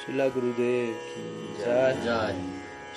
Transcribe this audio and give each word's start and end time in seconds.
Srila 0.00 0.26
Gurudev 0.32 0.96
ki 1.12 1.24
jai. 1.62 1.92
Jai. 2.04 2.36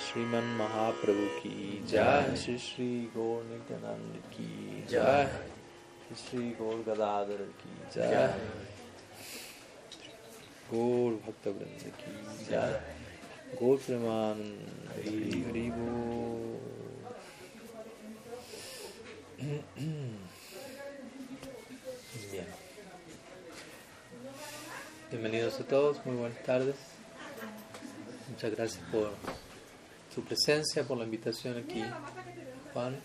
Shriman 0.04 0.46
Mahaprabhu 0.58 1.26
ki 1.40 1.82
jai. 1.86 2.34
Shri 2.34 2.56
Shri 2.56 3.10
Gaur 3.14 3.42
Nityanand 3.48 4.14
ki 4.30 4.84
jai. 4.88 5.28
Shri 6.06 6.16
Shri 6.22 6.46
Gaur 6.58 6.78
Gadadhar 6.86 7.42
ki 7.60 7.72
jai. 7.94 8.08
Jai. 8.14 8.32
Gaur 10.70 11.10
Bhakta 11.26 11.50
Vrinda 11.58 11.90
ki 12.00 12.14
jai. 12.48 12.72
Gaur 13.60 13.76
Premanand 13.76 14.56
Hari 14.94 15.44
Hari 15.44 15.66
Bol. 15.76 16.44
Bien. 22.32 22.48
Bienvenidos 25.10 25.60
a 25.60 25.64
todos, 25.64 26.04
muy 26.06 26.16
buenas 26.16 26.42
tardes. 26.42 26.93
Muchas 28.34 28.50
gracias 28.50 28.82
por 28.90 29.10
su 30.12 30.22
presencia, 30.24 30.82
por 30.82 30.98
la 30.98 31.04
invitación 31.04 31.56
aquí, 31.56 31.84
Juan. 32.72 32.96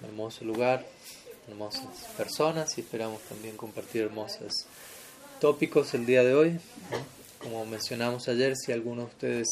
Un 0.00 0.08
hermoso 0.08 0.44
lugar, 0.44 0.86
hermosas 1.48 1.88
personas 2.16 2.78
y 2.78 2.82
esperamos 2.82 3.20
también 3.22 3.56
compartir 3.56 4.02
hermosos 4.02 4.66
tópicos 5.40 5.92
el 5.94 6.06
día 6.06 6.22
de 6.22 6.36
hoy. 6.36 6.60
Como 7.42 7.66
mencionamos 7.66 8.28
ayer, 8.28 8.54
si 8.56 8.70
alguno 8.70 9.02
de 9.02 9.08
ustedes 9.08 9.48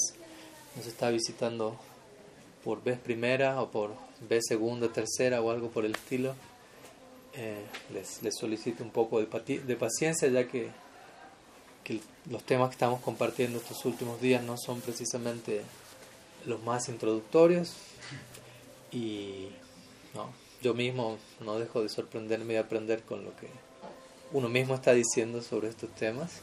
nos 0.76 0.86
está 0.86 1.10
visitando 1.10 1.76
por 2.62 2.80
vez 2.84 3.00
primera 3.00 3.60
o 3.60 3.72
por 3.72 3.96
vez 4.20 4.44
segunda, 4.46 4.86
tercera 4.92 5.42
o 5.42 5.50
algo 5.50 5.70
por 5.70 5.84
el 5.84 5.96
estilo, 5.96 6.36
eh, 7.32 7.64
les, 7.92 8.22
les 8.22 8.36
solicito 8.36 8.84
un 8.84 8.90
poco 8.90 9.20
de, 9.20 9.58
de 9.58 9.74
paciencia 9.74 10.28
ya 10.28 10.46
que, 10.46 10.70
que 11.84 12.00
los 12.30 12.42
temas 12.42 12.70
que 12.70 12.74
estamos 12.74 13.00
compartiendo 13.00 13.58
estos 13.58 13.84
últimos 13.84 14.20
días 14.20 14.42
no 14.42 14.56
son 14.56 14.80
precisamente 14.80 15.62
los 16.46 16.62
más 16.62 16.88
introductorios 16.88 17.74
y 18.90 19.48
no, 20.14 20.32
yo 20.62 20.74
mismo 20.74 21.18
no 21.40 21.58
dejo 21.58 21.82
de 21.82 21.88
sorprenderme 21.88 22.54
y 22.54 22.56
aprender 22.56 23.02
con 23.02 23.24
lo 23.24 23.36
que 23.36 23.48
uno 24.32 24.48
mismo 24.48 24.74
está 24.74 24.92
diciendo 24.92 25.42
sobre 25.42 25.68
estos 25.68 25.94
temas. 25.94 26.40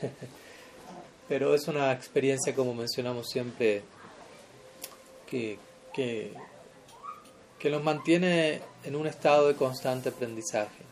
Pero 1.28 1.54
es 1.54 1.68
una 1.68 1.92
experiencia, 1.92 2.54
como 2.54 2.72
mencionamos 2.72 3.28
siempre, 3.28 3.82
que, 5.26 5.58
que, 5.92 6.32
que 7.58 7.70
nos 7.70 7.82
mantiene 7.82 8.62
en 8.84 8.96
un 8.96 9.06
estado 9.06 9.48
de 9.48 9.54
constante 9.54 10.08
aprendizaje. 10.08 10.87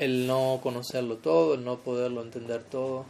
El 0.00 0.26
no 0.26 0.58
conocerlo 0.62 1.18
todo, 1.18 1.54
el 1.54 1.64
no 1.64 1.78
poderlo 1.78 2.22
entender 2.22 2.64
todo, 2.64 3.04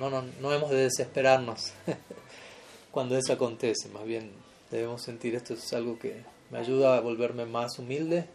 no, 0.00 0.08
no, 0.08 0.24
no 0.40 0.52
hemos 0.54 0.70
de 0.70 0.84
desesperarnos 0.84 1.72
cuando 2.90 3.18
eso 3.18 3.34
acontece, 3.34 3.88
más 3.88 4.04
bien 4.04 4.30
debemos 4.70 5.02
sentir 5.02 5.34
esto 5.34 5.54
es 5.54 5.72
algo 5.72 5.98
que 5.98 6.22
me 6.50 6.58
ayuda 6.58 6.96
a 6.96 7.00
volverme 7.00 7.44
más 7.44 7.78
humilde, 7.78 8.26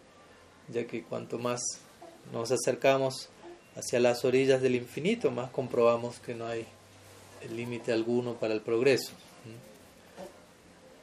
ya 0.68 0.86
que 0.86 1.04
cuanto 1.04 1.40
más 1.40 1.62
nos 2.32 2.52
acercamos 2.52 3.30
hacia 3.76 4.00
las 4.00 4.26
orillas 4.26 4.62
del 4.62 4.76
infinito, 4.76 5.32
más 5.32 5.50
comprobamos 5.50 6.20
que 6.20 6.36
no 6.36 6.46
hay 6.46 6.68
límite 7.50 7.92
alguno 7.92 8.36
para 8.36 8.54
el 8.54 8.62
progreso. 8.62 9.14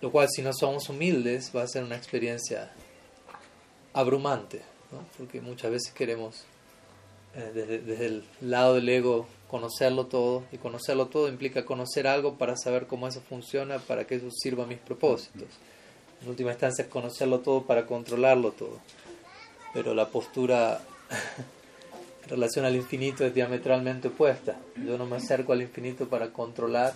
Lo 0.01 0.13
cual 0.13 0.29
si 0.31 0.43
no 0.43 0.53
somos 0.53 0.89
humildes 0.89 1.51
va 1.55 1.63
a 1.63 1.69
ser 1.69 1.83
una 1.83 1.97
experiencia 1.97 2.71
abrumante, 3.93 4.63
porque 5.17 5.41
muchas 5.41 5.73
veces 5.73 5.93
queremos 5.93 6.45
eh, 7.35 7.51
desde, 7.55 7.79
desde 7.79 8.07
el 8.07 8.25
lado 8.41 8.75
del 8.75 8.89
ego 8.89 9.27
conocerlo 9.49 10.07
todo 10.07 10.45
y 10.53 10.59
conocerlo 10.59 11.07
todo 11.07 11.29
implica 11.29 11.65
conocer 11.65 12.07
algo 12.07 12.35
para 12.35 12.57
saber 12.57 12.87
cómo 12.87 13.09
eso 13.09 13.21
funciona, 13.21 13.79
para 13.79 14.07
que 14.07 14.17
eso 14.17 14.31
sirva 14.31 14.65
a 14.65 14.67
mis 14.67 14.79
propósitos. 14.79 15.49
En 16.23 16.29
última 16.29 16.51
instancia 16.51 16.89
conocerlo 16.89 17.41
todo 17.41 17.63
para 17.63 17.87
controlarlo 17.87 18.53
todo. 18.53 18.79
Pero 19.73 19.95
la 19.95 20.09
postura 20.09 20.81
en 22.25 22.29
relación 22.29 22.65
al 22.65 22.77
infinito 22.77 23.25
es 23.25 23.35
diametralmente 23.35 24.09
opuesta. 24.09 24.59
Yo 24.77 24.99
no 24.99 25.07
me 25.07 25.17
acerco 25.17 25.53
al 25.53 25.63
infinito 25.63 26.09
para 26.09 26.31
controlar, 26.33 26.95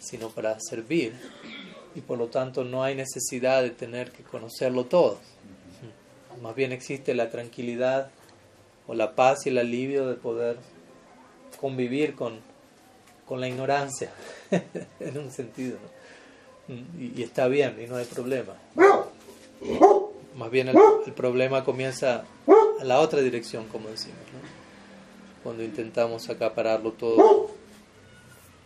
sino 0.00 0.30
para 0.30 0.58
servir. 0.60 1.14
Y 1.94 2.00
por 2.00 2.18
lo 2.18 2.26
tanto 2.26 2.64
no 2.64 2.82
hay 2.82 2.94
necesidad 2.94 3.62
de 3.62 3.70
tener 3.70 4.10
que 4.10 4.22
conocerlo 4.22 4.84
todo. 4.84 5.18
Más 6.42 6.54
bien 6.54 6.72
existe 6.72 7.14
la 7.14 7.30
tranquilidad 7.30 8.10
o 8.88 8.94
la 8.94 9.14
paz 9.14 9.46
y 9.46 9.50
el 9.50 9.58
alivio 9.58 10.08
de 10.08 10.14
poder 10.14 10.56
convivir 11.60 12.16
con, 12.16 12.40
con 13.26 13.40
la 13.40 13.48
ignorancia, 13.48 14.10
en 15.00 15.18
un 15.18 15.30
sentido. 15.30 15.78
¿no? 15.80 15.98
Y, 16.98 17.22
está 17.22 17.46
bien, 17.48 17.76
y 17.82 17.86
no 17.86 17.96
hay 17.96 18.06
problema. 18.06 18.54
Más 20.36 20.50
bien 20.50 20.68
el, 20.68 21.12
problema 21.12 21.64
comienza 21.64 22.24
a 22.80 22.84
la 22.84 23.00
otra 23.00 23.20
dirección, 23.20 23.66
como 23.68 23.88
decimos, 23.88 24.18
cuando 25.42 25.62
intentamos 25.62 26.28
acapararlo 26.28 26.92
todo 26.92 27.50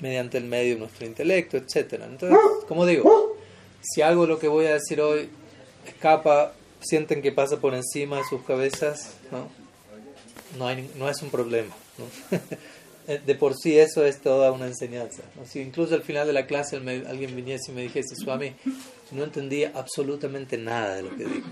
mediante 0.00 0.38
el 0.38 0.44
medio 0.44 0.74
de 0.74 0.80
nuestro 0.80 1.06
intelecto, 1.06 1.56
etcétera. 1.56 2.06
Entonces, 2.06 2.38
como 2.66 2.86
digo, 2.86 3.36
si 3.80 4.02
algo 4.02 4.26
lo 4.26 4.38
que 4.38 4.48
voy 4.48 4.66
a 4.66 4.74
decir 4.74 5.00
hoy 5.00 5.30
escapa, 5.86 6.52
sienten 6.80 7.22
que 7.22 7.32
pasa 7.32 7.58
por 7.58 7.74
encima 7.74 8.16
de 8.18 8.24
sus 8.24 8.42
cabezas, 8.42 9.14
¿no? 9.30 9.61
No, 10.58 10.66
hay, 10.66 10.90
no 10.96 11.08
es 11.08 11.22
un 11.22 11.30
problema. 11.30 11.74
¿no? 11.98 12.38
De 13.26 13.34
por 13.34 13.56
sí 13.56 13.78
eso 13.78 14.04
es 14.04 14.20
toda 14.20 14.52
una 14.52 14.66
enseñanza. 14.66 15.22
Si 15.44 15.60
incluso 15.60 15.94
al 15.94 16.02
final 16.02 16.26
de 16.26 16.32
la 16.32 16.46
clase 16.46 16.76
alguien 16.76 17.34
viniese 17.34 17.72
y 17.72 17.74
me 17.74 17.82
dijese, 17.82 18.14
Swami, 18.14 18.54
no 19.10 19.24
entendía 19.24 19.72
absolutamente 19.74 20.56
nada 20.56 20.96
de 20.96 21.02
lo 21.02 21.10
que 21.10 21.24
dijo. 21.24 21.48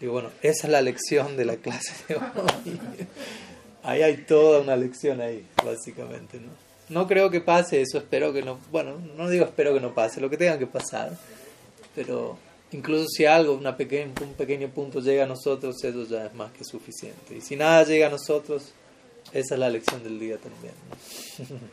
Digo, 0.00 0.12
bueno, 0.12 0.30
esa 0.42 0.66
es 0.66 0.70
la 0.70 0.82
lección 0.82 1.36
de 1.36 1.44
la 1.46 1.56
clase 1.56 1.94
de. 2.08 2.20
Ahí 3.82 4.02
hay 4.02 4.18
toda 4.18 4.60
una 4.60 4.76
lección 4.76 5.22
ahí, 5.22 5.46
básicamente, 5.64 6.38
¿no? 6.38 6.50
No 6.90 7.06
creo 7.06 7.30
que 7.30 7.40
pase 7.40 7.80
eso, 7.80 7.96
espero 7.96 8.30
que 8.32 8.42
no, 8.42 8.58
bueno, 8.70 9.00
no 9.16 9.30
digo 9.30 9.46
espero 9.46 9.72
que 9.72 9.80
no 9.80 9.94
pase, 9.94 10.20
lo 10.20 10.28
que 10.28 10.36
tenga 10.36 10.58
que 10.58 10.66
pasar, 10.66 11.16
pero 11.94 12.36
incluso 12.72 13.06
si 13.08 13.24
algo, 13.24 13.54
una 13.54 13.76
pequeña, 13.76 14.12
un 14.22 14.34
pequeño 14.34 14.68
punto 14.68 15.00
llega 15.00 15.24
a 15.24 15.26
nosotros, 15.26 15.82
eso 15.82 16.04
ya 16.04 16.26
es 16.26 16.34
más 16.34 16.52
que 16.52 16.64
suficiente. 16.64 17.36
Y 17.36 17.40
si 17.40 17.56
nada 17.56 17.84
llega 17.84 18.06
a 18.06 18.10
nosotros, 18.10 18.72
esa 19.32 19.54
es 19.54 19.60
la 19.60 19.70
lección 19.70 20.02
del 20.02 20.18
día 20.18 20.38
también. 20.38 20.74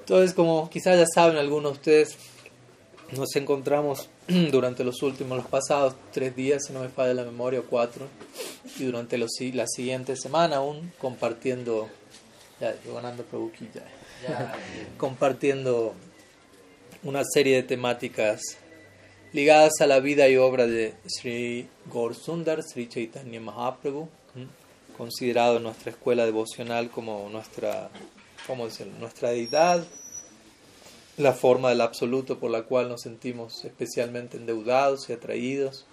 Entonces, 0.00 0.34
como 0.34 0.68
quizás 0.70 0.98
ya 0.98 1.06
saben 1.06 1.36
algunos 1.36 1.72
de 1.72 1.78
ustedes, 1.78 2.16
nos 3.12 3.34
encontramos 3.36 4.08
durante 4.50 4.84
los 4.84 5.02
últimos, 5.02 5.38
los 5.38 5.46
pasados 5.46 5.94
tres 6.12 6.34
días, 6.34 6.64
si 6.66 6.72
no 6.72 6.80
me 6.80 6.88
falla 6.88 7.14
la 7.14 7.24
memoria, 7.24 7.60
o 7.60 7.64
cuatro, 7.64 8.06
y 8.78 8.84
durante 8.84 9.18
los, 9.18 9.30
la 9.52 9.66
siguiente 9.66 10.16
semana 10.16 10.56
aún 10.56 10.92
compartiendo, 10.98 11.88
ya, 12.60 12.74
yo 12.84 12.94
ganando 12.94 13.24
compartiendo 14.96 15.94
una 17.02 17.22
serie 17.24 17.56
de 17.56 17.62
temáticas 17.62 18.40
ligadas 19.32 19.80
a 19.80 19.86
la 19.86 20.00
vida 20.00 20.28
y 20.28 20.36
obra 20.36 20.66
de 20.66 20.94
Sri 21.06 21.68
Gaur 21.92 22.14
Sundar, 22.14 22.62
Sri 22.62 22.88
Chaitanya 22.88 23.40
Mahaprabhu, 23.40 24.08
considerado 24.96 25.58
en 25.58 25.62
nuestra 25.62 25.92
escuela 25.92 26.24
devocional 26.26 26.90
como 26.90 27.28
nuestra, 27.30 27.90
¿cómo 28.46 28.66
nuestra 28.98 29.30
deidad, 29.30 29.84
la 31.16 31.32
forma 31.32 31.68
del 31.70 31.80
absoluto 31.80 32.38
por 32.38 32.50
la 32.50 32.62
cual 32.62 32.88
nos 32.88 33.02
sentimos 33.02 33.64
especialmente 33.64 34.36
endeudados 34.36 35.08
y 35.08 35.12
atraídos, 35.12 35.86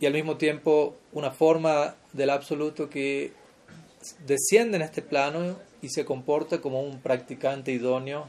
y 0.00 0.06
al 0.06 0.14
mismo 0.14 0.36
tiempo 0.36 0.96
una 1.12 1.30
forma 1.30 1.94
del 2.12 2.30
absoluto 2.30 2.88
que 2.88 3.32
desciende 4.26 4.76
en 4.76 4.82
este 4.82 5.02
plano 5.02 5.56
y 5.80 5.90
se 5.90 6.04
comporta 6.04 6.60
como 6.60 6.82
un 6.82 7.00
practicante 7.00 7.70
idóneo 7.70 8.26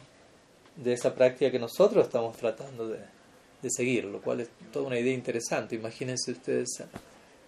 de 0.75 0.93
esa 0.93 1.15
práctica 1.15 1.51
que 1.51 1.59
nosotros 1.59 2.05
estamos 2.05 2.37
tratando 2.37 2.87
de, 2.87 2.99
de 3.63 3.71
seguir, 3.71 4.05
lo 4.05 4.21
cual 4.21 4.41
es 4.41 4.49
toda 4.71 4.85
una 4.85 4.99
idea 4.99 5.13
interesante. 5.13 5.75
Imagínense 5.75 6.31
ustedes 6.31 6.81
eh, 6.81 6.85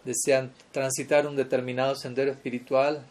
desean 0.04 0.52
transitar 0.72 1.28
un 1.28 1.36
determinado 1.36 1.96
sendero 1.96 2.32
espiritual 2.32 3.06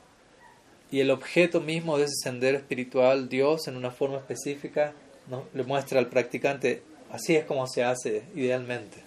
y 0.91 1.01
el 1.01 1.11
objeto 1.11 1.61
mismo 1.61 1.99
de 1.99 2.05
ese 2.05 2.15
sendero 2.23 2.59
espiritual, 2.59 3.29
Dios 3.29 3.69
en 3.69 3.77
una 3.77 3.91
forma 3.91 4.17
específica, 4.17 4.95
¿no? 5.29 5.45
le 5.55 5.63
muestra 5.63 5.99
al 5.99 6.09
practicante, 6.09 6.83
así 7.11 7.37
es 7.37 7.45
como 7.45 7.67
se 7.67 7.85
hace 7.85 8.25
idealmente. 8.35 8.99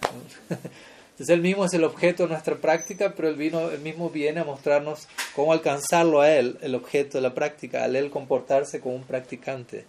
Entonces 1.10 1.34
él 1.34 1.42
mismo 1.42 1.64
es 1.64 1.74
el 1.74 1.82
objeto 1.82 2.22
de 2.22 2.28
nuestra 2.28 2.54
práctica, 2.54 3.14
pero 3.16 3.28
él, 3.28 3.34
vino, 3.34 3.70
él 3.70 3.80
mismo 3.80 4.08
viene 4.08 4.38
a 4.40 4.44
mostrarnos 4.44 5.08
cómo 5.34 5.52
alcanzarlo 5.52 6.20
a 6.20 6.30
él, 6.30 6.58
el 6.62 6.76
objeto 6.76 7.18
de 7.18 7.22
la 7.22 7.34
práctica, 7.34 7.82
al 7.82 7.96
él 7.96 8.08
comportarse 8.10 8.80
como 8.80 8.94
un 8.94 9.02
practicante 9.02 9.84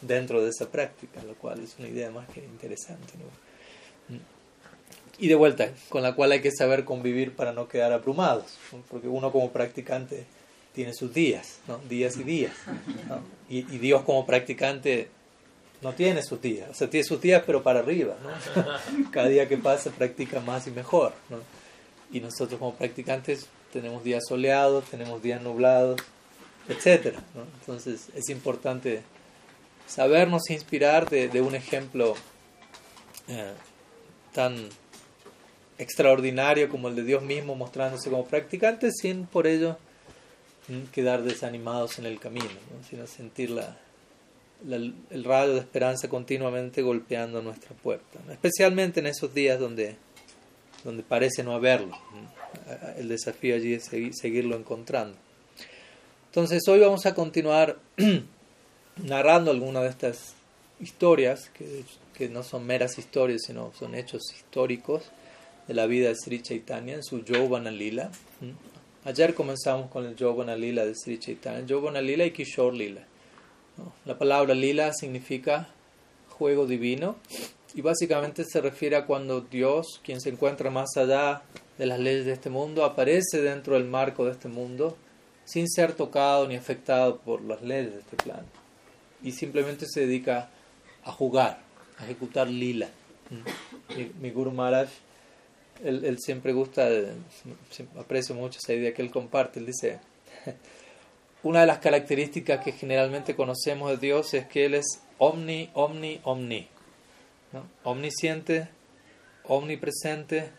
dentro 0.00 0.42
de 0.42 0.50
esa 0.50 0.70
práctica, 0.70 1.22
lo 1.22 1.34
cual 1.34 1.62
es 1.62 1.76
una 1.78 1.88
idea 1.88 2.10
más 2.10 2.28
que 2.28 2.40
interesante. 2.40 3.14
¿no? 3.18 4.18
Y 5.18 5.28
de 5.28 5.34
vuelta, 5.34 5.72
con 5.88 6.02
la 6.02 6.14
cual 6.14 6.32
hay 6.32 6.40
que 6.40 6.52
saber 6.52 6.84
convivir 6.84 7.34
para 7.34 7.52
no 7.52 7.68
quedar 7.68 7.92
abrumados, 7.92 8.56
porque 8.88 9.08
uno 9.08 9.32
como 9.32 9.50
practicante 9.50 10.26
tiene 10.74 10.94
sus 10.94 11.12
días, 11.12 11.58
días 11.88 12.16
y 12.18 12.22
días. 12.22 12.52
Y, 13.48 13.58
y, 13.58 13.78
Dios 13.78 14.02
como 14.02 14.24
practicante 14.24 15.08
no 15.82 15.92
tiene 15.92 16.22
sus 16.22 16.40
días, 16.40 16.70
o 16.70 16.74
sea, 16.74 16.88
tiene 16.88 17.04
sus 17.04 17.20
días 17.20 17.42
pero 17.44 17.64
para 17.64 17.80
arriba. 17.80 18.14
Cada 19.10 19.28
día 19.28 19.48
que 19.48 19.56
pasa 19.56 19.90
practica 19.90 20.40
más 20.40 20.68
y 20.68 20.70
mejor. 20.70 21.12
Y 22.12 22.20
nosotros 22.20 22.58
como 22.60 22.74
practicantes 22.74 23.48
tenemos 23.72 24.04
días 24.04 24.22
soleados, 24.28 24.84
tenemos 24.84 25.20
días 25.20 25.42
nublados, 25.42 26.00
etc. 26.68 27.16
Entonces 27.60 28.08
es 28.14 28.28
importante 28.28 29.02
sabernos 29.88 30.50
inspirar 30.50 31.08
de, 31.08 31.28
de 31.28 31.40
un 31.40 31.54
ejemplo 31.54 32.14
eh, 33.26 33.52
tan 34.32 34.68
extraordinario 35.78 36.68
como 36.68 36.88
el 36.88 36.96
de 36.96 37.04
Dios 37.04 37.22
mismo 37.22 37.54
mostrándose 37.54 38.10
como 38.10 38.24
practicante 38.26 38.90
sin 38.92 39.26
por 39.26 39.46
ello 39.46 39.78
mm, 40.68 40.90
quedar 40.92 41.22
desanimados 41.22 41.98
en 41.98 42.06
el 42.06 42.20
camino, 42.20 42.46
sino 42.88 43.06
sentir 43.06 43.50
la, 43.50 43.76
el 44.66 45.24
rayo 45.24 45.54
de 45.54 45.60
esperanza 45.60 46.08
continuamente 46.08 46.82
golpeando 46.82 47.40
nuestra 47.42 47.74
puerta, 47.76 48.18
especialmente 48.30 49.00
en 49.00 49.06
esos 49.06 49.32
días 49.32 49.58
donde, 49.58 49.96
donde 50.84 51.02
parece 51.02 51.42
no 51.42 51.54
haberlo. 51.54 51.96
El 52.96 53.08
desafío 53.08 53.54
allí 53.54 53.74
es 53.74 53.84
seguirlo 53.84 54.56
encontrando. 54.56 55.16
Entonces 56.26 56.66
hoy 56.68 56.80
vamos 56.80 57.06
a 57.06 57.14
continuar 57.14 57.78
narrando 59.04 59.50
algunas 59.50 59.82
de 59.82 59.88
estas 59.88 60.34
historias, 60.80 61.50
que, 61.50 61.84
que 62.14 62.28
no 62.28 62.42
son 62.42 62.66
meras 62.66 62.98
historias, 62.98 63.42
sino 63.46 63.72
son 63.78 63.94
hechos 63.94 64.22
históricos 64.34 65.04
de 65.66 65.74
la 65.74 65.86
vida 65.86 66.08
de 66.08 66.16
Sri 66.16 66.40
Chaitanya 66.40 66.94
en 66.94 67.02
su 67.02 67.22
Jovana 67.26 67.70
Lila. 67.70 68.10
Ayer 69.04 69.34
comenzamos 69.34 69.90
con 69.90 70.06
el 70.06 70.16
Jovana 70.18 70.56
Lila 70.56 70.84
de 70.84 70.94
Sri 70.94 71.18
Chaitanya, 71.18 71.64
Jovana 71.68 72.00
Lila 72.00 72.24
y 72.24 72.30
Kishore 72.30 72.76
Lila. 72.76 73.02
La 74.04 74.18
palabra 74.18 74.54
lila 74.54 74.92
significa 74.92 75.68
juego 76.30 76.66
divino 76.66 77.16
y 77.74 77.80
básicamente 77.80 78.44
se 78.44 78.60
refiere 78.60 78.96
a 78.96 79.06
cuando 79.06 79.40
Dios, 79.40 80.00
quien 80.02 80.20
se 80.20 80.30
encuentra 80.30 80.70
más 80.70 80.96
allá 80.96 81.42
de 81.76 81.86
las 81.86 82.00
leyes 82.00 82.26
de 82.26 82.32
este 82.32 82.50
mundo, 82.50 82.84
aparece 82.84 83.40
dentro 83.40 83.74
del 83.74 83.84
marco 83.84 84.24
de 84.24 84.32
este 84.32 84.48
mundo 84.48 84.96
sin 85.44 85.68
ser 85.68 85.92
tocado 85.92 86.48
ni 86.48 86.56
afectado 86.56 87.18
por 87.18 87.40
las 87.42 87.62
leyes 87.62 87.92
de 87.92 88.00
este 88.00 88.16
plano 88.16 88.57
y 89.22 89.32
simplemente 89.32 89.86
se 89.86 90.00
dedica 90.00 90.50
a 91.04 91.12
jugar, 91.12 91.60
a 91.98 92.04
ejecutar 92.04 92.48
lila. 92.48 92.88
Mi, 94.20 94.30
Guru 94.30 94.52
Maharaj, 94.52 94.88
él, 95.84 96.04
él 96.04 96.18
siempre 96.18 96.52
gusta, 96.52 96.88
aprecio 97.98 98.34
mucho 98.34 98.58
esa 98.62 98.72
idea 98.72 98.94
que 98.94 99.02
él 99.02 99.10
comparte, 99.10 99.60
él 99.60 99.66
dice 99.66 100.00
una 101.42 101.60
de 101.60 101.66
las 101.66 101.78
características 101.78 102.64
que 102.64 102.72
generalmente 102.72 103.36
conocemos 103.36 103.90
de 103.90 103.96
Dios 103.98 104.34
es 104.34 104.46
que 104.46 104.64
Él 104.64 104.74
es 104.74 105.00
omni, 105.18 105.70
omni, 105.74 106.20
omni. 106.24 106.68
Omnisciente, 107.84 108.68
omnipresente, 109.44 110.50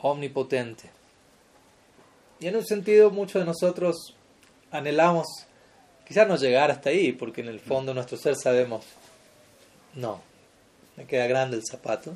omnipotente. 0.00 0.90
Y 2.40 2.46
en 2.46 2.56
un 2.56 2.64
sentido 2.64 3.10
muchos 3.10 3.42
de 3.42 3.46
nosotros 3.46 4.14
anhelamos 4.70 5.26
quizás 6.08 6.26
no 6.26 6.36
llegar 6.36 6.70
hasta 6.70 6.88
ahí, 6.90 7.12
porque 7.12 7.42
en 7.42 7.48
el 7.48 7.60
fondo 7.60 7.92
nuestro 7.92 8.16
ser 8.16 8.34
sabemos, 8.34 8.84
no, 9.94 10.22
me 10.96 11.04
queda 11.04 11.26
grande 11.26 11.56
el 11.56 11.62
zapato, 11.70 12.14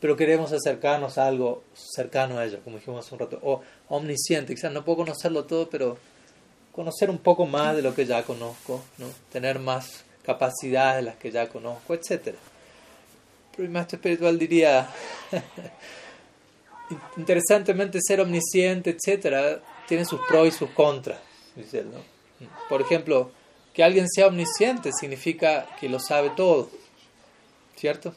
pero 0.00 0.16
queremos 0.16 0.52
acercarnos 0.52 1.18
a 1.18 1.26
algo 1.26 1.64
cercano 1.74 2.38
a 2.38 2.44
ello, 2.44 2.60
como 2.64 2.78
dijimos 2.78 3.04
hace 3.04 3.14
un 3.14 3.20
rato, 3.20 3.38
o 3.42 3.62
omnisciente, 3.88 4.54
quizás 4.54 4.72
no 4.72 4.84
puedo 4.84 4.98
conocerlo 4.98 5.44
todo, 5.44 5.68
pero 5.68 5.98
conocer 6.72 7.10
un 7.10 7.18
poco 7.18 7.46
más 7.46 7.76
de 7.76 7.82
lo 7.82 7.94
que 7.94 8.06
ya 8.06 8.22
conozco, 8.22 8.82
¿no? 8.98 9.06
tener 9.30 9.58
más 9.58 10.04
capacidades 10.24 10.96
de 10.96 11.02
las 11.02 11.16
que 11.16 11.30
ya 11.30 11.48
conozco, 11.48 11.94
etc. 11.94 12.34
Pero 13.50 13.64
el 13.64 13.70
maestro 13.70 13.96
espiritual 13.96 14.38
diría, 14.38 14.88
interesantemente 17.16 17.98
ser 18.00 18.20
omnisciente, 18.20 18.96
etc., 18.96 19.60
tiene 19.86 20.04
sus 20.04 20.20
pros 20.28 20.48
y 20.48 20.50
sus 20.52 20.70
contras. 20.70 21.18
Por 22.68 22.80
ejemplo, 22.80 23.30
que 23.72 23.82
alguien 23.82 24.08
sea 24.08 24.26
omnisciente 24.26 24.90
significa 24.92 25.66
que 25.80 25.88
lo 25.88 25.98
sabe 25.98 26.30
todo, 26.30 26.70
¿cierto? 27.76 28.14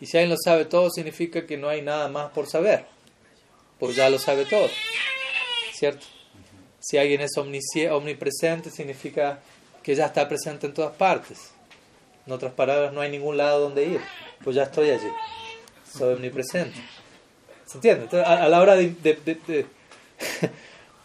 Y 0.00 0.06
si 0.06 0.16
alguien 0.16 0.30
lo 0.30 0.36
sabe 0.36 0.64
todo 0.64 0.90
significa 0.90 1.46
que 1.46 1.56
no 1.56 1.68
hay 1.68 1.82
nada 1.82 2.08
más 2.08 2.30
por 2.30 2.46
saber, 2.46 2.86
porque 3.78 3.96
ya 3.96 4.10
lo 4.10 4.18
sabe 4.18 4.44
todo, 4.44 4.68
¿cierto? 5.72 6.06
Si 6.80 6.98
alguien 6.98 7.22
es 7.22 7.32
omnipresente, 7.36 8.70
significa 8.70 9.40
que 9.82 9.94
ya 9.94 10.06
está 10.06 10.28
presente 10.28 10.66
en 10.66 10.74
todas 10.74 10.94
partes. 10.96 11.52
En 12.26 12.32
otras 12.32 12.52
palabras, 12.52 12.92
no 12.92 13.00
hay 13.00 13.10
ningún 13.10 13.36
lado 13.36 13.60
donde 13.60 13.84
ir. 13.84 14.00
Pues 14.42 14.56
ya 14.56 14.64
estoy 14.64 14.90
allí. 14.90 15.10
Soy 15.90 16.14
omnipresente. 16.14 16.76
¿Se 17.64 17.78
entiende? 17.78 18.22
a, 18.22 18.48
la 18.48 18.60
hora 18.60 18.76
de, 18.76 18.94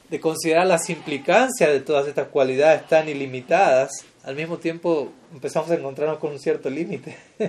de, 0.10 0.20
considerar 0.20 0.68
las 0.68 0.90
implicancias 0.90 1.70
de 1.70 1.80
todas 1.80 2.08
estas 2.08 2.28
cualidades 2.30 2.88
tan 2.88 3.08
ilimitadas, 3.10 3.92
al 4.24 4.36
mismo 4.36 4.58
tiempo 4.58 5.12
empezamos 5.34 5.70
a 5.72 5.76
encontrarnos 5.76 6.20
con 6.20 6.32
un 6.32 6.40
cierto 6.40 6.70
límite. 6.70 7.18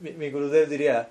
mi, 0.00 0.10
mi 0.12 0.30
Gurudev 0.30 0.68
diría, 0.68 1.08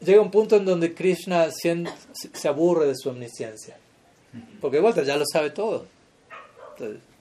llega 0.00 0.20
un 0.20 0.30
punto 0.30 0.56
en 0.56 0.64
donde 0.64 0.94
Krishna 0.94 1.48
se 1.50 2.48
aburre 2.48 2.86
de 2.86 2.94
su 2.96 3.10
omnisciencia. 3.10 3.76
Porque 4.60 4.76
de 4.76 4.82
vuelta 4.82 5.02
ya 5.02 5.16
lo 5.16 5.24
sabe 5.30 5.50
todo. 5.50 5.86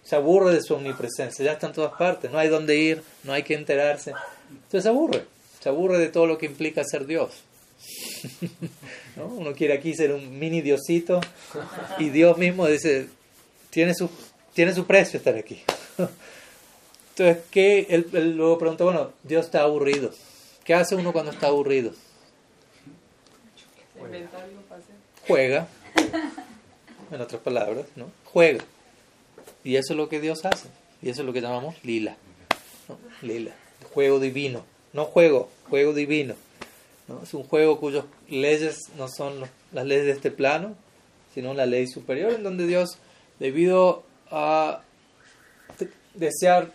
se 0.04 0.16
aburre 0.16 0.54
de 0.54 0.62
su 0.62 0.76
omnipresencia, 0.76 1.44
ya 1.46 1.54
está 1.54 1.68
en 1.68 1.74
todas 1.74 1.94
partes, 1.98 2.32
no 2.32 2.38
hay 2.38 2.50
dónde 2.50 2.76
ir, 2.76 3.04
no 3.24 3.34
hay 3.34 3.44
que 3.44 3.54
enterarse. 3.54 4.14
Entonces 4.50 4.84
se 4.84 4.90
aburre, 4.90 5.26
se 5.62 5.70
aburre 5.70 5.98
de 6.00 6.10
todo 6.10 6.28
lo 6.28 6.38
que 6.38 6.46
implica 6.46 6.84
ser 6.84 7.06
Dios. 7.06 7.44
Uno 9.26 9.54
quiere 9.54 9.74
aquí 9.74 9.96
ser 9.96 10.12
un 10.12 10.38
mini 10.38 10.62
diosito 10.62 11.20
y 11.98 12.10
Dios 12.10 12.38
mismo 12.38 12.68
dice, 12.68 13.08
tiene 13.70 13.94
su, 13.94 14.10
tiene 14.54 14.74
su 14.74 14.86
precio 14.86 15.18
estar 15.18 15.36
aquí. 15.36 15.62
Entonces, 17.10 17.44
¿qué? 17.50 17.88
Él, 17.90 18.36
luego 18.36 18.58
pregunta, 18.60 18.84
bueno, 18.84 19.12
Dios 19.24 19.46
está 19.46 19.62
aburrido. 19.62 20.12
¿Qué 20.64 20.74
hace 20.74 20.96
uno 20.96 21.14
cuando 21.14 21.32
está 21.32 21.48
aburrido? 21.48 21.94
Juega 25.28 25.68
en 27.12 27.22
otras 27.22 27.42
palabras, 27.42 27.86
¿no? 27.96 28.12
Juega. 28.26 28.64
Y 29.64 29.76
eso 29.76 29.94
es 29.94 29.98
lo 29.98 30.10
que 30.10 30.20
Dios 30.20 30.46
hace. 30.46 30.70
Y 31.02 31.10
eso 31.10 31.22
es 31.22 31.26
lo 31.26 31.34
que 31.34 31.42
llamamos 31.42 31.76
lila. 31.84 32.18
Lila. 33.22 33.52
Juego 33.94 34.20
divino. 34.20 34.64
No 34.94 35.06
juego, 35.06 35.50
juego 35.70 35.94
divino. 35.94 36.36
Es 37.24 37.34
un 37.34 37.44
juego 37.44 37.80
cuyas 37.80 38.04
leyes 38.28 38.78
no 38.98 39.08
son 39.08 39.42
las 39.72 39.86
leyes 39.86 40.06
de 40.06 40.12
este 40.12 40.32
plano, 40.32 40.76
sino 41.34 41.54
la 41.54 41.66
ley 41.66 41.88
superior, 41.88 42.34
en 42.34 42.44
donde 42.44 42.68
Dios, 42.68 42.98
debido 43.40 44.04
a 44.30 44.82
desear, 46.14 46.72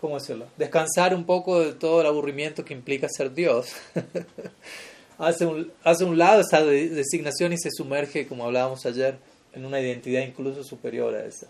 ¿cómo 0.00 0.18
decirlo? 0.18 0.46
Descansar 0.56 1.14
un 1.14 1.24
poco 1.24 1.60
de 1.60 1.72
todo 1.72 2.00
el 2.00 2.06
aburrimiento 2.06 2.64
que 2.64 2.74
implica 2.74 3.08
ser 3.08 3.34
Dios. 3.34 3.72
hace, 5.18 5.46
un, 5.46 5.72
hace 5.82 6.04
un 6.04 6.16
lado 6.16 6.42
esa 6.42 6.62
designación 6.62 7.52
y 7.52 7.58
se 7.58 7.70
sumerge, 7.70 8.26
como 8.26 8.44
hablábamos 8.44 8.86
ayer, 8.86 9.16
en 9.52 9.64
una 9.64 9.80
identidad 9.80 10.22
incluso 10.22 10.62
superior 10.62 11.14
a 11.14 11.24
esa. 11.24 11.48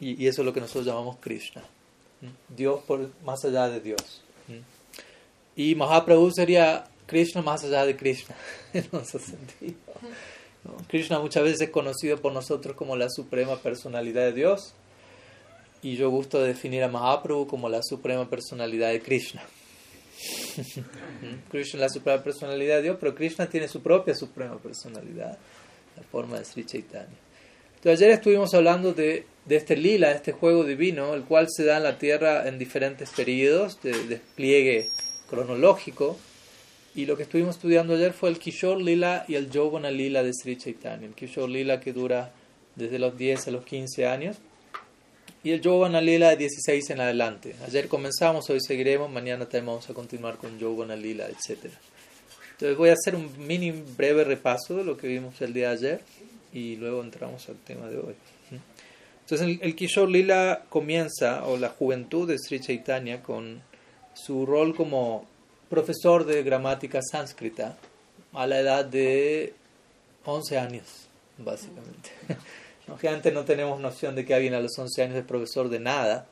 Y, 0.00 0.26
eso 0.26 0.42
es 0.42 0.46
lo 0.46 0.52
que 0.52 0.60
nosotros 0.60 0.86
llamamos 0.86 1.16
Krishna. 1.20 1.62
Dios 2.48 2.80
por 2.86 3.08
más 3.24 3.44
allá 3.44 3.68
de 3.68 3.80
Dios. 3.80 4.22
Y 5.56 5.74
Mahaprabhu 5.74 6.30
sería 6.30 6.84
Krishna 7.06 7.42
más 7.42 7.62
allá 7.64 7.84
de 7.84 7.96
Krishna, 7.96 8.34
en 8.72 8.88
ese 9.00 9.18
sentido. 9.18 9.74
Krishna 10.88 11.18
muchas 11.18 11.42
veces 11.42 11.60
es 11.62 11.70
conocido 11.70 12.18
por 12.18 12.32
nosotros 12.32 12.76
como 12.76 12.96
la 12.96 13.08
suprema 13.10 13.56
personalidad 13.56 14.22
de 14.22 14.32
Dios. 14.32 14.74
Y 15.82 15.96
yo 15.96 16.10
gusto 16.10 16.40
de 16.40 16.48
definir 16.48 16.84
a 16.84 16.88
Mahaprabhu 16.88 17.46
como 17.46 17.68
la 17.68 17.82
suprema 17.82 18.30
personalidad 18.30 18.90
de 18.90 19.00
Krishna. 19.00 19.42
Krishna 21.50 21.78
es 21.78 21.80
la 21.80 21.88
suprema 21.88 22.22
personalidad 22.22 22.76
de 22.76 22.82
Dios, 22.82 22.96
pero 23.00 23.14
Krishna 23.14 23.48
tiene 23.48 23.66
su 23.66 23.82
propia 23.82 24.14
suprema 24.14 24.56
personalidad 24.58 25.36
la 25.96 26.02
forma 26.04 26.38
de 26.38 26.44
Sri 26.44 26.64
Chaitanya. 26.64 27.16
Entonces, 27.74 28.00
ayer 28.00 28.12
estuvimos 28.12 28.54
hablando 28.54 28.92
de, 28.94 29.26
de 29.44 29.56
este 29.56 29.76
lila, 29.76 30.12
este 30.12 30.32
juego 30.32 30.64
divino, 30.64 31.14
el 31.14 31.24
cual 31.24 31.48
se 31.50 31.64
da 31.64 31.78
en 31.78 31.82
la 31.82 31.98
tierra 31.98 32.46
en 32.46 32.58
diferentes 32.58 33.10
periodos 33.10 33.82
de 33.82 33.92
despliegue 34.06 34.88
cronológico. 35.32 36.18
Y 36.94 37.06
lo 37.06 37.16
que 37.16 37.22
estuvimos 37.22 37.56
estudiando 37.56 37.94
ayer 37.94 38.12
fue 38.12 38.28
el 38.28 38.38
Kishore 38.38 38.84
Lila 38.84 39.24
y 39.26 39.36
el 39.36 39.50
Jovana 39.50 39.90
Lila 39.90 40.22
de 40.22 40.32
Sri 40.34 40.58
Chaitanya. 40.58 41.06
El 41.06 41.14
Kishore 41.14 41.50
Lila 41.50 41.80
que 41.80 41.94
dura 41.94 42.32
desde 42.76 42.98
los 42.98 43.16
10 43.16 43.48
a 43.48 43.50
los 43.50 43.64
15 43.64 44.06
años 44.06 44.36
y 45.42 45.52
el 45.52 45.62
Jovana 45.62 46.02
Lila 46.02 46.30
de 46.30 46.36
16 46.36 46.90
en 46.90 47.00
adelante. 47.00 47.56
Ayer 47.66 47.88
comenzamos, 47.88 48.48
hoy 48.50 48.60
seguiremos, 48.60 49.10
mañana 49.10 49.46
también 49.46 49.66
vamos 49.66 49.88
a 49.88 49.94
continuar 49.94 50.36
con 50.36 50.60
Jovana 50.60 50.94
Lila, 50.94 51.26
etcétera. 51.28 51.74
Entonces 52.52 52.76
voy 52.76 52.90
a 52.90 52.92
hacer 52.92 53.16
un 53.16 53.30
mini 53.46 53.70
breve 53.70 54.24
repaso 54.24 54.76
de 54.76 54.84
lo 54.84 54.98
que 54.98 55.08
vimos 55.08 55.40
el 55.40 55.54
día 55.54 55.70
ayer. 55.70 56.00
y 56.52 56.76
luego 56.76 57.02
entramos 57.02 57.48
al 57.48 57.56
tema 57.56 57.88
de 57.88 57.96
hoy. 57.96 58.14
Entonces 59.22 59.48
el, 59.48 59.58
el 59.62 59.74
Kishore 59.74 60.12
Lila 60.12 60.64
comienza, 60.68 61.46
o 61.46 61.56
la 61.56 61.70
juventud 61.70 62.28
de 62.28 62.38
Sri 62.38 62.60
Chaitanya, 62.60 63.22
con 63.22 63.62
su 64.14 64.46
rol 64.46 64.74
como 64.74 65.26
profesor 65.68 66.24
de 66.24 66.42
gramática 66.42 67.00
sánscrita 67.02 67.76
a 68.32 68.46
la 68.46 68.60
edad 68.60 68.84
de 68.84 69.54
11 70.24 70.58
años, 70.58 71.08
básicamente. 71.38 72.10
Que 73.00 73.08
antes 73.08 73.32
no 73.32 73.44
tenemos 73.44 73.80
noción 73.80 74.14
de 74.14 74.26
que 74.26 74.34
alguien 74.34 74.52
a 74.52 74.60
los 74.60 74.78
11 74.78 75.02
años 75.02 75.16
es 75.16 75.24
profesor 75.24 75.70
de 75.70 75.80
nada, 75.80 76.26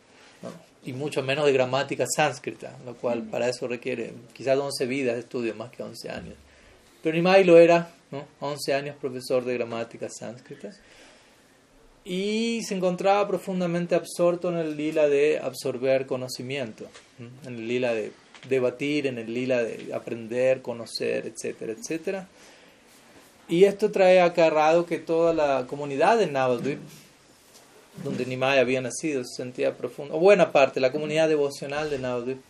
y 0.84 0.92
mucho 0.92 1.22
menos 1.22 1.46
de 1.46 1.52
gramática 1.52 2.06
sánscrita, 2.06 2.76
lo 2.84 2.94
cual 2.94 3.22
para 3.22 3.48
eso 3.48 3.68
requiere 3.68 4.12
quizás 4.32 4.58
11 4.58 4.86
vidas 4.86 5.14
de 5.14 5.20
estudio 5.20 5.54
más 5.54 5.70
que 5.70 5.82
11 5.82 6.10
años. 6.10 6.34
Pero 7.02 7.14
Nimai 7.14 7.44
lo 7.44 7.58
era, 7.58 7.90
¿no? 8.10 8.24
11 8.40 8.74
años 8.74 8.96
profesor 9.00 9.44
de 9.44 9.54
gramática 9.54 10.08
sánscrita. 10.08 10.70
Y 12.10 12.62
se 12.64 12.74
encontraba 12.74 13.28
profundamente 13.28 13.94
absorto 13.94 14.48
en 14.48 14.56
el 14.56 14.76
lila 14.76 15.06
de 15.08 15.38
absorber 15.38 16.06
conocimiento, 16.06 16.86
en 17.46 17.54
el 17.54 17.68
lila 17.68 17.94
de 17.94 18.10
debatir, 18.48 19.06
en 19.06 19.18
el 19.18 19.32
lila 19.32 19.62
de 19.62 19.94
aprender, 19.94 20.60
conocer, 20.60 21.26
etcétera, 21.26 21.72
etcétera. 21.72 22.28
Y 23.48 23.62
esto 23.62 23.92
trae 23.92 24.20
acarrado 24.20 24.86
que 24.86 24.98
toda 24.98 25.32
la 25.32 25.68
comunidad 25.68 26.18
de 26.18 26.26
Navadvip, 26.26 26.80
donde 28.02 28.26
Nimai 28.26 28.58
había 28.58 28.80
nacido, 28.80 29.22
se 29.22 29.36
sentía 29.36 29.76
profunda, 29.76 30.14
o 30.14 30.18
buena 30.18 30.50
parte, 30.50 30.80
la 30.80 30.90
comunidad 30.90 31.28
devocional 31.28 31.90
de 31.90 32.00
Navadvip, 32.00 32.40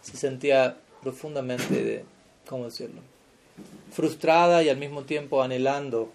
se 0.00 0.16
sentía 0.16 0.78
profundamente, 1.02 2.06
¿cómo 2.46 2.64
decirlo? 2.64 3.02
frustrada 3.92 4.62
y 4.62 4.68
al 4.68 4.76
mismo 4.76 5.02
tiempo 5.02 5.42
anhelando 5.42 6.10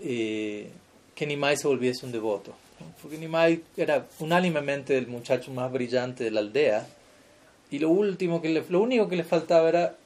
eh, 0.00 0.70
que 1.14 1.26
Nimai 1.26 1.56
se 1.56 1.68
volviese 1.68 2.06
un 2.06 2.12
devoto. 2.12 2.54
Porque 3.00 3.18
Nimai 3.18 3.62
era 3.76 4.06
unánimemente 4.18 4.96
el 4.96 5.06
muchacho 5.06 5.50
más 5.52 5.70
brillante 5.70 6.24
de 6.24 6.30
la 6.30 6.40
aldea 6.40 6.86
y 7.70 7.78
lo, 7.78 7.90
último 7.90 8.42
que 8.42 8.48
le, 8.48 8.64
lo 8.68 8.80
único 8.80 9.08
que 9.08 9.16
le 9.16 9.24
faltaba 9.24 9.68
era 9.68 9.96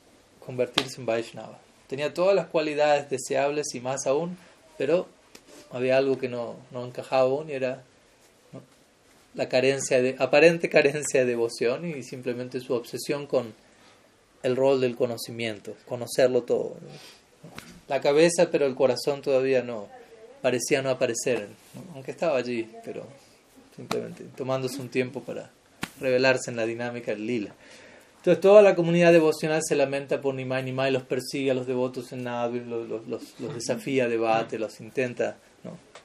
convertirse 0.45 1.01
en 1.01 1.07
Vaishnava. 1.07 1.59
Tenía 1.89 2.15
todas 2.15 2.35
las 2.35 2.47
cualidades 2.47 3.11
deseables 3.11 3.75
y 3.75 3.81
más 3.81 4.07
aún, 4.07 4.37
pero 4.79 5.07
había 5.71 5.97
algo 5.97 6.19
que 6.19 6.29
no, 6.29 6.57
no 6.71 6.85
encajaba 6.85 7.23
aún 7.23 7.51
y 7.51 7.55
era 7.55 7.83
la 9.35 9.49
carencia 9.49 10.01
de, 10.01 10.17
aparente 10.19 10.69
carencia 10.69 11.21
de 11.21 11.27
devoción 11.27 11.89
y 11.89 12.03
simplemente 12.03 12.61
su 12.61 12.73
obsesión 12.75 13.27
con 13.27 13.55
el 14.43 14.57
rol 14.57 14.81
del 14.81 14.97
conocimiento, 14.97 15.75
conocerlo 15.87 16.43
todo. 16.43 16.77
La 17.89 18.01
cabeza, 18.01 18.49
pero 18.51 18.67
el 18.67 18.75
corazón 18.75 19.23
todavía 19.23 19.63
no 19.63 19.89
parecía 20.47 20.81
no 20.81 20.91
aparecer, 20.91 21.49
aunque 21.93 22.13
estaba 22.13 22.39
allí, 22.39 22.71
pero 22.85 23.05
simplemente 23.75 24.23
tomándose 24.37 24.81
un 24.81 24.89
tiempo 24.89 25.21
para 25.21 25.51
revelarse 25.99 26.53
en 26.53 26.57
la 26.57 26.65
dinámica 26.65 27.11
del 27.11 27.27
lila. 27.27 27.53
Entonces 28.19 28.41
toda 28.41 28.63
la 28.63 28.77
comunidad 28.77 29.11
devocional 29.11 29.61
se 29.67 29.75
lamenta 29.75 30.21
por 30.21 30.37
Nimai, 30.37 30.63
Nimai 30.63 30.93
los 30.93 31.03
persigue 31.03 31.51
a 31.51 31.55
los 31.55 31.67
devotos 31.67 32.13
en 32.13 32.23
Nabil, 32.23 32.71
los, 32.71 33.09
los, 33.09 33.09
los, 33.41 33.55
desafía 33.57 34.07
debate, 34.07 34.57
los 34.57 34.79
intenta 34.79 35.37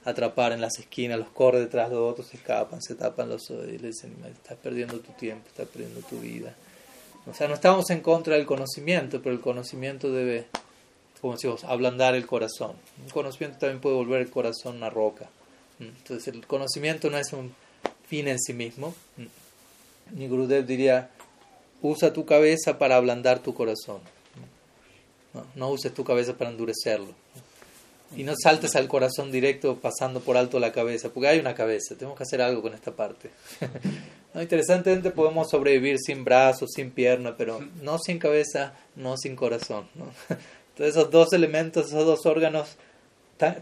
atrapar 0.04 0.50
en 0.50 0.60
las 0.60 0.76
esquinas, 0.76 1.20
los 1.20 1.28
corre 1.28 1.60
detrás, 1.60 1.88
los 1.88 2.00
devotos 2.00 2.26
se 2.26 2.36
escapan, 2.36 2.82
se 2.82 2.96
tapan 2.96 3.28
los 3.28 3.48
ojos 3.48 3.68
y 3.68 3.78
le 3.78 3.88
dicen, 3.90 4.16
estás 4.26 4.58
perdiendo 4.58 4.98
tu 4.98 5.12
tiempo, 5.12 5.46
estás 5.46 5.68
perdiendo 5.68 6.00
tu 6.00 6.18
vida. 6.18 6.52
O 7.30 7.32
sea, 7.32 7.46
no 7.46 7.54
estamos 7.54 7.88
en 7.90 8.00
contra 8.00 8.34
del 8.34 8.44
conocimiento, 8.44 9.22
pero 9.22 9.36
el 9.36 9.40
conocimiento 9.40 10.10
debe, 10.10 10.46
como 11.22 11.34
decimos, 11.34 11.62
ablandar 11.62 12.16
el 12.16 12.26
corazón. 12.26 12.72
Un 13.00 13.08
conocimiento 13.10 13.60
también 13.60 13.80
puede 13.80 13.94
volver 13.94 14.20
el 14.22 14.30
corazón 14.30 14.76
una 14.76 14.90
roca. 14.90 15.30
Entonces 15.78 16.34
el 16.34 16.44
conocimiento 16.46 17.10
no 17.10 17.16
es 17.16 17.32
un 17.32 17.54
fin 18.08 18.26
en 18.26 18.40
sí 18.40 18.52
mismo. 18.52 18.92
Ni 20.10 20.26
Gurudev 20.26 20.66
diría, 20.66 21.10
usa 21.80 22.12
tu 22.12 22.26
cabeza 22.26 22.76
para 22.76 22.96
ablandar 22.96 23.38
tu 23.38 23.54
corazón. 23.54 24.00
No, 25.54 25.70
uses 25.70 25.94
tu 25.94 26.02
cabeza 26.02 26.34
para 26.36 26.50
endurecerlo. 26.50 27.14
Y 28.16 28.24
no 28.24 28.34
saltes 28.36 28.74
al 28.74 28.88
corazón 28.88 29.30
directo 29.30 29.76
pasando 29.76 30.20
por 30.20 30.36
alto 30.36 30.58
la 30.58 30.72
cabeza, 30.72 31.10
porque 31.10 31.28
hay 31.28 31.38
una 31.38 31.54
cabeza, 31.54 31.94
tenemos 31.94 32.18
que 32.18 32.24
hacer 32.24 32.42
algo 32.42 32.60
con 32.60 32.74
esta 32.74 32.90
parte. 32.90 33.30
no, 34.34 34.42
interesantemente 34.42 35.12
podemos 35.12 35.48
sobrevivir 35.48 35.98
sin 35.98 36.24
brazos, 36.24 36.72
sin 36.74 36.90
pierna, 36.90 37.36
pero 37.36 37.60
no 37.80 37.98
sin 37.98 38.18
cabeza, 38.18 38.74
no 38.96 39.16
sin 39.16 39.36
corazón. 39.36 39.86
Entonces 40.72 40.96
esos 40.96 41.10
dos 41.10 41.32
elementos, 41.32 41.86
esos 41.86 42.04
dos 42.06 42.26
órganos 42.26 42.76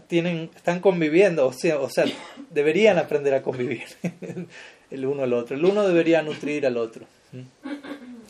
tienen, 0.07 0.49
están 0.55 0.79
conviviendo, 0.79 1.47
o 1.47 1.53
sea, 1.53 1.79
o 1.79 1.89
sea, 1.89 2.05
deberían 2.49 2.97
aprender 2.97 3.33
a 3.33 3.41
convivir 3.41 3.83
el 4.91 5.05
uno 5.05 5.23
al 5.23 5.33
otro. 5.33 5.55
El 5.55 5.65
uno 5.65 5.87
debería 5.87 6.21
nutrir 6.21 6.65
al 6.65 6.77
otro 6.77 7.05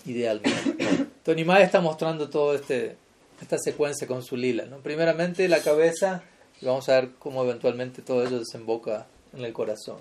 idealmente. 0.06 1.08
Tony 1.24 1.44
Mai 1.44 1.64
está 1.64 1.82
mostrando 1.82 2.30
todo 2.30 2.56
este 2.56 2.96
esta 3.42 3.58
secuencia 3.58 4.08
con 4.08 4.24
su 4.24 4.38
lila. 4.38 4.66
¿no? 4.66 4.78
Primeramente 4.78 5.48
la 5.48 5.62
cabeza 5.62 6.24
y 6.62 6.66
vamos 6.66 6.88
a 6.90 7.02
ver 7.02 7.10
cómo 7.18 7.44
eventualmente 7.44 8.02
todo 8.02 8.26
ello 8.26 8.40
desemboca 8.40 9.08
en 9.34 9.44
el 9.44 9.52
corazón. 9.52 9.98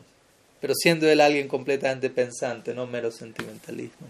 Pero 0.61 0.75
siendo 0.75 1.09
él 1.09 1.23
alguien 1.23 1.49
completamente 1.49 2.11
pensante, 2.11 2.75
no 2.75 2.87
mero 2.87 3.11
sentimentalismo. 3.11 4.07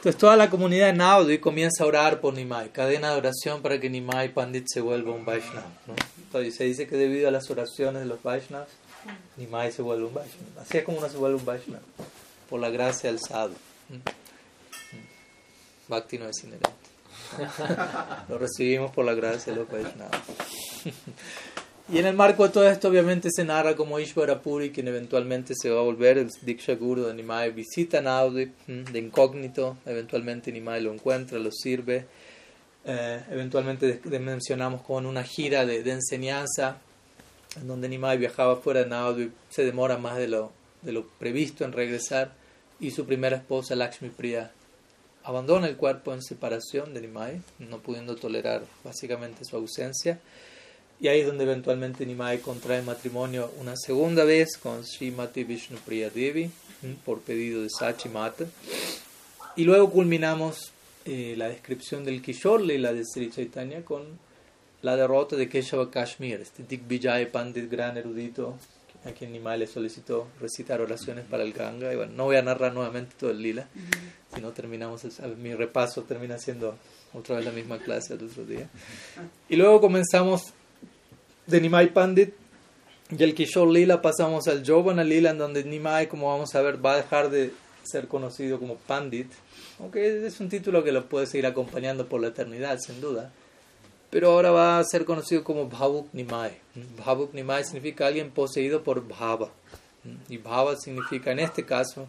Entonces 0.00 0.18
toda 0.18 0.34
la 0.34 0.48
comunidad 0.48 0.86
de 0.86 0.94
Naudi 0.94 1.36
comienza 1.40 1.84
a 1.84 1.86
orar 1.86 2.22
por 2.22 2.32
Nimai, 2.32 2.70
cadena 2.70 3.10
de 3.10 3.18
oración 3.18 3.60
para 3.60 3.78
que 3.78 3.90
Nimai 3.90 4.32
Pandit 4.32 4.64
se 4.66 4.80
vuelva 4.80 5.12
un 5.12 5.26
Vaishnav. 5.26 5.62
¿no? 5.86 5.94
Entonces 6.16 6.56
se 6.56 6.64
dice 6.64 6.86
que 6.86 6.96
debido 6.96 7.28
a 7.28 7.30
las 7.30 7.50
oraciones 7.50 8.00
de 8.00 8.08
los 8.08 8.22
Vaishnavas, 8.22 8.70
Nimai 9.36 9.70
se 9.70 9.82
vuelve 9.82 10.06
un 10.06 10.14
Vaishnav. 10.14 10.58
Así 10.58 10.78
es 10.78 10.84
como 10.84 10.96
uno 10.96 11.08
se 11.10 11.18
vuelve 11.18 11.36
un 11.36 11.44
Vaishnav, 11.44 11.82
por 12.48 12.60
la 12.60 12.70
gracia 12.70 13.10
del 13.10 13.20
sadhu. 13.20 13.52
Bhakti 15.86 16.16
no 16.16 16.28
es 16.28 16.44
inherente. 16.44 16.70
Lo 18.30 18.38
recibimos 18.38 18.92
por 18.92 19.04
la 19.04 19.12
gracia 19.12 19.52
de 19.52 19.58
los 19.58 19.70
Vaishnavas. 19.70 20.22
y 21.92 21.98
en 21.98 22.06
el 22.06 22.14
marco 22.14 22.44
de 22.44 22.52
todo 22.52 22.68
esto, 22.68 22.88
obviamente, 22.88 23.28
se 23.30 23.44
narra 23.44 23.74
como 23.74 23.98
Ishvara 23.98 24.40
Puri, 24.40 24.70
quien 24.70 24.88
eventualmente 24.88 25.54
se 25.60 25.70
va 25.70 25.80
a 25.80 25.82
volver 25.82 26.18
el 26.18 26.28
Diksha 26.42 26.74
Guru 26.74 27.04
de 27.04 27.14
Nimai, 27.14 27.50
visita 27.50 28.00
Naudi 28.00 28.52
de 28.66 28.98
incógnito, 28.98 29.76
eventualmente 29.86 30.52
Nimai 30.52 30.82
lo 30.82 30.92
encuentra, 30.92 31.38
lo 31.38 31.50
sirve. 31.50 32.06
Eh, 32.84 33.22
eventualmente 33.30 34.00
mencionamos 34.20 34.82
como 34.82 35.00
en 35.00 35.06
una 35.06 35.24
gira 35.24 35.66
de, 35.66 35.82
de, 35.82 35.92
enseñanza, 35.92 36.78
en 37.60 37.66
donde 37.66 37.88
Nimai 37.88 38.18
viajaba 38.18 38.56
fuera 38.56 38.84
de 38.84 38.86
Naudi, 38.86 39.30
se 39.48 39.64
demora 39.64 39.98
más 39.98 40.16
de 40.16 40.28
lo, 40.28 40.52
de 40.82 40.92
lo 40.92 41.06
previsto 41.06 41.64
en 41.64 41.72
regresar, 41.72 42.32
y 42.78 42.92
su 42.92 43.04
primera 43.04 43.36
esposa, 43.36 43.74
Lakshmi 43.74 44.10
Priya, 44.10 44.52
abandona 45.24 45.66
el 45.66 45.76
cuerpo 45.76 46.14
en 46.14 46.22
separación 46.22 46.94
de 46.94 47.00
Nimai, 47.00 47.42
no 47.58 47.78
pudiendo 47.78 48.16
tolerar 48.16 48.62
básicamente 48.84 49.44
su 49.44 49.56
ausencia. 49.56 50.20
Y 51.00 51.08
ahí 51.08 51.20
es 51.20 51.26
donde 51.26 51.44
eventualmente 51.44 52.04
Nimai 52.04 52.40
contrae 52.40 52.82
matrimonio 52.82 53.50
una 53.58 53.74
segunda 53.74 54.24
vez 54.24 54.58
con 54.58 54.84
Srimati 54.84 55.44
Vishnupriya 55.44 56.10
Devi 56.10 56.50
por 57.04 57.20
pedido 57.20 57.62
de 57.62 57.68
Sachi 57.70 58.10
Mata. 58.10 58.44
Y 59.56 59.64
luego 59.64 59.90
culminamos 59.90 60.72
eh, 61.06 61.34
la 61.38 61.48
descripción 61.48 62.04
del 62.04 62.20
Kishore 62.20 62.74
y 62.74 62.78
la 62.78 62.92
de 62.92 63.04
Sri 63.04 63.30
Chaitanya 63.30 63.82
con 63.82 64.18
la 64.82 64.96
derrota 64.96 65.36
de 65.36 65.48
Keshava 65.48 65.90
Kashmir, 65.90 66.40
este 66.40 66.64
Vijay 66.76 67.30
Pandit, 67.30 67.70
gran 67.70 67.96
erudito, 67.96 68.56
a 69.04 69.12
quien 69.12 69.32
Nimai 69.32 69.58
le 69.58 69.66
solicitó 69.66 70.28
recitar 70.40 70.80
oraciones 70.80 71.24
para 71.24 71.42
el 71.42 71.52
Ganga. 71.52 71.92
Y 71.92 71.96
bueno, 71.96 72.12
no 72.14 72.24
voy 72.24 72.36
a 72.36 72.42
narrar 72.42 72.74
nuevamente 72.74 73.14
todo 73.18 73.30
el 73.30 73.42
lila, 73.42 73.66
si 74.34 74.40
no 74.40 74.50
terminamos, 74.52 75.02
mi 75.38 75.54
repaso 75.54 76.02
termina 76.02 76.38
siendo 76.38 76.76
otra 77.12 77.36
vez 77.36 77.44
la 77.44 77.52
misma 77.52 77.78
clase 77.78 78.14
el 78.14 78.24
otro 78.24 78.44
día. 78.44 78.68
Y 79.48 79.56
luego 79.56 79.80
comenzamos 79.80 80.52
de 81.50 81.60
Nimai 81.60 81.92
Pandit 81.92 82.32
y 83.16 83.22
el 83.22 83.34
Kishore 83.34 83.72
Lila 83.72 84.00
pasamos 84.00 84.46
al 84.48 84.64
Jovana 84.64 85.04
Lila, 85.04 85.30
en 85.30 85.38
donde 85.38 85.64
Nimai, 85.64 86.08
como 86.08 86.28
vamos 86.28 86.54
a 86.54 86.62
ver, 86.62 86.84
va 86.84 86.92
a 86.92 86.96
dejar 86.96 87.30
de 87.30 87.52
ser 87.82 88.08
conocido 88.08 88.58
como 88.58 88.76
Pandit, 88.76 89.30
aunque 89.80 90.26
es 90.26 90.40
un 90.40 90.48
título 90.48 90.84
que 90.84 90.92
lo 90.92 91.06
puede 91.06 91.26
seguir 91.26 91.46
acompañando 91.46 92.06
por 92.06 92.20
la 92.20 92.28
eternidad, 92.28 92.78
sin 92.78 93.00
duda 93.00 93.32
pero 94.10 94.32
ahora 94.32 94.50
va 94.50 94.78
a 94.78 94.84
ser 94.84 95.04
conocido 95.04 95.44
como 95.44 95.68
Bhavuk 95.68 96.12
Nimai. 96.12 96.52
Bhavuk 96.98 97.32
Nimai 97.32 97.64
significa 97.64 98.08
alguien 98.08 98.30
poseído 98.30 98.82
por 98.82 99.06
Bhava. 99.06 99.50
Y 100.28 100.38
Bhava 100.38 100.76
significa, 100.76 101.30
en 101.30 101.38
este 101.38 101.64
caso, 101.64 102.08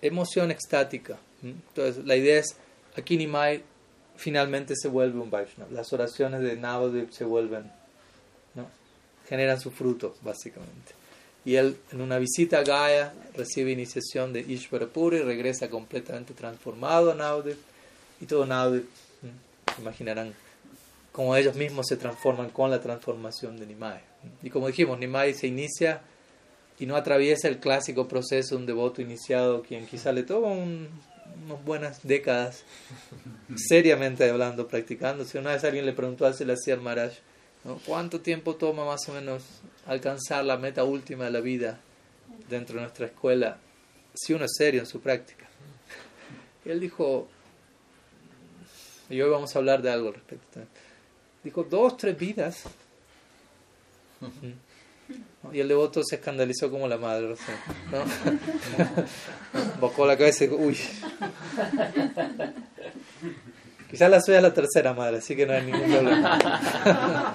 emoción 0.00 0.52
extática. 0.52 1.18
Entonces, 1.42 2.04
la 2.04 2.14
idea 2.14 2.38
es, 2.38 2.56
aquí 2.96 3.16
Nimai 3.16 3.62
finalmente 4.16 4.74
se 4.76 4.88
vuelve 4.88 5.18
un 5.18 5.30
Vaishnava. 5.30 5.70
Las 5.72 5.92
oraciones 5.92 6.42
de 6.42 6.56
Navadip 6.56 7.10
se 7.10 7.24
vuelven. 7.24 7.70
Generan 9.28 9.60
su 9.60 9.70
fruto, 9.70 10.14
básicamente. 10.22 10.94
Y 11.44 11.54
él, 11.54 11.76
en 11.92 12.00
una 12.00 12.18
visita 12.18 12.58
a 12.58 12.62
Gaia, 12.64 13.14
recibe 13.34 13.70
iniciación 13.70 14.32
de 14.32 14.40
Ishvara 14.40 14.86
Puri, 14.86 15.20
regresa 15.20 15.70
completamente 15.70 16.34
transformado 16.34 17.12
a 17.12 17.14
Navadip. 17.14 17.58
Y 18.20 18.26
todo 18.26 18.46
Navadip, 18.46 18.86
imaginarán, 19.78 20.34
como 21.12 21.36
ellos 21.36 21.54
mismos 21.54 21.86
se 21.88 21.96
transforman 21.96 22.50
con 22.50 22.70
la 22.70 22.80
transformación 22.80 23.58
de 23.58 23.66
Nimai. 23.66 24.00
Y 24.42 24.50
como 24.50 24.66
dijimos, 24.66 24.98
Nimai 24.98 25.34
se 25.34 25.46
inicia 25.46 26.00
y 26.78 26.86
no 26.86 26.96
atraviesa 26.96 27.48
el 27.48 27.58
clásico 27.58 28.08
proceso 28.08 28.56
de 28.56 28.60
un 28.60 28.66
devoto 28.66 29.00
iniciado, 29.00 29.62
quien 29.62 29.86
quizá 29.86 30.12
le 30.12 30.24
toma 30.24 30.48
unas 30.52 31.64
buenas 31.64 32.00
décadas, 32.02 32.64
seriamente 33.54 34.28
hablando, 34.28 34.66
practicando. 34.66 35.24
Si 35.24 35.38
una 35.38 35.52
vez 35.52 35.64
alguien 35.64 35.86
le 35.86 35.92
preguntó 35.92 36.26
a 36.26 36.32
Selassie 36.32 36.76
Maharaj, 36.76 37.12
¿cuánto 37.86 38.20
tiempo 38.20 38.56
toma 38.56 38.84
más 38.84 39.08
o 39.08 39.12
menos 39.12 39.42
alcanzar 39.86 40.44
la 40.44 40.56
meta 40.56 40.84
última 40.84 41.24
de 41.24 41.30
la 41.30 41.40
vida 41.40 41.80
dentro 42.48 42.76
de 42.76 42.82
nuestra 42.82 43.06
escuela, 43.06 43.58
si 44.14 44.32
uno 44.32 44.44
es 44.44 44.54
serio 44.56 44.80
en 44.80 44.86
su 44.86 45.00
práctica? 45.00 45.46
Y 46.64 46.70
él 46.70 46.80
dijo, 46.80 47.28
y 49.08 49.20
hoy 49.20 49.30
vamos 49.30 49.54
a 49.54 49.58
hablar 49.58 49.82
de 49.82 49.90
algo 49.90 50.08
al 50.08 50.14
respecto. 50.14 50.60
Dijo, 51.44 51.62
dos, 51.64 51.96
tres 51.96 52.18
vidas. 52.18 52.64
Y 55.52 55.60
el 55.60 55.68
devoto 55.68 56.02
se 56.02 56.16
escandalizó 56.16 56.70
como 56.70 56.88
la 56.88 56.98
madre, 56.98 57.28
¿no? 57.92 58.04
Bocó 59.80 60.06
la 60.06 60.16
cabeza 60.16 60.44
y 60.44 60.48
dijo, 60.48 60.60
uy. 60.60 60.76
Quizás 63.96 64.10
la 64.10 64.20
suya 64.20 64.36
es 64.36 64.42
la 64.42 64.52
tercera 64.52 64.92
madre, 64.92 65.16
así 65.16 65.34
que 65.34 65.46
no 65.46 65.54
hay 65.54 65.62
ningún 65.62 65.90
problema. 65.90 67.34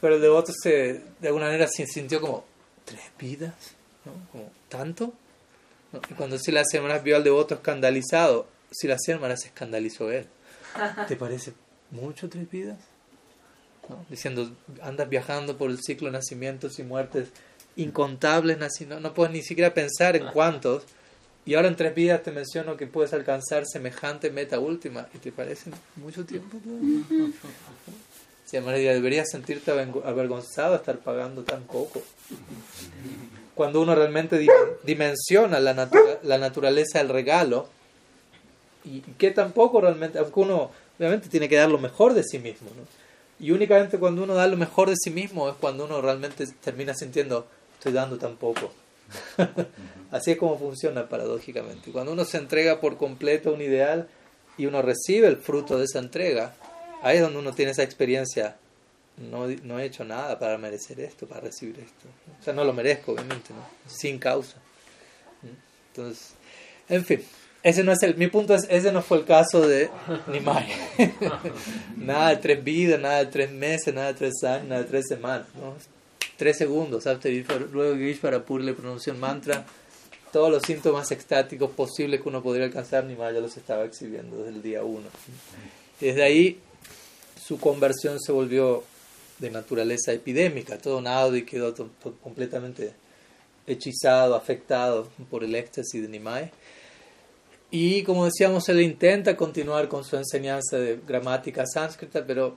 Pero 0.00 0.14
el 0.14 0.22
devoto 0.22 0.52
se, 0.58 1.02
de 1.20 1.28
alguna 1.28 1.44
manera 1.44 1.68
se 1.68 1.86
sintió 1.86 2.18
como, 2.18 2.46
¿tres 2.86 3.02
vidas? 3.18 3.52
¿No? 4.06 4.12
Como, 4.32 4.50
¿tanto? 4.70 5.12
Y 6.08 6.14
cuando 6.14 6.38
si 6.38 6.50
las 6.50 6.72
hermanas 6.72 7.02
vio 7.02 7.16
al 7.16 7.24
devoto 7.24 7.56
escandalizado, 7.56 8.46
si 8.70 8.88
las 8.88 9.06
hermanas 9.06 9.42
se 9.42 9.48
escandalizó 9.48 10.10
él. 10.10 10.26
¿Te 11.06 11.14
parece 11.14 11.52
mucho 11.90 12.30
tres 12.30 12.50
vidas? 12.50 12.78
Diciendo, 14.08 14.50
andas 14.80 15.10
viajando 15.10 15.58
por 15.58 15.70
el 15.70 15.78
ciclo 15.82 16.06
de 16.06 16.12
nacimientos 16.12 16.78
y 16.78 16.84
muertes 16.84 17.32
incontables, 17.76 18.56
no, 18.88 18.98
no 18.98 19.12
puedes 19.12 19.34
ni 19.34 19.42
siquiera 19.42 19.74
pensar 19.74 20.16
en 20.16 20.26
cuántos. 20.32 20.84
Y 21.46 21.54
ahora 21.54 21.68
en 21.68 21.76
tres 21.76 21.94
vidas 21.94 22.22
te 22.22 22.30
menciono 22.30 22.76
que 22.76 22.86
puedes 22.86 23.12
alcanzar 23.12 23.64
semejante 23.66 24.30
meta 24.30 24.58
última. 24.58 25.08
¿Y 25.14 25.18
te 25.18 25.32
parece 25.32 25.70
mucho 25.96 26.24
tiempo? 26.24 26.58
Si 28.44 28.56
además 28.56 28.74
deberías 28.76 29.30
sentirte 29.30 29.70
avergonzado 29.70 30.72
de 30.72 30.76
estar 30.76 30.98
pagando 30.98 31.42
tan 31.42 31.62
poco. 31.62 32.02
Cuando 33.54 33.80
uno 33.80 33.94
realmente 33.94 34.44
dimensiona 34.84 35.60
la, 35.60 35.88
la 36.22 36.38
naturaleza 36.38 36.98
del 36.98 37.08
regalo 37.08 37.68
y 38.84 39.00
que 39.00 39.30
tampoco 39.30 39.80
realmente, 39.80 40.18
aunque 40.18 40.40
uno 40.40 40.70
obviamente 40.98 41.28
tiene 41.28 41.48
que 41.48 41.56
dar 41.56 41.70
lo 41.70 41.78
mejor 41.78 42.14
de 42.14 42.22
sí 42.22 42.38
mismo, 42.38 42.70
¿no? 42.76 42.82
Y 43.44 43.52
únicamente 43.52 43.98
cuando 43.98 44.22
uno 44.22 44.34
da 44.34 44.46
lo 44.46 44.56
mejor 44.58 44.90
de 44.90 44.96
sí 44.96 45.10
mismo 45.10 45.48
es 45.48 45.54
cuando 45.56 45.86
uno 45.86 46.02
realmente 46.02 46.46
termina 46.62 46.92
sintiendo, 46.92 47.46
estoy 47.78 47.92
dando 47.92 48.18
tan 48.18 48.36
poco. 48.36 48.70
Así 50.10 50.32
es 50.32 50.38
como 50.38 50.58
funciona 50.58 51.08
paradójicamente. 51.08 51.92
Cuando 51.92 52.12
uno 52.12 52.24
se 52.24 52.38
entrega 52.38 52.80
por 52.80 52.96
completo 52.96 53.50
a 53.50 53.52
un 53.52 53.62
ideal 53.62 54.08
y 54.58 54.66
uno 54.66 54.82
recibe 54.82 55.28
el 55.28 55.36
fruto 55.36 55.78
de 55.78 55.84
esa 55.84 56.00
entrega, 56.00 56.54
ahí 57.02 57.16
es 57.16 57.22
donde 57.22 57.38
uno 57.38 57.52
tiene 57.52 57.72
esa 57.72 57.82
experiencia. 57.82 58.56
No, 59.16 59.46
no 59.64 59.78
he 59.78 59.84
hecho 59.84 60.04
nada 60.04 60.38
para 60.38 60.58
merecer 60.58 60.98
esto, 61.00 61.26
para 61.26 61.42
recibir 61.42 61.78
esto. 61.78 62.08
O 62.40 62.42
sea, 62.42 62.52
no 62.52 62.64
lo 62.64 62.72
merezco, 62.72 63.12
obviamente, 63.12 63.52
¿no? 63.52 63.64
sin 63.86 64.18
causa. 64.18 64.56
Entonces, 65.88 66.34
en 66.88 67.04
fin, 67.04 67.22
ese 67.62 67.84
no 67.84 67.92
es 67.92 68.02
el, 68.02 68.16
mi 68.16 68.28
punto 68.28 68.54
es, 68.54 68.66
ese 68.70 68.90
no 68.90 69.02
fue 69.02 69.18
el 69.18 69.24
caso 69.24 69.66
de 69.66 69.90
Nimai. 70.28 70.66
nada 71.96 72.30
de 72.30 72.36
tres 72.36 72.64
vidas, 72.64 72.98
nada 72.98 73.18
de 73.18 73.26
tres 73.26 73.50
meses, 73.50 73.92
nada 73.92 74.08
de 74.08 74.14
tres 74.14 74.42
años, 74.44 74.68
nada 74.68 74.82
de 74.82 74.88
tres 74.88 75.06
semanas. 75.08 75.46
¿no? 75.54 75.74
Tres 76.40 76.56
segundos, 76.56 77.04
luego 77.70 78.18
para 78.22 78.42
Puri 78.42 78.64
le 78.64 78.72
pronunció 78.72 79.12
un 79.12 79.20
mantra, 79.20 79.66
todos 80.32 80.50
los 80.50 80.62
síntomas 80.62 81.10
extáticos 81.10 81.70
posibles 81.72 82.22
que 82.22 82.28
uno 82.30 82.42
podría 82.42 82.64
alcanzar, 82.64 83.04
Nimai 83.04 83.34
ya 83.34 83.40
los 83.40 83.58
estaba 83.58 83.84
exhibiendo 83.84 84.38
desde 84.38 84.56
el 84.56 84.62
día 84.62 84.82
uno. 84.82 85.08
Desde 86.00 86.22
ahí 86.22 86.58
su 87.38 87.60
conversión 87.60 88.18
se 88.18 88.32
volvió 88.32 88.84
de 89.38 89.50
naturaleza 89.50 90.14
epidémica, 90.14 90.78
todo 90.78 91.36
y 91.36 91.42
quedó 91.44 91.74
completamente 92.22 92.94
hechizado, 93.66 94.34
afectado 94.34 95.10
por 95.30 95.44
el 95.44 95.54
éxtasis 95.54 96.00
de 96.00 96.08
Nimai. 96.08 96.50
Y 97.70 98.02
como 98.04 98.24
decíamos, 98.24 98.66
él 98.70 98.80
intenta 98.80 99.36
continuar 99.36 99.88
con 99.88 100.04
su 100.04 100.16
enseñanza 100.16 100.78
de 100.78 101.00
gramática 101.06 101.66
sánscrita, 101.66 102.24
pero 102.26 102.56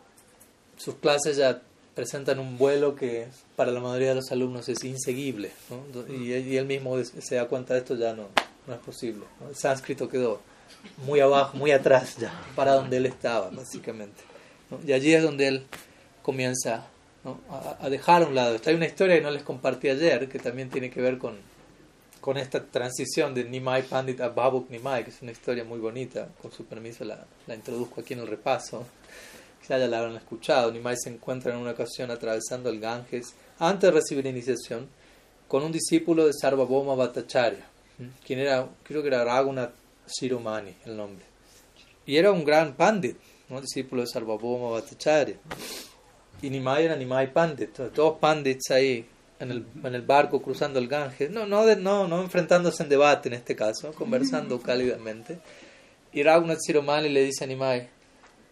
sus 0.78 0.96
clases 0.96 1.36
ya 1.36 1.62
presentan 1.96 2.40
un 2.40 2.58
vuelo 2.58 2.96
que 2.96 3.28
para 3.56 3.72
la 3.72 3.80
mayoría 3.80 4.10
de 4.10 4.16
los 4.16 4.32
alumnos 4.32 4.68
es 4.70 4.84
inseguible. 4.84 5.52
Y, 6.10 6.32
él 6.32 6.66
mismo 6.66 6.98
se 7.04 7.36
da 7.36 7.48
cuenta 7.48 7.74
de 7.74 7.82
esto, 7.82 7.96
ya 7.96 8.14
no, 8.14 8.28
no 8.68 8.74
es 8.74 8.80
posible. 8.80 9.26
El 9.48 9.56
sánscrito 9.56 10.10
quedó 10.10 10.42
muy 11.06 11.20
abajo, 11.20 11.58
muy 11.58 11.72
atrás 11.72 12.18
ya, 12.18 12.34
para 12.56 12.74
donde 12.74 12.98
él 12.98 13.06
estaba, 13.06 13.50
básicamente. 13.50 14.22
Y 14.86 14.94
allí 14.94 15.14
es 15.14 15.22
donde 15.22 15.48
él 15.48 15.66
comienza 16.22 16.88
a, 17.24 17.78
a, 17.80 17.90
dejar 17.90 18.24
a 18.24 18.28
un 18.28 18.36
lado. 18.36 18.56
Esta 18.56 18.72
hay 18.72 18.76
una 18.76 18.88
historia 18.88 19.16
que 19.16 19.22
no 19.22 19.32
les 19.32 19.44
compartí 19.44 19.90
ayer, 19.90 20.28
que 20.28 20.40
también 20.40 20.70
tiene 20.70 20.90
que 20.90 21.02
ver 21.02 21.18
con 21.18 21.54
con 22.24 22.38
esta 22.38 22.64
transición 22.64 23.34
de 23.34 23.44
Nimai 23.44 23.84
Pandit 23.84 24.22
a 24.22 24.30
Babuk 24.30 24.70
Nimai, 24.70 25.04
que 25.04 25.10
es 25.10 25.22
una 25.22 25.34
historia 25.34 25.66
muy 25.66 25.78
bonita, 25.78 26.30
con 26.42 26.54
su 26.54 26.64
permiso 26.64 27.04
la, 27.04 27.26
la 27.48 27.54
introduzco 27.54 28.00
aquí 28.00 28.14
en 28.14 28.22
el 28.22 28.28
repaso, 28.28 28.86
ya 29.68 29.78
la 29.78 30.00
habrán 30.00 30.16
escuchado, 30.16 30.72
Nimai 30.72 30.96
se 30.98 31.10
encuentra 31.10 31.54
en 31.54 31.60
una 31.60 31.72
ocasión 31.72 32.12
atravesando 32.12 32.70
el 32.70 32.80
Ganges 32.80 33.34
antes 33.60 33.90
de 33.90 33.92
recibir 33.92 34.26
iniciación 34.26 34.88
con 35.48 35.64
un 35.64 35.72
discípulo 35.72 36.26
de 36.26 36.34
Sarvabhauma 36.34 36.96
Bhattacharya, 36.96 37.66
quien 38.26 38.40
era, 38.40 38.68
creo 38.84 39.02
que 39.02 39.08
era 39.08 39.24
Raghunath 39.24 39.74
Shiromani 40.08 40.76
el 40.86 40.98
nombre, 40.98 41.26
y 42.06 42.18
era 42.18 42.32
un 42.32 42.44
gran 42.44 42.74
Pandit, 42.74 43.18
un 43.50 43.62
discípulo 43.62 44.02
de 44.02 44.08
Sarvabhauma 44.08 44.72
Bhattacharya, 44.72 45.38
y 46.42 46.50
Nimai 46.50 46.86
era 46.86 46.96
Nimai 46.96 47.32
Pandit, 47.32 47.72
todos 47.94 48.18
Pandits 48.20 48.72
ahí 48.72 49.06
en 49.40 49.52
el, 49.52 49.66
en 49.84 49.96
el 49.96 50.02
barco 50.02 50.42
cruzando 50.42 50.80
el 50.80 50.88
Ganges, 50.88 51.30
no, 51.30 51.46
no, 51.46 51.64
no, 51.76 52.08
no 52.08 52.22
enfrentándose 52.22 52.84
en 52.84 52.90
debate 52.90 53.30
en 53.30 53.36
este 53.36 53.56
caso, 53.56 53.94
conversando 53.94 54.60
cálidamente. 54.62 55.40
Y 56.12 56.22
Raghunath 56.24 56.60
Siromani 56.62 57.10
le 57.10 57.26
dice 57.26 57.44
a 57.44 57.48
Nimai, 57.48 57.88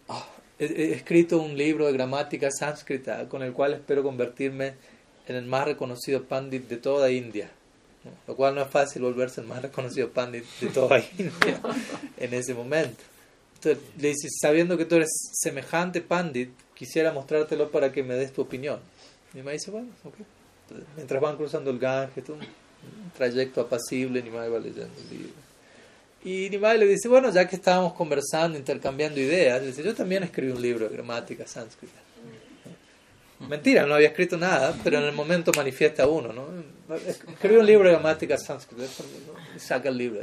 ah, 0.08 0.26
he, 0.64 0.92
escrito 0.92 1.38
un 1.38 1.56
libro 1.56 1.86
de 1.86 1.92
gramática 1.92 2.50
sánscrita 2.50 3.28
con 3.28 3.42
el 3.42 3.52
cual 3.52 3.74
espero 3.74 4.02
convertirme 4.02 4.74
en 5.26 5.36
el 5.36 5.46
más 5.46 5.64
reconocido 5.64 6.24
pandit 6.24 6.68
de 6.68 6.76
toda 6.76 7.10
India. 7.10 7.50
Lo 8.26 8.34
cual 8.34 8.56
no 8.56 8.62
es 8.62 8.68
fácil 8.68 9.02
volverse 9.02 9.40
el 9.40 9.46
más 9.46 9.62
reconocido 9.62 10.10
pandit 10.10 10.44
de 10.60 10.68
toda 10.68 10.98
India 11.18 11.60
en 12.16 12.34
ese 12.34 12.54
momento. 12.54 13.02
Entonces 13.54 13.82
le 13.98 14.08
dice, 14.08 14.28
sabiendo 14.40 14.76
que 14.76 14.84
tú 14.84 14.96
eres 14.96 15.10
semejante 15.34 16.00
pandit, 16.00 16.50
quisiera 16.74 17.12
mostrártelo 17.12 17.70
para 17.70 17.92
que 17.92 18.02
me 18.02 18.14
des 18.14 18.32
tu 18.32 18.42
opinión. 18.42 18.80
Y 19.32 19.36
Nimai 19.36 19.54
dice, 19.54 19.70
bueno, 19.70 19.88
ok 20.02 20.16
mientras 20.96 21.20
van 21.20 21.36
cruzando 21.36 21.70
el 21.70 21.78
Ganges, 21.78 22.28
un, 22.28 22.40
trayecto 23.16 23.60
apacible, 23.60 24.22
Nimai 24.22 24.50
va 24.50 24.58
leyendo 24.58 24.92
el 24.98 25.18
libro. 25.18 25.32
Y 26.24 26.48
Nimai 26.50 26.78
le 26.78 26.86
dice, 26.86 27.08
bueno, 27.08 27.30
ya 27.32 27.48
que 27.48 27.56
estábamos 27.56 27.94
conversando, 27.94 28.56
intercambiando 28.56 29.20
ideas, 29.20 29.64
dice, 29.64 29.82
yo 29.82 29.94
también 29.94 30.22
escribí 30.22 30.52
un 30.52 30.62
libro 30.62 30.88
de 30.88 30.94
gramática 30.94 31.46
sánscrita. 31.46 31.98
Mentira, 33.48 33.86
no 33.86 33.94
había 33.94 34.08
escrito 34.08 34.36
nada, 34.36 34.74
pero 34.84 34.98
en 34.98 35.04
el 35.04 35.12
momento 35.12 35.50
manifiesta 35.56 36.06
uno, 36.06 36.32
¿no? 36.32 36.46
Escribí 37.28 37.56
un 37.56 37.66
libro 37.66 37.88
de 37.88 37.94
gramática 37.94 38.38
sánscrita, 38.38 38.84
y 39.56 39.58
saca 39.58 39.88
el 39.88 39.98
libro. 39.98 40.20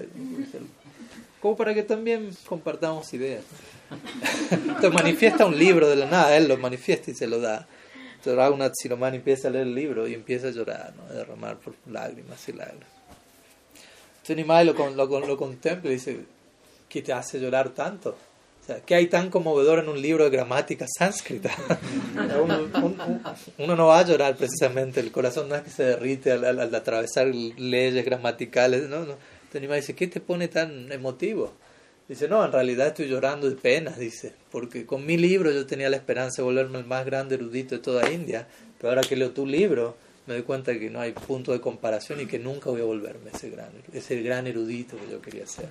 Como 1.42 1.58
para 1.58 1.74
que 1.74 1.84
también 1.84 2.30
compartamos 2.46 3.14
ideas. 3.14 3.44
Entonces 4.52 4.94
manifiesta 4.94 5.46
un 5.46 5.58
libro 5.58 5.90
de 5.90 5.98
la 5.98 6.06
nada, 6.06 6.38
él 6.38 6.48
lo 6.48 6.58
manifiesta 6.58 7.12
y 7.12 7.14
se 7.14 7.28
lo 7.28 7.42
da. 7.42 7.68
Entonces 8.16 8.36
Raghunath 8.36 8.74
Siromani 8.76 9.18
empieza 9.18 9.50
a 9.50 9.52
leer 9.52 9.68
el 9.68 9.76
libro 9.76 10.08
y 10.08 10.14
empieza 10.14 10.48
a 10.48 10.52
llorar, 10.52 10.94
¿no? 10.96 11.04
a 11.04 11.14
derramar 11.14 11.58
por 11.58 11.74
lágrimas 11.90 12.48
y 12.48 12.54
lágrimas. 12.54 12.99
Entonces 14.30 14.46
Nimai 14.46 14.64
lo, 14.64 15.08
lo, 15.08 15.26
lo, 15.26 15.38
contempla 15.38 15.90
y 15.90 15.94
dice, 15.94 16.20
¿qué 16.88 17.02
te 17.02 17.12
hace 17.12 17.40
llorar 17.40 17.70
tanto? 17.70 18.12
O 18.62 18.64
sea, 18.64 18.80
¿qué 18.82 18.94
hay 18.94 19.08
tan 19.08 19.32
conmovedor 19.32 19.80
en 19.80 19.90
un 19.90 20.00
libro 20.00 20.24
de 20.24 20.30
gramática 20.30 20.86
sánscrita? 20.88 21.50
uno, 23.58 23.76
no 23.76 23.88
va 23.88 23.98
a 23.98 24.06
llorar 24.06 24.36
precisamente, 24.36 25.00
el 25.00 25.12
corazón 25.12 25.50
no 25.50 25.56
es 25.56 25.64
que 25.64 25.72
se 25.72 25.84
derrite 25.84 26.32
al, 26.32 26.76
atravesar 26.76 27.26
leyes 27.26 28.06
gramaticales, 28.06 28.88
¿no? 28.88 29.00
no. 29.00 29.16
Entonces 29.46 29.62
Nimai 29.62 29.80
dice, 29.80 29.96
¿qué 29.96 30.06
te 30.06 30.20
pone 30.20 30.48
tan 30.48 30.92
emotivo? 30.92 31.52
Dice, 32.08 32.28
no, 32.28 32.46
en 32.46 32.52
realidad 32.52 32.90
estoy 32.90 33.08
llorando 33.08 33.50
de 33.50 33.56
pena, 33.56 33.90
dice, 33.98 34.36
porque 34.52 34.86
con 34.86 35.08
mi 35.08 35.18
libro 35.18 35.50
yo 35.50 35.66
tenía 35.66 35.90
la 35.90 35.98
esperanza 35.98 36.44
de 36.44 36.44
volverme 36.44 36.78
el 36.78 36.86
más 36.86 37.04
grande 37.04 37.34
erudito 37.34 37.74
de 37.74 37.82
toda 37.82 38.12
India, 38.12 38.48
pero 38.78 38.90
ahora 38.90 39.02
que 39.02 39.16
leo 39.16 39.32
tu 39.32 39.48
libro 39.48 39.98
me 40.30 40.36
doy 40.36 40.44
cuenta 40.44 40.78
que 40.78 40.92
no 40.92 41.02
hay 41.02 41.12
punto 41.12 41.52
de 41.52 41.60
comparación 41.60 42.22
y 42.22 42.28
que 42.28 42.38
nunca 42.38 42.70
voy 42.70 42.82
a 42.82 42.84
volverme 42.84 43.32
ese 43.34 43.50
gran, 43.50 43.72
ese 43.92 44.22
gran 44.22 44.46
erudito 44.46 44.96
que 44.96 45.12
yo 45.12 45.20
quería 45.20 45.48
ser. 45.48 45.70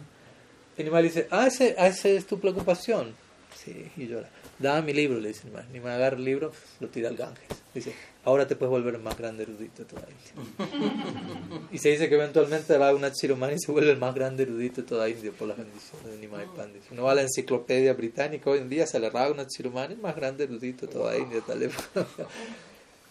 Y 0.77 0.83
Animal 0.83 1.05
dice, 1.05 1.29
ah, 1.31 1.47
ese, 1.47 1.77
ah, 1.79 1.87
esa 1.87 2.09
es 2.09 2.27
tu 2.27 2.41
preocupación. 2.41 3.15
Sí, 3.55 3.89
y 3.97 4.09
llora. 4.09 4.29
dame 4.59 4.87
mi 4.87 4.95
libro, 4.95 5.21
le 5.21 5.29
dice 5.29 5.45
Nimai. 5.45 5.63
Nimai 5.73 5.95
agarra 5.95 6.17
el 6.17 6.25
libro, 6.25 6.51
lo 6.81 6.89
tira 6.89 7.09
al 7.09 7.17
Ganges. 7.17 7.45
Dice, 7.73 7.95
ahora 8.25 8.49
te 8.49 8.57
puedes 8.57 8.73
volver 8.73 8.97
el 8.97 9.01
más 9.01 9.17
grande 9.17 9.45
erudito 9.45 9.85
de 9.85 9.89
toda 9.91 10.09
India. 10.11 11.61
y 11.71 11.79
se 11.79 11.91
dice 11.91 12.09
que 12.09 12.17
eventualmente 12.17 12.77
Raghunath 12.77 13.15
Shiromani 13.15 13.61
se 13.61 13.71
vuelve 13.71 13.93
el 13.93 13.99
más 13.99 14.13
grande 14.13 14.43
erudito 14.43 14.83
de 14.83 14.89
toda 14.89 15.09
India 15.09 15.31
por 15.31 15.47
las 15.47 15.57
bendiciones 15.57 16.05
de 16.05 16.17
Nimai 16.19 16.47
Pandit. 16.57 16.83
Uno 16.91 17.05
va 17.05 17.13
a 17.13 17.15
la 17.15 17.23
enciclopedia 17.23 17.93
británica 17.93 18.51
hoy 18.51 18.59
en 18.59 18.69
día, 18.69 18.89
sale 18.89 19.09
Raghunath 19.09 19.51
Shiromani, 19.57 19.95
el 19.95 20.01
más 20.01 20.17
grande 20.17 20.45
erudito 20.45 20.87
de 20.87 20.93
toda 20.93 21.17
India. 21.17 21.41
Tal 21.47 21.63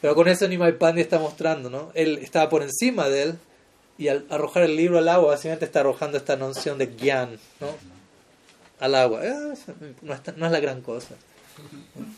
Pero 0.01 0.15
con 0.15 0.27
eso 0.27 0.47
Nimai 0.47 0.77
Pandit 0.77 1.05
está 1.05 1.19
mostrando, 1.19 1.69
¿no? 1.69 1.91
Él 1.93 2.19
estaba 2.21 2.49
por 2.49 2.61
encima 2.61 3.09
de 3.09 3.23
él 3.23 3.39
y 3.97 4.09
al 4.09 4.25
arrojar 4.29 4.63
el 4.63 4.75
libro 4.75 4.99
al 4.99 5.09
agua, 5.09 5.29
básicamente 5.29 5.65
está 5.65 5.79
arrojando 5.79 6.17
esta 6.17 6.35
noción 6.35 6.77
de 6.77 6.87
gyan, 6.95 7.39
¿no? 7.59 7.67
Al 8.79 8.95
agua. 8.95 9.25
Eh, 9.25 9.33
no, 10.03 10.13
es, 10.13 10.21
no 10.37 10.45
es 10.45 10.51
la 10.51 10.59
gran 10.59 10.81
cosa. 10.81 11.15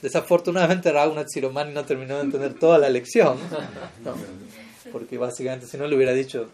Desafortunadamente 0.02 0.92
Raghunath 0.92 1.30
Siromani 1.30 1.74
no 1.74 1.86
terminó 1.86 2.16
de 2.16 2.24
entender 2.24 2.54
toda 2.56 2.78
la 2.78 2.90
lección, 2.90 3.38
porque 4.92 5.18
básicamente 5.18 5.66
si 5.66 5.78
no 5.78 5.88
le 5.88 5.96
hubiera 5.96 6.12
dicho 6.12 6.50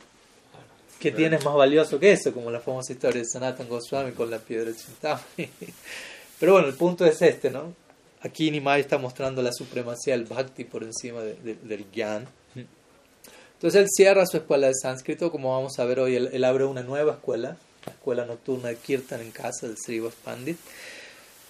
que 1.00 1.12
tienes 1.12 1.44
más 1.44 1.56
valioso 1.56 2.00
que 2.00 2.12
eso, 2.12 2.32
como 2.32 2.52
la 2.52 2.60
famosa 2.60 2.94
historia 2.94 3.22
de 3.22 3.28
Sanatan 3.28 3.68
Goswami 3.68 4.12
con 4.12 4.30
la 4.30 4.38
piedra 4.38 4.66
de 4.66 4.76
Chintamani. 4.76 5.50
Pero 6.40 6.54
bueno, 6.54 6.68
el 6.68 6.76
punto 6.76 7.06
es 7.06 7.22
este, 7.22 7.50
¿no? 7.50 7.74
Aquí 8.26 8.50
Nimai 8.50 8.82
está 8.82 8.98
mostrando 8.98 9.44
la 9.44 9.54
supremacía 9.54 10.18
del 10.18 10.26
bhakti 10.26 10.64
por 10.64 10.84
encima 10.84 11.22
del 11.22 11.86
gyan. 11.92 12.28
Entonces 13.54 13.82
él 13.82 13.88
cierra 13.96 14.26
su 14.26 14.38
escuela 14.38 14.66
de 14.66 14.74
sánscrito, 14.74 15.32
como 15.32 15.54
vamos 15.54 15.78
a 15.78 15.86
ver 15.86 16.00
hoy, 16.00 16.16
él, 16.16 16.44
abre 16.44 16.66
una 16.66 16.82
nueva 16.82 17.14
escuela, 17.14 17.56
la 17.86 17.92
escuela 17.92 18.26
nocturna 18.26 18.70
de 18.70 18.78
Kirtan 18.78 19.22
en 19.22 19.30
casa 19.30 19.68
del 19.68 19.78
Sri 19.78 20.02
Pandit. 20.24 20.58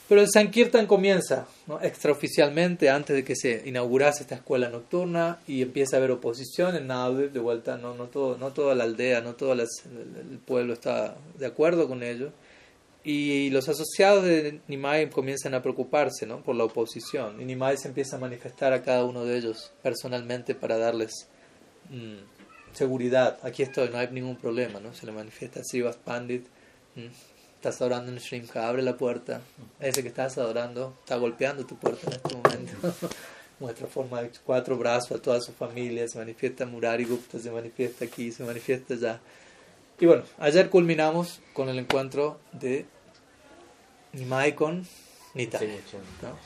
Pero 0.10 0.20
el 0.20 0.28
Sankirtan 0.30 0.86
comienza 0.86 1.48
extraoficialmente 1.82 2.90
antes 2.90 3.16
de 3.16 3.24
que 3.24 3.38
se 3.38 3.64
inaugurase 3.66 4.24
esta 4.24 4.36
escuela 4.36 4.68
nocturna 4.68 5.40
y 5.48 5.62
empieza 5.62 5.96
a 5.96 6.00
haber 6.00 6.12
oposición 6.12 6.76
en 6.76 6.88
Navdev, 6.88 7.32
de 7.32 7.40
vuelta, 7.40 7.78
no, 7.78 7.96
no, 7.96 8.06
todo, 8.06 8.38
no 8.38 8.52
toda 8.52 8.76
la 8.76 8.84
aldea, 8.84 9.22
no 9.22 9.34
todo 9.34 9.54
el, 9.54 9.68
pueblo 10.46 10.74
está 10.74 11.16
de 11.40 11.46
acuerdo 11.46 11.88
con 11.88 12.04
ello. 12.04 12.32
Y 13.08 13.52
los 13.52 13.70
asociados 13.70 14.24
de 14.24 14.62
Nimai 14.68 15.12
comienzan 15.12 15.54
a 15.54 15.62
preocuparse 15.62 16.26
¿no? 16.26 16.42
por 16.42 16.56
la 16.56 16.64
oposición. 16.64 17.40
Y 17.40 17.46
Nimai 17.46 17.78
se 17.78 17.88
empieza 17.88 18.16
a 18.16 18.20
manifestar 18.20 18.74
a 18.74 18.82
cada 18.82 19.06
uno 19.06 19.24
de 19.26 19.38
ellos 19.38 19.72
personalmente 19.84 20.56
para 20.56 20.80
darles 20.80 21.28
mm, 21.92 22.74
seguridad. 22.74 23.38
Aquí 23.44 23.62
estoy, 23.62 23.90
no 23.90 24.00
hay 24.00 24.08
ningún 24.08 24.38
problema. 24.38 24.80
¿no? 24.80 24.92
Se 24.96 25.06
le 25.06 25.12
manifiesta 25.12 25.60
a 25.60 25.64
Sivas 25.64 25.98
Pandit. 25.98 26.48
Mm, 26.96 27.06
estás 27.54 27.80
adorando 27.80 28.12
en 28.12 28.18
Shrimka, 28.18 28.68
abre 28.68 28.82
la 28.82 28.98
puerta. 28.98 29.40
Ese 29.80 30.02
que 30.02 30.08
estás 30.08 30.40
adorando 30.40 30.96
está 31.02 31.18
golpeando 31.18 31.64
tu 31.64 31.78
puerta 31.78 32.08
en 32.08 32.14
este 32.14 32.36
momento. 32.36 32.96
Muestra 33.60 33.86
forma 33.86 34.24
de 34.24 34.32
cuatro 34.44 34.80
brazos 34.80 35.20
a 35.20 35.22
toda 35.22 35.40
su 35.42 35.54
familia. 35.54 36.08
Se 36.08 36.18
manifiesta 36.18 36.66
Murari 36.66 37.06
Gupta, 37.06 37.38
se 37.38 37.52
manifiesta 37.52 38.06
aquí, 38.06 38.32
se 38.32 38.44
manifiesta 38.44 38.96
allá. 38.96 39.22
Y 40.00 40.08
bueno, 40.08 40.24
ayer 40.40 40.72
culminamos 40.72 41.40
con 41.54 41.70
el 41.70 41.78
encuentro 41.80 42.40
de 42.52 42.86
Nimai 44.16 44.56
con 44.56 44.86
Nitya. 45.34 45.60
¿no? 46.22 46.38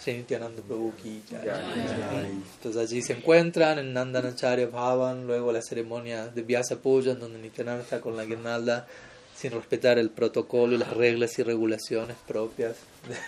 Prabhu 0.64 0.94
Entonces 1.06 2.82
allí 2.82 3.02
se 3.04 3.14
encuentran 3.14 3.78
en 3.78 3.94
Nandanacharya 3.94 4.68
Bhavan, 4.68 5.28
luego 5.28 5.52
la 5.52 5.62
ceremonia 5.62 6.28
de 6.28 6.42
Vyasa 6.42 6.78
Puja, 6.78 7.14
donde 7.14 7.38
Nityananda 7.38 7.84
está 7.84 8.02
con 8.02 8.18
la 8.18 8.26
guirnalda 8.26 8.88
sin 9.36 9.52
respetar 9.52 10.00
el 10.00 10.10
protocolo 10.10 10.74
y 10.76 10.80
las 10.80 10.92
reglas 10.92 11.38
y 11.40 11.44
regulaciones 11.44 12.18
propias 12.28 12.76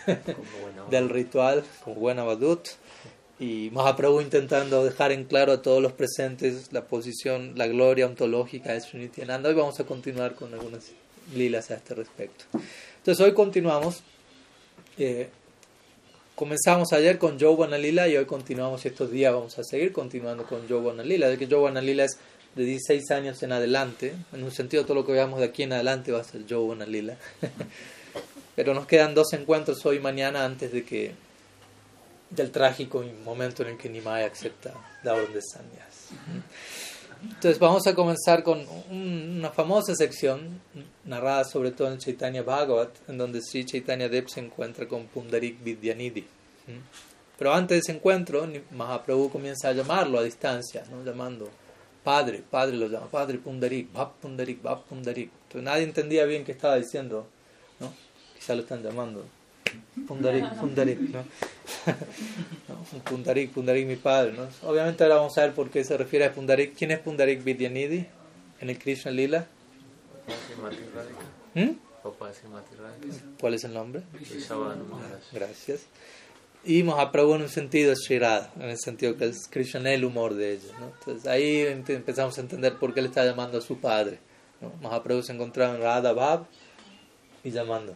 del 0.90 1.10
ritual, 1.10 1.64
como 1.86 1.98
buena 1.98 2.24
Badut. 2.24 2.68
Y 3.40 3.70
Mahaprabhu 3.72 4.22
intentando 4.22 4.84
dejar 4.84 5.12
en 5.12 5.24
claro 5.26 5.54
a 5.54 5.62
todos 5.62 5.82
los 5.82 5.94
presentes 5.94 6.74
la 6.74 6.86
posición, 6.86 7.54
la 7.56 7.68
gloria 7.68 8.08
ontológica 8.08 8.74
de 8.74 8.82
Srinityananda. 8.82 9.50
Hoy 9.50 9.56
vamos 9.56 9.80
a 9.80 9.86
continuar 9.86 10.36
con 10.36 10.54
algunas 10.54 10.92
lilas 11.34 11.72
a 11.72 11.76
este 11.76 11.96
respecto. 11.96 12.46
Entonces 12.98 13.26
hoy 13.26 13.34
continuamos. 13.34 14.04
Comenzamos 16.36 16.94
ayer 16.94 17.18
con 17.18 17.40
Jovana 17.40 17.78
Lila 17.78 18.08
y 18.08 18.18
hoy 18.18 18.26
continuamos 18.26 18.86
estos 18.86 19.12
días 19.12 19.34
vamos 19.34 19.58
a 19.58 19.64
seguir 19.64 19.92
continuando 19.92 20.46
con 20.46 20.68
Jovana 20.68 21.04
Lila. 21.04 21.28
De 21.28 21.38
que 21.38 21.48
Jovana 21.48 21.82
Lila 21.82 22.06
es 22.06 22.18
de 22.56 22.64
16 22.66 23.12
años 23.12 23.42
en 23.44 23.52
adelante. 23.52 24.14
En 24.34 24.44
un 24.44 24.52
sentido, 24.52 24.84
todo 24.84 24.96
lo 24.96 25.06
que 25.06 25.12
veamos 25.12 25.40
de 25.40 25.46
aquí 25.46 25.64
en 25.64 25.74
adelante 25.74 26.12
va 26.12 26.22
a 26.22 26.24
ser 26.24 26.42
Joe 26.50 26.76
Lila. 26.88 27.18
Pero 28.56 28.74
nos 28.74 28.86
quedan 28.86 29.16
dos 29.16 29.34
encuentros 29.34 29.86
hoy 29.86 29.98
y 29.98 30.00
mañana 30.00 30.46
antes 30.46 30.72
de 30.72 30.84
que 30.84 31.14
del 32.30 32.52
trágico 32.52 33.04
momento 33.26 33.64
en 33.64 33.70
el 33.70 33.78
que 33.78 33.90
Nimai 33.90 34.24
acepta 34.24 34.74
la 35.04 35.14
orden 35.14 35.34
de 35.34 35.42
Sanyas. 35.42 36.10
Entonces 37.24 37.60
vamos 37.60 37.86
a 37.88 37.94
comenzar 37.94 38.44
con 38.44 38.66
una 38.90 39.52
famosa 39.52 39.96
sección 39.96 40.62
narrada 41.06 41.44
sobre 41.44 41.72
todo 41.72 41.92
en 41.92 42.00
Chaitanya 42.00 42.42
Bhagavat, 42.42 42.90
en 43.08 43.18
donde 43.18 43.42
Sri 43.42 43.66
Chaitanya 43.66 44.10
Dev 44.10 44.28
se 44.30 44.40
encuentra 44.40 44.88
con 44.88 45.06
Pundarik 45.06 45.64
Vidyanidhi. 45.64 46.26
Pero 47.38 47.54
antes 47.54 47.76
de 47.76 47.80
ese 47.80 47.92
encuentro, 47.92 48.48
Mahaprabhu 48.72 49.30
comienza 49.30 49.70
a 49.70 49.74
llamarlo 49.74 50.20
a 50.20 50.24
distancia, 50.24 50.84
llamando 51.06 51.50
Padre, 52.04 52.44
padre 52.50 52.78
lo 52.78 52.88
llama, 52.88 53.08
padre 53.08 53.38
Pundarik, 53.38 53.94
Bab 53.94 54.14
Pundarik, 54.14 54.62
Bab 54.62 54.86
Pundarik. 54.86 55.30
Entonces 55.44 55.64
nadie 55.64 55.84
entendía 55.84 56.26
bien 56.26 56.44
qué 56.44 56.52
estaba 56.52 56.76
diciendo, 56.76 57.28
¿no? 57.80 57.94
Quizá 58.36 58.56
lo 58.56 58.62
están 58.62 58.82
llamando. 58.82 59.24
Pundarik, 60.08 60.50
Pundarik, 60.60 61.00
¿no? 61.00 61.24
Pundarik, 63.10 63.52
Pundarik, 63.52 63.88
mi 63.88 63.96
padre, 63.96 64.34
¿no? 64.34 64.48
Obviamente 64.70 65.04
ahora 65.04 65.18
vamos 65.18 65.38
a 65.38 65.42
ver 65.42 65.54
por 65.54 65.70
qué 65.70 65.84
se 65.84 65.98
refiere 65.98 66.26
a 66.26 66.34
Pundarik. 66.34 66.76
¿Quién 66.76 66.92
es 66.92 67.00
Pundarik 67.00 67.44
Vidyanidhi 67.44 68.08
en 68.60 68.70
el 68.70 68.78
Krishna 68.78 69.12
Lila? 69.12 69.48
¿Mm? 71.54 71.72
¿Cuál 73.40 73.54
es 73.54 73.64
el 73.64 73.74
nombre? 73.74 74.04
Gracias. 75.32 75.82
Y 76.64 76.84
Mahaprabhu 76.84 77.36
en 77.36 77.42
un 77.44 77.50
sentido 77.50 77.92
es 77.92 78.00
Shirada, 78.08 78.52
en 78.56 78.70
el 78.70 78.78
sentido 78.78 79.18
que 79.18 79.26
es 79.26 79.48
Krishna 79.50 79.92
el 79.92 80.06
humor 80.06 80.36
de 80.36 80.54
ellos. 80.54 80.72
¿no? 80.80 80.92
Entonces 81.00 81.28
ahí 81.28 81.66
empezamos 81.88 82.38
a 82.38 82.42
entender 82.42 82.76
por 82.78 82.94
qué 82.94 83.02
le 83.02 83.08
está 83.08 83.26
llamando 83.26 83.58
a 83.58 83.62
su 83.62 83.80
padre. 83.80 84.20
¿no? 84.62 84.72
Mahaprabhu 84.82 85.24
se 85.24 85.34
encontraba 85.34 85.76
en 85.76 85.82
Radha 85.82 86.14
Bhav 86.14 86.46
y 87.44 87.52
llamando 87.52 87.96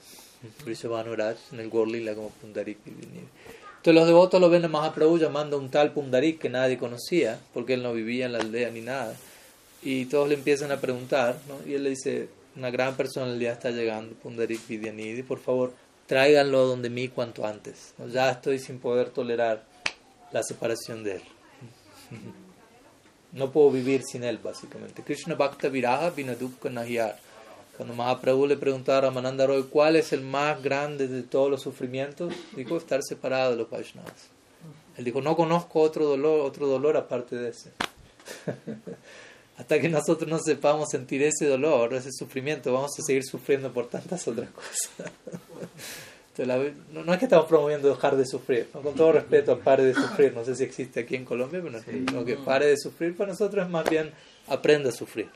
Raj 1.16 1.38
en 1.52 1.60
el 1.60 1.70
Gorlila 1.70 2.16
como 2.16 2.30
Pundarik. 2.30 2.78
Entonces 2.86 3.94
los 3.94 4.08
devotos 4.08 4.42
lo 4.42 4.50
ven 4.50 4.66
a 4.66 4.68
Mahaprabhu 4.68 5.18
llamando 5.18 5.58
a 5.58 5.60
un 5.60 5.70
tal 5.70 5.94
Pundarik 5.94 6.40
que 6.40 6.50
nadie 6.50 6.78
conocía, 6.78 7.40
porque 7.54 7.76
él 7.76 7.84
no 7.84 7.94
vivía 7.94 8.26
en 8.26 8.34
la 8.34 8.40
aldea 8.40 8.70
ni 8.72 8.82
nada. 8.82 9.16
Y 9.82 10.06
todos 10.06 10.28
le 10.28 10.36
empiezan 10.36 10.72
a 10.72 10.82
preguntar, 10.82 11.38
¿no? 11.48 11.56
y 11.70 11.76
él 11.76 11.84
le 11.84 11.92
dice, 11.92 12.30
una 12.56 12.72
gran 12.72 12.96
personalidad 12.96 13.54
está 13.54 13.72
llegando, 13.72 14.16
Pundarik 14.16 14.68
Vidyanidhi, 14.68 15.24
por 15.24 15.40
favor 15.40 15.74
tráiganlo 16.06 16.66
donde 16.68 16.90
mí 16.90 17.08
cuanto 17.08 17.46
antes. 17.46 17.94
Ya 18.12 18.32
estoy 18.32 18.60
sin 18.60 18.80
poder 18.80 19.10
tolerar 19.10 19.64
la 20.32 20.44
separación 20.44 21.04
de 21.04 21.16
él. 21.16 21.22
No 23.32 23.52
puedo 23.52 23.70
vivir 23.70 24.02
sin 24.10 24.24
él, 24.24 24.38
básicamente. 24.38 25.04
Krishna 25.04 25.36
Bhakta 25.36 25.68
Viraha 25.68 26.10
Vinadukka 26.12 26.70
Nahyar. 26.70 27.18
Cuando 27.78 27.94
Mahaprabhu 27.94 28.48
le 28.48 28.58
preguntaba 28.58 29.00
a 29.00 29.02
Ramananda 29.02 29.46
Roy 29.46 29.64
cuál 29.64 29.96
es 29.98 30.14
el 30.14 30.22
más 30.22 30.64
grande 30.64 31.08
de 31.08 31.24
todos 31.24 31.52
los 31.52 31.62
sufrimientos, 31.62 32.34
dijo 32.56 32.78
estar 32.78 33.02
separado 33.04 33.52
de 33.52 33.58
los 33.58 33.70
Vaishnavas. 33.70 34.30
Él 34.98 35.04
dijo, 35.04 35.22
no 35.22 35.36
conozco 35.36 35.82
otro 35.82 36.06
dolor, 36.06 36.40
otro 36.46 36.68
dolor 36.68 36.96
aparte 36.96 37.36
de 37.36 37.50
ese. 37.50 37.72
Hasta 39.58 39.80
que 39.80 39.90
nosotros 39.90 40.30
no 40.30 40.40
sepamos 40.40 40.90
sentir 40.90 41.24
ese 41.24 41.48
dolor, 41.48 41.94
ese 41.94 42.12
sufrimiento, 42.12 42.74
vamos 42.74 42.92
a 42.98 43.02
seguir 43.02 43.24
sufriendo 43.24 43.72
por 43.72 43.88
tantas 43.88 44.28
otras 44.28 44.50
cosas. 44.50 44.92
no, 46.94 47.14
es 47.14 47.20
que 47.20 47.26
estamos 47.26 47.46
promoviendo 47.46 47.88
dejar 47.88 48.18
de 48.18 48.26
sufrir, 48.26 48.70
con 48.70 48.94
todo 48.96 49.14
respeto, 49.14 49.58
pare 49.60 49.84
de 49.84 49.94
sufrir. 49.94 50.34
No 50.34 50.44
sé 50.44 50.56
si 50.56 50.64
existe 50.64 51.02
aquí 51.02 51.16
en 51.16 51.24
Colombia, 51.24 51.62
pero 51.64 51.80
no, 52.14 52.26
que 52.26 52.36
pare 52.36 52.68
de 52.68 52.78
sufrir 52.78 53.16
para 53.16 53.32
nosotros 53.32 53.66
es 53.66 53.72
más 53.72 53.90
bien 53.90 54.12
aprenda 54.48 54.90
a 54.90 54.94
sufrir. 54.94 55.30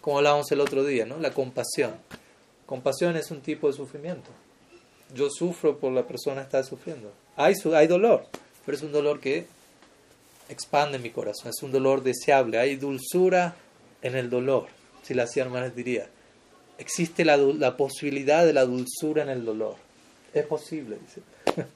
Como 0.00 0.18
hablábamos 0.18 0.50
el 0.52 0.60
otro 0.60 0.84
día, 0.84 1.06
¿no? 1.06 1.18
la 1.18 1.32
compasión. 1.32 1.94
Compasión 2.66 3.16
es 3.16 3.30
un 3.30 3.40
tipo 3.40 3.66
de 3.66 3.74
sufrimiento. 3.74 4.30
Yo 5.14 5.28
sufro 5.30 5.78
por 5.78 5.92
la 5.92 6.06
persona 6.06 6.40
que 6.40 6.46
está 6.46 6.64
sufriendo. 6.64 7.12
Hay, 7.36 7.54
hay 7.74 7.86
dolor, 7.86 8.26
pero 8.64 8.76
es 8.76 8.82
un 8.82 8.92
dolor 8.92 9.20
que 9.20 9.46
expande 10.48 10.98
mi 10.98 11.10
corazón, 11.10 11.50
es 11.50 11.62
un 11.62 11.72
dolor 11.72 12.02
deseable, 12.02 12.58
hay 12.58 12.76
dulzura 12.76 13.56
en 14.02 14.16
el 14.16 14.30
dolor, 14.30 14.66
si 15.02 15.14
la 15.14 15.26
hermanas 15.36 15.74
diría. 15.74 16.08
Existe 16.78 17.24
la, 17.24 17.36
la, 17.36 17.76
posibilidad 17.76 18.44
de 18.44 18.52
la 18.52 18.64
dulzura 18.64 19.22
en 19.22 19.28
el 19.28 19.44
dolor. 19.44 19.76
Es 20.34 20.46
posible, 20.46 20.98
dice. 20.98 21.20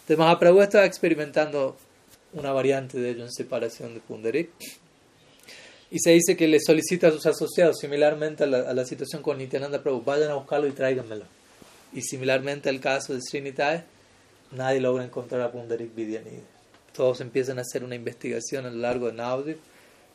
Entonces 0.00 0.18
Mahaprabhu 0.18 0.62
estaba 0.62 0.86
experimentando 0.86 1.76
una 2.32 2.52
variante 2.52 2.98
de 2.98 3.10
ello 3.10 3.24
en 3.24 3.32
separación 3.32 3.94
de 3.94 4.00
Pundarik. 4.00 4.50
Y 5.90 5.98
se 6.00 6.10
dice 6.10 6.36
que 6.36 6.46
le 6.46 6.60
solicita 6.60 7.08
a 7.08 7.10
sus 7.10 7.24
asociados, 7.26 7.78
similarmente 7.78 8.44
a 8.44 8.46
la, 8.46 8.58
a 8.70 8.74
la 8.74 8.84
situación 8.84 9.22
con 9.22 9.38
Nityananda 9.38 9.82
Prabhu, 9.82 10.02
vayan 10.02 10.30
a 10.30 10.34
buscarlo 10.34 10.66
y 10.66 10.72
tráiganmelo. 10.72 11.24
Y 11.92 12.02
similarmente 12.02 12.68
al 12.68 12.80
caso 12.80 13.14
de 13.14 13.20
Srinitai, 13.22 13.84
nadie 14.52 14.80
logra 14.80 15.04
encontrar 15.04 15.40
a 15.42 15.50
Pundarik 15.50 15.94
Vidyanidhi. 15.94 16.42
Todos 16.92 17.20
empiezan 17.20 17.58
a 17.58 17.62
hacer 17.62 17.84
una 17.84 17.94
investigación 17.94 18.66
a 18.66 18.70
lo 18.70 18.78
largo 18.78 19.06
de 19.06 19.12
Navadvip. 19.14 19.58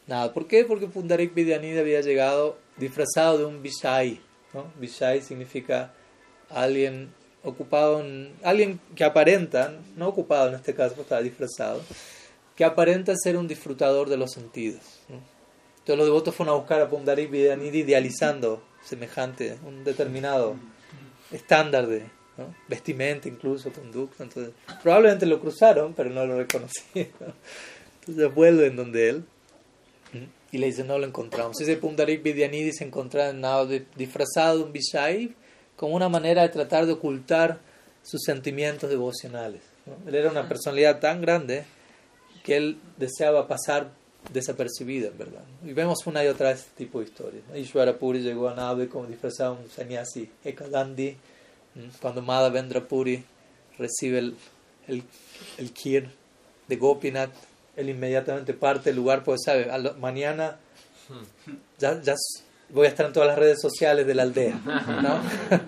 Nada. 0.05 0.33
¿Por 0.33 0.47
qué? 0.47 0.65
Porque 0.65 0.87
Pundarik 0.87 1.33
Vidyanidhi 1.33 1.79
había 1.79 2.01
llegado 2.01 2.57
disfrazado 2.77 3.39
de 3.39 3.45
un 3.45 3.61
Vishai. 3.61 4.19
¿no? 4.53 4.71
Vishai 4.79 5.21
significa 5.21 5.93
alguien 6.49 7.09
ocupado, 7.43 8.01
en, 8.01 8.33
alguien 8.43 8.79
que 8.95 9.03
aparenta, 9.03 9.73
no 9.95 10.07
ocupado 10.07 10.49
en 10.49 10.55
este 10.55 10.73
caso, 10.73 11.01
estaba 11.01 11.21
disfrazado, 11.21 11.81
que 12.55 12.63
aparenta 12.63 13.13
ser 13.15 13.37
un 13.37 13.47
disfrutador 13.47 14.09
de 14.09 14.17
los 14.17 14.31
sentidos. 14.31 14.81
Entonces 15.83 15.97
los 15.97 16.07
devotos 16.07 16.33
fueron 16.33 16.55
a 16.55 16.57
buscar 16.57 16.79
a 16.79 16.89
Pundarik 16.89 17.29
Vidyanidhi 17.29 17.79
idealizando 17.79 18.63
semejante, 18.81 19.57
un 19.65 19.83
determinado 19.83 20.55
estándar 21.29 21.87
de 21.87 22.03
vestimenta, 22.69 23.27
incluso 23.27 23.69
conducta. 23.73 24.23
Entonces, 24.23 24.53
probablemente 24.81 25.25
lo 25.25 25.41
cruzaron, 25.41 25.93
pero 25.93 26.09
no 26.09 26.25
lo 26.25 26.37
reconocieron. 26.37 27.33
Entonces 27.99 28.33
vuelven 28.33 28.77
donde 28.77 29.09
él 29.09 29.25
y 30.53 30.57
le 30.57 30.67
dicen, 30.67 30.87
no 30.87 30.97
lo 30.97 31.05
encontramos. 31.05 31.59
Ese 31.59 31.75
Pundarik 31.75 32.23
Vidyanidhi 32.23 32.71
se 32.71 32.85
encontraba 32.85 33.31
en 33.31 33.87
disfrazado 33.97 34.59
de 34.59 34.63
un 34.63 34.71
Vishai 34.71 35.35
como 35.75 35.95
una 35.95 36.07
manera 36.07 36.43
de 36.43 36.49
tratar 36.49 36.85
de 36.85 36.93
ocultar 36.93 37.59
sus 38.03 38.21
sentimientos 38.23 38.89
devocionales. 38.89 39.63
Él 40.07 40.15
era 40.15 40.31
una 40.31 40.47
personalidad 40.47 41.01
tan 41.01 41.19
grande 41.19 41.65
que 42.45 42.55
él 42.55 42.79
deseaba 42.95 43.49
pasar 43.49 43.91
desapercibida, 44.31 45.07
en 45.07 45.17
verdad. 45.17 45.43
Y 45.65 45.73
vemos 45.73 46.05
una 46.05 46.23
y 46.23 46.27
otra 46.27 46.49
vez 46.49 46.59
este 46.59 46.85
tipo 46.85 46.99
de 46.99 47.05
historias. 47.05 47.43
Ishvara 47.55 47.97
Puri 47.97 48.21
llegó 48.21 48.49
a 48.49 48.55
Nave 48.55 48.87
como 48.87 49.05
disfrazado 49.07 49.57
un 49.61 49.69
sannyasi 49.69 50.29
Ekadandi. 50.43 51.17
Cuando 52.01 52.21
Madhavendra 52.21 52.81
Puri 52.81 53.23
recibe 53.77 54.19
el, 54.19 54.35
el, 54.87 55.03
el 55.57 55.73
kir 55.73 56.09
de 56.67 56.75
Gopinath, 56.75 57.31
él 57.75 57.89
inmediatamente 57.89 58.53
parte 58.53 58.91
del 58.91 58.97
lugar, 58.97 59.23
pues 59.23 59.41
sabe, 59.43 59.67
mañana 59.99 60.57
ya, 61.79 62.01
ya 62.01 62.15
voy 62.69 62.85
a 62.85 62.89
estar 62.89 63.05
en 63.05 63.13
todas 63.13 63.27
las 63.27 63.37
redes 63.37 63.59
sociales 63.61 64.05
de 64.07 64.15
la 64.15 64.23
aldea, 64.23 64.55
¿no? 64.55 65.21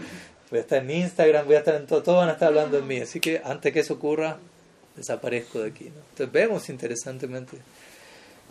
voy 0.49 0.59
a 0.59 0.61
estar 0.61 0.81
en 0.81 0.91
Instagram, 0.91 1.45
voy 1.45 1.55
a 1.55 1.59
estar 1.59 1.75
en 1.75 1.87
todo, 1.87 2.01
todos 2.03 2.19
van 2.19 2.29
a 2.29 2.33
estar 2.33 2.49
hablando 2.49 2.77
de 2.77 2.83
mí, 2.83 2.99
así 2.99 3.19
que 3.19 3.41
antes 3.43 3.73
que 3.73 3.79
eso 3.79 3.95
ocurra, 3.95 4.37
desaparezco 4.95 5.59
de 5.59 5.69
aquí, 5.69 5.85
¿no? 5.85 6.01
Entonces 6.11 6.31
vemos 6.31 6.69
interesantemente 6.69 7.57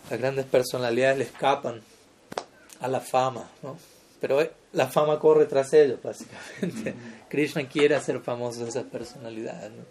las 0.09 0.19
grandes 0.19 0.45
personalidades 0.45 1.17
le 1.17 1.23
escapan 1.25 1.81
a 2.79 2.87
la 2.87 2.99
fama, 2.99 3.49
¿no? 3.63 3.77
Pero 4.21 4.41
eh, 4.41 4.51
la 4.73 4.87
fama 4.87 5.19
corre 5.19 5.45
tras 5.45 5.73
ellos, 5.73 5.99
básicamente. 6.01 6.93
Krishna 7.29 7.67
quiere 7.67 7.95
hacer 7.95 8.19
famosos 8.21 8.69
esas 8.69 8.85
personalidades, 8.85 9.71
¿no? 9.71 9.83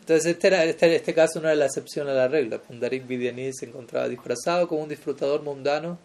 Entonces, 0.00 0.26
este, 0.32 0.48
era, 0.48 0.64
este, 0.64 0.96
este 0.96 1.14
caso 1.14 1.40
no 1.40 1.46
era 1.46 1.54
la 1.54 1.66
excepción 1.66 2.08
a 2.08 2.12
la 2.12 2.26
regla. 2.26 2.58
Pundarik 2.58 3.06
Vidyanidhi 3.06 3.52
se 3.52 3.66
encontraba 3.66 4.08
disfrazado 4.08 4.66
como 4.66 4.82
un 4.82 4.88
disfrutador 4.88 5.42
mundano 5.42 5.96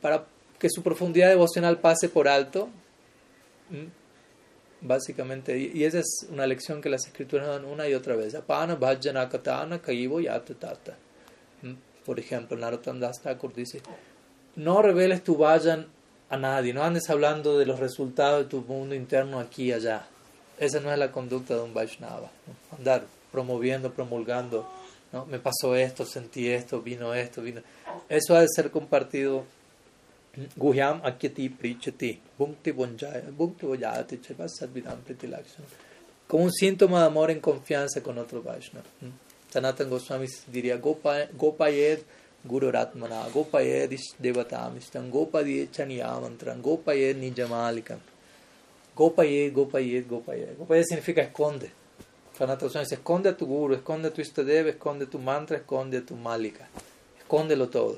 para 0.00 0.24
que 0.58 0.70
su 0.70 0.82
profundidad 0.82 1.28
devocional 1.28 1.78
pase 1.78 2.08
por 2.08 2.28
alto. 2.28 2.70
Básicamente, 4.80 5.58
y, 5.58 5.84
esa 5.84 5.98
es 5.98 6.26
una 6.30 6.46
lección 6.46 6.80
que 6.80 6.88
las 6.88 7.06
escrituras 7.06 7.46
dan 7.46 7.66
una 7.66 7.86
y 7.86 7.94
otra 7.94 8.16
vez. 8.16 8.34
Apana 8.34 8.74
bhajana 8.74 9.28
katana 9.28 9.82
kaivo 9.82 10.18
tata. 10.58 10.96
Por 12.06 12.20
ejemplo, 12.20 12.56
Narottam 12.56 13.00
Das 13.00 13.20
Thakur 13.20 13.52
dice: 13.52 13.82
No 14.54 14.80
reveles 14.80 15.24
tu 15.24 15.36
vayan 15.36 15.88
a 16.30 16.36
nadie, 16.36 16.72
no 16.72 16.84
andes 16.84 17.10
hablando 17.10 17.58
de 17.58 17.66
los 17.66 17.80
resultados 17.80 18.44
de 18.44 18.48
tu 18.48 18.62
mundo 18.62 18.94
interno 18.94 19.40
aquí 19.40 19.64
y 19.64 19.72
allá. 19.72 20.06
Esa 20.58 20.80
no 20.80 20.92
es 20.92 20.98
la 20.98 21.10
conducta 21.10 21.54
de 21.54 21.62
un 21.62 21.74
Vaishnava. 21.74 22.30
Andar 22.78 23.04
promoviendo, 23.30 23.92
promulgando, 23.92 24.66
¿no? 25.12 25.26
me 25.26 25.38
pasó 25.38 25.74
esto, 25.74 26.06
sentí 26.06 26.48
esto, 26.48 26.80
vino 26.80 27.12
esto, 27.12 27.42
vino. 27.42 27.60
Eso 28.08 28.36
ha 28.36 28.40
de 28.40 28.48
ser 28.48 28.70
compartido. 28.70 29.44
Guhyam 30.54 31.00
akyati 31.02 31.48
prichati, 31.48 32.20
bhukti 32.38 32.72
Como 36.26 36.44
un 36.44 36.52
síntoma 36.52 37.00
de 37.00 37.06
amor 37.06 37.30
en 37.30 37.40
confianza 37.40 38.02
con 38.02 38.18
otro 38.18 38.42
Vaishnava. 38.42 38.86
Sanatan 39.50 39.88
Goswami 39.88 40.26
diría 40.46 40.76
Gopayed 40.76 42.00
Guru 42.44 42.70
Ratmana, 42.70 43.28
Gopayed 43.32 43.98
Devatamistam, 44.18 45.10
Gopayed 45.10 45.70
Chaniyamantram, 45.70 46.60
Gopayed 46.62 47.16
Nijamalika 47.16 47.98
Gopayed, 48.96 49.52
Gopayed, 49.52 50.08
Gopayed. 50.08 50.56
Gopayed 50.56 50.84
significa 50.84 51.22
esconde. 51.22 51.70
Sanatan 52.36 52.68
Goswami 52.68 52.84
dice 52.84 52.94
esconde 52.94 53.28
a 53.28 53.36
tu 53.36 53.46
Guru, 53.46 53.74
esconde 53.74 54.08
a 54.08 54.10
tu 54.10 54.20
Istadeva, 54.20 54.70
esconde 54.70 55.06
tu 55.06 55.18
mantra, 55.18 55.58
esconde 55.58 55.98
a 55.98 56.00
tu 56.00 56.16
Malika. 56.16 56.66
Escóndelo 57.18 57.68
todo. 57.68 57.96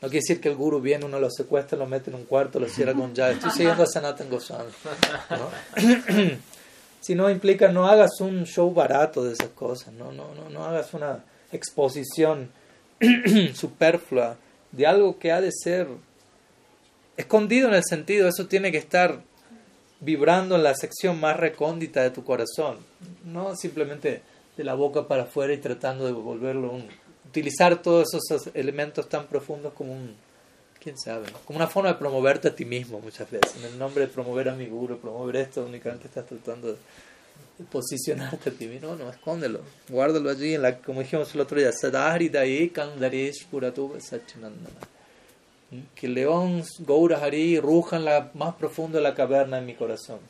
No 0.00 0.08
quiere 0.08 0.20
decir 0.20 0.40
que 0.40 0.48
el 0.48 0.54
guru 0.54 0.80
viene, 0.80 1.04
uno 1.04 1.18
lo 1.18 1.28
secuestra, 1.28 1.76
lo 1.76 1.84
mete 1.86 2.10
en 2.10 2.16
un 2.16 2.24
cuarto, 2.24 2.60
lo 2.60 2.68
cierra 2.68 2.94
con 2.94 3.12
llave. 3.12 3.34
Estoy 3.34 3.50
siguiendo 3.50 3.82
a 3.82 3.86
Sanatan 3.86 4.30
Goswami. 4.30 4.70
Si 7.08 7.14
no 7.14 7.30
implica, 7.30 7.72
no 7.72 7.88
hagas 7.88 8.20
un 8.20 8.44
show 8.44 8.70
barato 8.70 9.24
de 9.24 9.32
esas 9.32 9.48
cosas, 9.48 9.94
no, 9.94 10.12
no, 10.12 10.34
no, 10.34 10.50
no 10.50 10.66
hagas 10.66 10.92
una 10.92 11.24
exposición 11.50 12.50
superflua 13.54 14.36
de 14.72 14.86
algo 14.86 15.18
que 15.18 15.32
ha 15.32 15.40
de 15.40 15.50
ser 15.50 15.88
escondido 17.16 17.68
en 17.68 17.76
el 17.76 17.82
sentido, 17.82 18.28
eso 18.28 18.46
tiene 18.46 18.70
que 18.70 18.76
estar 18.76 19.22
vibrando 20.00 20.56
en 20.56 20.62
la 20.62 20.74
sección 20.74 21.18
más 21.18 21.38
recóndita 21.38 22.02
de 22.02 22.10
tu 22.10 22.24
corazón, 22.24 22.76
no 23.24 23.56
simplemente 23.56 24.20
de 24.58 24.64
la 24.64 24.74
boca 24.74 25.08
para 25.08 25.22
afuera 25.22 25.54
y 25.54 25.56
tratando 25.56 26.04
de 26.04 26.12
volverlo 26.12 26.72
un, 26.72 26.88
utilizar 27.26 27.80
todos 27.80 28.08
esos 28.12 28.50
elementos 28.52 29.08
tan 29.08 29.28
profundos 29.28 29.72
como 29.72 29.94
un, 29.94 30.14
quién 30.82 30.98
sabe, 30.98 31.26
como 31.44 31.58
una 31.58 31.66
forma 31.66 31.90
de 31.90 31.96
promoverte 31.96 32.48
a 32.48 32.54
ti 32.54 32.64
mismo 32.64 33.00
muchas 33.00 33.30
veces. 33.30 33.56
En 33.56 33.64
el 33.72 33.78
nombre 33.78 34.06
de 34.06 34.12
promover 34.12 34.48
a 34.48 34.54
mi 34.54 34.66
guru, 34.66 34.98
promover 34.98 35.36
esto, 35.36 35.64
únicamente 35.64 36.08
estás 36.08 36.26
tratando 36.26 36.68
de 36.68 36.76
posicionarte 37.70 38.50
a 38.50 38.52
ti 38.52 38.66
mismo. 38.66 38.88
No, 38.88 38.96
no, 38.96 39.10
escóndelo, 39.10 39.60
guárdalo 39.88 40.30
allí, 40.30 40.54
en 40.54 40.62
la, 40.62 40.78
como 40.78 41.00
dijimos 41.00 41.34
el 41.34 41.40
otro 41.40 41.58
día, 41.58 41.70
Que 45.94 46.06
el 46.06 46.14
león 46.14 46.64
Gaurahari 46.78 47.60
ruja 47.60 47.96
en 47.96 48.04
la 48.04 48.30
más 48.34 48.54
profunda 48.54 48.98
de 48.98 49.02
la 49.02 49.14
caverna 49.14 49.58
en 49.58 49.66
mi 49.66 49.74
corazón. 49.74 50.20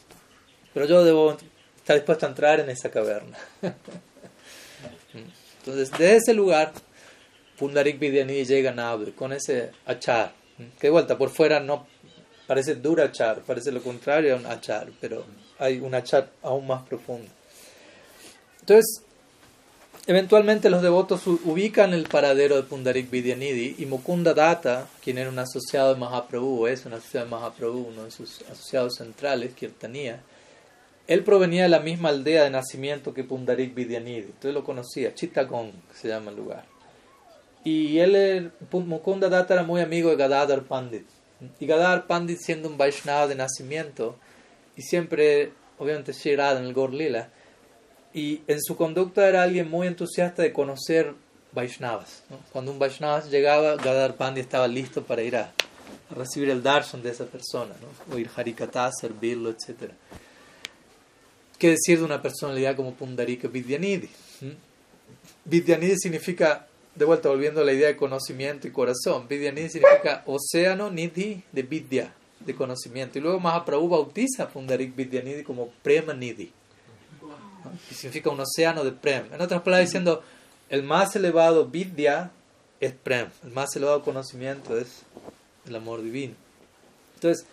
Pero 0.75 0.87
yo 0.87 1.05
debo 1.05 1.37
estar 1.77 1.97
dispuesto 1.97 2.27
a 2.27 2.31
entrar 2.31 2.61
en 2.61 2.71
esa 2.71 2.91
caverna. 2.91 3.39
Entonces, 5.59 5.97
de 5.99 6.17
ese 6.17 6.35
lugar, 6.35 6.73
Pundarik 7.59 7.99
Vidyani 7.99 8.45
llega 8.45 8.71
a 8.71 8.75
Nabde 8.75 9.13
con 9.13 9.33
ese 9.33 9.73
achar 9.85 10.38
que 10.81 10.89
de 10.89 10.91
vuelta, 10.91 11.17
por 11.17 11.31
fuera 11.31 11.61
no 11.61 11.87
parece 12.47 12.77
durachar, 12.77 13.43
parece 13.43 13.71
lo 13.71 13.83
contrario 13.83 14.35
a 14.35 14.39
un 14.39 14.47
achar, 14.47 14.89
pero 15.01 15.25
hay 15.59 15.81
un 15.81 15.95
achar 15.95 16.31
aún 16.43 16.67
más 16.67 16.83
profundo. 16.83 17.31
Entonces, 18.61 19.03
eventualmente 20.07 20.71
los 20.71 20.83
devotos 20.83 21.27
ubican 21.27 21.93
el 21.93 22.05
paradero 22.05 22.57
de 22.57 22.63
Pundarik 22.63 23.11
Vidyanidhi 23.11 23.77
y 23.79 23.87
Mukunda 23.87 24.35
Datta, 24.35 24.89
quien 25.03 25.19
era 25.19 25.29
un 25.29 25.39
asociado 25.39 25.93
de 25.93 26.01
Mahaprabhu, 26.01 26.67
es 26.67 26.87
un 26.87 26.95
asociado 26.95 27.27
de 27.27 27.31
Mahaprabhu, 27.31 27.89
uno 27.89 28.05
de 28.05 28.11
sus 28.11 28.41
asociados 28.51 28.97
centrales, 28.97 29.55
Kirtaniya, 29.55 30.23
él 31.07 31.25
provenía 31.25 31.65
de 31.65 31.71
la 31.71 31.81
misma 31.81 32.11
aldea 32.11 32.45
de 32.45 32.51
nacimiento 32.51 33.15
que 33.15 33.25
Pundarik 33.25 33.75
Vidyanidhi, 33.75 34.27
entonces 34.27 34.55
lo 34.55 34.65
conocía, 34.65 35.15
Chittagong 35.15 35.73
se 35.95 36.09
llama 36.09 36.31
el 36.31 36.37
lugar. 36.37 36.78
Y 37.69 37.99
él, 37.99 38.51
Mukunda 38.73 39.29
Datta 39.29 39.53
era 39.53 39.63
muy 39.63 39.83
amigo 39.83 40.09
de 40.09 40.17
Gadadhar 40.17 40.63
Pandit. 40.63 41.07
Y 41.61 41.67
Gadadhar 41.67 42.07
Pandit 42.07 42.39
siendo 42.41 42.67
un 42.67 42.79
Vaishnava 42.79 43.27
de 43.27 43.35
nacimiento, 43.35 44.17
y 44.75 44.81
siempre, 44.81 45.53
obviamente, 45.79 46.15
Shirada 46.15 46.61
en 46.61 46.65
el 46.65 46.73
Gorlila, 46.73 47.29
y 48.15 48.41
en 48.47 48.63
su 48.63 48.75
conducta 48.75 49.29
era 49.29 49.43
alguien 49.43 49.69
muy 49.69 49.87
entusiasta 49.87 50.41
de 50.43 50.51
conocer 50.51 51.13
Vaishnavas. 51.53 52.23
Cuando 52.53 52.73
un 52.73 52.79
Vaishnava 52.79 53.23
llegaba, 53.25 53.77
Gadadhar 53.77 54.17
Pandit 54.17 54.45
estaba 54.45 54.67
listo 54.67 55.03
para 55.03 55.21
ir 55.23 55.37
a, 55.37 55.53
recibir 56.17 56.49
el 56.49 56.63
darshan 56.63 57.03
de 57.03 57.11
esa 57.11 57.27
persona, 57.27 57.75
¿no? 57.83 58.15
oír 58.15 58.31
Harikata, 58.35 58.91
servirlo, 58.99 59.51
etc. 59.51 59.93
¿Qué 61.59 61.69
decir 61.69 61.99
de 61.99 62.05
una 62.07 62.23
personalidad 62.23 62.75
como 62.77 62.95
Pundarika 62.95 63.47
Vidyanidhi? 63.47 64.09
Vidyanidhi 65.45 65.97
significa 65.99 66.68
de 66.99 67.05
vuelta 67.05 67.29
volviendo 67.29 67.61
a 67.61 67.65
la 67.65 67.73
idea 67.73 67.87
de 67.87 67.97
conocimiento 67.97 68.67
y 68.67 68.73
corazón. 68.73 69.29
Vidyanidhi 69.29 69.71
significa 69.71 70.25
océano 70.27 70.91
nidhi 70.91 71.45
de 71.53 71.63
vidya, 71.63 72.13
de 72.41 72.57
conocimiento. 72.57 73.19
Y 73.19 73.23
luego 73.23 73.39
Mahaprabhu 73.39 73.89
bautiza 73.89 74.45
a 74.45 74.49
Pundarik 74.49 74.97
Vidyanidhi 74.97 75.45
como 75.45 75.69
Prema 75.83 76.13
Nidhi, 76.13 76.51
que 77.89 77.95
significa 77.95 78.31
un 78.31 78.41
océano 78.41 78.83
de 78.83 78.91
Prem. 78.91 79.33
En 79.33 79.41
otras 79.41 79.63
palabras, 79.63 79.89
diciendo, 79.89 80.25
el 80.69 80.83
más 80.83 81.15
elevado 81.15 81.67
vidya 81.67 82.33
es 82.81 82.93
Prem, 82.93 83.29
el 83.45 83.53
más 83.53 83.75
elevado 83.77 84.03
conocimiento 84.03 84.77
es 84.77 85.03
el 85.69 85.77
amor 85.77 86.03
divino. 86.03 86.35
Entonces, 87.15 87.47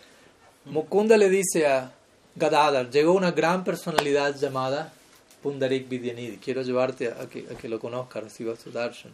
Mukunda 0.64 1.16
le 1.16 1.30
dice 1.30 1.68
a 1.68 1.92
Gadadhar, 2.34 2.90
llegó 2.90 3.12
una 3.12 3.30
gran 3.30 3.62
personalidad 3.62 4.34
llamada 4.36 4.92
Pundarik 5.42 5.88
Vidyanidhi, 5.88 6.38
quiero 6.38 6.62
llevarte 6.62 7.08
a 7.08 7.28
que, 7.28 7.46
a 7.50 7.56
que 7.56 7.68
lo 7.68 7.78
conozcas, 7.78 8.24
recibas 8.24 8.58
su 8.58 8.70
darshan. 8.70 9.12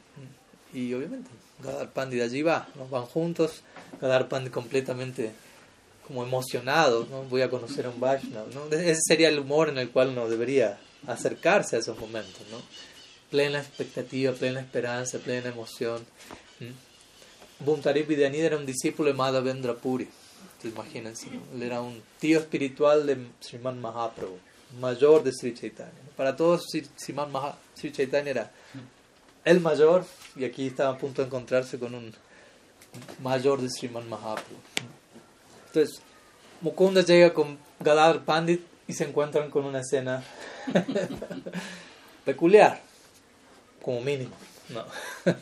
Y 0.73 0.95
obviamente, 0.95 1.31
Gadar 1.63 1.93
Pandit 1.93 2.23
allí 2.23 2.43
va, 2.43 2.69
van 2.91 3.05
juntos, 3.05 3.63
Gadar 4.01 4.29
Pandit 4.29 4.53
completamente 4.53 5.33
como 6.07 6.25
emocionado, 6.25 7.07
¿no? 7.11 7.23
voy 7.25 7.43
a 7.43 7.51
conocer 7.51 7.87
a 7.87 7.91
un 7.91 8.01
Vaishnava. 8.01 8.47
¿no? 8.55 8.77
Ese 8.77 9.01
sería 9.07 9.29
el 9.29 9.39
humor 9.39 9.69
en 9.69 9.79
el 9.79 9.91
cual 9.91 10.09
uno 10.09 10.29
debería 10.29 10.79
acercarse 11.07 11.77
a 11.77 11.79
esos 11.79 11.99
momentos. 11.99 12.43
¿no? 12.51 12.59
Plena 13.31 13.59
expectativa, 13.59 14.33
plena 14.33 14.61
esperanza, 14.61 15.19
plena 15.19 15.49
emoción. 15.49 16.05
Buntarip 17.61 18.09
Vidyanidhi 18.09 18.45
era 18.45 18.57
un 18.57 18.67
discípulo 18.67 19.09
de 19.09 19.15
Madhavendra 19.15 19.75
Puri. 19.75 20.09
Imagínense, 20.65 21.29
él 21.55 21.63
era 21.63 21.81
un 21.81 22.01
tío 22.21 22.39
espiritual 22.39 23.07
de 23.07 23.17
Sriman 23.41 23.81
Mahaprabhu, 23.81 24.39
mayor 24.81 25.25
de 25.25 25.33
Sri 25.33 25.55
Chaitanya. 25.55 26.02
Para 26.17 26.37
todos, 26.37 26.67
Maha, 27.31 27.57
Sri 27.75 27.93
Chaitanya 27.93 28.31
era 28.31 28.51
el 29.45 29.61
mayor, 29.61 30.05
y 30.37 30.45
aquí 30.45 30.67
estaba 30.67 30.91
a 30.91 30.99
punto 30.99 31.23
de 31.23 31.27
encontrarse 31.27 31.79
con 31.79 31.95
un 31.95 32.15
mayor 33.23 33.61
de 33.61 33.69
Sriman 33.69 34.09
Mahaprabhu. 34.09 34.57
Entonces, 35.67 36.01
Mukunda 36.61 37.03
llega 37.03 37.33
con 37.33 37.59
Gadar 37.81 38.25
Pandit 38.25 38.61
y 38.87 38.93
se 38.93 39.05
encuentran 39.05 39.51
con 39.51 39.65
una 39.65 39.81
escena 39.81 40.23
peculiar, 42.25 42.81
como 43.83 44.01
mínimo. 44.01 44.35
No. 44.69 44.85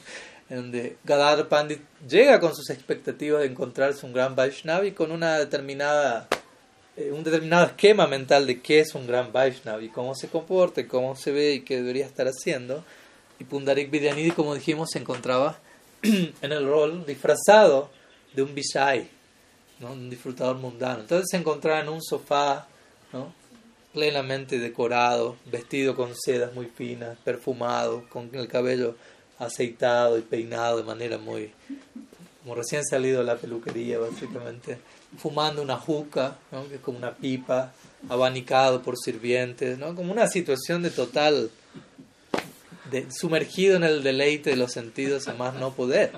en 0.50 0.56
donde 0.56 0.96
Gadar 1.04 1.48
Pandit 1.48 1.80
llega 2.08 2.40
con 2.40 2.54
sus 2.54 2.70
expectativas 2.70 3.40
de 3.40 3.46
encontrarse 3.46 4.04
un 4.04 4.12
gran 4.12 4.34
Vaishnav 4.34 4.84
y 4.84 4.92
con 4.92 5.12
una 5.12 5.38
determinada, 5.38 6.26
eh, 6.96 7.12
un 7.12 7.22
determinado 7.22 7.66
esquema 7.66 8.06
mental 8.06 8.46
de 8.46 8.60
qué 8.60 8.80
es 8.80 8.94
un 8.94 9.06
gran 9.06 9.32
Vaishnav 9.32 9.82
y 9.82 9.88
cómo 9.88 10.14
se 10.14 10.28
comporta, 10.28 10.86
cómo 10.86 11.16
se 11.16 11.32
ve 11.32 11.54
y 11.54 11.60
qué 11.60 11.76
debería 11.76 12.06
estar 12.06 12.26
haciendo. 12.26 12.84
Y 13.38 13.44
Pundarik 13.44 13.90
Vidyanidhi, 13.90 14.32
como 14.32 14.54
dijimos, 14.54 14.90
se 14.92 14.98
encontraba 14.98 15.58
en 16.02 16.52
el 16.52 16.66
rol 16.66 17.06
disfrazado 17.06 17.90
de 18.34 18.42
un 18.42 18.54
Vishai, 18.54 19.08
¿no? 19.78 19.92
un 19.92 20.10
disfrutador 20.10 20.56
mundano. 20.56 21.00
Entonces 21.00 21.28
se 21.30 21.36
encontraba 21.36 21.80
en 21.80 21.88
un 21.88 22.02
sofá 22.02 22.66
¿no? 23.12 23.32
plenamente 23.92 24.58
decorado, 24.58 25.36
vestido 25.46 25.94
con 25.94 26.14
sedas 26.14 26.54
muy 26.54 26.66
finas, 26.66 27.18
perfumado, 27.24 28.04
con 28.08 28.30
el 28.32 28.48
cabello 28.48 28.96
aceitado 29.38 30.18
y 30.18 30.22
peinado 30.22 30.76
de 30.76 30.82
manera 30.84 31.16
muy 31.18 31.50
como 32.42 32.54
recién 32.54 32.84
salido 32.84 33.20
de 33.20 33.24
la 33.24 33.36
peluquería 33.36 33.98
básicamente 33.98 34.78
fumando 35.18 35.62
una 35.62 35.76
juca 35.76 36.36
que 36.68 36.76
es 36.76 36.80
como 36.80 36.98
una 36.98 37.14
pipa 37.14 37.72
abanicado 38.08 38.82
por 38.82 38.96
sirvientes 38.96 39.78
¿no? 39.78 39.94
como 39.94 40.12
una 40.12 40.28
situación 40.28 40.82
de 40.82 40.90
total 40.90 41.50
de, 42.90 43.10
sumergido 43.10 43.76
en 43.76 43.84
el 43.84 44.02
deleite 44.02 44.50
de 44.50 44.56
los 44.56 44.72
sentidos 44.72 45.28
a 45.28 45.34
más 45.34 45.54
no 45.54 45.72
poder 45.72 46.12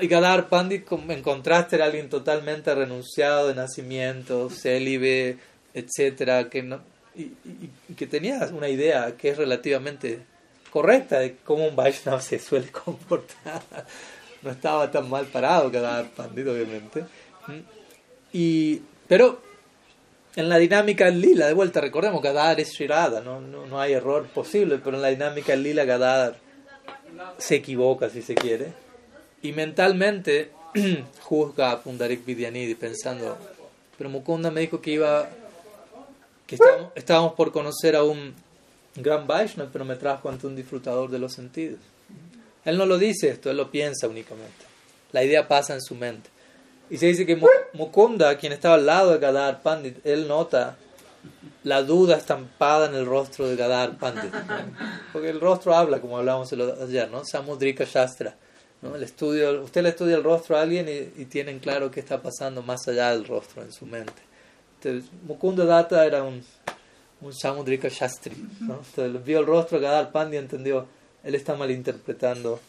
y 0.00 0.06
Gadar 0.08 0.48
Pandit 0.48 0.86
en 0.90 1.22
contraste 1.22 1.76
era 1.76 1.86
alguien 1.86 2.08
totalmente 2.08 2.74
renunciado 2.74 3.48
de 3.48 3.54
nacimiento 3.54 4.50
célibe 4.50 5.38
etcétera 5.74 6.48
que 6.48 6.62
no 6.62 6.80
y, 7.16 7.94
que 7.94 8.06
tenía 8.06 8.46
una 8.52 8.68
idea 8.68 9.16
que 9.16 9.30
es 9.30 9.38
relativamente 9.38 10.20
correcta 10.70 11.20
de 11.20 11.36
cómo 11.36 11.66
un 11.66 11.76
Vaishnava 11.76 12.20
se 12.20 12.38
suele 12.38 12.70
comportar. 12.70 13.62
No 14.42 14.52
estaba 14.52 14.88
tan 14.90 15.08
mal 15.08 15.26
parado 15.26 15.72
cada 15.72 16.04
pandito, 16.04 16.52
obviamente. 16.52 17.04
Y, 18.32 18.82
pero 19.08 19.40
en 20.36 20.48
la 20.48 20.58
dinámica 20.58 21.08
lila, 21.08 21.46
de 21.46 21.54
vuelta, 21.54 21.80
recordemos, 21.80 22.22
Gadar 22.22 22.60
es 22.60 22.72
Shirada, 22.72 23.20
no, 23.20 23.40
no, 23.40 23.66
no, 23.66 23.80
hay 23.80 23.94
error 23.94 24.26
posible, 24.26 24.78
pero 24.82 24.96
en 24.96 25.02
la 25.02 25.08
dinámica 25.08 25.56
lila 25.56 25.84
Gadar 25.84 26.36
se 27.38 27.56
equivoca, 27.56 28.10
si 28.10 28.20
se 28.20 28.34
quiere, 28.34 28.72
y 29.42 29.52
mentalmente 29.52 30.50
juzga 31.22 31.70
a 31.70 31.80
Pundarik 31.80 32.24
Vidyanidhi 32.26 32.74
pensando, 32.74 33.38
pero 33.96 34.10
Mukunda 34.10 34.50
me 34.50 34.60
dijo 34.60 34.82
que 34.82 34.90
iba, 34.90 35.28
que 36.46 36.56
estábamos, 36.56 36.92
estábamos 36.94 37.32
por 37.32 37.50
conocer 37.50 37.96
a 37.96 38.02
un 38.02 38.34
gran 38.94 39.26
Vaishnava, 39.26 39.70
pero 39.72 39.86
me 39.86 39.96
trajo 39.96 40.28
ante 40.28 40.46
un 40.46 40.54
disfrutador 40.54 41.10
de 41.10 41.18
los 41.18 41.32
sentidos. 41.32 41.80
Él 42.64 42.76
no 42.76 42.84
lo 42.84 42.98
dice 42.98 43.28
esto, 43.28 43.50
él 43.50 43.56
lo 43.56 43.70
piensa 43.70 44.08
únicamente. 44.08 44.66
La 45.12 45.24
idea 45.24 45.48
pasa 45.48 45.72
en 45.74 45.80
su 45.80 45.94
mente. 45.94 46.28
Y 46.88 46.98
se 46.98 47.06
dice 47.06 47.26
que 47.26 47.40
Mukunda, 47.72 48.36
quien 48.36 48.52
estaba 48.52 48.76
al 48.76 48.86
lado 48.86 49.12
de 49.12 49.18
Gadar 49.18 49.62
Pandit, 49.62 49.98
él 50.04 50.28
nota 50.28 50.76
la 51.64 51.82
duda 51.82 52.16
estampada 52.16 52.86
en 52.86 52.94
el 52.94 53.06
rostro 53.06 53.48
de 53.48 53.56
Gadar 53.56 53.98
Pandit. 53.98 54.32
Porque 55.12 55.30
el 55.30 55.40
rostro 55.40 55.74
habla, 55.74 56.00
como 56.00 56.18
hablábamos 56.18 56.52
ayer, 56.52 57.10
¿no? 57.10 57.24
Samudrika 57.24 57.84
Shastra. 57.84 58.36
¿no? 58.82 58.94
El 58.94 59.02
estudio, 59.02 59.62
usted 59.62 59.82
le 59.82 59.88
estudia 59.88 60.16
el 60.16 60.22
rostro 60.22 60.56
a 60.56 60.62
alguien 60.62 60.88
y, 60.88 61.22
y 61.22 61.24
tienen 61.24 61.58
claro 61.58 61.90
qué 61.90 62.00
está 62.00 62.22
pasando 62.22 62.62
más 62.62 62.86
allá 62.86 63.10
del 63.10 63.26
rostro 63.26 63.62
en 63.62 63.72
su 63.72 63.86
mente. 63.86 64.22
Entonces, 64.80 65.10
Mukunda 65.26 65.64
Datta 65.64 66.04
era 66.06 66.22
un 66.22 66.42
un 67.20 67.32
Samudrika 67.32 67.88
Shastri. 67.88 68.36
¿no? 68.60 68.80
Entonces 68.84 69.24
vio 69.24 69.40
el 69.40 69.46
rostro 69.46 69.78
de 69.78 69.84
Gadar 69.84 70.12
Pandya 70.12 70.36
y 70.36 70.42
entendió, 70.42 70.86
él 71.22 71.34
está 71.34 71.54
malinterpretando 71.54 72.60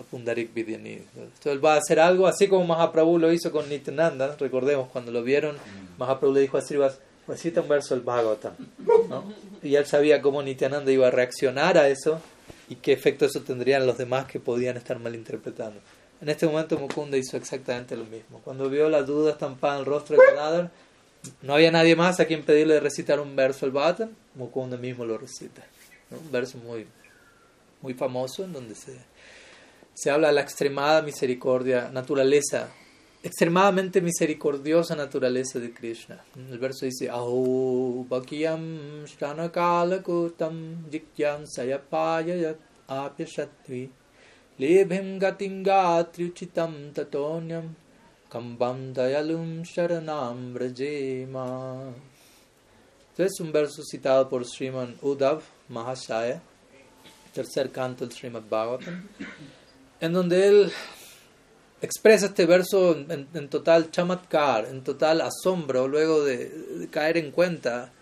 a 0.00 0.04
Pundarik 0.04 0.52
Vidyanidhi. 0.54 1.04
Entonces 1.14 1.52
él 1.52 1.64
va 1.64 1.74
a 1.74 1.78
hacer 1.78 2.00
algo, 2.00 2.26
así 2.26 2.48
como 2.48 2.64
Mahaprabhu 2.66 3.18
lo 3.18 3.32
hizo 3.32 3.50
con 3.52 3.68
Nityananda, 3.68 4.36
recordemos, 4.38 4.88
cuando 4.90 5.12
lo 5.12 5.22
vieron, 5.22 5.56
Mahaprabhu 5.98 6.34
le 6.34 6.40
dijo 6.40 6.58
a 6.58 6.62
Srivas, 6.62 6.98
recita 7.26 7.60
un 7.60 7.68
verso 7.68 7.94
del 7.94 8.04
Bhagavatam. 8.04 8.54
¿no? 9.08 9.24
Y 9.62 9.74
él 9.76 9.86
sabía 9.86 10.20
cómo 10.20 10.42
Nityananda 10.42 10.90
iba 10.90 11.08
a 11.08 11.10
reaccionar 11.10 11.78
a 11.78 11.88
eso 11.88 12.20
y 12.68 12.76
qué 12.76 12.92
efecto 12.92 13.24
eso 13.26 13.40
tendría 13.40 13.78
en 13.78 13.86
los 13.86 13.98
demás 13.98 14.26
que 14.26 14.40
podían 14.40 14.76
estar 14.76 14.98
malinterpretando. 14.98 15.80
En 16.20 16.28
este 16.28 16.46
momento 16.46 16.78
Mukunda 16.78 17.16
hizo 17.16 17.36
exactamente 17.36 17.96
lo 17.96 18.04
mismo. 18.04 18.40
Cuando 18.44 18.68
vio 18.68 18.88
la 18.88 19.02
duda 19.02 19.32
estampada 19.32 19.74
en 19.74 19.80
el 19.80 19.86
rostro 19.86 20.16
de 20.16 20.26
Gadadhar, 20.26 20.70
no 21.42 21.54
había 21.54 21.70
nadie 21.70 21.96
más 21.96 22.20
a 22.20 22.26
quien 22.26 22.42
pedirle 22.42 22.74
de 22.74 22.80
recitar 22.80 23.20
un 23.20 23.34
verso 23.34 23.64
al 23.64 23.72
Bhattan, 23.72 24.14
Mukunda 24.34 24.76
mismo 24.76 25.04
lo 25.04 25.16
recita. 25.16 25.62
Un 26.10 26.30
verso 26.30 26.58
muy, 26.58 26.86
muy 27.80 27.94
famoso 27.94 28.44
en 28.44 28.52
donde 28.52 28.74
se, 28.74 28.98
se 29.94 30.10
habla 30.10 30.28
de 30.28 30.34
la 30.34 30.40
extremada 30.40 31.02
misericordia, 31.02 31.90
naturaleza, 31.92 32.68
extremadamente 33.22 34.00
misericordiosa 34.00 34.96
naturaleza 34.96 35.58
de 35.58 35.72
Krishna. 35.72 36.24
El 36.36 36.58
verso 36.58 36.86
dice, 36.86 37.10
Aho 37.10 38.06
bhakyam 38.08 39.04
shranakala 39.06 40.02
kutam 40.02 40.88
jikyam 40.90 41.44
sayapaya 41.46 42.56
apyashatvi 42.88 43.90
lebhim 44.58 45.18
gatim 45.18 45.62
gatriuchitam 45.62 46.92
tatonyam 46.92 47.74
Kambam 48.30 48.94
Dayalum 48.94 49.64
Sharanam 49.64 50.54
Brajema. 50.54 51.92
es 53.18 53.40
un 53.40 53.50
verso 53.50 53.82
citado 53.82 54.28
por 54.28 54.44
Sriman 54.46 54.96
Uddhav 55.02 55.42
Mahashaya, 55.68 56.40
tercer 57.34 57.72
canto 57.72 58.06
del 58.06 58.16
Srimad 58.16 58.44
Bhagavatam, 58.48 59.02
en 60.00 60.12
donde 60.12 60.48
él 60.48 60.72
expresa 61.82 62.26
este 62.26 62.46
verso 62.46 62.96
en, 63.08 63.48
total 63.48 63.90
chamatkar, 63.90 64.66
en 64.66 64.82
total 64.82 65.22
asombro, 65.22 65.88
luego 65.88 66.24
de, 66.24 66.88
caer 66.90 67.16
en 67.16 67.30
cuenta 67.30 67.92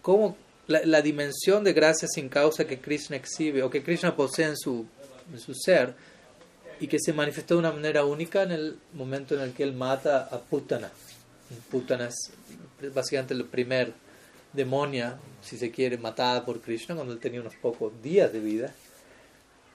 cómo 0.00 0.36
la, 0.66 1.02
dimensión 1.02 1.64
de 1.64 1.72
gracia 1.72 2.08
sin 2.08 2.28
causa 2.28 2.66
que 2.66 2.80
Krishna 2.80 3.16
exhibe 3.16 3.62
o 3.62 3.70
que 3.70 3.82
Krishna 3.82 4.16
posee 4.16 4.46
en 4.46 4.56
su, 4.56 4.86
ser 5.54 5.94
y 6.80 6.86
que 6.86 6.98
se 6.98 7.12
manifestó 7.12 7.54
de 7.54 7.60
una 7.60 7.72
manera 7.72 8.04
única 8.04 8.42
en 8.42 8.52
el 8.52 8.76
momento 8.94 9.34
en 9.34 9.42
el 9.42 9.52
que 9.52 9.62
él 9.62 9.74
mata 9.74 10.28
a 10.30 10.40
Putana. 10.40 10.90
Putana 11.70 12.08
es 12.08 12.94
básicamente 12.94 13.34
el 13.34 13.44
primer 13.44 13.92
demonia, 14.52 15.18
si 15.42 15.58
se 15.58 15.70
quiere, 15.70 15.98
matada 15.98 16.44
por 16.44 16.60
Krishna 16.60 16.94
cuando 16.94 17.12
él 17.12 17.20
tenía 17.20 17.40
unos 17.40 17.54
pocos 17.56 17.92
días 18.02 18.32
de 18.32 18.40
vida. 18.40 18.74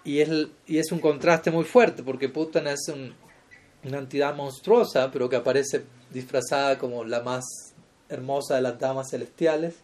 Y 0.07 0.21
es, 0.21 0.29
y 0.65 0.77
es 0.77 0.89
un 0.93 0.99
contraste 0.99 1.51
muy 1.51 1.65
fuerte 1.65 2.01
porque 2.01 2.29
Putana 2.29 2.71
es 2.71 2.87
una 3.83 3.97
entidad 3.97 4.33
monstruosa, 4.33 5.11
pero 5.11 5.27
que 5.27 5.35
aparece 5.35 5.83
disfrazada 6.09 6.77
como 6.77 7.03
la 7.03 7.19
más 7.19 7.43
hermosa 8.07 8.55
de 8.55 8.61
las 8.61 8.79
damas 8.79 9.09
celestiales, 9.11 9.75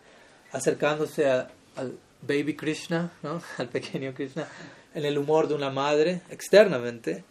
acercándose 0.53 1.30
al 1.30 1.97
baby 2.21 2.55
Krishna, 2.55 3.11
¿no? 3.21 3.41
al 3.57 3.67
pequeño 3.67 4.13
Krishna, 4.13 4.47
en 4.95 5.03
el 5.03 5.17
humor 5.17 5.49
de 5.49 5.55
una 5.55 5.69
madre 5.69 6.21
externamente, 6.30 7.26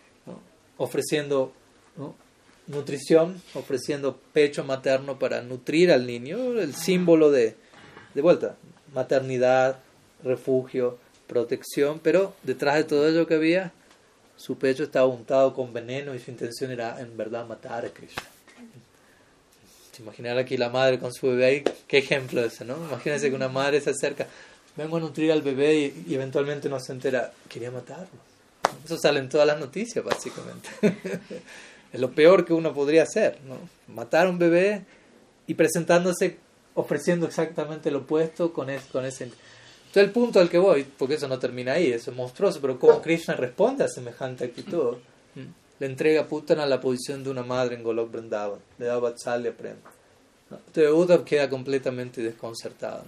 ofreciendo 0.76 1.55
nutrición, 2.66 3.40
ofreciendo 3.55 4.18
pecho 4.34 4.64
materno 4.64 5.18
para 5.18 5.40
nutrir 5.40 5.93
al 5.93 6.07
niño, 6.07 6.61
el 6.61 6.74
símbolo 6.74 7.30
de, 7.30 7.57
de 8.12 8.20
vuelta, 8.20 8.57
maternidad, 8.93 9.78
refugio, 10.22 10.99
protección, 11.33 11.99
pero 12.03 12.35
detrás 12.43 12.76
de 12.76 12.85
todo 12.85 13.09
ello 13.09 13.26
que 13.26 13.35
había, 13.35 13.72
su 14.37 14.59
pecho 14.59 14.83
estaba 14.83 15.07
untado 15.07 15.55
con 15.55 15.72
veneno 15.72 16.14
y 16.14 16.18
su 16.18 16.30
intención 16.30 16.70
era 16.70 17.01
en 17.01 17.16
verdad 17.16 17.47
matar 17.47 17.87
a 17.87 17.89
Krishna. 17.89 18.22
Imaginar 19.99 20.37
aquí 20.37 20.57
la 20.57 20.68
madre 20.68 20.99
con 20.99 21.12
su 21.12 21.28
bebé, 21.28 21.62
qué 21.87 21.99
ejemplo 21.99 22.45
ese, 22.45 22.64
¿no? 22.64 22.76
Imagínense 22.76 23.28
que 23.30 23.37
una 23.37 23.49
madre 23.49 23.80
se 23.80 23.91
acerca, 23.91 24.26
vengo 24.76 24.97
a 24.97 25.01
nutrir 25.01 25.30
al 25.30 25.43
bebé 25.43 25.93
y, 26.07 26.14
eventualmente 26.14 26.68
no 26.68 26.80
se 26.80 26.93
entera, 26.93 27.33
quería 27.49 27.70
matarlo. 27.70 28.09
Eso 28.85 28.99
sale 28.99 29.20
en 29.20 29.28
todas 29.28 29.47
las 29.47 29.61
noticias, 29.61 30.05
básicamente. 30.05 30.68
es 31.93 32.01
lo 32.01 32.11
peor 32.11 32.45
que 32.45 32.53
uno 32.53 32.74
podría 32.74 33.05
hacer, 33.05 33.39
¿no? 33.47 33.57
Matar 33.95 34.26
a 34.26 34.30
un 34.30 34.39
bebé 34.39 34.83
y 35.47 35.55
presentándose 35.55 36.39
ofreciendo 36.74 37.26
exactamente 37.26 37.91
lo 37.91 37.99
opuesto 37.99 38.53
con, 38.53 38.70
ese, 38.70 38.89
con 38.89 39.05
ese... 39.05 39.30
Entonces 39.93 40.09
el 40.09 40.12
punto 40.12 40.40
al 40.40 40.49
que 40.49 40.57
voy, 40.57 40.84
porque 40.84 41.16
eso 41.16 41.28
no 41.28 41.38
termina 41.38 41.74
ahí, 41.74 41.93
eso 41.93 42.11
es 42.11 42.16
monstruoso, 42.16 42.62
pero 42.62 42.78
cómo 42.78 43.03
Krishna 43.03 43.34
responde 43.34 43.84
a 43.84 43.88
semejante 43.88 44.47
actitud, 44.47 44.97
le 45.78 45.86
entrega 45.86 46.22
a 46.22 46.26
Putana 46.26 46.64
la 46.64 46.80
posición 46.80 47.22
de 47.22 47.28
una 47.28 47.43
madre 47.43 47.74
en 47.74 47.82
Golok 47.82 48.11
Vrindavan, 48.11 48.59
le 48.78 48.86
da 48.86 48.99
Vatsalya 48.99 49.53
Prem. 49.53 49.76
Entonces 50.51 50.90
Uddhav 50.90 51.24
queda 51.24 51.51
completamente 51.51 52.22
desconcertado. 52.22 53.05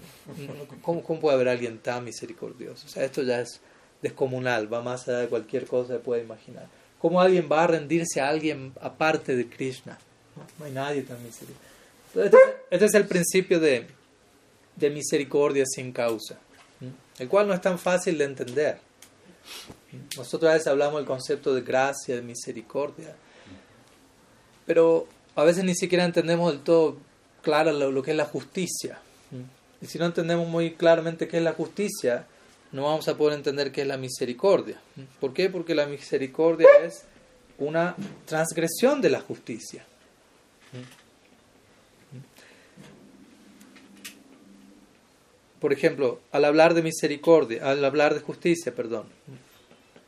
¿Cómo, 0.82 1.02
¿Cómo, 1.02 1.20
puede 1.20 1.36
haber 1.36 1.48
alguien 1.48 1.78
tan 1.78 2.04
misericordioso? 2.04 2.84
O 2.86 2.90
sea, 2.90 3.02
esto 3.02 3.22
ya 3.22 3.40
es 3.40 3.62
descomunal, 4.02 4.70
va 4.70 4.82
más 4.82 5.08
allá 5.08 5.20
de 5.20 5.28
cualquier 5.28 5.66
cosa 5.66 5.94
que 5.94 6.00
pueda 6.00 6.22
imaginar. 6.22 6.66
¿Cómo 6.98 7.18
alguien 7.18 7.48
va 7.50 7.64
a 7.64 7.66
rendirse 7.66 8.20
a 8.20 8.28
alguien 8.28 8.74
aparte 8.82 9.34
de 9.34 9.48
Krishna? 9.48 9.98
No, 10.58 10.66
hay 10.66 10.72
nadie 10.72 11.00
tan 11.00 11.16
misericordioso. 11.24 11.64
Este, 12.14 12.36
este, 12.70 12.84
es 12.84 12.94
el 12.94 13.06
principio 13.06 13.58
de, 13.58 13.86
de 14.76 14.90
misericordia 14.90 15.64
sin 15.66 15.90
causa, 15.90 16.38
el 17.18 17.28
cual 17.28 17.48
no 17.48 17.54
es 17.54 17.60
tan 17.60 17.78
fácil 17.78 18.18
de 18.18 18.24
entender. 18.24 18.78
Nosotros 20.16 20.50
a 20.50 20.54
veces 20.54 20.68
hablamos 20.68 20.96
del 20.96 21.06
concepto 21.06 21.54
de 21.54 21.60
gracia, 21.60 22.16
de 22.16 22.22
misericordia, 22.22 23.14
pero 24.66 25.06
a 25.36 25.44
veces 25.44 25.64
ni 25.64 25.74
siquiera 25.74 26.04
entendemos 26.04 26.52
del 26.52 26.62
todo 26.62 26.96
claro 27.42 27.72
lo, 27.72 28.02
que 28.02 28.12
es 28.12 28.16
la 28.16 28.24
justicia. 28.24 28.98
Y 29.80 29.86
si 29.86 29.98
no 29.98 30.06
entendemos 30.06 30.48
muy 30.48 30.74
claramente 30.74 31.28
qué 31.28 31.36
es 31.36 31.42
la 31.42 31.52
justicia, 31.52 32.26
no 32.72 32.84
vamos 32.84 33.06
a 33.08 33.16
poder 33.16 33.36
entender 33.36 33.70
qué 33.70 33.82
es 33.82 33.86
la 33.86 33.98
misericordia. 33.98 34.80
¿Por 35.20 35.34
qué? 35.34 35.50
Porque 35.50 35.74
la 35.74 35.86
misericordia 35.86 36.68
es 36.82 37.04
una 37.58 37.94
transgresión 38.26 39.00
de 39.00 39.10
la 39.10 39.20
justicia. 39.20 39.84
Por 45.64 45.72
ejemplo, 45.72 46.20
al 46.30 46.44
hablar 46.44 46.74
de 46.74 46.82
misericordia, 46.82 47.70
al 47.70 47.82
hablar 47.86 48.12
de 48.12 48.20
justicia, 48.20 48.74
perdón, 48.74 49.06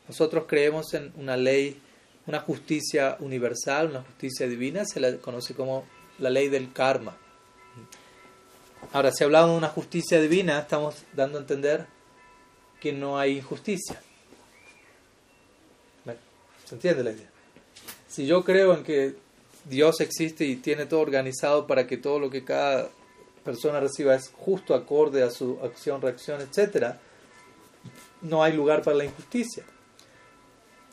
nosotros 0.06 0.44
creemos 0.46 0.92
en 0.92 1.14
una 1.16 1.38
ley, 1.38 1.80
una 2.26 2.40
justicia 2.40 3.16
universal, 3.20 3.88
una 3.88 4.02
justicia 4.02 4.46
divina, 4.46 4.84
se 4.84 5.00
la 5.00 5.16
conoce 5.16 5.54
como 5.54 5.86
la 6.18 6.28
ley 6.28 6.50
del 6.50 6.74
karma. 6.74 7.16
Ahora, 8.92 9.10
si 9.12 9.24
hablamos 9.24 9.52
de 9.52 9.56
una 9.56 9.68
justicia 9.68 10.20
divina, 10.20 10.58
estamos 10.58 11.04
dando 11.14 11.38
a 11.38 11.40
entender 11.40 11.86
que 12.78 12.92
no 12.92 13.18
hay 13.18 13.38
injusticia. 13.38 13.98
¿Se 16.66 16.74
entiende 16.74 17.02
la 17.02 17.12
idea? 17.12 17.30
Si 18.06 18.26
yo 18.26 18.44
creo 18.44 18.74
en 18.74 18.84
que 18.84 19.14
Dios 19.64 20.02
existe 20.02 20.44
y 20.44 20.56
tiene 20.56 20.84
todo 20.84 21.00
organizado 21.00 21.66
para 21.66 21.86
que 21.86 21.96
todo 21.96 22.18
lo 22.18 22.28
que 22.28 22.44
cada 22.44 22.90
persona 23.46 23.80
reciba 23.80 24.14
es 24.14 24.28
justo 24.28 24.74
acorde 24.74 25.22
a 25.22 25.30
su 25.30 25.58
acción, 25.62 26.02
reacción, 26.02 26.42
etc., 26.42 26.96
no 28.20 28.42
hay 28.42 28.52
lugar 28.52 28.82
para 28.82 28.98
la 28.98 29.04
injusticia 29.06 29.64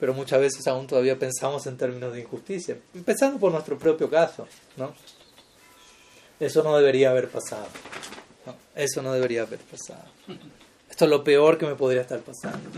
pero 0.04 0.14
muchas 0.14 0.42
veces 0.42 0.68
aún 0.68 0.86
todavía 0.86 1.18
pensamos 1.18 1.66
en 1.66 1.78
términos 1.78 2.12
de 2.12 2.20
injusticia, 2.20 2.78
empezando 2.94 3.40
por 3.40 3.54
nuestro 3.54 3.78
propio 3.78 4.10
caso, 4.10 4.46
¿no? 4.76 4.94
Eso 6.42 6.62
no 6.62 6.76
debería 6.76 7.12
haber 7.12 7.30
pasado. 7.30 7.68
eso 8.76 9.02
no 9.02 9.14
debería 9.14 9.44
haber 9.44 9.60
pasado. 9.60 10.04
Esto 10.90 11.06
es 11.06 11.10
lo 11.10 11.24
peor 11.24 11.58
que 11.58 11.66
me 11.66 11.76
podría 11.76 12.02
estar 12.02 12.20
pasando. 12.20 12.70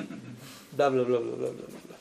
Bla, 0.73 0.89
bla, 0.89 1.01
bla, 1.01 1.17
bla, 1.17 1.35
bla, 1.35 1.49
bla. 1.49 1.95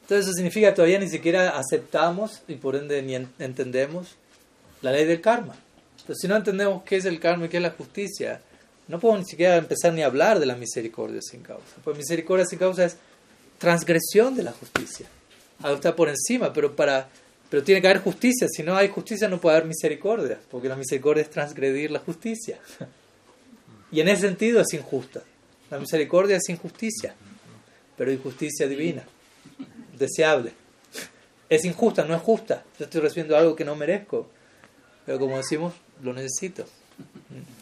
Entonces 0.00 0.24
eso 0.26 0.32
significa 0.32 0.70
que 0.70 0.76
todavía 0.76 0.98
ni 0.98 1.10
siquiera 1.10 1.50
aceptamos 1.50 2.40
y 2.48 2.54
por 2.54 2.74
ende 2.74 3.02
ni 3.02 3.14
entendemos 3.44 4.16
la 4.80 4.92
ley 4.92 5.04
del 5.04 5.20
karma. 5.20 5.54
Si 6.14 6.28
no 6.28 6.36
entendemos 6.36 6.82
qué 6.82 6.96
es 6.96 7.04
el 7.04 7.20
karma 7.20 7.46
y 7.46 7.48
qué 7.48 7.58
es 7.58 7.62
la 7.62 7.70
justicia, 7.70 8.40
no 8.88 8.98
podemos 8.98 9.24
ni 9.24 9.30
siquiera 9.30 9.56
empezar 9.56 9.92
ni 9.92 10.02
a 10.02 10.06
hablar 10.06 10.40
de 10.40 10.46
la 10.46 10.56
misericordia 10.56 11.20
sin 11.22 11.42
causa. 11.42 11.76
Pues 11.84 11.96
misericordia 11.96 12.44
sin 12.44 12.58
causa 12.58 12.84
es 12.84 12.96
transgresión 13.58 14.34
de 14.34 14.42
la 14.42 14.52
justicia. 14.52 15.06
Algo 15.62 15.76
está 15.76 15.94
por 15.94 16.08
encima, 16.08 16.52
pero 16.52 16.74
para 16.74 17.08
pero 17.52 17.62
tiene 17.62 17.82
que 17.82 17.88
haber 17.88 18.00
justicia. 18.00 18.48
Si 18.48 18.62
no 18.62 18.74
hay 18.74 18.88
justicia, 18.88 19.28
no 19.28 19.38
puede 19.38 19.58
haber 19.58 19.68
misericordia, 19.68 20.40
porque 20.50 20.70
la 20.70 20.74
misericordia 20.74 21.22
es 21.22 21.28
transgredir 21.28 21.90
la 21.90 21.98
justicia. 21.98 22.58
Y 23.92 24.00
en 24.00 24.08
ese 24.08 24.22
sentido 24.22 24.62
es 24.62 24.72
injusta. 24.72 25.20
La 25.70 25.78
misericordia 25.78 26.38
es 26.38 26.48
injusticia, 26.48 27.14
pero 27.94 28.10
injusticia 28.10 28.66
divina, 28.66 29.04
deseable. 29.98 30.54
Es 31.50 31.66
injusta, 31.66 32.06
no 32.06 32.14
es 32.14 32.22
justa. 32.22 32.64
Yo 32.78 32.86
estoy 32.86 33.02
recibiendo 33.02 33.36
algo 33.36 33.54
que 33.54 33.66
no 33.66 33.76
merezco, 33.76 34.30
pero 35.04 35.18
como 35.18 35.36
decimos, 35.36 35.74
lo 36.02 36.12
necesito. 36.12 36.64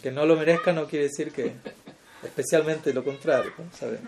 Que 0.03 0.11
no 0.11 0.27
lo 0.27 0.37
merezca 0.37 0.73
no 0.73 0.87
quiere 0.87 1.07
decir 1.07 1.31
que, 1.31 1.53
especialmente 2.23 2.93
lo 2.93 3.05
contrario, 3.05 3.53
¿sabes? 3.73 4.01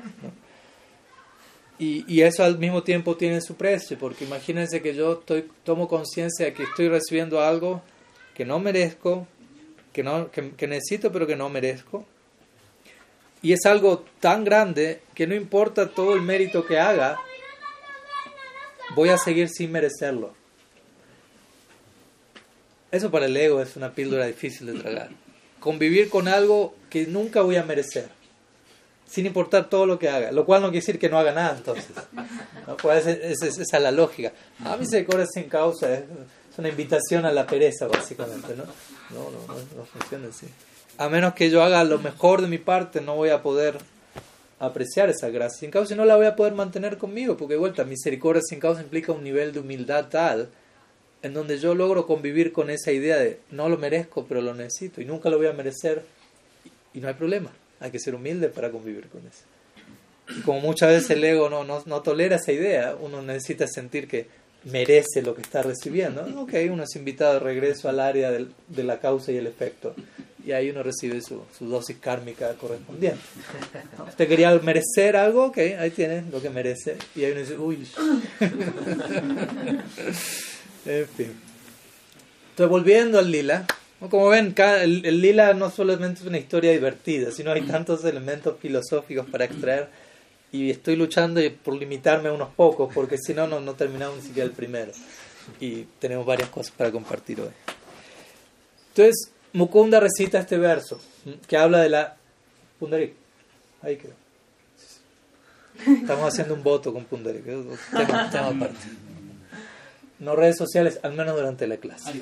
Y, 1.78 2.22
eso 2.22 2.44
al 2.44 2.58
mismo 2.58 2.84
tiempo 2.84 3.16
tiene 3.16 3.40
su 3.40 3.56
precio, 3.56 3.98
porque 3.98 4.24
imagínense 4.24 4.82
que 4.82 4.94
yo 4.94 5.14
estoy, 5.14 5.48
tomo 5.64 5.88
conciencia 5.88 6.46
de 6.46 6.52
que 6.52 6.62
estoy 6.62 6.88
recibiendo 6.88 7.40
algo 7.40 7.82
que 8.34 8.44
no 8.44 8.60
merezco, 8.60 9.26
que, 9.92 10.04
no, 10.04 10.30
que, 10.30 10.66
necesito 10.68 11.10
pero 11.10 11.26
que 11.26 11.34
no 11.34 11.48
merezco. 11.48 12.06
Y 13.42 13.52
es 13.52 13.66
algo 13.66 14.04
tan 14.20 14.44
grande 14.44 15.02
que 15.14 15.26
no 15.26 15.34
importa 15.34 15.90
todo 15.90 16.14
el 16.14 16.22
mérito 16.22 16.64
que 16.64 16.78
haga, 16.78 17.18
voy 18.94 19.08
a 19.08 19.18
seguir 19.18 19.48
sin 19.48 19.72
merecerlo. 19.72 20.34
Eso 22.93 23.11
para 23.11 23.26
el 23.26 23.36
ego 23.36 23.61
es 23.62 23.74
una 23.74 23.95
píldora 23.95 24.26
difícil 24.26 24.66
de 24.66 24.78
tragar. 24.78 25.09
Convivir 25.59 26.11
con 26.11 26.28
algo 26.28 26.74
que 26.90 27.07
nunca 27.07 27.40
voy 27.40 27.57
a 27.57 27.64
merecer 27.64 28.09
sin 29.12 29.26
importar 29.26 29.68
todo 29.68 29.84
lo 29.84 29.99
que 29.99 30.09
haga, 30.09 30.32
lo 30.32 30.47
cual 30.47 30.62
no 30.62 30.68
quiere 30.68 30.80
decir 30.80 30.99
que 30.99 31.11
no 31.11 31.18
haga 31.18 31.32
nada 31.32 31.55
entonces. 31.59 31.90
¿no? 32.66 32.76
Pues 32.78 33.07
esa 33.07 33.47
es, 33.47 33.72
la 33.72 33.90
lógica. 33.90 34.32
A 34.64 34.78
mí 34.78 34.86
sin 34.86 35.49
causa, 35.51 35.93
es, 35.93 36.05
una 36.57 36.70
invitación 36.70 37.26
a 37.26 37.32
la 37.32 37.47
pereza 37.47 37.86
básicamente, 37.88 38.55
¿no? 38.57 38.64
No, 39.11 39.30
no, 39.30 39.55
no, 39.76 39.84
funciona 39.84 40.28
así. 40.28 40.47
A 40.97 41.11
menos 41.11 41.34
que 41.34 41.51
yo 41.51 41.62
haga 41.62 41.84
lo 41.84 41.99
mejor 41.99 42.40
de 42.40 42.49
mi 42.49 42.57
parte, 42.57 43.03
no 43.03 43.16
voy 43.16 43.28
a 43.28 43.43
poder 43.43 43.76
apreciar 44.59 45.11
esa 45.11 45.28
gracia 45.28 45.61
sin 45.61 45.70
causa 45.70 45.93
y 45.93 45.97
no 45.99 46.07
la 46.07 46.16
voy 46.16 46.26
a 46.26 46.34
poder 46.34 46.55
mantener 46.55 46.97
conmigo, 46.97 47.36
porque 47.36 47.55
de 47.55 47.61
vuelta, 47.61 47.84
misericordia 47.84 48.40
sin 48.43 48.61
causa 48.61 48.80
implica 48.80 49.12
un 49.12 49.24
nivel 49.24 49.53
de 49.53 49.61
humildad 49.61 50.07
tal 50.09 50.49
en 51.22 51.34
donde 51.34 51.58
yo 51.58 51.74
logro 51.74 52.06
convivir 52.06 52.52
con 52.52 52.70
esa 52.70 52.92
idea 52.92 53.16
de 53.16 53.38
no 53.50 53.68
lo 53.68 53.78
merezco, 53.78 54.26
pero 54.26 54.40
lo 54.40 54.54
necesito 54.54 55.00
y 55.00 55.04
nunca 55.04 55.30
lo 55.30 55.38
voy 55.38 55.46
a 55.46 55.52
merecer 55.52 56.02
y 56.92 57.00
no 57.00 57.08
hay 57.08 57.14
problema. 57.14 57.52
Hay 57.80 57.90
que 57.90 57.98
ser 57.98 58.14
humilde 58.14 58.48
para 58.48 58.70
convivir 58.70 59.08
con 59.08 59.20
eso. 59.20 59.44
Y 60.36 60.42
como 60.42 60.60
muchas 60.60 60.90
veces 60.90 61.10
el 61.10 61.24
ego 61.24 61.48
no, 61.48 61.64
no, 61.64 61.82
no 61.86 62.02
tolera 62.02 62.36
esa 62.36 62.52
idea, 62.52 62.96
uno 63.00 63.22
necesita 63.22 63.66
sentir 63.66 64.08
que 64.08 64.26
merece 64.64 65.22
lo 65.22 65.34
que 65.34 65.42
está 65.42 65.62
recibiendo. 65.62 66.22
Ok, 66.40 66.54
uno 66.70 66.84
es 66.84 66.96
invitado 66.96 67.34
de 67.34 67.40
regreso 67.40 67.88
al 67.88 68.00
área 68.00 68.30
del, 68.30 68.52
de 68.68 68.84
la 68.84 69.00
causa 69.00 69.32
y 69.32 69.36
el 69.36 69.46
efecto. 69.46 69.94
Y 70.44 70.52
ahí 70.52 70.70
uno 70.70 70.82
recibe 70.82 71.20
su, 71.20 71.42
su 71.56 71.68
dosis 71.68 71.98
kármica 71.98 72.52
correspondiente. 72.54 73.20
¿Usted 74.08 74.28
quería 74.28 74.52
merecer 74.58 75.16
algo? 75.16 75.46
Ok, 75.46 75.58
ahí 75.58 75.90
tiene 75.90 76.24
lo 76.30 76.42
que 76.42 76.50
merece. 76.50 76.96
Y 77.14 77.24
ahí 77.24 77.32
uno 77.32 77.40
dice, 77.40 77.58
uy. 77.58 77.86
en 80.86 81.06
fin. 81.08 81.32
Entonces, 82.50 82.70
volviendo 82.70 83.18
al 83.18 83.30
lila. 83.30 83.66
Como 84.10 84.28
ven, 84.28 84.52
el, 84.56 85.20
lila 85.20 85.54
no 85.54 85.70
solamente 85.70 86.22
es 86.22 86.26
una 86.26 86.38
historia 86.38 86.72
divertida, 86.72 87.30
sino 87.30 87.52
hay 87.52 87.62
tantos 87.62 88.04
elementos 88.04 88.58
filosóficos 88.60 89.26
para 89.30 89.44
extraer 89.44 89.88
y 90.50 90.70
estoy 90.70 90.96
luchando 90.96 91.40
por 91.64 91.74
limitarme 91.74 92.28
a 92.28 92.32
unos 92.32 92.50
pocos, 92.50 92.92
porque 92.92 93.16
si 93.16 93.32
no, 93.32 93.46
no 93.46 93.74
terminamos 93.74 94.18
ni 94.18 94.22
siquiera 94.22 94.46
el 94.46 94.54
primero. 94.54 94.92
Y 95.60 95.84
tenemos 95.98 96.26
varias 96.26 96.50
cosas 96.50 96.72
para 96.72 96.90
compartir 96.90 97.40
hoy. 97.40 97.50
Entonces, 98.88 99.32
Mukunda 99.54 99.98
recita 99.98 100.38
este 100.38 100.58
verso, 100.58 101.00
que 101.48 101.56
habla 101.56 101.80
de 101.80 101.88
la... 101.88 102.16
Pundarik, 102.78 103.14
ahí 103.82 103.96
quedó. 103.96 104.14
Estamos 106.00 106.28
haciendo 106.28 106.54
un 106.54 106.62
voto 106.62 106.92
con 106.92 107.04
Pundarik, 107.04 107.44
tema, 107.44 108.30
tema 108.30 108.48
aparte. 108.48 109.11
No 110.22 110.36
redes 110.36 110.56
sociales, 110.56 111.00
al 111.02 111.14
menos 111.14 111.34
durante 111.34 111.66
la 111.66 111.78
clase. 111.78 112.12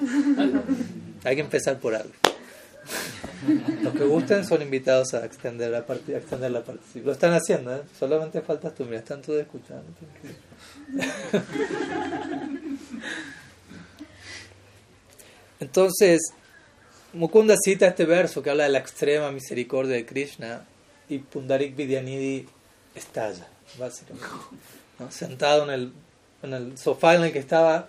Hay 1.22 1.34
que 1.36 1.42
empezar 1.42 1.78
por 1.78 1.94
algo. 1.94 2.10
Los 3.82 3.92
que 3.92 4.04
gusten 4.04 4.46
son 4.46 4.62
invitados 4.62 5.12
a 5.12 5.26
extender 5.26 5.70
la 5.70 5.84
partida, 5.84 6.16
extender 6.16 6.50
la 6.50 6.64
partida. 6.64 7.04
Lo 7.04 7.12
están 7.12 7.34
haciendo, 7.34 7.76
¿eh? 7.76 7.82
solamente 7.98 8.40
faltas 8.40 8.74
tú, 8.74 8.86
mira, 8.86 9.00
están 9.00 9.20
todos 9.20 9.42
escuchando. 9.42 9.84
Entonces, 15.60 16.32
Mukunda 17.12 17.56
cita 17.62 17.88
este 17.88 18.06
verso 18.06 18.42
que 18.42 18.48
habla 18.48 18.64
de 18.64 18.70
la 18.70 18.78
extrema 18.78 19.30
misericordia 19.30 19.96
de 19.96 20.06
Krishna 20.06 20.64
y 21.06 21.18
Pundarik 21.18 21.76
Vidyanidhi 21.76 22.48
estalla, 22.94 23.46
básicamente. 23.78 24.26
Sentado 25.10 25.64
en 25.64 25.70
el, 25.70 25.92
en 26.42 26.52
el 26.52 26.78
sofá 26.78 27.14
en 27.14 27.24
el 27.24 27.32
que 27.32 27.38
estaba, 27.38 27.88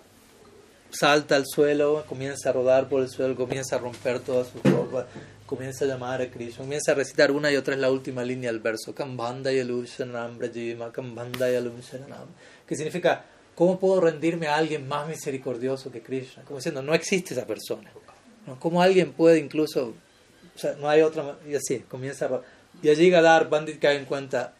salta 0.90 1.36
al 1.36 1.46
suelo, 1.46 2.04
comienza 2.08 2.50
a 2.50 2.52
rodar 2.52 2.88
por 2.88 3.02
el 3.02 3.08
suelo, 3.08 3.34
comienza 3.34 3.76
a 3.76 3.78
romper 3.78 4.20
todas 4.20 4.48
sus 4.48 4.62
ropas, 4.62 5.06
comienza 5.46 5.84
a 5.84 5.88
llamar 5.88 6.20
a 6.20 6.30
Krishna, 6.30 6.58
comienza 6.58 6.92
a 6.92 6.94
recitar 6.94 7.30
una 7.30 7.50
y 7.50 7.56
otra 7.56 7.74
es 7.74 7.80
la 7.80 7.90
última 7.90 8.22
línea 8.24 8.52
del 8.52 8.60
verso, 8.60 8.94
que 12.66 12.76
significa, 12.76 13.24
¿cómo 13.54 13.78
puedo 13.78 14.00
rendirme 14.00 14.46
a 14.48 14.56
alguien 14.56 14.86
más 14.86 15.08
misericordioso 15.08 15.90
que 15.90 16.02
Krishna? 16.02 16.44
Como 16.44 16.58
diciendo, 16.58 16.82
no 16.82 16.94
existe 16.94 17.34
esa 17.34 17.46
persona. 17.46 17.90
¿no? 18.46 18.58
¿Cómo 18.60 18.82
alguien 18.82 19.12
puede 19.12 19.38
incluso, 19.38 19.94
o 20.54 20.58
sea, 20.58 20.74
no 20.74 20.88
hay 20.88 21.02
otra, 21.02 21.38
y 21.48 21.54
así, 21.54 21.80
comienza 21.80 22.26
a... 22.26 22.40
Y 22.82 22.88
allí 22.88 23.10
Gadar 23.10 23.48
Bandit 23.48 23.78
cae 23.78 23.96
en 23.96 24.06
cuenta, 24.06 24.54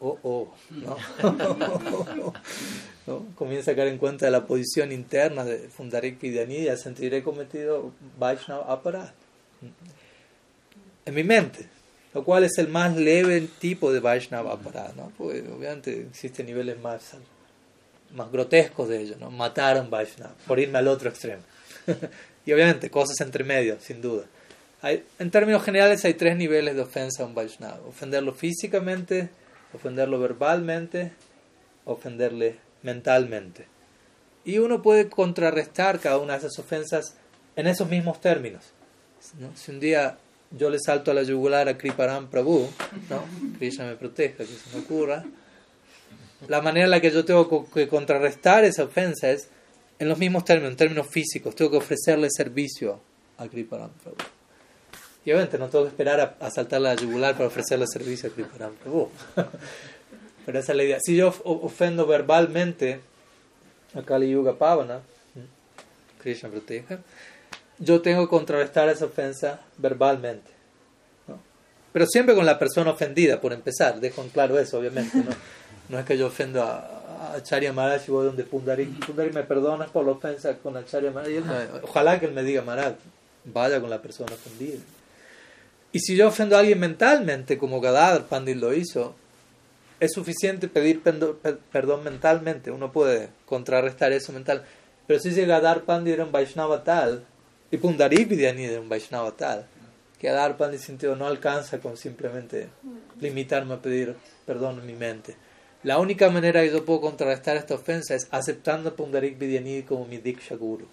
oh, 0.00 0.18
oh, 0.22 0.54
¿no? 0.70 0.96
Comienza 3.34 3.72
a 3.72 3.74
caer 3.74 3.88
en 3.88 3.98
cuenta 3.98 4.26
de 4.26 4.32
la 4.32 4.46
posición 4.46 4.92
interna 4.92 5.44
de 5.44 5.58
Fundarik 5.68 6.20
Vidyanidhi 6.20 6.64
y 6.64 6.68
a 6.68 6.76
sentir 6.76 7.22
cometido 7.22 7.92
Vaishnava 8.18 8.72
Aparat 8.72 9.12
en 11.08 11.14
mi 11.14 11.24
mente, 11.24 11.66
lo 12.12 12.22
cual 12.22 12.44
es 12.44 12.58
el 12.58 12.68
más 12.68 12.94
leve 12.94 13.48
tipo 13.58 13.90
de 13.90 14.00
Vaishnava 14.00 14.52
Aparat, 14.52 14.94
¿no? 14.94 15.10
Porque 15.16 15.40
obviamente 15.40 16.02
existen 16.02 16.44
niveles 16.44 16.78
más, 16.80 17.12
más 18.14 18.30
grotescos 18.30 18.90
de 18.90 19.00
ello, 19.00 19.16
¿no? 19.18 19.30
Matar 19.30 19.78
a 19.78 19.80
un 19.80 19.88
Vaishnava, 19.88 20.34
por 20.46 20.60
irme 20.60 20.78
al 20.78 20.88
otro 20.88 21.08
extremo. 21.08 21.42
y 22.46 22.52
obviamente 22.52 22.90
cosas 22.90 23.18
entre 23.22 23.42
medio, 23.42 23.78
sin 23.80 24.02
duda. 24.02 24.24
Hay, 24.82 25.02
en 25.18 25.30
términos 25.30 25.64
generales 25.64 26.04
hay 26.04 26.12
tres 26.14 26.36
niveles 26.36 26.74
de 26.76 26.82
ofensa 26.82 27.22
a 27.22 27.26
un 27.26 27.34
Vaishnava. 27.34 27.80
Ofenderlo 27.88 28.34
físicamente, 28.34 29.30
ofenderlo 29.72 30.20
verbalmente, 30.20 31.12
ofenderle 31.86 32.56
mentalmente. 32.82 33.66
Y 34.44 34.58
uno 34.58 34.82
puede 34.82 35.08
contrarrestar 35.08 36.00
cada 36.00 36.18
una 36.18 36.34
de 36.34 36.38
esas 36.40 36.58
ofensas 36.58 37.14
en 37.56 37.66
esos 37.66 37.88
mismos 37.88 38.20
términos. 38.20 38.64
Si 39.56 39.70
un 39.70 39.80
día 39.80 40.16
yo 40.50 40.70
le 40.70 40.78
salto 40.78 41.10
a 41.10 41.14
la 41.14 41.22
yugular 41.22 41.68
a 41.68 41.76
Kriparam 41.76 42.28
Prabhu, 42.28 42.68
¿no? 43.10 43.22
Krishna 43.58 43.84
me 43.84 43.96
proteja, 43.96 44.38
que 44.38 44.46
se 44.46 44.76
me 44.76 44.82
ocurra. 44.82 45.24
La 46.46 46.62
manera 46.62 46.84
en 46.84 46.90
la 46.92 47.00
que 47.00 47.10
yo 47.10 47.24
tengo 47.24 47.68
que 47.68 47.88
contrarrestar 47.88 48.64
esa 48.64 48.84
ofensa 48.84 49.30
es 49.30 49.48
en 49.98 50.08
los 50.08 50.18
mismos 50.18 50.44
términos, 50.44 50.70
en 50.70 50.76
términos 50.76 51.08
físicos. 51.08 51.54
Tengo 51.54 51.72
que 51.72 51.76
ofrecerle 51.78 52.28
servicio 52.30 53.00
a 53.36 53.48
Kriparam 53.48 53.90
Prabhu. 54.02 54.16
Y 55.24 55.32
obviamente 55.32 55.58
no 55.58 55.68
tengo 55.68 55.84
que 55.84 55.90
esperar 55.90 56.20
a, 56.20 56.46
a 56.46 56.50
saltar 56.50 56.80
la 56.80 56.94
yugular 56.94 57.34
para 57.34 57.48
ofrecerle 57.48 57.86
servicio 57.86 58.30
a 58.30 58.32
Kriparam 58.32 58.72
Prabhu. 58.76 59.10
Pero 60.48 60.60
esa 60.60 60.72
es 60.72 60.76
la 60.78 60.84
idea. 60.84 60.98
Si 60.98 61.14
yo 61.14 61.34
ofendo 61.44 62.06
verbalmente 62.06 63.00
a 63.94 64.00
Kali 64.00 64.30
Yuga 64.30 64.56
Pavana, 64.56 65.02
Krishna 66.22 66.48
proteja, 66.48 67.00
yo 67.78 68.00
tengo 68.00 68.22
que 68.22 68.30
contrarrestar 68.30 68.88
esa 68.88 69.04
ofensa 69.04 69.60
verbalmente. 69.76 70.50
¿no? 71.26 71.38
Pero 71.92 72.06
siempre 72.06 72.34
con 72.34 72.46
la 72.46 72.58
persona 72.58 72.92
ofendida, 72.92 73.42
por 73.42 73.52
empezar. 73.52 74.00
Dejo 74.00 74.22
en 74.22 74.30
claro 74.30 74.58
eso, 74.58 74.78
obviamente. 74.78 75.18
No, 75.18 75.32
no 75.90 75.98
es 75.98 76.06
que 76.06 76.16
yo 76.16 76.28
ofendo 76.28 76.62
a, 76.62 77.34
Acharya 77.36 77.74
Maharaj 77.74 78.08
y 78.08 78.10
voy 78.10 78.24
donde 78.24 78.44
Pundari. 78.44 78.86
Pundari 78.86 79.30
me 79.32 79.42
perdona 79.42 79.84
por 79.84 80.06
la 80.06 80.12
ofensa 80.12 80.56
con 80.56 80.78
Acharya 80.78 81.10
Maharaj. 81.10 81.82
ojalá 81.82 82.18
que 82.18 82.24
él 82.24 82.32
me 82.32 82.42
diga 82.42 82.62
Maharaj, 82.62 82.94
vaya 83.44 83.82
con 83.82 83.90
la 83.90 84.00
persona 84.00 84.32
ofendida. 84.32 84.78
Y 85.92 86.00
si 86.00 86.16
yo 86.16 86.28
ofendo 86.28 86.56
a 86.56 86.60
alguien 86.60 86.80
mentalmente, 86.80 87.58
como 87.58 87.82
Gadadhar 87.82 88.28
Pandit 88.28 88.56
lo 88.56 88.72
hizo, 88.72 89.14
es 90.00 90.12
suficiente 90.12 90.68
pedir 90.68 91.02
perdón 91.02 92.04
mentalmente, 92.04 92.70
uno 92.70 92.92
puede 92.92 93.30
contrarrestar 93.46 94.12
eso 94.12 94.32
mental. 94.32 94.64
Pero 95.06 95.20
si 95.20 95.30
llega 95.30 95.56
a 95.56 95.60
dar 95.60 95.84
Pandit 95.84 96.14
era 96.14 96.24
un 96.24 96.32
Vaishnava 96.32 96.84
tal, 96.84 97.24
y 97.70 97.76
Pundarik 97.76 98.30
era 98.32 98.80
un 98.80 98.88
Vaishnava 98.88 99.32
tal, 99.32 99.66
que 100.18 100.28
a 100.28 100.34
dar 100.34 100.56
Pandit 100.56 100.80
sintió 100.80 101.16
no 101.16 101.26
alcanza 101.26 101.78
con 101.78 101.96
simplemente 101.96 102.68
limitarme 103.20 103.74
a 103.74 103.82
pedir 103.82 104.16
perdón 104.46 104.80
en 104.80 104.86
mi 104.86 104.94
mente. 104.94 105.36
La 105.84 105.98
única 105.98 106.28
manera 106.28 106.62
que 106.62 106.72
yo 106.72 106.84
puedo 106.84 107.00
contrarrestar 107.00 107.56
esta 107.56 107.74
ofensa 107.74 108.14
es 108.14 108.26
aceptando 108.32 108.90
a 108.90 108.96
Pundarik 108.96 109.38
Vidyanidhi 109.38 109.84
como 109.84 110.06
mi 110.06 110.18
Diksha 110.18 110.56
Guru. 110.56 110.86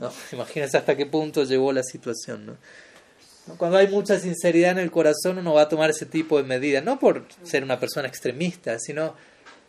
¿No? 0.00 0.12
Imagínense 0.32 0.76
hasta 0.76 0.96
qué 0.96 1.06
punto 1.06 1.44
llegó 1.44 1.72
la 1.72 1.82
situación. 1.82 2.44
¿no? 2.44 2.56
Cuando 3.56 3.76
hay 3.78 3.88
mucha 3.88 4.18
sinceridad 4.18 4.72
en 4.72 4.78
el 4.78 4.90
corazón, 4.90 5.38
uno 5.38 5.54
va 5.54 5.62
a 5.62 5.68
tomar 5.68 5.90
ese 5.90 6.06
tipo 6.06 6.38
de 6.38 6.44
medidas, 6.44 6.84
no 6.84 6.98
por 6.98 7.24
ser 7.42 7.62
una 7.62 7.78
persona 7.78 8.08
extremista, 8.08 8.78
sino 8.78 9.14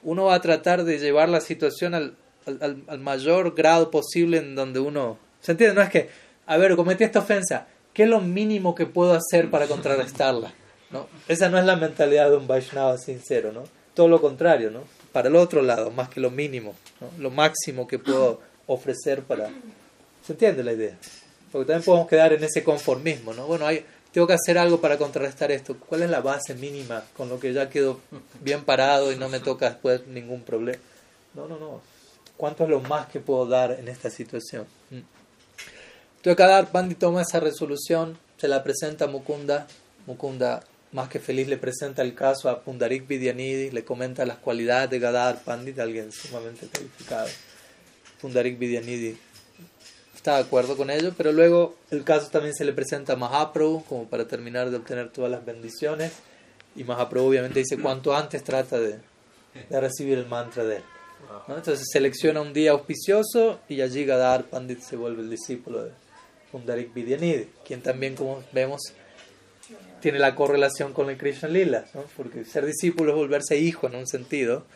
uno 0.04 0.26
va 0.26 0.36
a 0.36 0.42
tratar 0.42 0.84
de 0.84 1.00
llevar 1.00 1.30
la 1.30 1.42
situación 1.42 1.94
al, 1.94 2.16
al, 2.46 2.84
al 2.88 3.00
mayor 3.00 3.56
grado 3.56 3.92
posible 3.92 4.38
en 4.38 4.56
donde 4.56 4.80
uno... 4.80 5.18
¿Se 5.42 5.54
entiende? 5.54 5.76
No 5.76 5.82
es 5.82 5.90
que, 5.90 6.10
a 6.46 6.58
ver, 6.58 6.76
cometí 6.76 7.04
esta 7.04 7.20
ofensa, 7.20 7.68
¿qué 7.94 8.04
es 8.04 8.10
lo 8.10 8.22
mínimo 8.22 8.76
que 8.76 8.86
puedo 8.86 9.14
hacer 9.14 9.50
para 9.50 9.68
contrarrestarla? 9.68 10.54
¿No? 10.92 11.08
Esa 11.28 11.50
no 11.50 11.58
es 11.58 11.66
la 11.66 11.76
mentalidad 11.76 12.30
de 12.30 12.38
un 12.38 12.48
Vaishnava 12.48 12.98
sincero, 12.98 13.52
¿no? 13.52 13.64
Todo 13.94 14.08
lo 14.08 14.22
contrario, 14.22 14.72
¿no? 14.72 14.84
Para 15.12 15.30
el 15.30 15.36
otro 15.36 15.62
lado, 15.62 15.92
más 15.92 16.10
que 16.10 16.20
lo 16.20 16.32
mínimo, 16.32 16.76
¿no? 17.00 17.08
lo 17.18 17.32
máximo 17.32 17.88
que 17.88 18.00
puedo 18.00 18.42
ofrecer 18.68 19.24
para... 19.24 19.50
¿Se 20.26 20.34
entiende 20.34 20.64
la 20.64 20.74
idea? 20.74 20.98
Porque 21.52 21.66
también 21.66 21.84
podemos 21.84 22.08
quedar 22.08 22.34
en 22.34 22.44
ese 22.44 22.64
conformismo, 22.64 23.34
¿no? 23.34 23.46
Bueno, 23.46 23.66
hay, 23.66 23.86
tengo 24.12 24.28
que 24.28 24.34
hacer 24.34 24.58
algo 24.58 24.80
para 24.80 24.98
contrarrestar 24.98 25.52
esto. 25.52 25.76
¿Cuál 25.78 26.04
es 26.04 26.10
la 26.10 26.22
base 26.22 26.54
mínima 26.56 27.04
con 27.16 27.30
lo 27.30 27.40
que 27.40 27.54
ya 27.54 27.70
quedo 27.70 28.00
bien 28.42 28.64
parado 28.64 29.12
y 29.12 29.18
no 29.18 29.30
me 29.30 29.40
toca 29.40 29.70
después 29.70 30.08
ningún 30.08 30.44
problema? 30.44 30.80
No, 31.34 31.48
no, 31.48 31.58
no. 31.60 31.82
¿Cuánto 32.38 32.64
es 32.64 32.70
lo 32.70 32.80
más 32.82 33.08
que 33.08 33.20
puedo 33.20 33.46
dar 33.46 33.72
en 33.72 33.88
esta 33.88 34.10
situación? 34.10 34.66
Entonces 34.90 36.38
cada 36.38 36.66
Pandit 36.72 37.00
toma 37.00 37.22
esa 37.22 37.40
resolución, 37.40 38.18
se 38.38 38.48
la 38.48 38.64
presenta 38.64 39.06
a 39.06 39.08
Mukunda. 39.08 39.68
Mukunda, 40.08 40.64
más 40.92 41.08
que 41.08 41.20
feliz, 41.20 41.48
le 41.48 41.58
presenta 41.58 42.02
el 42.02 42.16
caso 42.16 42.50
a 42.50 42.62
Pundarik 42.62 43.08
Vidyanidhi, 43.08 43.72
le 43.72 43.86
comenta 43.86 44.26
las 44.26 44.38
cualidades 44.38 44.90
de 44.90 45.00
Gadar 45.00 45.42
Pandit, 45.44 45.80
alguien 45.80 46.12
sumamente 46.12 46.68
calificado. 46.68 47.28
Pundarik 48.20 48.58
Vidyanidhi 48.58 49.18
está 50.22 50.36
de 50.36 50.44
acuerdo 50.44 50.78
con 50.78 50.92
ello, 50.92 51.14
pero 51.18 51.32
luego 51.32 51.74
el 51.90 52.04
caso 52.04 52.30
también 52.30 52.54
se 52.54 52.64
le 52.64 52.74
presenta 52.74 53.14
a 53.14 53.16
Mahaprabhu 53.16 53.84
como 53.86 54.06
para 54.06 54.28
terminar 54.28 54.70
de 54.70 54.78
obtener 54.78 55.10
todas 55.10 55.32
las 55.32 55.44
bendiciones 55.44 56.14
y 56.76 56.84
Mahaprabhu 56.84 57.28
obviamente 57.28 57.58
dice 57.58 57.80
cuanto 57.80 58.16
antes 58.16 58.44
trata 58.44 58.80
de, 58.80 59.00
de 59.68 59.82
recibir 59.82 60.20
el 60.20 60.28
mantra 60.28 60.64
de 60.64 60.76
él. 60.76 60.84
¿no? 61.48 61.58
Entonces 61.58 61.88
selecciona 61.92 62.40
un 62.40 62.54
día 62.54 62.70
auspicioso 62.70 63.62
y 63.68 63.82
allí 63.82 64.06
Gadar 64.06 64.44
Pandit 64.44 64.82
se 64.82 64.96
vuelve 64.96 65.24
el 65.24 65.30
discípulo 65.32 65.86
de 65.86 65.92
Pundarik 66.52 66.94
Vidyanidhi, 66.94 67.50
quien 67.66 67.82
también 67.82 68.16
como 68.16 68.44
vemos 68.52 68.94
tiene 70.02 70.20
la 70.20 70.36
correlación 70.36 70.94
con 70.94 71.10
el 71.10 71.18
Krishna 71.18 71.50
Lila, 71.50 71.86
¿no? 71.96 72.04
porque 72.16 72.46
ser 72.46 72.68
discípulo 72.68 73.14
es 73.14 73.18
volverse 73.18 73.58
hijo 73.58 73.88
en 73.88 73.96
un 73.96 74.06
sentido. 74.06 74.68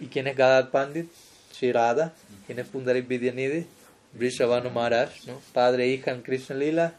¿Y, 0.00 0.06
quién 0.06 0.26
es 0.26 0.36
Gadar 0.36 0.70
Pandit? 0.70 1.10
Shirada. 1.52 2.14
¿Quién 2.46 2.58
es 2.58 2.66
Pundarik 2.66 3.06
Vidyanidhi? 3.06 3.66
Vrishabhanu 4.12 4.70
Maharaj, 4.70 5.26
¿no? 5.26 5.40
padre 5.52 5.84
e 5.84 5.88
hija 5.88 6.10
en 6.10 6.22
Krishna 6.22 6.56
Lila, 6.56 6.94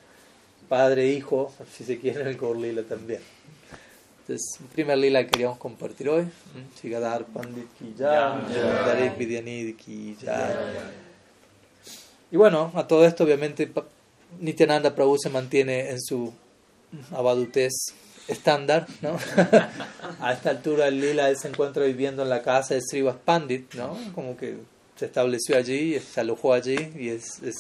padre 0.70 1.10
e 1.10 1.14
hijo, 1.14 1.54
si 1.72 1.84
se 1.84 2.00
quiere, 2.00 2.22
en 2.22 2.28
el 2.28 2.38
Gaur 2.38 2.58
Lila 2.58 2.84
también. 2.84 3.22
Entonces, 4.22 4.60
primer 4.72 4.98
lila 4.98 5.24
que 5.24 5.32
queríamos 5.32 5.58
compartir 5.58 6.08
hoy, 6.08 6.26
Chigadar 6.80 7.26
Pandit 7.26 7.68
ki 7.78 7.96
Darek 7.98 9.18
Vidyanidhi 9.18 9.74
ki 9.74 10.16
Y 12.30 12.38
bueno, 12.38 12.72
a 12.76 12.88
todo 12.88 13.04
esto 13.04 13.24
obviamente 13.24 13.72
Nityananda 14.40 14.94
Prabhu 14.94 15.18
se 15.18 15.30
mantiene 15.30 15.90
en 15.90 16.00
su 16.00 16.32
abadutez 17.12 17.74
estándar, 18.28 18.88
¿no? 19.02 19.18
a 20.22 20.34
esta 20.34 20.52
altura 20.52 20.88
el 20.88 21.02
lila 21.02 21.30
él 21.30 21.38
se 21.38 21.48
encuentra 21.48 21.84
viviendo 21.84 22.22
en 22.24 22.30
la 22.30 22.42
casa 22.44 22.76
de 22.76 22.82
Srivas 22.82 23.18
Pandit, 23.26 23.74
¿no? 23.74 23.98
Como 24.14 24.38
que 24.38 24.58
se 25.02 25.08
estableció 25.08 25.58
allí, 25.58 26.00
se 26.00 26.22
alojó 26.22 26.54
allí 26.54 26.78
y 26.96 27.10
es, 27.10 27.42
eh, 27.42 27.52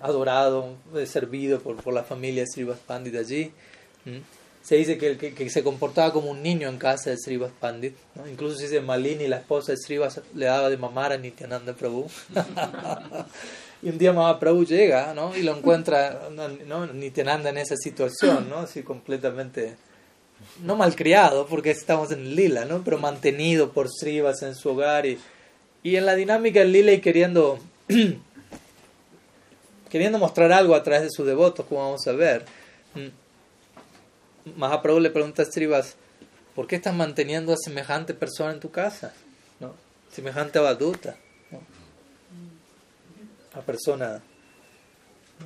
adorado, 0.00 0.74
es 0.96 1.10
servido 1.10 1.60
por, 1.60 1.76
por 1.76 1.92
la 1.92 2.02
familia 2.02 2.46
Srivas 2.46 2.78
Pandit 2.78 3.14
allí. 3.16 3.52
Se 4.62 4.76
dice 4.76 4.96
que, 4.96 5.18
que, 5.18 5.50
se 5.50 5.62
comportaba 5.62 6.14
como 6.14 6.30
un 6.30 6.42
niño 6.42 6.66
en 6.66 6.78
casa 6.78 7.10
de 7.10 7.18
Srivas 7.18 7.52
Pandit. 7.60 7.94
Incluso 8.30 8.56
se 8.56 8.68
dice 8.68 8.80
Malini, 8.80 9.28
la 9.28 9.36
esposa 9.36 9.72
de 9.72 9.76
Srivas, 9.76 10.22
le 10.34 10.46
daba 10.46 10.70
de 10.70 10.78
mamar 10.78 11.12
a 11.12 11.18
Nityananda 11.18 11.74
Prabhu. 11.74 12.06
y 13.82 13.90
un 13.90 13.98
día 13.98 14.14
Mahaprabhu 14.14 14.64
llega 14.64 15.12
¿no? 15.12 15.36
y 15.36 15.42
lo 15.42 15.54
encuentra 15.54 16.30
¿no? 16.66 16.86
Nityananda 16.86 17.50
en 17.50 17.58
esa 17.58 17.76
situación, 17.76 18.48
¿no? 18.48 18.60
así 18.60 18.82
completamente 18.82 19.76
no 20.62 20.74
malcriado, 20.74 21.46
porque 21.46 21.70
estamos 21.70 22.12
en 22.12 22.34
Lila, 22.34 22.64
¿no? 22.64 22.82
pero 22.82 22.96
mantenido 22.96 23.72
por 23.72 23.90
Srivas 23.90 24.40
en 24.40 24.54
su 24.54 24.70
hogar 24.70 25.04
y 25.04 25.18
y 25.82 25.96
en 25.96 26.06
la 26.06 26.14
dinámica 26.14 26.60
del 26.60 26.72
Lila 26.72 26.92
y 26.92 27.00
queriendo, 27.00 27.58
queriendo 29.90 30.18
mostrar 30.18 30.52
algo 30.52 30.74
a 30.74 30.82
través 30.82 31.02
de 31.02 31.10
sus 31.10 31.26
devotos, 31.26 31.66
como 31.66 31.82
vamos 31.82 32.06
a 32.06 32.12
ver. 32.12 32.44
Mm, 32.94 34.52
Mahaprabhu 34.56 35.00
le 35.00 35.10
pregunta 35.10 35.42
a 35.42 35.46
Srivas, 35.46 35.96
¿por 36.54 36.66
qué 36.66 36.76
estás 36.76 36.94
manteniendo 36.94 37.52
a 37.52 37.56
semejante 37.56 38.14
persona 38.14 38.52
en 38.52 38.60
tu 38.60 38.70
casa? 38.70 39.12
¿No? 39.58 39.74
Semejante 40.12 40.58
abaduta. 40.58 41.16
¿no? 41.50 41.60
Una 43.54 43.62
persona 43.64 44.22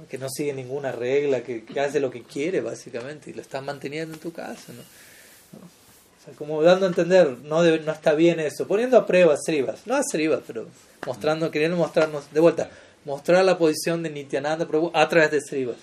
que 0.08 0.18
no 0.18 0.28
sigue 0.28 0.52
ninguna 0.52 0.92
regla, 0.92 1.42
que, 1.42 1.64
hace 1.80 2.00
lo 2.00 2.10
que 2.10 2.22
quiere 2.22 2.60
básicamente, 2.60 3.30
y 3.30 3.34
lo 3.34 3.42
estás 3.42 3.62
manteniendo 3.62 4.14
en 4.14 4.20
tu 4.20 4.32
casa. 4.32 4.72
¿no? 4.72 4.82
Como 6.38 6.62
dando 6.62 6.86
a 6.86 6.88
entender, 6.88 7.38
no, 7.44 7.62
no 7.62 7.92
está 7.92 8.14
bien 8.14 8.40
eso, 8.40 8.66
poniendo 8.66 8.96
a 8.96 9.06
prueba 9.06 9.36
Srivas, 9.36 9.86
no 9.86 9.94
a 9.94 10.02
Srivas, 10.02 10.40
pero 10.46 10.66
mostrando, 11.06 11.50
queriendo 11.50 11.76
mostrarnos, 11.76 12.32
de 12.32 12.40
vuelta, 12.40 12.70
mostrar 13.04 13.44
la 13.44 13.58
posición 13.58 14.02
de 14.02 14.10
Nityananda 14.10 14.66
a 14.92 15.08
través 15.08 15.30
de 15.30 15.40
Srivas. 15.40 15.76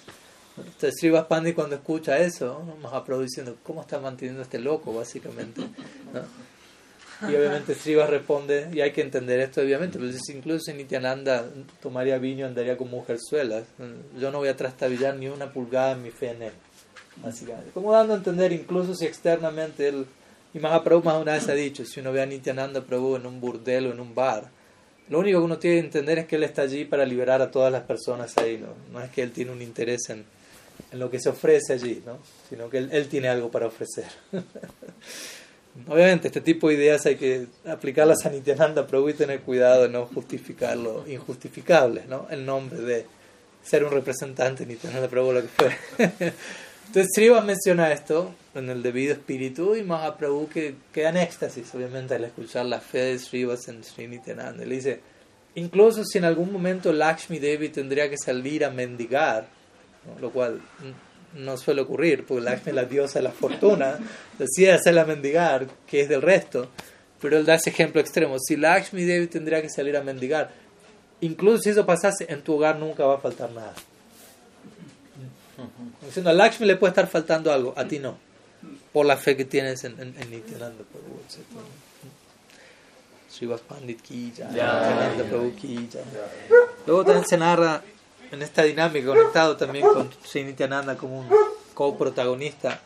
Entonces 0.58 0.96
Srivas 1.00 1.26
Pandi 1.26 1.54
cuando 1.54 1.76
escucha 1.76 2.18
eso, 2.20 2.64
¿no? 2.66 2.76
Mahaprabhu 2.78 3.24
diciendo, 3.24 3.56
¿cómo 3.64 3.82
está 3.82 4.00
manteniendo 4.00 4.42
este 4.42 4.60
loco 4.60 4.94
básicamente? 4.94 5.62
Y 7.22 7.36
obviamente 7.36 7.76
Srivas 7.76 8.10
responde, 8.10 8.70
y 8.74 8.82
hay 8.82 8.92
que 8.92 9.02
entender 9.02 9.40
esto 9.40 9.62
obviamente, 9.62 10.00
pero 10.00 10.12
incluso 10.34 10.66
si 10.66 10.74
Nityananda 10.74 11.46
tomaría 11.82 12.18
viño 12.18 12.48
andaría 12.48 12.78
con 12.78 12.90
mujerzuelas, 12.90 13.64
yo 14.20 14.32
no 14.32 14.40
voy 14.40 14.50
a 14.50 14.58
trastabillar 14.58 15.16
ni 15.16 15.28
una 15.28 15.54
pulgada 15.54 15.92
en 15.92 16.02
mi 16.02 16.10
fe 16.10 16.32
en 16.32 16.42
él. 16.44 16.54
Básicamente. 17.18 17.72
Como 17.72 17.92
dando 17.92 18.14
a 18.14 18.18
entender, 18.18 18.52
incluso 18.52 18.96
si 18.96 19.06
externamente 19.06 19.88
él, 19.88 20.08
y 20.54 20.60
Mahaprabhu 20.60 21.04
más 21.04 21.22
una 21.22 21.34
vez 21.34 21.48
ha 21.50 21.54
dicho, 21.54 21.86
si 21.86 22.00
uno 22.00 22.12
ve 22.12 22.22
a 22.22 22.26
Nityananda 22.26 22.82
Prabhu 22.82 23.16
en 23.16 23.26
un 23.26 23.40
burdel 23.40 23.88
o 23.88 23.92
en 23.92 24.00
un 24.00 24.14
bar, 24.14 24.50
lo 25.10 25.20
único 25.20 25.40
que 25.40 25.46
uno 25.46 25.58
tiene 25.58 25.78
que 25.78 25.86
entender 25.86 26.20
es 26.20 26.26
que 26.28 26.36
él 26.36 26.44
está 26.44 26.62
allí 26.64 26.86
para 26.86 27.06
liberar 27.06 27.42
a 27.42 27.52
todas 27.52 27.72
las 27.72 27.84
personas 27.84 28.38
ahí, 28.38 28.58
no, 28.58 28.74
no 28.92 29.04
es 29.04 29.12
que 29.12 29.22
él 29.22 29.32
tiene 29.32 29.52
un 29.52 29.62
interés 29.62 30.10
en, 30.10 30.26
en 30.92 31.00
lo 31.00 31.10
que 31.10 31.20
se 31.20 31.30
ofrece 31.30 31.74
allí, 31.74 32.02
¿no? 32.06 32.20
sino 32.50 32.70
que 32.70 32.80
él, 32.80 32.90
él 32.92 33.08
tiene 33.08 33.28
algo 33.28 33.50
para 33.50 33.68
ofrecer. 33.68 34.06
Obviamente, 35.88 36.28
este 36.28 36.42
tipo 36.42 36.68
de 36.68 36.76
ideas 36.76 37.06
hay 37.06 37.16
que 37.16 37.48
aplicarlas 37.66 38.26
a 38.26 38.30
Nityananda 38.30 38.86
Prabhu 38.88 39.10
y 39.10 39.14
tener 39.14 39.40
cuidado 39.42 39.84
de 39.84 39.90
no 39.90 40.06
justificar 40.06 40.76
lo 40.76 41.08
injustificable, 41.08 42.04
¿no? 42.10 42.28
El 42.30 42.46
nombre 42.46 42.82
de 42.82 43.06
ser 43.64 43.86
un 43.86 43.92
representante 43.92 44.66
de 44.66 44.74
Nityananda 44.74 45.08
Prabhu, 45.08 45.32
lo 45.32 45.42
que 45.42 45.48
fue. 45.48 45.78
Entonces, 46.88 47.08
Srivas 47.16 47.46
menciona 47.46 47.92
esto 47.94 48.34
en 48.54 48.70
el 48.70 48.84
debido 48.84 49.14
espíritu 49.14 49.76
y 49.76 49.84
Mahaprabhu 49.84 50.50
que 50.50 50.76
queda 50.92 51.10
en 51.10 51.18
éxtasis, 51.18 51.74
obviamente, 51.74 52.16
al 52.16 52.24
escuchar 52.26 52.66
la 52.66 52.82
fe 52.82 53.00
de 53.00 53.20
Srivas 53.20 53.68
en 53.68 53.84
Sri 53.84 54.08
Nityananda. 54.08 54.66
Le 54.66 54.76
dice, 54.76 55.00
incluso 55.56 56.04
si 56.04 56.18
en 56.18 56.26
algún 56.26 56.52
momento 56.52 56.92
Lakshmi 56.92 57.40
Devi 57.40 57.70
tendría 57.70 58.10
que 58.10 58.18
salir 58.18 58.66
a 58.66 58.70
mendigar, 58.70 59.48
lo 60.20 60.32
cual 60.32 60.62
no 61.36 61.56
suele 61.56 61.82
ocurrir, 61.82 62.26
porque 62.26 62.44
Lakshmi 62.44 62.70
es 62.72 62.76
la 62.76 62.86
diosa 62.86 63.20
de 63.20 63.24
la 63.24 63.32
fortuna, 63.32 63.98
decide 64.38 64.74
hacerla 64.74 65.06
mendigar, 65.06 65.68
que 65.88 66.02
es 66.02 66.10
del 66.10 66.22
resto, 66.22 66.70
pero 67.22 67.38
él 67.38 67.46
da 67.46 67.56
ese 67.56 67.70
ejemplo 67.70 68.02
extremo. 68.02 68.38
Si 68.40 68.58
Lakshmi 68.58 69.06
Devi 69.06 69.28
tendría 69.28 69.62
que 69.62 69.70
salir 69.70 69.96
a 69.96 70.04
mendigar, 70.04 70.52
incluso 71.22 71.62
si 71.62 71.70
eso 71.70 71.86
pasase, 71.86 72.26
en 72.28 72.42
tu 72.42 72.56
hogar 72.56 72.78
nunca 72.78 73.06
va 73.06 73.16
a 73.16 73.20
faltar 73.20 73.52
nada. 73.52 73.74
Diciendo, 76.04 76.32
a 76.32 76.34
Lakshmi 76.34 76.66
le 76.66 76.76
puede 76.76 76.90
estar 76.90 77.08
faltando 77.08 77.54
algo, 77.54 77.74
a 77.78 77.88
ti 77.88 78.00
no, 78.00 78.18
por 78.94 79.06
la 79.06 79.18
fe 79.18 79.38
que 79.38 79.46
tienes 79.46 79.84
en, 79.84 79.94
en, 80.00 80.16
en 80.20 80.32
Nityananda 80.32 80.84
Prabhu, 80.84 81.20
etc. 81.26 81.46
Srivas 83.30 83.62
Pandit 83.62 84.02
ki 84.02 84.16
Nityananda 84.16 85.24
Prabhu 85.24 85.56
ki 85.56 85.90
Luego 86.86 87.06
también 87.06 87.26
se 87.26 87.38
narra 87.38 87.82
en 88.32 88.42
esta 88.42 88.64
dinámica, 88.64 89.08
conectado 89.08 89.58
también 89.58 89.86
con 89.86 90.10
Sri 90.24 90.44
Nityananda 90.44 90.98
como 90.98 91.20
un 91.20 91.28
coprotagonista. 91.74 92.80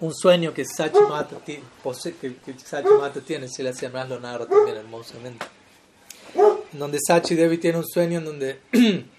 Un 0.00 0.14
sueño 0.14 0.52
que 0.52 0.64
Sachi 0.64 1.00
Mata, 1.08 1.36
que, 1.44 1.62
que 2.44 2.58
Sachi 2.58 2.88
Mata 3.00 3.20
tiene, 3.20 3.48
se 3.48 3.62
le 3.62 3.70
hace 3.70 3.88
más 3.88 4.08
lo 4.08 4.20
narra 4.20 4.46
también 4.46 4.76
hermosamente. 4.76 5.46
En 6.72 6.78
donde 6.78 6.98
Sachi 7.06 7.34
Devi 7.34 7.58
tiene 7.58 7.78
un 7.78 7.86
sueño 7.86 8.18
en 8.18 8.24
donde 8.24 8.60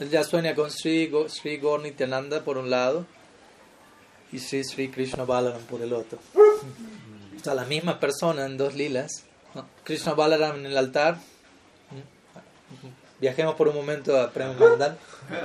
él 0.00 0.10
ya 0.10 0.24
sueña 0.24 0.54
con 0.54 0.70
Sri, 0.70 1.10
Sri 1.28 1.58
Gaur 1.58 1.80
Nityananda 1.80 2.44
por 2.44 2.58
un 2.58 2.70
lado 2.70 3.06
y 4.32 4.38
Sri 4.38 4.64
Sri 4.64 4.88
Krishna 4.88 5.24
Balaram 5.24 5.62
por 5.62 5.82
el 5.82 5.92
otro. 5.92 6.18
O 6.34 7.44
sea, 7.44 7.54
la 7.54 7.64
misma 7.64 8.00
persona 8.00 8.46
en 8.46 8.56
dos 8.56 8.74
lilas 8.74 9.24
Krishna 9.84 10.14
Balaram 10.14 10.56
en 10.56 10.66
el 10.66 10.76
altar. 10.76 11.18
Viajemos 13.20 13.54
por 13.54 13.68
un 13.68 13.74
momento 13.74 14.20
a 14.20 14.30
Prem 14.30 14.58
Mandal. 14.58 14.98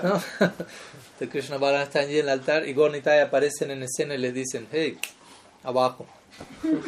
¿no? 0.04 1.28
Krishna 1.30 1.58
Balaram 1.58 1.84
está 1.84 2.00
allí 2.00 2.18
en 2.20 2.26
el 2.26 2.30
altar 2.30 2.68
y 2.68 2.74
Gornitai 2.74 3.20
aparecen 3.20 3.72
en 3.72 3.84
escena 3.84 4.16
y 4.16 4.18
les 4.18 4.34
dicen, 4.34 4.68
hey, 4.72 4.98
abajo. 5.64 6.08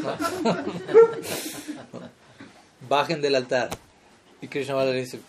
Bajen 2.90 3.22
del 3.22 3.36
altar. 3.36 3.70
Y 4.42 4.48
Krishna 4.48 4.74
Balaram 4.76 5.00
dice, 5.00 5.20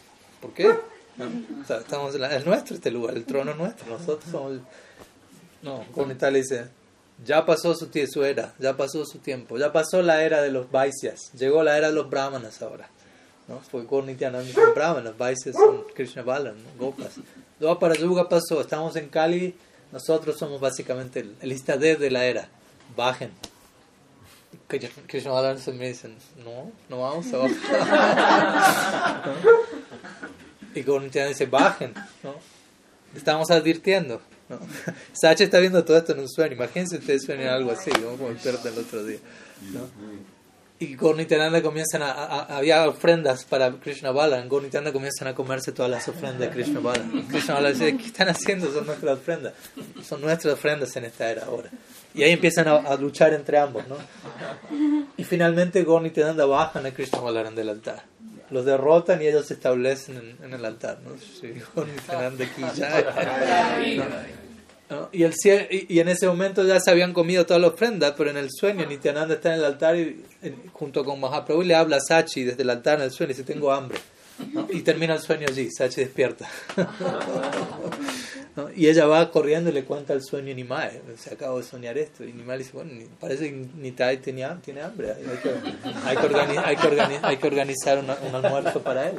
¿por 0.40 0.52
qué? 0.54 0.74
O 1.18 1.66
sea, 1.66 1.78
estamos 1.78 2.14
es 2.14 2.46
nuestro 2.46 2.74
este 2.74 2.90
lugar, 2.90 3.14
el 3.14 3.24
trono 3.24 3.50
es 3.52 3.56
nuestro, 3.56 3.86
nosotros 3.98 4.30
somos... 4.30 4.60
No, 5.62 5.84
le 6.30 6.38
dice, 6.38 6.66
ya 7.24 7.46
pasó 7.46 7.74
su, 7.74 7.88
su 8.10 8.24
era, 8.24 8.54
ya 8.58 8.76
pasó 8.76 9.04
su 9.04 9.18
tiempo, 9.18 9.58
ya 9.58 9.72
pasó 9.72 10.02
la 10.02 10.24
era 10.24 10.42
de 10.42 10.50
los 10.50 10.70
Vaisyas, 10.70 11.30
llegó 11.34 11.62
la 11.62 11.78
era 11.78 11.88
de 11.88 11.94
los 11.94 12.08
Brahmanas 12.10 12.62
ahora. 12.62 12.88
¿no? 13.46 13.60
Fue 13.60 13.84
Gornityananda 13.84 14.52
con 14.54 14.74
Brahmanas, 14.74 15.16
Vaisyas 15.16 15.54
son 15.54 15.84
Krishna 15.94 16.22
Balan, 16.22 16.56
¿no? 16.56 16.70
Gopas. 16.86 17.20
Para 17.78 17.94
Yuga 17.94 18.28
pasó, 18.28 18.60
estamos 18.60 18.96
en 18.96 19.08
Kali, 19.08 19.54
nosotros 19.92 20.36
somos 20.38 20.60
básicamente 20.60 21.20
el, 21.20 21.36
el 21.40 21.64
de 21.98 22.10
la 22.10 22.24
era, 22.24 22.48
bajen. 22.96 23.30
Krishna 25.06 25.30
Balan 25.30 25.58
se 25.58 25.72
me 25.72 25.88
dicen, 25.88 26.16
no, 26.44 26.72
no 26.88 27.02
vamos 27.02 27.32
a 27.32 27.36
bajar. 27.36 29.22
Y 30.74 30.82
Gornityananda 30.82 31.28
dice, 31.28 31.46
bajen, 31.46 31.94
¿no? 32.22 32.34
estamos 33.16 33.50
advirtiendo. 33.50 34.20
¿no? 34.48 34.58
Sacha 35.12 35.44
está 35.44 35.58
viendo 35.58 35.84
todo 35.84 35.96
esto 35.96 36.12
en 36.12 36.20
un 36.20 36.28
sueño. 36.28 36.54
Imagínense 36.54 36.98
ustedes 36.98 37.24
sueñan 37.24 37.48
algo 37.48 37.70
así, 37.70 37.90
como 37.90 38.28
el 38.28 38.78
otro 38.78 39.04
día. 39.04 39.18
¿no? 39.72 39.88
Y 40.78 40.96
Gornitananda 40.96 41.62
comienzan 41.62 42.02
a, 42.02 42.40
Había 42.56 42.88
ofrendas 42.88 43.44
para 43.44 43.70
Krishna 43.70 44.10
Bala. 44.10 44.40
En 44.40 44.48
Gornitananda 44.48 44.92
comienzan 44.92 45.28
a 45.28 45.34
comerse 45.34 45.70
todas 45.70 45.90
las 45.90 46.08
ofrendas 46.08 46.40
de 46.40 46.50
Krishna 46.50 46.80
Bala. 46.80 47.04
Krishna 47.28 47.54
Bala 47.54 47.70
dice: 47.70 47.96
¿Qué 47.96 48.06
están 48.06 48.28
haciendo? 48.28 48.72
Son 48.72 48.86
nuestras 48.86 49.18
ofrendas. 49.18 49.52
Son 50.02 50.20
nuestras 50.20 50.54
ofrendas 50.54 50.96
en 50.96 51.04
esta 51.04 51.30
era 51.30 51.44
ahora. 51.44 51.70
Y 52.14 52.24
ahí 52.24 52.32
empiezan 52.32 52.66
a, 52.66 52.96
luchar 52.96 53.32
entre 53.32 53.58
ambos. 53.58 53.86
¿no? 53.86 53.96
Y 55.16 55.22
finalmente 55.22 55.84
Gornitananda 55.84 56.46
bajan 56.46 56.84
a 56.84 56.90
Krishna 56.90 57.20
Balaran 57.20 57.54
del 57.54 57.68
altar 57.68 58.11
los 58.52 58.64
derrotan 58.64 59.22
y 59.22 59.26
ellos 59.26 59.46
se 59.46 59.54
establecen 59.54 60.36
en, 60.42 60.54
el 60.54 60.64
altar. 60.64 60.98
¿no? 61.02 61.12
Y, 65.10 65.22
el, 65.22 65.32
y, 65.70 66.00
en 66.00 66.08
ese 66.08 66.26
momento 66.26 66.66
ya 66.66 66.78
se 66.78 66.90
habían 66.90 67.14
comido 67.14 67.46
toda 67.46 67.58
la 67.58 67.68
ofrenda, 67.68 68.14
pero 68.14 68.28
en 68.28 68.36
el 68.36 68.50
sueño 68.50 68.84
Nityananda 68.84 69.36
está 69.36 69.54
en 69.54 69.60
el 69.60 69.64
altar 69.64 69.96
y, 69.96 70.22
junto 70.70 71.02
con 71.02 71.18
Mahaprabhu 71.18 71.62
le 71.62 71.74
habla 71.74 71.96
a 71.96 72.00
Sachi 72.00 72.44
desde 72.44 72.62
el 72.62 72.68
altar 72.68 72.98
en 72.98 73.06
el 73.06 73.10
sueño 73.10 73.30
y 73.30 73.34
dice, 73.34 73.50
tengo 73.50 73.72
hambre. 73.72 73.98
Y 74.68 74.82
termina 74.82 75.14
el 75.14 75.20
sueño 75.20 75.46
allí, 75.48 75.70
Sachi 75.70 76.02
despierta. 76.02 76.46
Y 78.76 78.86
ella 78.86 79.06
va 79.06 79.30
corriendo 79.30 79.70
y 79.70 79.72
le 79.72 79.84
cuenta 79.84 80.12
el 80.12 80.22
sueño 80.22 80.52
a 80.52 80.54
Nimae, 80.54 81.00
se 81.16 81.32
acabo 81.32 81.56
de 81.56 81.64
soñar 81.64 81.96
esto. 81.96 82.22
Y 82.22 82.34
Nimae 82.34 82.58
dice, 82.58 82.72
bueno, 82.74 82.92
parece 83.18 83.48
que 83.48 83.66
Nitai 83.76 84.18
tiene, 84.18 84.46
tiene 84.62 84.82
hambre, 84.82 85.12
hay 85.12 85.38
que, 85.38 85.50
hay 87.24 87.36
que, 87.38 87.46
organizar 87.46 87.98
un 87.98 88.34
almuerzo 88.34 88.82
para 88.82 89.08
él. 89.08 89.16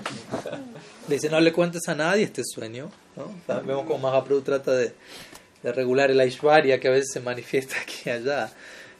Le 1.08 1.16
dice, 1.16 1.32
no 1.32 1.40
le 1.40 1.52
cuentes 1.52 1.82
a 1.88 1.96
nadie 1.96 2.24
este 2.24 2.44
sueño. 2.46 2.92
¿no? 3.16 3.34
vemos 3.64 3.86
cómo 3.86 3.98
Mahaprabhu 3.98 4.42
trata 4.42 4.72
de, 4.74 4.94
regular 5.64 6.12
el 6.12 6.20
Aishwarya 6.20 6.80
que 6.80 6.88
a 6.90 6.92
veces 6.92 7.10
se 7.14 7.20
manifiesta 7.20 7.76
aquí 7.82 8.02
y 8.06 8.10
allá. 8.10 8.52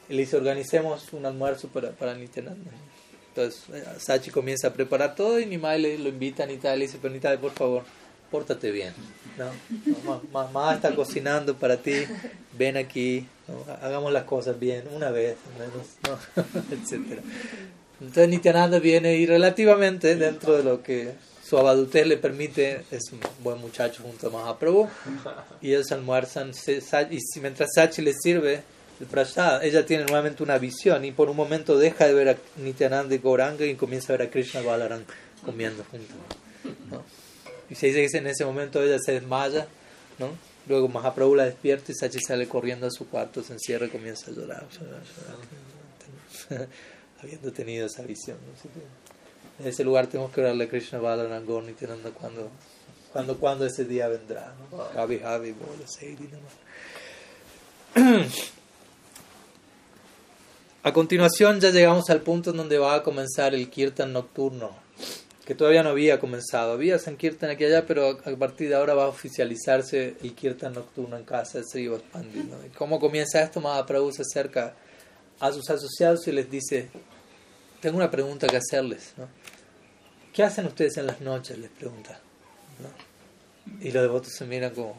Le 0.08 0.16
dice, 0.16 0.36
organicemos 0.36 1.12
un 1.12 1.26
almuerzo 1.26 1.68
para, 1.68 1.92
para. 1.92 2.12
Entonces 2.14 3.64
eh, 3.72 3.84
Sachi 3.98 4.30
comienza 4.30 4.68
a 4.68 4.72
preparar 4.72 5.14
todo 5.14 5.38
y 5.38 5.46
Nimae 5.46 5.78
le, 5.78 5.98
lo 5.98 6.08
invita 6.08 6.42
a 6.42 6.46
Nitai 6.46 6.76
le 6.76 6.86
dice, 6.86 6.98
pero 7.00 7.14
Nitai, 7.14 7.38
por 7.38 7.52
favor, 7.52 7.84
pórtate 8.34 8.72
bien. 8.72 8.92
¿no? 9.38 10.18
Mamá 10.32 10.74
está 10.74 10.92
cocinando 10.92 11.56
para 11.56 11.76
ti, 11.76 12.04
ven 12.58 12.76
aquí, 12.76 13.28
hagamos 13.80 14.12
las 14.12 14.24
cosas 14.24 14.58
bien, 14.58 14.82
una 14.92 15.12
vez, 15.12 15.36
menos, 15.56 16.16
etc. 16.72 17.20
Entonces 18.00 18.28
Nityananda 18.28 18.80
viene 18.80 19.14
y 19.14 19.24
relativamente 19.24 20.16
dentro 20.16 20.56
de 20.56 20.64
lo 20.64 20.82
que 20.82 21.12
su 21.44 21.56
abadutez 21.56 22.08
le 22.08 22.16
permite, 22.16 22.84
es 22.90 23.12
un 23.12 23.20
buen 23.44 23.60
muchacho 23.60 24.02
junto 24.02 24.26
a 24.26 24.30
Mahaprabhu, 24.30 24.88
y 25.62 25.68
ellos 25.68 25.92
almuerzan, 25.92 26.50
y 27.08 27.40
mientras 27.40 27.70
Sachi 27.72 28.02
le 28.02 28.14
sirve 28.14 28.64
el 28.98 29.06
prasad, 29.06 29.62
ella 29.64 29.86
tiene 29.86 30.06
nuevamente 30.06 30.42
una 30.42 30.58
visión 30.58 31.04
y 31.04 31.12
por 31.12 31.30
un 31.30 31.36
momento 31.36 31.78
deja 31.78 32.08
de 32.08 32.14
ver 32.14 32.28
a 32.30 32.36
Nityananda 32.56 33.14
y 33.14 33.18
Gauranga 33.18 33.64
y 33.64 33.76
comienza 33.76 34.12
a 34.12 34.16
ver 34.16 34.26
a 34.26 34.30
Krishna 34.32 34.60
Balaram 34.60 35.04
comiendo 35.44 35.84
juntos. 35.84 36.16
¿no? 36.90 37.04
Y 37.70 37.74
se 37.74 37.86
dice 37.88 38.06
que 38.10 38.18
en 38.18 38.26
ese 38.26 38.44
momento 38.44 38.82
ella 38.82 38.98
se 38.98 39.12
desmaya 39.12 39.66
¿no? 40.18 40.30
Luego 40.66 40.88
Mahaprabhu 40.88 41.34
la 41.34 41.44
despierta 41.44 41.92
y 41.92 41.94
Sachi 41.94 42.20
sale 42.20 42.48
corriendo 42.48 42.86
a 42.86 42.90
su 42.90 43.08
cuarto, 43.08 43.42
se 43.42 43.52
encierra 43.52 43.86
y 43.86 43.90
comienza 43.90 44.30
a 44.30 44.34
llorar. 44.34 44.66
Habiendo 47.22 47.52
tenido 47.52 47.86
esa 47.86 48.02
visión. 48.02 48.38
En 49.58 49.68
ese 49.68 49.84
lugar 49.84 50.06
tenemos 50.06 50.32
que 50.32 50.40
orarle 50.40 50.64
a 50.64 50.68
Krishna 50.68 50.98
Balaram 50.98 51.44
Gornitananda 51.44 52.10
cuando, 52.10 52.50
cuando, 53.12 53.38
cuando 53.38 53.66
ese 53.66 53.84
día 53.84 54.08
vendrá. 54.08 54.54
¿no? 54.70 54.78
A 60.82 60.92
continuación 60.92 61.60
ya 61.60 61.70
llegamos 61.70 62.10
al 62.10 62.20
punto 62.20 62.50
en 62.50 62.58
donde 62.58 62.76
va 62.76 62.96
a 62.96 63.02
comenzar 63.02 63.54
el 63.54 63.70
kirtan 63.70 64.12
nocturno, 64.12 64.76
que 65.44 65.54
todavía 65.54 65.82
no 65.82 65.90
había 65.90 66.18
comenzado. 66.18 66.72
Había 66.72 66.98
Sankirtan 66.98 67.50
aquí 67.50 67.64
allá, 67.64 67.86
pero 67.86 68.18
a 68.24 68.36
partir 68.36 68.68
de 68.68 68.74
ahora 68.76 68.94
va 68.94 69.04
a 69.04 69.08
oficializarse 69.08 70.16
el 70.22 70.34
kirtan 70.34 70.72
nocturno 70.72 71.16
en 71.16 71.24
casa 71.24 71.58
de 71.58 71.64
Sri 71.64 71.88
Pandit. 72.12 72.44
¿no? 72.44 72.56
¿Cómo 72.76 72.98
comienza 72.98 73.42
esto? 73.42 73.60
Mahaprabhu 73.60 74.10
se 74.12 74.22
acerca 74.22 74.74
a 75.40 75.52
sus 75.52 75.68
asociados 75.68 76.26
y 76.28 76.32
les 76.32 76.50
dice, 76.50 76.88
tengo 77.80 77.98
una 77.98 78.10
pregunta 78.10 78.46
que 78.46 78.56
hacerles. 78.56 79.12
¿no? 79.18 79.28
¿Qué 80.32 80.42
hacen 80.42 80.66
ustedes 80.66 80.96
en 80.96 81.06
las 81.06 81.20
noches? 81.20 81.58
Les 81.58 81.70
pregunta. 81.70 82.18
Y 83.80 83.92
los 83.92 84.02
devotos 84.02 84.32
se 84.32 84.46
miran 84.46 84.74
como, 84.74 84.96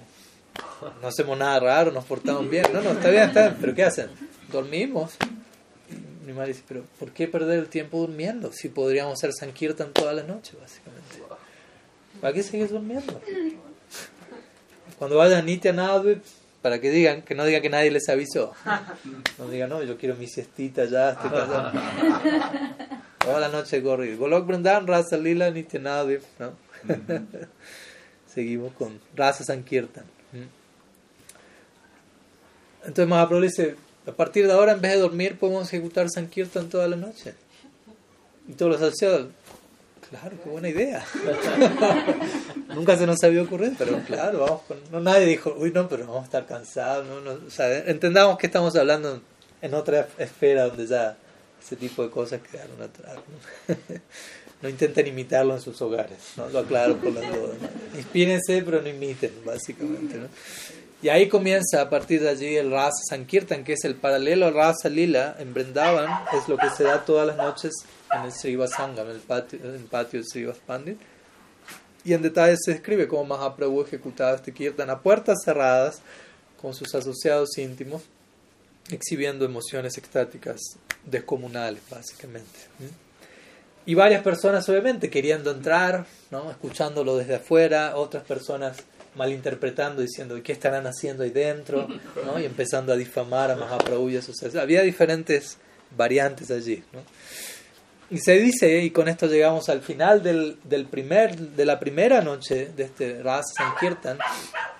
no 1.02 1.08
hacemos 1.08 1.38
nada 1.38 1.60
raro, 1.60 1.92
nos 1.92 2.06
portamos 2.06 2.48
bien. 2.50 2.66
No, 2.72 2.82
no, 2.82 2.92
está 2.92 3.10
bien, 3.10 3.24
está 3.24 3.48
bien, 3.48 3.58
pero 3.60 3.74
¿qué 3.74 3.84
hacen? 3.84 4.10
Dormimos 4.52 5.18
mi 6.26 6.34
madre 6.34 6.50
dice, 6.50 6.64
pero 6.68 6.84
¿por 7.00 7.12
qué 7.12 7.28
perder 7.28 7.60
el 7.60 7.68
tiempo 7.68 8.00
durmiendo? 8.00 8.52
Si 8.52 8.70
podríamos 8.70 9.14
hacer 9.14 9.32
Sankirtan 9.34 9.94
toda 9.94 10.14
la 10.14 10.24
noche, 10.24 10.54
básicamente. 10.60 11.22
¿Para 12.20 12.34
qué 12.34 12.44
seguir 12.44 12.70
durmiendo? 12.70 13.22
Cuando 14.98 15.18
vayan 15.18 15.40
a 15.40 15.42
Nitya 15.44 15.76
para 16.62 16.82
que 16.82 16.90
digan, 16.90 17.22
que 17.22 17.36
no 17.36 17.46
digan 17.46 17.62
que 17.62 17.70
nadie 17.70 17.92
les 17.92 18.10
avisó. 18.10 18.54
No 19.38 19.48
digan, 19.50 19.70
no, 19.70 19.84
yo 19.84 19.98
quiero 19.98 20.16
mi 20.16 20.28
siestita 20.28 20.86
ya, 20.86 21.12
estoy 21.12 21.30
Toda 23.20 23.40
la 23.40 23.50
noche 23.50 23.84
corrido. 23.84 24.18
Golok 24.18 24.48
Brandan, 24.48 24.88
Rasa 24.88 25.18
Lila, 25.18 25.52
Nitya 25.52 25.80
¿no? 25.80 26.54
Seguimos 28.34 28.74
con 28.74 29.00
Rasa 29.16 29.44
Sankirtan. 29.44 30.06
Entonces 32.86 33.08
Mahaprabhu 33.08 33.44
dice, 33.44 33.76
a 34.08 34.12
partir 34.12 34.48
de 34.48 34.54
ahora, 34.54 34.74
en 34.74 34.82
vez 34.82 34.94
de 34.94 35.00
dormir, 35.00 35.38
podemos 35.38 35.68
ejecutar 35.68 36.10
Sankirtan 36.10 36.70
toda 36.70 36.88
la 36.88 36.96
noche. 36.96 37.34
Y 38.48 38.54
todos 38.54 38.74
los 38.74 38.82
asociados, 38.82 39.28
claro, 40.10 40.38
qué 40.44 40.50
buena 40.50 40.70
idea. 40.70 41.04
Nunca 42.76 42.98
se 42.98 43.08
nos 43.08 43.24
había 43.24 43.42
ocurrido, 43.42 43.74
pero 43.78 44.00
claro, 44.06 44.40
vamos 44.40 44.62
con... 44.68 44.78
No, 44.92 45.00
nadie 45.00 45.26
dijo, 45.26 45.56
uy, 45.58 45.72
no, 45.72 45.88
pero 45.88 46.06
vamos 46.06 46.22
a 46.22 46.26
estar 46.26 46.46
cansados. 46.46 47.08
No, 47.08 47.22
no, 47.22 47.32
o 47.32 47.64
entendamos 47.88 48.38
que 48.38 48.48
estamos 48.48 48.76
hablando 48.76 49.22
en 49.62 49.74
otra 49.74 50.08
esfera 50.20 50.68
donde 50.68 50.86
ya 50.86 51.18
ese 51.64 51.76
tipo 51.76 52.04
de 52.04 52.12
cosas 52.12 52.42
quedaron 52.42 52.80
atrás. 52.82 53.16
¿no? 53.68 53.76
no 54.62 54.70
intenten 54.70 55.08
imitarlo 55.08 55.56
en 55.56 55.62
sus 55.62 55.82
hogares, 55.82 56.18
¿no? 56.38 56.48
lo 56.50 56.60
aclaro 56.60 56.98
por 56.98 57.12
las 57.12 57.24
dudas. 57.24 57.58
Inspírense, 57.96 58.62
pero 58.62 58.82
no 58.82 58.90
imiten, 58.90 59.32
básicamente. 59.44 60.18
¿no? 60.18 60.28
Y 61.06 61.10
ahí 61.10 61.30
comienza 61.30 61.82
a 61.82 61.88
partir 61.92 62.20
de 62.24 62.30
allí 62.30 62.56
el 62.56 62.72
Rasa 62.72 62.98
Sankirtan, 63.08 63.64
que 63.64 63.74
es 63.74 63.84
el 63.84 63.94
paralelo 63.94 64.48
al 64.48 64.56
Rasa 64.56 64.90
Lila 64.90 65.36
en 65.38 65.54
Brindavan, 65.54 66.10
es 66.36 66.50
lo 66.50 66.58
que 66.58 66.68
se 66.72 66.84
da 66.84 67.06
todas 67.06 67.28
las 67.28 67.38
noches 67.38 67.74
en 68.12 68.24
el 68.24 68.32
Srivasangam, 68.32 69.08
en 69.12 69.16
el 69.18 69.22
patio, 69.22 69.60
en 69.64 69.76
el 69.76 69.84
patio 69.84 70.24
Srivas 70.24 70.58
Pandit. 70.66 70.98
Y 72.04 72.14
en 72.14 72.24
detalle 72.24 72.56
se 72.60 72.72
describe 72.72 73.08
cómo 73.08 73.24
Mahaprabhu 73.24 73.84
ejecutaba 73.84 74.36
este 74.36 74.52
Kirtan 74.52 74.90
a 74.90 75.00
puertas 75.00 75.38
cerradas 75.46 76.02
con 76.60 76.74
sus 76.74 76.96
asociados 76.96 77.56
íntimos, 77.60 78.02
exhibiendo 78.90 79.46
emociones 79.46 80.00
extáticas 80.00 80.60
descomunales, 81.06 81.84
básicamente. 81.88 82.58
Y 83.86 83.94
varias 83.94 84.24
personas, 84.24 84.68
obviamente, 84.70 85.12
queriendo 85.12 85.52
entrar, 85.52 86.08
¿no? 86.32 86.50
escuchándolo 86.50 87.16
desde 87.16 87.36
afuera, 87.36 87.96
otras 87.96 88.24
personas 88.24 88.78
malinterpretando, 89.16 90.02
diciendo 90.02 90.40
qué 90.44 90.52
estarán 90.52 90.86
haciendo 90.88 91.24
ahí 91.24 91.30
dentro, 91.30 91.88
¿no? 92.26 92.40
y 92.40 92.46
empezando 92.46 92.94
a 92.94 92.96
difamar 92.96 93.52
a 93.52 93.56
Mahaprabhu 93.56 94.10
y 94.10 94.18
a 94.18 94.22
sus 94.22 94.36
Había 94.56 94.82
diferentes 94.82 95.58
variantes 95.96 96.52
allí. 96.52 96.84
¿no? 96.94 97.02
Y 98.12 98.20
se 98.20 98.38
dice, 98.38 98.82
y 98.82 98.92
con 98.92 99.08
esto 99.08 99.26
llegamos 99.26 99.68
al 99.70 99.82
final 99.82 100.22
del, 100.22 100.58
del 100.64 100.86
primer, 100.86 101.36
de 101.36 101.66
la 101.66 101.80
primera 101.80 102.22
noche 102.22 102.72
de 102.76 102.84
este 102.84 103.24
Ras 103.24 103.54
Sankirtan, 103.58 104.20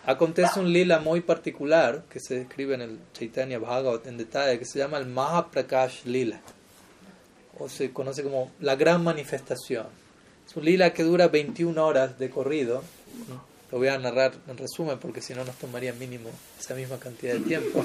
acontece 0.06 0.60
un 0.60 0.72
lila 0.72 1.00
muy 1.00 1.22
particular 1.22 2.04
que 2.08 2.20
se 2.20 2.36
describe 2.40 2.76
en 2.76 2.82
el 2.82 3.00
Chaitanya 3.14 3.58
Bhagavat 3.58 4.06
en 4.06 4.18
detalle, 4.18 4.60
que 4.60 4.66
se 4.66 4.78
llama 4.78 5.00
el 5.00 5.08
Mahaprakash 5.08 6.06
Lila, 6.06 6.40
o 7.58 7.68
se 7.68 7.92
conoce 7.92 8.22
como 8.22 8.52
la 8.60 8.76
gran 8.76 9.04
manifestación. 9.04 9.88
Es 10.48 10.56
un 10.56 10.64
lila 10.64 10.94
que 10.94 11.02
dura 11.02 11.28
21 11.28 11.84
horas 11.84 12.20
de 12.20 12.30
corrido. 12.30 12.84
Lo 13.76 13.80
voy 13.80 13.90
a 13.90 13.98
narrar 13.98 14.32
en 14.48 14.58
resumen 14.58 14.98
porque 15.00 15.20
si 15.20 15.34
no 15.34 15.44
nos 15.44 15.58
tomaría 15.58 15.92
mínimo 15.92 16.30
esa 16.58 16.74
misma 16.76 16.98
cantidad 16.98 17.34
de 17.34 17.42
tiempo. 17.42 17.84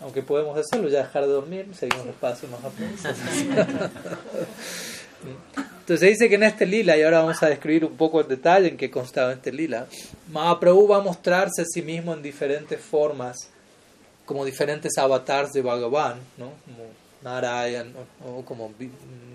Aunque 0.00 0.22
podemos 0.22 0.56
hacerlo, 0.56 0.88
ya 0.88 0.98
dejar 0.98 1.24
de 1.24 1.32
dormir, 1.32 1.66
seguimos 1.74 2.06
los 2.06 2.14
pasos 2.14 2.48
más 2.48 2.60
apenas. 2.62 3.00
Entonces 5.80 6.10
dice 6.10 6.28
que 6.28 6.36
en 6.36 6.44
este 6.44 6.66
lila, 6.66 6.96
y 6.96 7.02
ahora 7.02 7.22
vamos 7.22 7.42
a 7.42 7.48
describir 7.48 7.84
un 7.84 7.96
poco 7.96 8.20
el 8.20 8.28
detalle 8.28 8.68
en 8.68 8.76
qué 8.76 8.92
constaba 8.92 9.32
este 9.32 9.50
lila, 9.50 9.88
Mahaprabhu 10.30 10.86
va 10.86 10.98
a 10.98 11.02
mostrarse 11.02 11.62
a 11.62 11.64
sí 11.64 11.82
mismo 11.82 12.14
en 12.14 12.22
diferentes 12.22 12.80
formas, 12.80 13.50
como 14.24 14.44
diferentes 14.44 14.96
avatars 14.98 15.52
de 15.52 15.62
Bhagavan, 15.62 16.20
¿no? 16.38 16.52
como 16.64 16.90
Narayan, 17.24 17.92
o, 18.24 18.44
como 18.44 18.72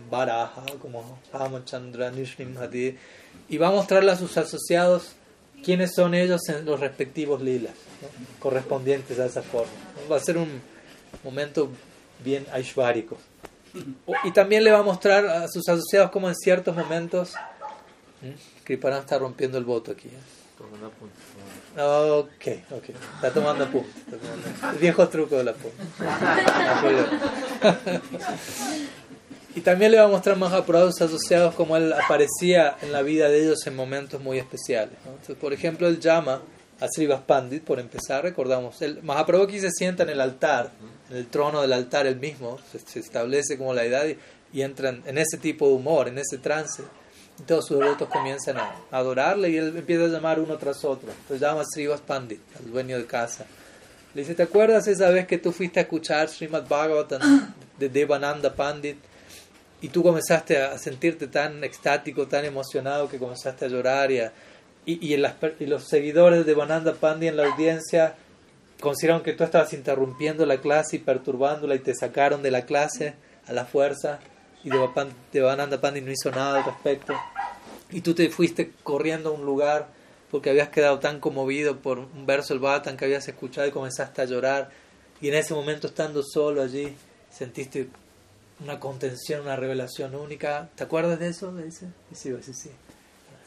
Varaha, 0.09 0.65
como 0.81 1.19
Ramachandra, 1.33 2.11
Nishrimhati, 2.11 2.97
y 3.49 3.57
va 3.57 3.69
a 3.69 3.71
mostrarle 3.71 4.11
a 4.11 4.15
sus 4.15 4.37
asociados 4.37 5.13
quiénes 5.63 5.93
son 5.93 6.13
ellos 6.13 6.47
en 6.49 6.65
los 6.65 6.79
respectivos 6.79 7.41
lilas 7.41 7.73
correspondientes 8.39 9.19
a 9.19 9.25
esa 9.25 9.41
forma. 9.41 9.71
Va 10.11 10.17
a 10.17 10.19
ser 10.19 10.37
un 10.37 10.61
momento 11.23 11.69
bien 12.23 12.45
aishvárico. 12.51 13.17
Y 14.23 14.31
también 14.31 14.63
le 14.63 14.71
va 14.71 14.79
a 14.79 14.83
mostrar 14.83 15.25
a 15.27 15.47
sus 15.47 15.67
asociados 15.67 16.09
cómo 16.11 16.29
en 16.29 16.35
ciertos 16.35 16.75
momentos 16.75 17.33
Kriparan 18.63 19.01
está 19.01 19.19
rompiendo 19.19 19.57
el 19.57 19.65
voto 19.65 19.91
aquí. 19.91 20.07
¿eh? 20.07 20.37
Ok, 21.79 22.47
ok. 22.71 22.89
Está 23.15 23.31
tomando 23.31 23.65
apunte. 23.65 23.89
El 24.71 24.77
viejo 24.79 25.07
truco 25.07 25.37
de 25.37 25.43
la 25.43 25.53
punta. 25.53 25.83
Y 29.57 29.61
también 29.61 29.91
le 29.91 29.97
va 29.97 30.03
a 30.03 30.07
mostrar 30.07 30.37
más 30.37 30.53
sus 30.53 31.01
asociados 31.01 31.55
como 31.55 31.75
él 31.77 31.91
aparecía 31.91 32.77
en 32.83 32.91
la 32.91 33.01
vida 33.01 33.27
de 33.27 33.41
ellos 33.41 33.65
en 33.65 33.75
momentos 33.75 34.21
muy 34.21 34.37
especiales. 34.37 34.93
por 35.41 35.51
ejemplo, 35.51 35.87
él 35.87 35.99
llama 35.99 36.43
a 36.79 36.87
Srivas 36.87 37.21
Pandit, 37.21 37.63
por 37.63 37.79
empezar, 37.79 38.21
recordamos, 38.21 38.79
el 38.83 39.01
Mahaprabhu 39.01 39.45
aquí 39.45 39.59
se 39.59 39.71
sienta 39.71 40.03
en 40.03 40.09
el 40.09 40.21
altar, 40.21 40.69
en 41.09 41.17
el 41.17 41.25
trono 41.25 41.59
del 41.59 41.73
altar 41.73 42.05
él 42.05 42.19
mismo, 42.19 42.59
se, 42.71 42.99
establece 42.99 43.57
como 43.57 43.73
la 43.73 43.83
edad 43.83 44.05
y, 44.53 44.61
entra 44.61 44.89
en, 44.89 45.17
ese 45.17 45.39
tipo 45.39 45.67
de 45.67 45.73
humor, 45.73 46.07
en 46.07 46.19
ese 46.19 46.37
trance. 46.37 46.83
Y 47.39 47.41
todos 47.41 47.65
sus 47.65 47.79
devotos 47.79 48.09
comienzan 48.09 48.57
a, 48.57 48.75
adorarle 48.91 49.49
y 49.49 49.57
él 49.57 49.75
empieza 49.75 50.03
a 50.03 50.07
llamar 50.07 50.39
uno 50.39 50.55
tras 50.59 50.85
otro. 50.85 51.09
Entonces 51.09 51.41
llama 51.41 51.61
a 51.61 51.65
Srivas 51.65 52.01
Pandit, 52.01 52.41
al 52.59 52.69
dueño 52.69 52.95
de 52.95 53.07
casa. 53.07 53.47
Le 54.13 54.21
dice, 54.21 54.35
¿te 54.35 54.43
acuerdas 54.43 54.87
esa 54.87 55.09
vez 55.09 55.25
que 55.25 55.39
tú 55.39 55.51
fuiste 55.51 55.79
a 55.79 55.83
escuchar 55.83 56.29
Srimad 56.29 56.67
Bhagavatam 56.67 57.55
de 57.79 57.89
Devananda 57.89 58.53
Pandit? 58.53 58.97
Y 59.81 59.89
tú 59.89 60.03
comenzaste 60.03 60.57
a 60.57 60.77
sentirte 60.77 61.27
tan 61.27 61.63
extático, 61.63 62.27
tan 62.27 62.45
emocionado 62.45 63.09
que 63.09 63.19
comenzaste 63.19 63.65
a 63.65 63.67
llorar 63.67 64.11
y, 64.11 64.21
y, 64.85 65.13
y, 65.13 65.17
los 65.17 65.83
seguidores 65.83 66.45
de 66.45 66.53
Bananda 66.53 66.93
Pandi 66.93 67.27
en 67.27 67.37
la 67.37 67.45
audiencia 67.45 68.15
consideraron 68.79 69.23
que 69.23 69.33
tú 69.33 69.43
estabas 69.43 69.73
interrumpiendo 69.73 70.45
la 70.45 70.57
clase 70.57 70.95
y 70.95 70.99
perturbándola 70.99 71.75
y 71.75 71.79
te 71.79 71.93
sacaron 71.93 72.41
de 72.41 72.51
la 72.51 72.63
clase 72.63 73.15
a 73.47 73.53
la 73.53 73.65
fuerza 73.65 74.19
y 74.63 74.69
de 74.69 75.41
Bananda 75.41 75.79
Pandi 75.79 76.01
no 76.01 76.11
hizo 76.11 76.31
nada 76.31 76.59
al 76.59 76.65
respecto. 76.65 77.13
Y 77.91 78.01
tú 78.01 78.13
te 78.13 78.29
fuiste 78.29 78.73
corriendo 78.83 79.29
a 79.29 79.33
un 79.33 79.45
lugar 79.45 79.87
porque 80.29 80.49
habías 80.49 80.69
quedado 80.69 80.99
tan 80.99 81.19
conmovido 81.19 81.77
por 81.77 81.99
un 81.99 82.25
verso 82.25 82.53
del 82.53 82.61
Bhatan 82.61 82.97
que 82.97 83.05
habías 83.05 83.27
escuchado 83.27 83.67
y 83.67 83.71
comenzaste 83.71 84.21
a 84.21 84.25
llorar. 84.25 84.69
Y 85.21 85.29
en 85.29 85.35
ese 85.35 85.53
momento 85.53 85.87
estando 85.87 86.21
solo 86.23 86.61
allí 86.61 86.95
sentiste 87.29 87.87
una 88.59 88.79
contención, 88.79 89.41
una 89.41 89.55
revelación 89.55 90.15
única. 90.15 90.69
¿Te 90.75 90.83
acuerdas 90.83 91.19
de 91.19 91.29
eso? 91.29 91.55
dice. 91.55 91.87
Sí, 92.13 92.35
sí, 92.41 92.53
sí. 92.53 92.71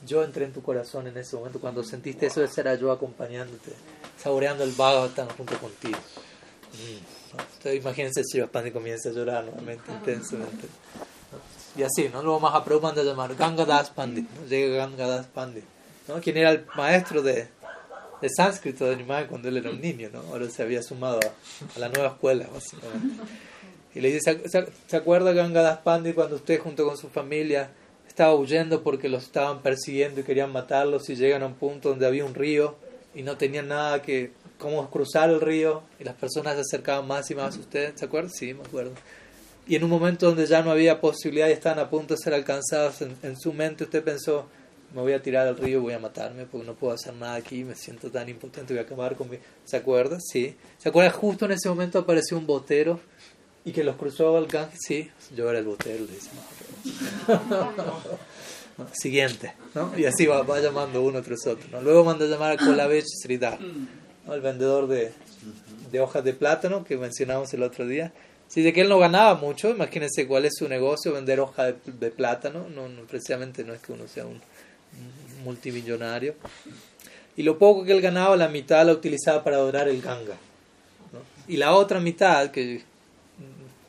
Yo 0.06 0.24
entré 0.24 0.44
en 0.46 0.52
tu 0.52 0.62
corazón 0.62 1.06
en 1.06 1.16
ese 1.16 1.36
momento. 1.36 1.60
Cuando 1.60 1.82
sentiste 1.82 2.26
eso, 2.26 2.42
ese 2.42 2.60
era 2.62 2.74
yo 2.74 2.90
acompañándote, 2.90 3.72
saboreando 4.18 4.64
el 4.64 4.72
Bhagavatam 4.72 5.28
junto 5.36 5.58
contigo. 5.58 5.98
Mm. 6.72 7.68
imagínense 7.76 8.24
si 8.24 8.40
Pandi 8.42 8.70
comienza 8.70 9.08
a 9.10 9.12
llorar 9.12 9.44
nuevamente, 9.44 9.90
intensamente. 9.92 10.68
Y 11.76 11.82
así, 11.82 12.08
¿no? 12.08 12.22
Luego 12.22 12.40
más 12.40 12.54
a 12.54 13.02
llamar 13.02 13.34
Ganga 13.36 13.64
Das 13.64 13.90
Pandit. 13.90 14.28
¿no? 14.28 14.46
Llega 14.46 14.76
Ganga 14.76 15.06
Das 15.06 15.26
Pandit. 15.26 15.64
¿no? 16.08 16.20
Quien 16.20 16.36
era 16.36 16.50
el 16.50 16.66
maestro 16.76 17.22
de, 17.22 17.48
de 18.20 18.28
sánscrito 18.28 18.86
de 18.86 18.96
Nimai 18.96 19.26
cuando 19.26 19.48
él 19.48 19.56
era 19.58 19.70
un 19.70 19.80
niño, 19.80 20.10
¿no? 20.12 20.20
Ahora 20.30 20.48
se 20.50 20.62
había 20.62 20.82
sumado 20.82 21.20
a, 21.20 21.78
la 21.78 21.88
nueva 21.88 22.08
escuela, 22.08 22.48
básicamente. 22.52 23.22
Y 23.94 24.00
le 24.00 24.12
dice, 24.12 24.40
¿se, 24.48 24.96
acuerda 24.96 25.32
Gangadas 25.32 25.78
Pandi 25.78 26.12
cuando 26.12 26.36
usted 26.36 26.60
junto 26.60 26.86
con 26.86 26.96
su 26.96 27.08
familia 27.08 27.70
estaba 28.06 28.34
huyendo 28.34 28.82
porque 28.82 29.08
los 29.08 29.24
estaban 29.24 29.62
persiguiendo 29.62 30.20
y 30.20 30.24
querían 30.24 30.52
matarlos 30.52 31.08
y 31.10 31.16
llegan 31.16 31.42
a 31.42 31.46
un 31.46 31.54
punto 31.54 31.90
donde 31.90 32.06
había 32.06 32.24
un 32.24 32.34
río 32.34 32.76
y 33.14 33.22
no 33.22 33.36
tenían 33.36 33.68
nada 33.68 34.02
que, 34.02 34.32
cómo 34.58 34.88
cruzar 34.90 35.30
el 35.30 35.40
río 35.40 35.82
y 35.98 36.04
las 36.04 36.14
personas 36.14 36.54
se 36.54 36.60
acercaban 36.60 37.08
más 37.08 37.30
y 37.30 37.34
más 37.34 37.56
a 37.56 37.60
usted, 37.60 37.96
¿se 37.96 38.04
acuerda? 38.04 38.28
Sí, 38.32 38.54
me 38.54 38.62
acuerdo. 38.62 38.92
Y 39.66 39.74
en 39.74 39.84
un 39.84 39.90
momento 39.90 40.26
donde 40.26 40.46
ya 40.46 40.62
no 40.62 40.70
había 40.70 41.00
posibilidad 41.00 41.48
y 41.48 41.52
estaban 41.52 41.78
a 41.78 41.90
punto 41.90 42.14
de 42.14 42.18
ser 42.18 42.34
alcanzados, 42.34 43.02
en, 43.02 43.36
su 43.38 43.52
mente 43.52 43.84
usted 43.84 44.04
pensó, 44.04 44.46
me 44.94 45.00
voy 45.00 45.12
a 45.12 45.22
tirar 45.22 45.46
al 45.46 45.56
río 45.56 45.80
voy 45.80 45.94
a 45.94 45.98
matarme 45.98 46.44
porque 46.44 46.66
no 46.66 46.74
puedo 46.74 46.92
hacer 46.92 47.14
nada 47.14 47.34
aquí, 47.34 47.64
me 47.64 47.74
siento 47.74 48.10
tan 48.10 48.28
impotente, 48.28 48.72
voy 48.72 48.80
a 48.80 48.84
acabar 48.84 49.16
con 49.16 49.30
mi... 49.30 49.38
¿Se 49.64 49.76
acuerda? 49.76 50.18
Sí. 50.20 50.56
¿Se 50.78 50.88
acuerda? 50.88 51.10
Justo 51.10 51.44
en 51.44 51.52
ese 51.52 51.68
momento 51.68 51.98
apareció 51.98 52.36
un 52.36 52.46
botero 52.46 53.00
y 53.64 53.72
que 53.72 53.84
los 53.84 53.96
cruzó 53.96 54.36
al 54.36 54.46
Ganges. 54.46 54.78
Sí, 54.86 55.10
yo 55.36 55.48
era 55.50 55.58
el 55.58 55.64
botero, 55.64 56.04
le 56.04 56.12
dice. 56.12 56.30
Siguiente, 58.92 59.54
¿no? 59.74 59.92
Y 59.98 60.06
así 60.06 60.26
va, 60.26 60.42
va, 60.42 60.58
llamando 60.60 61.02
uno 61.02 61.20
tras 61.22 61.46
otro. 61.46 61.68
¿no? 61.70 61.82
Luego 61.82 62.02
manda 62.04 62.24
a 62.24 62.28
llamar 62.28 62.52
a 62.52 62.56
Kolavech 62.56 63.04
Sridhar, 63.04 63.58
¿no? 63.60 64.34
el 64.34 64.40
vendedor 64.40 64.86
de, 64.88 65.12
de 65.90 66.00
hojas 66.00 66.24
de 66.24 66.32
plátano 66.32 66.84
que 66.84 66.96
mencionamos 66.96 67.52
el 67.52 67.62
otro 67.62 67.86
día. 67.86 68.12
Si 68.48 68.62
de 68.62 68.72
que 68.72 68.80
él 68.80 68.88
no 68.88 68.98
ganaba 68.98 69.34
mucho, 69.34 69.70
imagínense 69.70 70.26
cuál 70.26 70.44
es 70.44 70.54
su 70.58 70.68
negocio, 70.68 71.12
vender 71.12 71.38
hoja 71.38 71.72
de, 71.72 72.10
plátano, 72.10 72.66
no, 72.68 72.88
precisamente 73.06 73.62
no 73.62 73.72
es 73.72 73.80
que 73.80 73.92
uno 73.92 74.08
sea 74.08 74.26
un, 74.26 74.40
multimillonario. 75.44 76.34
Y 77.36 77.44
lo 77.44 77.58
poco 77.58 77.84
que 77.84 77.92
él 77.92 78.00
ganaba, 78.00 78.36
la 78.36 78.48
mitad 78.48 78.84
la 78.84 78.92
utilizaba 78.92 79.44
para 79.44 79.56
adorar 79.56 79.88
el 79.88 80.02
ganga. 80.02 80.34
Y 81.46 81.58
la 81.58 81.74
otra 81.74 82.00
mitad, 82.00 82.50
que 82.50 82.82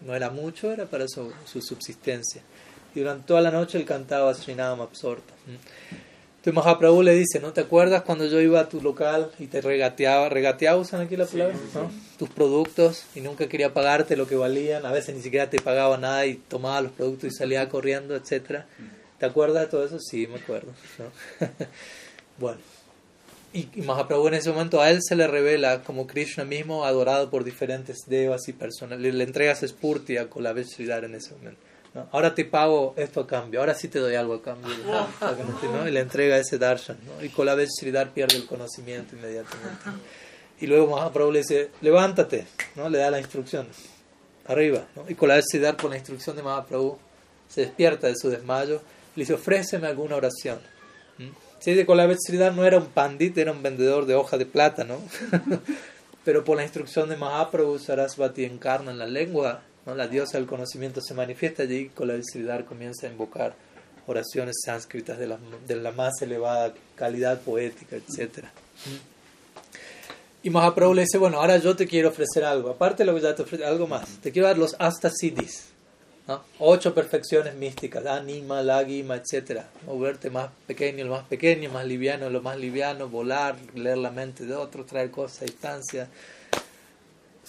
no 0.05 0.15
era 0.15 0.29
mucho, 0.29 0.71
era 0.71 0.85
para 0.85 1.07
su, 1.07 1.31
su 1.45 1.61
subsistencia. 1.61 2.41
Y 2.93 2.99
durante 2.99 3.27
toda 3.27 3.41
la 3.41 3.51
noche 3.51 3.77
él 3.77 3.85
cantaba 3.85 4.33
Srinam 4.33 4.81
absorto. 4.81 5.33
Entonces 5.47 6.53
Mahaprabhu 6.55 7.03
le 7.03 7.13
dice, 7.13 7.39
¿no 7.39 7.53
te 7.53 7.61
acuerdas 7.61 8.01
cuando 8.01 8.25
yo 8.25 8.41
iba 8.41 8.59
a 8.59 8.67
tu 8.67 8.81
local 8.81 9.31
y 9.37 9.45
te 9.45 9.61
regateaba, 9.61 10.27
regateaba 10.27 10.79
usan 10.79 11.01
aquí 11.01 11.15
la 11.15 11.27
palabra, 11.27 11.55
tus 12.17 12.29
productos 12.29 13.03
y 13.13 13.21
nunca 13.21 13.47
quería 13.47 13.75
pagarte 13.75 14.17
lo 14.17 14.27
que 14.27 14.35
valían, 14.35 14.83
a 14.85 14.91
veces 14.91 15.15
ni 15.15 15.21
siquiera 15.21 15.51
te 15.51 15.61
pagaba 15.61 15.99
nada 15.99 16.25
y 16.25 16.33
tomaba 16.35 16.81
los 16.81 16.91
productos 16.93 17.31
y 17.31 17.35
salía 17.35 17.69
corriendo, 17.69 18.15
etcétera. 18.15 18.65
¿Te 19.19 19.27
acuerdas 19.27 19.65
de 19.65 19.67
todo 19.69 19.85
eso? 19.85 19.99
Sí, 19.99 20.25
me 20.25 20.37
acuerdo. 20.39 20.71
bueno, 22.39 22.57
y, 23.53 23.81
Mahaprabhu 23.81 24.27
en 24.27 24.35
ese 24.35 24.51
momento 24.51 24.81
a 24.81 24.89
él 24.89 24.99
se 25.01 25.15
le 25.15 25.27
revela 25.27 25.83
como 25.83 26.07
Krishna 26.07 26.45
mismo 26.45 26.85
adorado 26.85 27.29
por 27.29 27.43
diferentes 27.43 28.05
devas 28.07 28.47
y 28.47 28.53
personas. 28.53 28.99
Le, 28.99 29.11
le 29.11 29.23
entregas 29.23 29.61
Spurti 29.65 30.17
a 30.17 30.29
Kolaveshridar 30.29 31.03
en 31.05 31.15
ese 31.15 31.33
momento. 31.35 31.59
Ahora 32.11 32.33
te 32.33 32.45
pago 32.45 32.93
esto 32.95 33.19
a 33.19 33.27
cambio, 33.27 33.59
ahora 33.59 33.75
sí 33.75 33.89
te 33.89 33.99
doy 33.99 34.15
algo 34.15 34.35
a 34.35 34.41
cambio. 34.41 34.73
Y 35.87 35.91
le 35.91 35.99
entrega 35.99 36.37
ese 36.37 36.57
darshan. 36.57 36.97
¿no? 37.05 37.23
Y 37.23 37.29
con 37.29 37.45
la 37.45 37.55
vez 37.55 37.69
Sridhar 37.77 38.11
pierde 38.11 38.37
el 38.37 38.45
conocimiento 38.45 39.15
inmediatamente. 39.15 39.89
Y 40.61 40.67
luego 40.67 40.95
Mahaprabhu 40.95 41.31
le 41.31 41.39
dice, 41.39 41.71
levántate, 41.81 42.47
¿no? 42.75 42.87
le 42.87 42.99
da 42.99 43.11
la 43.11 43.19
instrucción, 43.19 43.67
arriba. 44.45 44.87
¿no? 44.95 45.03
Y 45.09 45.15
con 45.15 45.27
la 45.27 45.35
vez 45.35 45.45
Sridhar, 45.51 45.75
con 45.75 45.89
la 45.89 45.97
instrucción 45.97 46.37
de 46.37 46.43
Mahaprabhu, 46.43 46.97
se 47.49 47.61
despierta 47.61 48.07
de 48.07 48.15
su 48.15 48.29
desmayo 48.29 48.81
le 49.15 49.23
dice, 49.23 49.33
ofréceme 49.33 49.87
alguna 49.87 50.15
oración. 50.15 50.59
Sí, 51.61 51.73
de 51.73 51.85
vez 51.85 52.17
Sridhar 52.25 52.53
no 52.53 52.65
era 52.65 52.77
un 52.77 52.87
pandit, 52.87 53.37
era 53.37 53.53
un 53.53 53.63
vendedor 53.63 54.05
de 54.05 54.15
hoja 54.15 54.37
de 54.37 54.45
plátano. 54.45 54.97
Pero 56.25 56.43
por 56.43 56.57
la 56.57 56.63
instrucción 56.63 57.07
de 57.07 57.15
Mahaprabhu, 57.15 57.79
Sarasvati 57.79 58.43
encarna 58.43 58.91
en 58.91 58.99
la 58.99 59.07
lengua 59.07 59.61
la 59.85 60.07
diosa 60.07 60.37
del 60.37 60.47
conocimiento 60.47 61.01
se 61.01 61.13
manifiesta 61.13 61.63
allí 61.63 61.91
y 61.97 62.05
la 62.05 62.21
Sridhar 62.21 62.65
comienza 62.65 63.07
a 63.07 63.09
invocar 63.09 63.55
oraciones 64.07 64.55
sánscritas 64.63 65.17
de 65.17 65.27
la, 65.27 65.37
de 65.67 65.75
la 65.75 65.91
más 65.91 66.21
elevada 66.21 66.73
calidad 66.95 67.41
poética, 67.41 67.95
etc. 67.95 68.45
Y 70.43 70.49
Mahaprabhu 70.49 70.93
le 70.93 71.01
dice, 71.03 71.17
bueno, 71.17 71.39
ahora 71.39 71.57
yo 71.57 71.75
te 71.75 71.87
quiero 71.87 72.09
ofrecer 72.09 72.43
algo, 72.43 72.69
aparte 72.69 73.03
de 73.03 73.07
lo 73.11 73.15
que 73.15 73.21
ya 73.21 73.35
te 73.35 73.43
ofrece, 73.43 73.65
algo 73.65 73.87
más. 73.87 74.07
Te 74.21 74.31
quiero 74.31 74.47
dar 74.47 74.57
los 74.57 74.75
hasta 74.79 75.09
siddhis, 75.09 75.70
ocho 76.59 76.93
perfecciones 76.93 77.55
místicas, 77.55 78.05
anima, 78.05 78.61
lagima, 78.61 79.15
etc. 79.15 79.63
Moverte 79.85 80.29
más 80.29 80.49
pequeño, 80.67 81.05
lo 81.05 81.11
más 81.11 81.25
pequeño, 81.25 81.69
más 81.71 81.85
liviano, 81.85 82.29
lo 82.29 82.41
más 82.41 82.57
liviano, 82.57 83.09
volar, 83.09 83.55
leer 83.75 83.97
la 83.97 84.11
mente 84.11 84.45
de 84.45 84.55
otros, 84.55 84.85
traer 84.85 85.11
cosas 85.11 85.41
a 85.41 85.45
distancia 85.45 86.09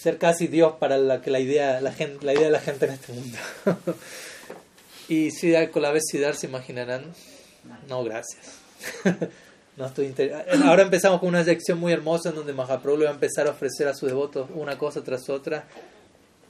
ser 0.03 0.19
casi 0.19 0.49
Dios 0.49 0.75
para 0.81 0.99
la 0.99 1.21
que 1.21 1.31
la 1.31 1.39
idea, 1.39 1.81
la 1.81 1.93
gente, 1.93 2.27
la 2.27 2.33
idea 2.33 2.47
de 2.47 2.51
la 2.51 2.61
gente 2.61 2.87
en 2.87 2.93
este 2.93 3.13
mundo. 3.13 3.39
y 5.09 5.31
si 5.31 5.55
con 5.69 5.83
la 5.83 5.93
vez 5.93 6.03
se 6.11 6.47
imaginarán, 6.47 7.05
no, 7.89 8.03
gracias. 8.03 8.59
no 9.77 9.87
estoy 9.87 10.13
Ahora 10.65 10.83
empezamos 10.83 11.21
con 11.21 11.29
una 11.29 11.45
sección 11.45 11.79
muy 11.79 11.93
hermosa 11.93 12.31
en 12.31 12.35
donde 12.35 12.53
Mahaprabhu 12.53 12.99
le 12.99 13.05
va 13.05 13.13
a 13.13 13.15
empezar 13.15 13.47
a 13.47 13.51
ofrecer 13.51 13.87
a 13.87 13.95
sus 13.95 14.09
devotos 14.09 14.49
una 14.55 14.77
cosa 14.77 15.05
tras 15.05 15.29
otra 15.31 15.67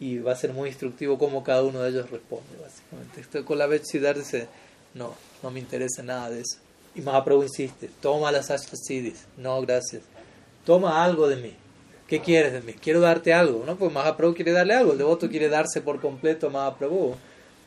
y 0.02 0.18
va 0.18 0.32
a 0.32 0.36
ser 0.36 0.52
muy 0.52 0.68
instructivo 0.68 1.16
cómo 1.16 1.44
cada 1.44 1.62
uno 1.62 1.80
de 1.80 1.90
ellos 1.90 2.10
responde, 2.10 2.56
básicamente. 2.60 3.44
con 3.44 3.56
la 3.56 3.68
vez 3.68 3.82
dice, 3.84 4.48
no, 4.94 5.14
no 5.44 5.50
me 5.52 5.60
interesa 5.60 6.02
nada 6.02 6.28
de 6.28 6.40
eso. 6.40 6.58
Y 6.96 7.02
Mahaprabhu 7.02 7.44
insiste, 7.44 7.88
toma 8.00 8.32
las 8.32 8.50
Ashtasidis, 8.50 9.26
no, 9.36 9.62
gracias. 9.62 10.02
Toma 10.66 11.04
algo 11.04 11.28
de 11.28 11.36
mí. 11.36 11.54
¿Qué 12.08 12.20
quieres 12.20 12.52
de 12.52 12.62
mí? 12.62 12.72
Quiero 12.72 12.98
darte 12.98 13.32
algo, 13.32 13.62
¿no? 13.64 13.76
Pues 13.76 13.92
Mahaprabhu 13.92 14.34
quiere 14.34 14.50
darle 14.50 14.74
algo, 14.74 14.90
el 14.90 14.98
devoto 14.98 15.30
quiere 15.30 15.48
darse 15.48 15.80
por 15.80 16.00
completo 16.00 16.48
a 16.48 16.50
Mahaprabhu. 16.50 17.14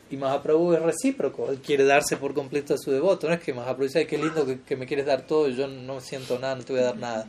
Y 0.08 0.16
Mahaprabhu 0.16 0.72
es 0.72 0.82
recíproco, 0.82 1.50
él 1.50 1.58
quiere 1.58 1.84
darse 1.84 2.16
por 2.16 2.32
completo 2.32 2.74
a 2.74 2.78
su 2.78 2.92
devoto. 2.92 3.26
No 3.26 3.34
es 3.34 3.40
que 3.40 3.52
Mahaprabhu 3.52 3.84
dice, 3.84 3.98
Ay, 4.00 4.06
qué 4.06 4.16
lindo 4.18 4.46
que, 4.64 4.76
me 4.76 4.86
quieres 4.86 5.04
dar 5.06 5.26
todo 5.26 5.48
yo 5.48 5.66
no 5.66 6.00
siento 6.00 6.38
nada, 6.38 6.54
no 6.54 6.64
te 6.64 6.72
voy 6.72 6.82
a 6.82 6.86
dar 6.86 6.96
nada. 6.96 7.28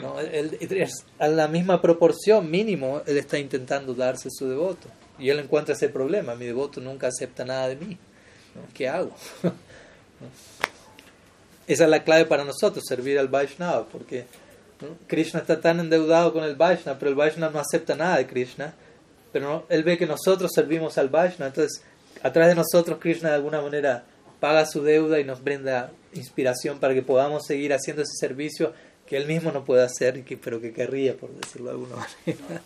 ¿No? 0.00 0.20
Él, 0.20 0.56
a 1.18 1.28
la 1.28 1.48
misma 1.48 1.82
proporción, 1.82 2.50
mínimo, 2.50 3.02
él 3.06 3.16
está 3.16 3.38
intentando 3.38 3.94
darse 3.94 4.28
a 4.28 4.30
su 4.30 4.48
devoto. 4.48 4.88
Y 5.18 5.30
él 5.30 5.40
encuentra 5.40 5.74
ese 5.74 5.88
problema, 5.88 6.36
mi 6.36 6.46
devoto 6.46 6.80
nunca 6.80 7.08
acepta 7.08 7.44
nada 7.44 7.68
de 7.68 7.76
mí. 7.76 7.98
¿Qué 8.72 8.88
hago? 8.88 9.12
Esa 11.66 11.84
es 11.84 11.90
la 11.90 12.04
clave 12.04 12.26
para 12.26 12.44
nosotros, 12.44 12.84
servir 12.86 13.18
al 13.18 13.28
Vaishnava, 13.28 13.86
porque 13.88 14.26
Krishna 15.06 15.40
está 15.40 15.60
tan 15.60 15.80
endeudado 15.80 16.32
con 16.32 16.44
el 16.44 16.56
Vaishnava, 16.56 16.98
pero 16.98 17.10
el 17.10 17.16
Vaishnava 17.16 17.52
no 17.52 17.58
acepta 17.58 17.94
nada 17.94 18.18
de 18.18 18.26
Krishna. 18.26 18.74
Pero 19.32 19.66
él 19.68 19.82
ve 19.82 19.98
que 19.98 20.06
nosotros 20.06 20.52
servimos 20.54 20.96
al 20.98 21.08
Vaishnava, 21.08 21.48
entonces 21.48 21.82
a 22.22 22.32
través 22.32 22.50
de 22.50 22.54
nosotros 22.54 22.98
Krishna 23.00 23.30
de 23.30 23.34
alguna 23.36 23.60
manera 23.60 24.04
paga 24.40 24.66
su 24.66 24.82
deuda 24.82 25.20
y 25.20 25.24
nos 25.24 25.42
brinda 25.42 25.90
inspiración 26.12 26.78
para 26.78 26.94
que 26.94 27.02
podamos 27.02 27.46
seguir 27.46 27.72
haciendo 27.72 28.02
ese 28.02 28.14
servicio 28.18 28.72
que 29.06 29.16
él 29.16 29.26
mismo 29.26 29.52
no 29.52 29.64
puede 29.64 29.82
hacer, 29.82 30.22
pero 30.42 30.60
que 30.60 30.72
querría, 30.72 31.16
por 31.16 31.30
decirlo 31.34 31.66
de 31.66 31.72
alguna 31.72 31.96
manera. 31.96 32.62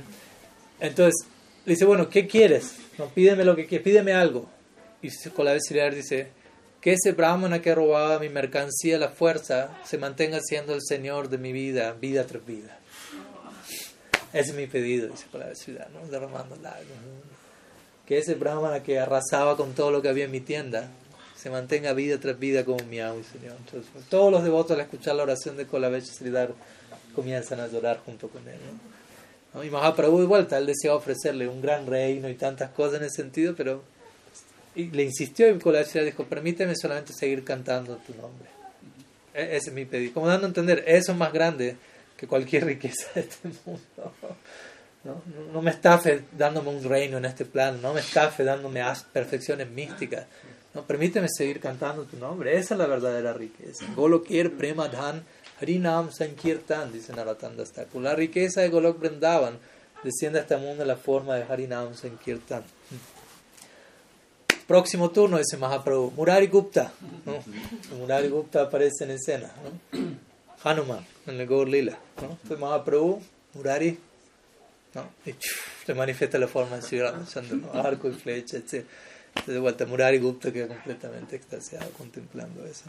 Entonces, 0.80 1.26
le 1.64 1.72
dice, 1.72 1.84
bueno, 1.84 2.08
¿qué 2.08 2.26
quieres? 2.26 2.76
No, 2.98 3.08
pídeme 3.08 3.44
lo 3.44 3.56
que 3.56 3.66
quieres, 3.66 3.84
pídeme 3.84 4.14
algo. 4.14 4.48
Y 5.02 5.10
con 5.30 5.44
la 5.44 5.52
vez 5.52 5.62
dice, 5.94 6.28
que 6.80 6.92
ese 6.92 7.12
brahmana 7.12 7.60
que 7.60 7.74
robaba 7.74 8.18
mi 8.18 8.28
mercancía 8.28 8.98
la 8.98 9.08
fuerza 9.08 9.76
se 9.84 9.98
mantenga 9.98 10.40
siendo 10.40 10.74
el 10.74 10.80
señor 10.82 11.28
de 11.28 11.38
mi 11.38 11.52
vida, 11.52 11.92
vida 11.92 12.26
tras 12.26 12.44
vida. 12.46 12.78
Ese 14.32 14.50
es 14.50 14.56
mi 14.56 14.66
pedido, 14.66 15.08
dice 15.08 15.26
para 15.32 15.48
la 15.48 15.54
ciudad, 15.54 15.88
¿no? 15.90 16.06
derramando 16.08 16.56
lágrimas. 16.56 17.35
Que 18.06 18.18
ese 18.18 18.34
brahmana 18.34 18.82
que 18.82 18.98
arrasaba 18.98 19.56
con 19.56 19.74
todo 19.74 19.90
lo 19.90 20.02
que 20.02 20.08
había 20.08 20.24
en 20.24 20.30
mi 20.30 20.40
tienda 20.40 20.88
se 21.36 21.50
mantenga 21.50 21.92
vida 21.92 22.18
tras 22.18 22.38
vida 22.38 22.64
como 22.64 22.82
mi 22.84 23.00
amo 23.00 23.20
y 23.20 23.24
señor. 23.24 23.56
Todos 24.08 24.32
los 24.32 24.42
devotos 24.44 24.72
al 24.72 24.80
escuchar 24.80 25.16
la 25.16 25.24
oración 25.24 25.56
de 25.56 25.66
Kolavecha 25.66 26.12
Sridhar 26.12 26.54
comienzan 27.14 27.60
a 27.60 27.66
llorar 27.66 28.00
junto 28.04 28.28
con 28.28 28.46
él. 28.48 28.58
¿no? 29.54 29.64
Y 29.64 29.70
Mahaprabhu 29.70 30.20
de 30.20 30.26
vuelta, 30.26 30.58
él 30.58 30.66
deseaba 30.66 30.96
ofrecerle 30.96 31.48
un 31.48 31.62
gran 31.62 31.86
reino 31.86 32.28
y 32.28 32.34
tantas 32.34 32.70
cosas 32.70 33.00
en 33.00 33.06
ese 33.06 33.22
sentido, 33.22 33.54
pero 33.56 33.82
y 34.76 34.90
le 34.90 35.04
insistió 35.04 35.48
y 35.48 35.58
le 35.58 36.04
dijo, 36.04 36.24
permíteme 36.24 36.74
solamente 36.76 37.14
seguir 37.14 37.42
cantando 37.44 37.96
tu 37.96 38.14
nombre. 38.14 38.48
E-, 39.32 39.56
ese 39.56 39.70
es 39.70 39.72
mi 39.72 39.86
pedido. 39.86 40.12
Como 40.12 40.28
dando 40.28 40.46
a 40.46 40.48
entender, 40.48 40.84
eso 40.86 41.12
es 41.12 41.18
más 41.18 41.32
grande 41.32 41.76
que 42.16 42.26
cualquier 42.26 42.66
riqueza 42.66 43.06
de 43.14 43.22
este 43.22 43.48
mundo. 43.64 44.12
No, 45.06 45.22
no 45.52 45.62
me 45.62 45.70
estafe 45.70 46.24
dándome 46.36 46.70
un 46.70 46.82
reino 46.82 47.18
en 47.18 47.24
este 47.24 47.44
plan, 47.44 47.80
no 47.80 47.94
me 47.94 48.00
estafe 48.00 48.42
dándome 48.42 48.82
perfecciones 49.12 49.70
místicas. 49.70 50.26
No, 50.74 50.82
permíteme 50.82 51.28
seguir 51.30 51.60
cantando 51.60 52.04
tu 52.04 52.16
nombre. 52.16 52.58
Esa 52.58 52.74
es 52.74 52.78
la 52.78 52.86
verdadera 52.86 53.32
riqueza. 53.32 53.86
Golokir 53.94 54.56
Premadhan 54.56 55.24
Harinam 55.60 56.12
Sankirtan, 56.12 56.92
dice 56.92 57.14
Narottam 57.14 57.52
La 58.02 58.14
riqueza 58.14 58.60
de 58.60 58.68
Golok 58.68 58.98
Brindavan 58.98 59.58
desciende 60.04 60.40
a 60.40 60.42
este 60.42 60.56
mundo 60.58 60.82
en 60.82 60.88
la 60.88 60.96
forma 60.96 61.36
de 61.36 61.44
Harinam 61.44 61.94
Sankirtan. 61.94 62.62
Próximo 64.66 65.10
turno, 65.10 65.38
dice 65.38 65.56
Mahaprabhu. 65.56 66.10
Murari 66.10 66.48
Gupta. 66.48 66.92
Murari 67.98 68.28
Gupta 68.28 68.62
aparece 68.62 69.04
en 69.04 69.12
escena. 69.12 69.50
Hanuman 70.62 71.06
en 71.26 71.40
el 71.40 71.46
Gaur 71.46 71.68
Lila. 71.68 71.96
¿no? 72.20 72.32
Entonces 72.32 72.58
Mahaprabhu, 72.58 73.22
Murari, 73.54 73.98
¿no? 74.96 75.10
y 75.26 75.34
le 75.86 75.94
manifiesta 75.94 76.38
la 76.38 76.48
forma 76.48 76.76
de 76.76 76.82
Sri 76.82 76.98
¿no? 76.98 77.72
arco 77.74 78.08
y 78.08 78.12
flecha, 78.12 78.56
etc. 78.56 78.84
Entonces 79.28 79.54
de 79.54 79.58
vuelta 79.58 79.84
Murari 79.84 80.18
Gupta 80.18 80.50
queda 80.50 80.68
completamente 80.68 81.36
extasiado 81.36 81.90
contemplando 81.90 82.64
eso. 82.64 82.84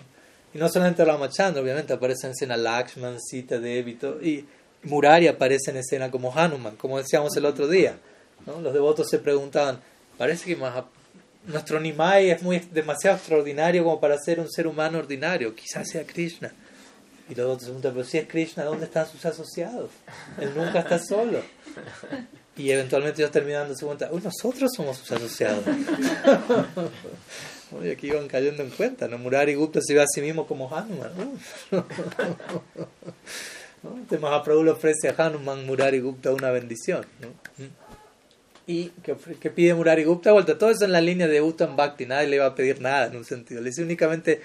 Y 0.54 0.58
no 0.58 0.70
solamente 0.70 1.04
Ramachandra, 1.04 1.62
obviamente 1.62 1.94
aparece 1.94 2.28
en 2.28 2.32
escena 2.32 2.56
Lakshman, 2.56 3.20
Sita, 3.20 3.60
Devi, 3.60 4.00
y 4.24 4.46
Murari 4.84 5.28
aparece 5.28 5.72
en 5.72 5.78
escena 5.78 6.10
como 6.10 6.34
Hanuman, 6.34 6.78
como 6.78 6.98
decíamos 6.98 7.36
el 7.36 7.46
otro 7.46 7.68
día. 7.68 7.98
¿no? 8.46 8.62
Los 8.62 8.74
devotos 8.74 9.10
se 9.10 9.20
preguntaban, 9.20 9.82
parece 10.18 10.46
que 10.46 10.58
nuestro 11.48 11.80
Nimai 11.80 12.30
es 12.30 12.42
muy, 12.42 12.60
demasiado 12.72 13.18
extraordinario 13.18 13.84
como 13.84 14.00
para 14.00 14.18
ser 14.18 14.40
un 14.40 14.50
ser 14.50 14.68
humano 14.68 15.00
ordinario, 15.00 15.54
quizás 15.54 15.90
sea 15.90 16.06
Krishna. 16.06 16.54
Y 17.30 17.36
los 17.36 17.60
se 17.60 17.66
preguntan, 17.66 17.94
pero 17.94 18.06
si 18.06 18.18
es 18.18 18.28
Krishna, 18.28 18.64
¿dónde 18.64 18.86
están 18.86 19.08
sus 19.08 19.26
asociados? 19.26 19.92
Él 20.40 20.52
nunca 20.56 20.80
está 20.80 21.00
solo. 21.00 21.42
Y 22.56 22.72
eventualmente 22.72 23.22
ellos 23.22 23.32
terminan 23.32 23.62
dándose 23.62 23.86
cuenta, 23.86 24.10
uy, 24.12 24.22
nosotros 24.24 24.72
somos 24.76 24.98
sus 24.98 25.12
asociados. 25.12 25.64
Y 27.84 27.90
aquí 27.90 28.08
iban 28.08 28.30
cayendo 28.30 28.64
en 28.64 28.70
cuenta, 28.70 29.10
¿no? 29.10 29.18
Murari 29.18 29.54
Gupta 29.54 29.82
se 29.84 29.94
ve 29.94 30.02
a 30.02 30.06
sí 30.08 30.22
mismo 30.22 30.48
como 30.48 30.74
Hanuman. 30.74 31.12
¿no? 31.72 31.82
Este 34.02 34.18
Mahaprabhu 34.18 34.64
le 34.64 34.72
ofrece 34.72 35.10
a 35.10 35.16
Hanuman 35.18 35.66
Murari 35.66 36.00
Gupta 36.00 36.32
una 36.32 36.50
bendición. 36.50 37.06
¿no? 37.20 37.28
¿Y 38.68 38.90
que, 39.02 39.16
pide 39.50 39.74
Murari 39.74 40.04
Gupta? 40.04 40.34
Vuelta, 40.34 40.58
todo 40.58 40.72
eso 40.72 40.84
en 40.84 40.92
la 40.92 41.00
línea 41.00 41.28
de 41.28 41.42
Uttam 41.42 41.78
Bhakti, 41.78 42.06
nadie 42.06 42.28
le 42.28 42.40
va 42.40 42.48
a 42.48 42.56
pedir 42.56 42.82
nada 42.82 43.08
en 43.08 43.16
un 43.16 43.24
sentido. 43.24 43.62
Le 43.62 43.70
dice 43.70 43.82
únicamente, 43.82 44.42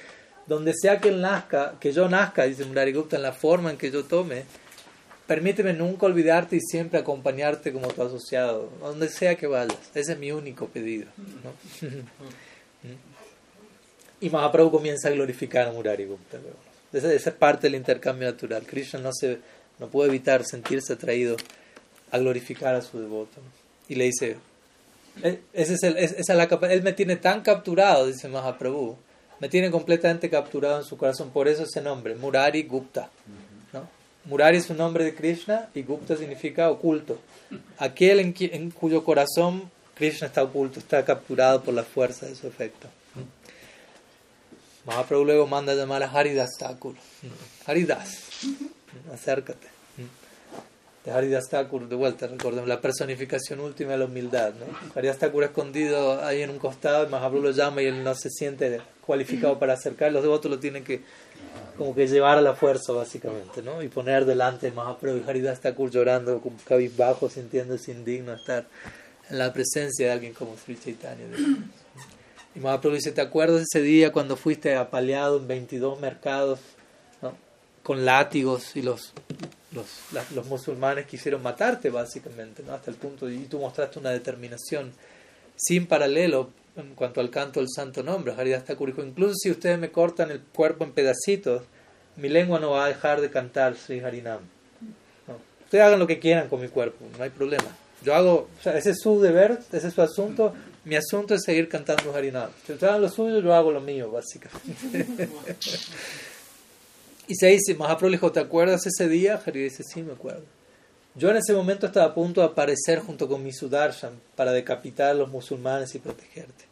donde 0.47 0.75
sea 0.75 1.01
que 1.01 1.09
él 1.09 1.21
nazca, 1.21 1.75
que 1.81 1.93
yo 1.93 2.09
nazca, 2.09 2.45
dice 2.45 2.65
Murari 2.65 2.93
Gupta, 2.93 3.17
en 3.17 3.23
la 3.23 3.33
forma 3.33 3.71
en 3.71 3.77
que 3.77 3.91
yo 3.91 4.05
tome, 4.05 4.45
permíteme 5.27 5.73
nunca 5.73 6.07
olvidarte 6.07 6.57
y 6.57 6.61
siempre 6.61 6.99
acompañarte 6.99 7.73
como 7.73 7.89
tu 7.89 8.03
asociado, 8.03 8.71
donde 8.81 9.09
sea 9.09 9.37
que 9.37 9.47
vayas. 9.47 9.79
Ese 9.95 10.13
es 10.13 10.19
mi 10.19 10.33
único 10.33 10.67
pedido. 10.67 11.07
¿no? 11.43 11.89
y 14.21 14.31
Mahaprabhu 14.31 14.71
comienza 14.71 15.09
a 15.09 15.13
glorificar 15.13 15.69
a 15.69 15.73
Murari 15.73 16.05
Gupta. 16.05 16.39
Esa, 16.93 17.13
es 17.13 17.31
parte 17.31 17.69
del 17.69 17.77
intercambio 17.77 18.29
natural. 18.29 18.65
Krishna 18.67 19.01
no, 19.01 19.13
se, 19.13 19.39
no 19.79 19.89
puede 19.89 20.11
evitar 20.11 20.45
sentirse 20.45 20.93
atraído 20.93 21.37
a 22.11 22.19
glorificar 22.19 22.75
a 22.75 22.83
su 22.83 23.01
devoto. 23.01 23.41
Y 23.89 23.95
le 23.95 24.05
dice, 24.05 24.37
e, 25.23 25.41
ese 25.53 25.75
es 25.75 25.83
el, 25.83 25.97
esa 25.97 26.35
la, 26.35 26.45
él 26.45 26.83
me 26.83 26.93
tiene 26.93 27.17
tan 27.17 27.43
capturado, 27.43 28.07
dice 28.07 28.29
Mahaprabhu, 28.29 28.97
me 29.43 29.49
tiene 29.49 29.73
completamente 29.73 30.31
capturado 30.31 30.79
en 30.79 30.85
su 30.85 30.97
corazón. 30.97 31.31
Por 31.31 31.49
eso 31.49 31.65
ese 31.65 31.81
nombre, 31.81 32.15
Murari 32.15 32.63
Gupta. 32.63 33.11
Murari 34.25 34.59
es 34.59 34.71
un 34.71 34.77
nombre 34.77 35.03
de 35.03 35.17
Krishna 35.17 35.69
y 35.75 35.83
Gupta 35.83 36.17
significa 36.17 36.71
oculto. 36.71 37.19
Aquel 37.79 38.21
en, 38.21 38.33
en 38.39 38.71
cuyo 38.71 39.03
corazón 39.03 39.69
Krishna 39.97 40.29
está 40.29 40.45
oculto, 40.45 40.79
está 40.79 41.05
capturado 41.05 41.61
por 41.65 41.75
la 41.75 41.83
fuerza 41.83 42.27
de 42.27 42.37
su 42.37 42.47
efecto. 42.47 42.87
Mahaprabhu 44.87 45.25
luego 45.25 45.49
manda 45.49 45.73
a 45.73 45.75
llamar 45.75 46.05
a 46.05 46.11
Haridas 46.13 46.51
Thakur. 46.57 46.95
Haridas, 47.67 48.21
acércate. 49.13 49.67
De 51.05 51.11
Haridas 51.11 51.49
Thakur, 51.51 51.89
de 51.89 51.97
vuelta, 51.97 52.29
recordemos, 52.29 52.69
la 52.69 52.81
personificación 52.81 53.59
última 53.59 53.91
de 53.91 53.99
la 53.99 54.05
humildad. 54.05 54.55
¿no? 54.55 54.67
Haridas 54.95 55.19
Thakur 55.19 55.43
escondido 55.43 56.25
ahí 56.25 56.43
en 56.43 56.51
un 56.51 56.61
costado, 56.61 57.09
Mahaprabhu 57.09 57.43
lo 57.43 57.51
llama 57.51 57.83
y 57.83 57.87
él 57.87 58.05
no 58.05 58.15
se 58.15 58.31
siente 58.31 58.71
cualificado 59.05 59.59
para 59.59 59.75
acercar. 59.75 60.13
Los 60.13 60.23
devotos 60.23 60.51
lo 60.51 60.59
tienen 60.59 60.85
que 60.85 61.03
como 61.77 61.95
que 61.95 62.07
llevar 62.07 62.39
a 62.39 62.41
la 62.41 62.55
fuerza, 62.55 62.93
básicamente, 62.93 63.63
¿no? 63.63 63.83
Y 63.83 63.89
poner 63.89 64.25
delante 64.25 64.67
de 64.67 64.73
Mahaprabhu 64.73 65.19
y 65.19 65.29
Haridas 65.29 65.61
llorando, 65.91 66.41
cabizbajo, 66.67 67.29
sintiéndose 67.29 67.93
indigno 67.93 68.35
estar 68.35 68.67
en 69.31 69.39
la 69.39 69.53
presencia 69.53 70.07
de 70.07 70.13
alguien 70.13 70.35
como 70.35 70.57
Sri 70.57 70.79
Chaitanya. 70.79 71.25
Y 72.55 72.61
Mahaprabhu 72.61 72.97
dice, 72.97 73.13
¿te 73.13 73.21
acuerdas 73.21 73.63
ese 73.63 73.83
día 73.83 74.13
cuando 74.13 74.37
fuiste 74.37 74.77
apaleado 74.77 75.39
en 75.39 75.49
22 75.49 76.01
mercados 76.01 76.61
con 77.83 78.05
látigos 78.05 78.77
y 78.77 78.83
los, 78.83 79.13
los, 79.73 79.87
los, 80.33 80.47
musulmanes 80.47 81.07
quisieron 81.07 81.43
matarte 81.43 81.91
básicamente, 81.91 82.63
¿no? 82.63 82.75
hasta 82.75 82.91
el 82.91 82.97
punto, 82.97 83.29
y 83.29 83.39
tú 83.47 83.59
mostraste 83.59 83.99
una 83.99 84.11
determinación 84.11 84.93
sin 85.57 85.87
paralelo 85.87 86.51
en 86.77 86.95
cuanto 86.95 87.21
al 87.21 87.31
canto 87.31 87.61
del 87.61 87.69
santo 87.69 88.03
nombre, 88.03 88.35
Haridas 88.37 88.65
Thakur 88.65 88.95
incluso 89.05 89.35
si 89.35 89.51
ustedes 89.51 89.79
me 89.79 89.91
cortan 89.91 90.31
el 90.31 90.41
cuerpo 90.41 90.85
en 90.85 90.93
pedacitos, 90.93 91.63
mi 92.17 92.29
lengua 92.29 92.59
no 92.59 92.71
va 92.71 92.87
a 92.87 92.89
dejar 92.89 93.21
de 93.21 93.31
cantar 93.31 93.77
Sri 93.77 94.01
Harinam. 94.01 94.41
Ustedes 95.65 95.85
hagan 95.85 95.99
lo 95.99 96.07
que 96.07 96.19
quieran 96.19 96.49
con 96.49 96.61
mi 96.61 96.69
cuerpo, 96.69 97.05
no 97.17 97.25
hay 97.25 97.31
problema. 97.31 97.77
Yo 98.03 98.15
hago, 98.15 98.49
o 98.59 98.63
sea, 98.63 98.77
ese 98.77 98.91
es 98.91 99.01
su 99.01 99.21
deber, 99.21 99.61
ese 99.73 99.89
es 99.89 99.95
su 99.95 100.03
asunto, 100.03 100.53
mi 100.85 100.97
asunto 100.97 101.35
es 101.35 101.43
seguir 101.45 101.69
cantando 101.69 102.15
Harinam. 102.15 102.51
Si 102.67 102.73
ustedes 102.73 102.91
hagan 102.91 103.03
lo 103.03 103.09
suyo, 103.09 103.41
yo 103.41 103.55
hago 103.55 103.71
lo 103.71 103.81
mío, 103.81 104.11
básicamente. 104.11 105.29
y 107.29 107.35
se 107.35 107.47
dice, 107.47 107.75
Mahaprabhu 107.75 108.11
le 108.11 108.17
dijo, 108.17 108.33
¿te 108.33 108.41
acuerdas 108.41 108.87
ese 108.87 109.09
día? 109.09 109.41
Hari 109.45 109.63
dice, 109.63 109.83
sí, 109.85 110.03
me 110.03 110.13
acuerdo. 110.13 110.43
Yo 111.15 111.31
en 111.31 111.37
ese 111.37 111.53
momento 111.53 111.87
estaba 111.87 112.07
a 112.07 112.15
punto 112.15 112.41
de 112.41 112.47
aparecer 112.47 113.01
junto 113.01 113.29
con 113.29 113.43
mi 113.43 113.53
Sudarshan 113.53 114.19
para 114.35 114.53
decapitar 114.53 115.11
a 115.11 115.15
los 115.15 115.29
musulmanes 115.29 115.95
y 115.95 115.99
protegerte. 115.99 116.65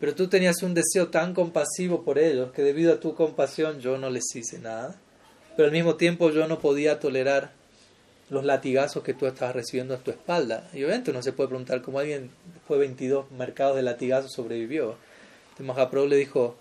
Pero 0.00 0.14
tú 0.14 0.26
tenías 0.26 0.62
un 0.64 0.74
deseo 0.74 1.08
tan 1.08 1.34
compasivo 1.34 2.02
por 2.02 2.18
ellos 2.18 2.50
que 2.50 2.62
debido 2.62 2.92
a 2.92 3.00
tu 3.00 3.14
compasión 3.14 3.78
yo 3.78 3.96
no 3.96 4.10
les 4.10 4.24
hice 4.34 4.58
nada. 4.58 4.96
Pero 5.56 5.66
al 5.66 5.72
mismo 5.72 5.94
tiempo 5.94 6.30
yo 6.30 6.48
no 6.48 6.58
podía 6.58 6.98
tolerar 6.98 7.52
los 8.28 8.44
latigazos 8.44 9.04
que 9.04 9.14
tú 9.14 9.26
estabas 9.26 9.54
recibiendo 9.54 9.94
a 9.94 9.98
tu 9.98 10.10
espalda. 10.10 10.68
Y 10.72 10.82
obviamente 10.82 11.12
uno 11.12 11.22
se 11.22 11.32
puede 11.32 11.48
preguntar 11.48 11.80
cómo 11.80 12.00
alguien 12.00 12.30
después 12.54 12.80
de 12.80 12.86
22 12.86 13.30
mercados 13.30 13.76
de 13.76 13.82
latigazos 13.82 14.32
sobrevivió. 14.32 14.96
Mahaprabhu 15.60 16.08
le 16.08 16.16
dijo, 16.16 16.56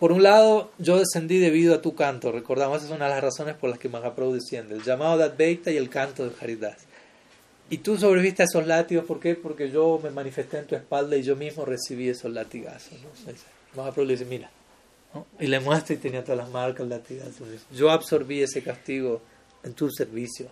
por 0.00 0.12
un 0.12 0.22
lado, 0.22 0.72
yo 0.78 0.98
descendí 0.98 1.38
debido 1.38 1.74
a 1.74 1.82
tu 1.82 1.94
canto. 1.94 2.32
Recordamos, 2.32 2.78
esa 2.78 2.86
es 2.86 2.92
una 2.92 3.04
de 3.04 3.10
las 3.10 3.22
razones 3.22 3.54
por 3.54 3.68
las 3.68 3.78
que 3.78 3.90
Mahaprabhu 3.90 4.32
desciende. 4.32 4.74
El 4.74 4.82
llamado 4.82 5.18
de 5.18 5.24
Advaita 5.24 5.70
y 5.70 5.76
el 5.76 5.90
canto 5.90 6.26
de 6.26 6.34
Haridas. 6.40 6.78
Y 7.68 7.78
tú 7.78 7.98
sobreviviste 7.98 8.42
a 8.42 8.46
esos 8.46 8.66
látigos, 8.66 9.04
¿por 9.04 9.20
qué? 9.20 9.34
Porque 9.34 9.70
yo 9.70 10.00
me 10.02 10.08
manifesté 10.08 10.58
en 10.58 10.66
tu 10.66 10.74
espalda 10.74 11.18
y 11.18 11.22
yo 11.22 11.36
mismo 11.36 11.66
recibí 11.66 12.08
esos 12.08 12.32
latigazos. 12.32 12.94
Mahaprabhu 13.76 14.06
le 14.06 14.14
dice, 14.14 14.24
mira. 14.24 14.50
Y 15.38 15.46
le 15.46 15.60
muestra 15.60 15.94
y 15.94 15.98
tenía 15.98 16.24
todas 16.24 16.38
las 16.38 16.48
marcas 16.48 16.88
latigazos. 16.88 17.46
Yo 17.70 17.90
absorbí 17.90 18.42
ese 18.42 18.62
castigo 18.62 19.20
en 19.62 19.74
tu 19.74 19.90
servicio. 19.90 20.48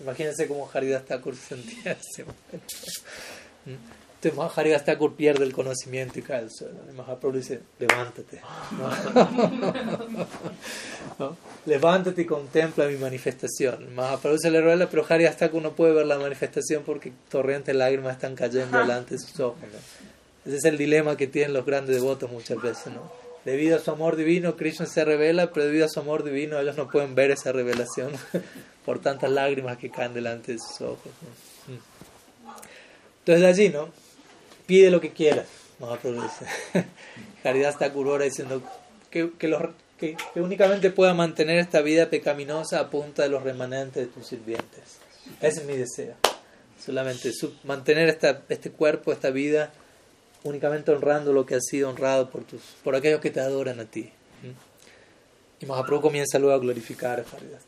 Imagínense 0.00 0.46
cómo 0.46 0.70
Haridas 0.72 1.02
en 1.10 1.58
ese 1.84 2.24
momento. 2.24 2.76
Entonces 4.24 4.56
Haridas 4.56 4.84
Thakur 4.84 5.16
pierde 5.16 5.44
el 5.44 5.52
conocimiento 5.52 6.20
y 6.20 6.22
cae 6.22 6.38
al 6.38 6.50
suelo. 6.50 6.78
Y 6.88 6.92
Mahaprabhu 6.94 7.36
dice, 7.36 7.60
levántate. 7.80 8.40
Levántate 11.66 12.22
y 12.22 12.24
contempla 12.24 12.86
mi 12.86 12.96
manifestación. 12.96 13.92
Mahaprabhu 13.94 14.38
se 14.38 14.50
le 14.52 14.60
revela, 14.60 14.88
pero 14.88 15.04
Haridas 15.08 15.36
Thakur 15.38 15.60
no 15.60 15.72
puede 15.72 15.92
ver 15.92 16.06
la 16.06 16.18
manifestación 16.18 16.84
porque 16.84 17.12
torrentes 17.28 17.66
de 17.66 17.74
lágrimas 17.74 18.14
están 18.14 18.36
cayendo 18.36 18.78
delante 18.78 19.14
de 19.14 19.20
sus 19.20 19.40
ojos. 19.40 19.58
Ese 20.46 20.56
es 20.56 20.64
el 20.66 20.78
dilema 20.78 21.16
que 21.16 21.26
tienen 21.26 21.52
los 21.52 21.66
grandes 21.66 21.96
devotos 21.96 22.30
muchas 22.30 22.62
veces. 22.62 22.92
¿no? 22.92 23.10
Debido 23.44 23.76
a 23.76 23.80
su 23.80 23.90
amor 23.90 24.14
divino, 24.14 24.56
Krishna 24.56 24.86
se 24.86 25.04
revela, 25.04 25.50
pero 25.50 25.66
debido 25.66 25.86
a 25.86 25.88
su 25.88 25.98
amor 25.98 26.22
divino, 26.22 26.60
ellos 26.60 26.76
no 26.76 26.88
pueden 26.88 27.16
ver 27.16 27.32
esa 27.32 27.50
revelación 27.50 28.12
por 28.84 29.00
tantas 29.00 29.32
lágrimas 29.32 29.78
que 29.78 29.90
caen 29.90 30.14
delante 30.14 30.52
de 30.52 30.58
sus 30.60 30.80
ojos. 30.80 31.10
Entonces, 33.24 33.44
allí, 33.44 33.68
¿no? 33.68 34.01
Pide 34.66 34.90
lo 34.90 35.00
que 35.00 35.12
quieras, 35.12 35.46
Mahaprabhu 35.78 36.22
dice. 36.22 37.68
Está 37.68 37.92
curora 37.92 38.24
diciendo 38.24 38.62
que, 39.10 39.30
que, 39.38 39.48
los, 39.48 39.62
que, 39.98 40.16
únicamente 40.36 40.90
pueda 40.90 41.14
mantener 41.14 41.58
esta 41.58 41.80
vida 41.80 42.10
pecaminosa 42.10 42.80
a 42.80 42.90
punta 42.90 43.22
de 43.22 43.28
los 43.28 43.42
remanentes 43.42 44.06
de 44.06 44.12
tus 44.12 44.26
sirvientes. 44.26 44.98
Ese 45.40 45.60
es 45.60 45.66
mi 45.66 45.76
deseo. 45.76 46.14
Solamente 46.84 47.30
mantener 47.64 48.08
esta, 48.08 48.42
este 48.48 48.70
cuerpo, 48.70 49.12
esta 49.12 49.30
vida 49.30 49.72
únicamente 50.44 50.90
honrando 50.90 51.32
lo 51.32 51.46
que 51.46 51.54
ha 51.54 51.60
sido 51.60 51.88
honrado 51.88 52.30
por, 52.30 52.44
tus, 52.44 52.62
por 52.82 52.96
aquellos 52.96 53.20
que 53.20 53.30
te 53.30 53.40
adoran 53.40 53.80
a 53.80 53.84
ti. 53.84 54.10
¿Mm? 54.42 55.62
Y 55.62 55.66
Mahaprabhu 55.66 56.02
comienza 56.02 56.38
luego 56.38 56.56
a 56.56 56.58
glorificar 56.58 57.20
a 57.20 57.36
Haridas 57.36 57.62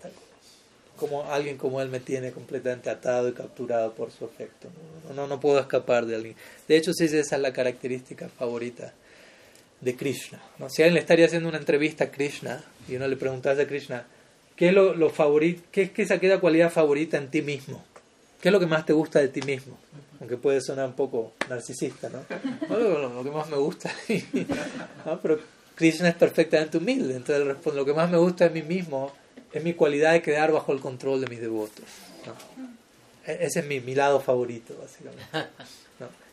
Como 0.97 1.25
alguien 1.31 1.57
como 1.57 1.81
él 1.81 1.89
me 1.89 2.01
tiene 2.01 2.31
completamente 2.31 2.89
atado 2.89 3.29
y 3.29 3.33
capturado 3.33 3.93
por 3.95 4.13
su 4.13 4.25
afecto. 4.25 4.69
No, 5.15 5.27
no, 5.27 5.41
puedo 5.41 5.59
escapar 5.59 6.07
de 6.07 6.15
alguien. 6.15 6.37
De 6.69 6.77
hecho, 6.77 6.93
sí, 6.93 7.05
esa 7.05 7.37
es 7.37 7.43
la 7.43 7.53
característica 7.53 8.29
favorita 8.29 8.93
de 9.81 9.97
Krishna. 9.97 10.41
¿no? 10.59 10.71
Si 10.71 10.83
alguien 10.83 10.95
le 10.95 11.01
estaría 11.01 11.27
haciendo 11.27 11.49
una 11.49 11.59
entrevista 11.59 12.05
a 12.05 12.11
Krishna 12.11 12.63
y 12.89 12.97
uno 12.97 13.09
le 13.09 13.17
preguntase 13.17 13.63
a 13.63 13.67
Krishna, 13.67 14.07
¿qué 14.57 14.69
es, 14.69 14.75
lo, 14.75 14.95
lo 14.95 15.11
favorito, 15.11 15.63
qué, 15.73 15.91
es 15.95 16.11
esa 16.11 16.41
cualidad 16.41 16.71
favorita 16.71 17.19
en 17.19 17.29
ti 17.29 17.43
mismo? 17.43 17.85
¿Qué 18.41 18.49
es 18.49 18.53
lo 18.53 18.61
que 18.61 18.67
más 18.67 18.87
te 18.87 18.93
gusta 18.93 19.21
de 19.21 19.29
ti 19.29 19.43
mismo? 19.43 19.77
aunque 20.25 20.39
puede 20.39 20.63
sonar 20.63 20.87
un 20.87 20.95
poco 20.95 21.33
narcisista, 21.51 22.09
¿no? 22.09 22.25
lo, 22.75 23.23
que 23.23 23.31
más 23.31 23.49
me 23.51 23.59
gusta, 23.59 23.93
¿no? 25.05 25.21
pero 25.21 25.39
Krishna 25.75 26.09
es 26.09 26.15
perfectamente 26.15 26.79
humilde, 26.79 27.17
entonces 27.17 27.47
responde, 27.47 27.81
lo 27.81 27.85
que 27.85 27.93
más 27.93 28.11
me 28.11 28.17
gusta 28.17 28.49
de 28.49 28.63
mí 28.63 28.63
mismo 28.63 29.13
es 29.55 29.63
mi 29.63 29.73
cualidad 29.73 30.13
de 30.13 30.21
quedar 30.21 30.51
bajo 30.51 30.73
el 30.73 30.81
control 30.81 31.21
de 31.21 31.29
mis 31.29 31.41
devotos. 31.41 31.85
E-, 33.25 33.39
ese 33.41 33.61
es 33.61 33.67
mi, 33.67 33.81
mi 33.81 33.95
lado 33.95 34.21
favorito, 34.21 34.77
básicamente. 34.81 35.25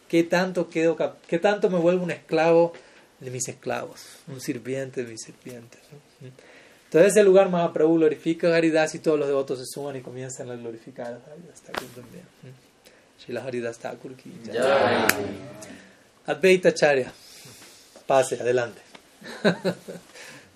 ¿Qué, 0.10 0.24
tanto 0.24 0.70
quedo, 0.70 0.98
¿Qué 1.28 1.38
tanto 1.38 1.70
me 1.70 1.78
vuelvo 1.78 2.04
un 2.04 2.12
esclavo 2.12 2.74
de 3.20 3.30
mis 3.30 3.48
esclavos? 3.48 4.02
Un 4.28 4.42
sirviente 4.42 5.04
de 5.04 5.12
mis 5.12 5.22
sirvientes. 5.22 5.80
Entonces, 6.86 7.12
ese 7.12 7.24
lugar 7.24 7.50
Mahaprabhu 7.50 7.96
glorifica 7.96 8.50
a 8.50 8.58
Haridas 8.58 8.96
y 8.96 9.00
todos 9.00 9.20
los 9.20 9.28
devotos 9.28 9.60
se 9.60 9.66
suman 9.66 9.96
y 9.96 10.02
comienzan 10.02 10.50
a 10.50 10.56
glorificar 10.56 11.14
a 11.14 11.32
Haridas 11.32 11.62
Thakur 11.62 11.88
también. 11.90 12.26
Shila 13.20 13.44
Haridas 13.44 13.78
Thakur 13.78 14.16
ki 14.16 14.34
Advaita 16.26 16.74
Charya. 16.74 17.14
Pase, 18.08 18.42
adelante. 18.42 18.82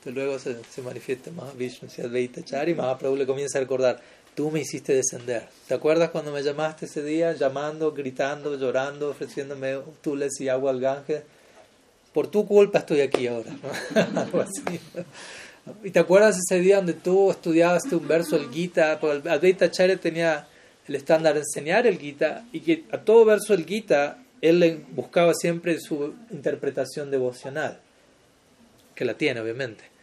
Luego 0.05 0.39
se, 0.39 0.57
se 0.63 0.81
manifiesta 0.81 1.31
Mahavishnu 1.31 1.89
y 1.97 2.01
Advaita 2.01 2.43
Charya 2.43 2.71
y 2.71 2.75
Mahaprabhu 2.75 3.15
le 3.15 3.25
comienza 3.25 3.57
a 3.57 3.61
recordar 3.61 4.01
tú 4.35 4.51
me 4.51 4.59
hiciste 4.59 4.93
descender. 4.93 5.47
¿Te 5.67 5.73
acuerdas 5.73 6.09
cuando 6.09 6.31
me 6.31 6.43
llamaste 6.43 6.85
ese 6.85 7.01
día, 7.01 7.33
llamando, 7.33 7.93
gritando, 7.93 8.55
llorando, 8.57 9.09
ofreciéndome 9.09 9.79
tules 10.01 10.39
y 10.41 10.49
agua 10.49 10.71
al 10.71 10.81
Ganges? 10.81 11.23
Por 12.13 12.27
tu 12.27 12.45
culpa 12.45 12.79
estoy 12.79 13.01
aquí 13.01 13.27
ahora. 13.27 13.51
¿Y 15.83 15.89
te 15.89 15.99
acuerdas 15.99 16.37
ese 16.37 16.59
día 16.59 16.75
donde 16.77 16.93
tú 16.93 17.31
estudiabas 17.31 17.83
un 17.91 18.07
verso 18.07 18.37
del 18.37 18.51
Gita? 18.51 18.91
Advaita 18.91 19.65
Acharya 19.65 19.97
tenía 19.97 20.47
el 20.87 20.95
estándar 20.95 21.33
de 21.33 21.39
enseñar 21.39 21.87
el 21.87 21.97
Gita 21.97 22.45
y 22.51 22.59
que 22.59 22.83
a 22.91 22.99
todo 22.99 23.25
verso 23.25 23.53
del 23.53 23.65
Gita 23.65 24.19
él 24.41 24.85
buscaba 24.91 25.33
siempre 25.33 25.79
su 25.79 26.13
interpretación 26.29 27.09
devocional, 27.09 27.79
que 28.93 29.05
la 29.05 29.15
tiene 29.15 29.39
obviamente. 29.39 29.94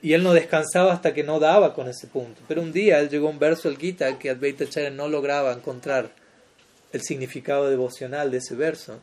Y 0.00 0.12
él 0.12 0.22
no 0.22 0.32
descansaba 0.32 0.92
hasta 0.92 1.12
que 1.12 1.24
no 1.24 1.40
daba 1.40 1.74
con 1.74 1.88
ese 1.88 2.06
punto. 2.06 2.40
Pero 2.46 2.62
un 2.62 2.72
día 2.72 3.00
él 3.00 3.08
llegó 3.08 3.28
un 3.28 3.38
verso 3.38 3.68
del 3.68 3.78
Gita 3.78 4.18
que 4.18 4.30
Advaita 4.30 4.64
Acharya 4.64 4.90
no 4.90 5.08
lograba 5.08 5.52
encontrar 5.52 6.10
el 6.92 7.02
significado 7.02 7.68
devocional 7.68 8.30
de 8.30 8.38
ese 8.38 8.54
verso. 8.54 9.00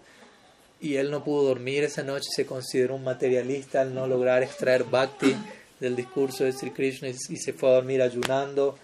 Y 0.80 0.96
él 0.96 1.12
no 1.12 1.24
pudo 1.24 1.44
dormir 1.44 1.84
esa 1.84 2.04
noche, 2.04 2.28
se 2.34 2.46
consideró 2.46 2.96
un 2.96 3.04
materialista 3.04 3.82
al 3.82 3.94
no 3.94 4.08
lograr 4.08 4.44
extraer 4.44 4.84
bhakti 4.84 5.36
del 5.80 5.96
discurso 5.96 6.44
de 6.44 6.54
Sri 6.54 6.72
Krishna 6.72 7.10
y 7.10 7.14
se 7.14 7.54
fue 7.54 7.70
a 7.70 7.74
dormir 7.74 8.02
ayunando, 8.02 8.78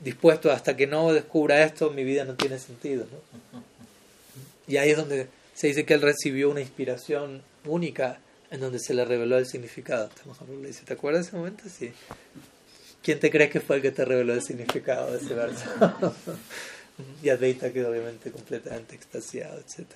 dispuesto 0.00 0.50
hasta 0.50 0.76
que 0.76 0.86
no 0.86 1.12
descubra 1.12 1.62
esto, 1.62 1.90
mi 1.90 2.04
vida 2.04 2.24
no 2.24 2.34
tiene 2.34 2.58
sentido. 2.58 3.06
Y 4.66 4.76
ahí 4.76 4.90
es 4.90 4.96
donde 4.96 5.28
se 5.54 5.68
dice 5.68 5.84
que 5.84 5.94
él 5.94 6.02
recibió 6.02 6.50
una 6.50 6.60
inspiración 6.60 7.42
única 7.66 8.18
en 8.54 8.60
donde 8.60 8.78
se 8.78 8.94
le 8.94 9.04
reveló 9.04 9.36
el 9.36 9.46
significado. 9.46 10.08
¿te 10.08 10.92
acuerdas 10.92 11.24
de 11.24 11.28
ese 11.28 11.36
momento? 11.36 11.64
Sí. 11.68 11.92
¿Quién 13.02 13.18
te 13.18 13.28
crees 13.28 13.50
que 13.50 13.60
fue 13.60 13.76
el 13.76 13.82
que 13.82 13.90
te 13.90 14.04
reveló 14.04 14.32
el 14.32 14.42
significado 14.42 15.10
de 15.10 15.18
ese 15.18 15.34
verso? 15.34 15.64
y 17.22 17.28
Advaita 17.28 17.72
quedó 17.72 17.90
obviamente 17.90 18.30
completamente 18.30 18.94
extasiado, 18.94 19.58
etc. 19.58 19.86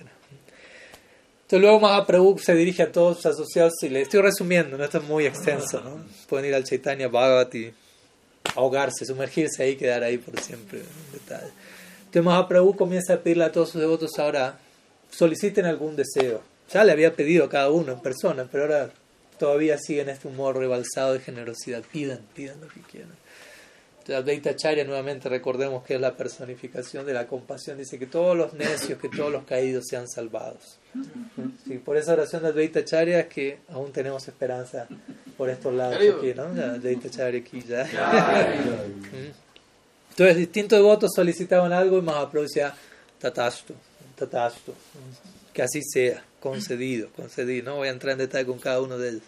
Entonces 1.43 1.61
luego 1.61 1.79
Mahaprabhu 1.79 2.37
se 2.37 2.53
dirige 2.53 2.83
a 2.83 2.91
todos 2.91 3.17
sus 3.17 3.27
asociados 3.27 3.73
y 3.81 3.89
le 3.89 4.01
estoy 4.01 4.21
resumiendo, 4.21 4.77
no 4.77 4.83
esto 4.83 4.97
es 4.97 5.05
muy 5.05 5.25
extenso, 5.25 5.79
¿no? 5.81 6.03
Pueden 6.27 6.47
ir 6.47 6.53
al 6.53 6.65
Chaitanya 6.65 7.07
Bhagavat 7.07 7.55
y 7.55 7.73
ahogarse, 8.55 9.05
sumergirse 9.05 9.63
ahí 9.63 9.77
quedar 9.77 10.03
ahí 10.03 10.17
por 10.17 10.37
siempre. 10.39 10.81
Entonces 11.13 12.23
Mahaprabhu 12.23 12.75
comienza 12.75 13.13
a 13.13 13.17
pedirle 13.21 13.45
a 13.45 13.51
todos 13.53 13.69
sus 13.69 13.79
devotos 13.79 14.19
ahora, 14.19 14.59
soliciten 15.09 15.65
algún 15.65 15.95
deseo. 15.95 16.48
Ya 16.71 16.83
le 16.83 16.91
había 16.91 17.15
pedido 17.15 17.45
a 17.45 17.49
cada 17.49 17.71
uno 17.71 17.93
en 17.93 17.99
persona, 17.99 18.47
pero 18.51 18.63
ahora 18.63 18.91
todavía 19.39 19.77
sigue 19.77 20.01
en 20.01 20.09
este 20.09 20.27
humor 20.27 20.57
rebalsado 20.57 21.13
de 21.13 21.19
generosidad. 21.19 21.83
Pidan, 21.83 22.19
pidan 22.35 22.61
lo 22.61 22.67
que 22.67 22.81
quieran. 22.81 23.15
Advaita 24.07 24.51
Acharya, 24.51 24.83
nuevamente 24.85 25.29
recordemos 25.29 25.83
que 25.83 25.95
es 25.95 26.01
la 26.01 26.15
personificación 26.15 27.05
de 27.05 27.13
la 27.13 27.27
compasión. 27.27 27.77
Dice 27.77 27.99
que 27.99 28.07
todos 28.07 28.35
los 28.35 28.53
necios, 28.53 28.99
que 28.99 29.09
todos 29.09 29.31
los 29.31 29.43
caídos 29.43 29.85
sean 29.87 30.07
salvados. 30.07 30.79
Sí, 31.67 31.77
por 31.77 31.95
esa 31.97 32.13
oración 32.13 32.43
de 32.43 32.49
Advaita 32.49 32.79
Acharya 32.79 33.19
es 33.19 33.27
que 33.27 33.59
aún 33.69 33.91
tenemos 33.91 34.27
esperanza 34.27 34.87
por 35.37 35.49
estos 35.49 35.73
lados 35.73 35.97
aquí, 35.97 36.33
¿no? 36.33 36.43
Advaita 36.43 37.07
Acharya 37.07 37.39
aquí 37.39 37.61
ya. 37.61 37.87
Entonces, 40.09 40.37
distintos 40.37 40.79
devotos 40.79 41.11
solicitaban 41.15 41.71
algo 41.71 41.99
y 41.99 42.01
Mahaprabhu 42.01 42.47
decía, 42.47 42.73
tatastu, 43.19 43.73
tatastu, 44.15 44.73
que 45.53 45.61
así 45.61 45.81
sea 45.83 46.23
concedido, 46.39 47.09
concedido. 47.15 47.65
No 47.71 47.77
voy 47.77 47.87
a 47.87 47.91
entrar 47.91 48.13
en 48.13 48.19
detalle 48.19 48.45
con 48.45 48.59
cada 48.59 48.81
uno 48.81 48.97
de 48.97 49.09
ellos. 49.09 49.23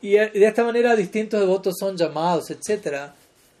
Y 0.00 0.10
de 0.12 0.46
esta 0.46 0.64
manera 0.64 0.94
distintos 0.94 1.40
devotos 1.40 1.74
son 1.78 1.96
llamados, 1.96 2.50
etcétera. 2.50 3.14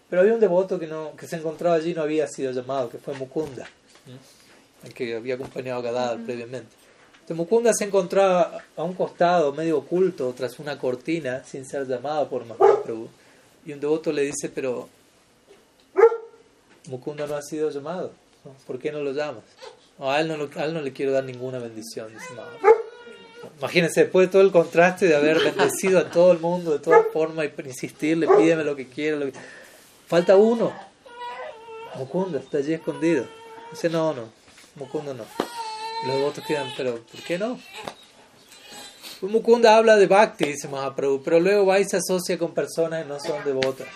Pero 0.08 0.22
había 0.22 0.34
un 0.34 0.40
devoto 0.40 0.78
que 0.78 0.86
no 0.86 1.14
que 1.16 1.26
se 1.26 1.36
encontraba 1.36 1.76
allí 1.76 1.92
no 1.92 2.02
había 2.02 2.26
sido 2.28 2.52
llamado, 2.52 2.88
que 2.88 2.98
fue 2.98 3.14
Mukunda, 3.14 3.68
el 4.84 4.94
que 4.94 5.16
había 5.16 5.34
acompañado 5.34 5.80
a 5.80 5.82
Gadadhar 5.82 6.24
previamente. 6.24 6.70
Entonces 7.14 7.36
Mukunda 7.36 7.74
se 7.74 7.84
encontraba 7.84 8.64
a 8.74 8.82
un 8.82 8.94
costado, 8.94 9.52
medio 9.52 9.76
oculto, 9.78 10.32
tras 10.34 10.58
una 10.58 10.78
cortina, 10.78 11.44
sin 11.44 11.66
ser 11.66 11.86
llamado 11.86 12.26
por 12.28 12.46
Mahaprabhu. 12.46 13.08
Y 13.66 13.72
un 13.74 13.80
devoto 13.80 14.10
le 14.12 14.22
dice, 14.22 14.48
pero 14.48 14.88
Mukunda 16.86 17.26
no 17.26 17.34
ha 17.34 17.42
sido 17.42 17.68
llamado, 17.68 18.12
¿por 18.66 18.78
qué 18.78 18.90
no 18.90 19.02
lo 19.02 19.12
llamas? 19.12 19.44
A, 20.00 20.20
él 20.20 20.28
no, 20.28 20.34
él 20.34 20.74
no 20.74 20.80
le 20.80 20.92
quiero 20.92 21.12
dar 21.12 21.24
ninguna 21.24 21.58
bendición, 21.58 22.12
dice 22.12 22.34
Imagínense, 23.58 24.02
después 24.02 24.28
de 24.28 24.32
todo 24.32 24.42
el 24.42 24.52
contraste 24.52 25.06
de 25.06 25.16
haber 25.16 25.40
bendecido 25.40 25.98
a 25.98 26.10
todo 26.10 26.30
el 26.32 26.38
mundo 26.38 26.72
de 26.72 26.78
todas 26.78 27.06
formas 27.12 27.46
y 27.46 27.68
insistirle, 27.68 28.28
pídeme 28.28 28.62
lo 28.62 28.76
que 28.76 28.86
quiera. 28.86 29.18
Que... 29.18 29.32
Falta 30.06 30.36
uno. 30.36 30.72
Mukunda 31.96 32.38
está 32.38 32.58
allí 32.58 32.74
escondido. 32.74 33.26
Dice, 33.70 33.88
no, 33.88 34.14
no, 34.14 34.28
Mukunda 34.76 35.12
no. 35.12 35.24
Los 36.06 36.14
devotos 36.14 36.44
quedan, 36.46 36.72
pero 36.76 37.00
¿por 37.04 37.20
qué 37.22 37.38
no? 37.38 37.58
Pues 39.20 39.32
Mukunda 39.32 39.76
habla 39.76 39.96
de 39.96 40.06
Bhakti, 40.06 40.44
dice 40.44 40.68
Mahaprabhu, 40.68 41.22
pero 41.24 41.40
luego 41.40 41.66
va 41.66 41.80
y 41.80 41.84
se 41.84 41.96
asocia 41.96 42.38
con 42.38 42.54
personas 42.54 43.02
que 43.02 43.08
no 43.08 43.18
son 43.18 43.44
devotas. 43.44 43.88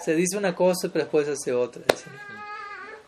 Se 0.00 0.14
dice 0.14 0.36
una 0.36 0.54
cosa, 0.54 0.88
pero 0.92 1.04
después 1.04 1.28
hace 1.28 1.52
otra. 1.52 1.82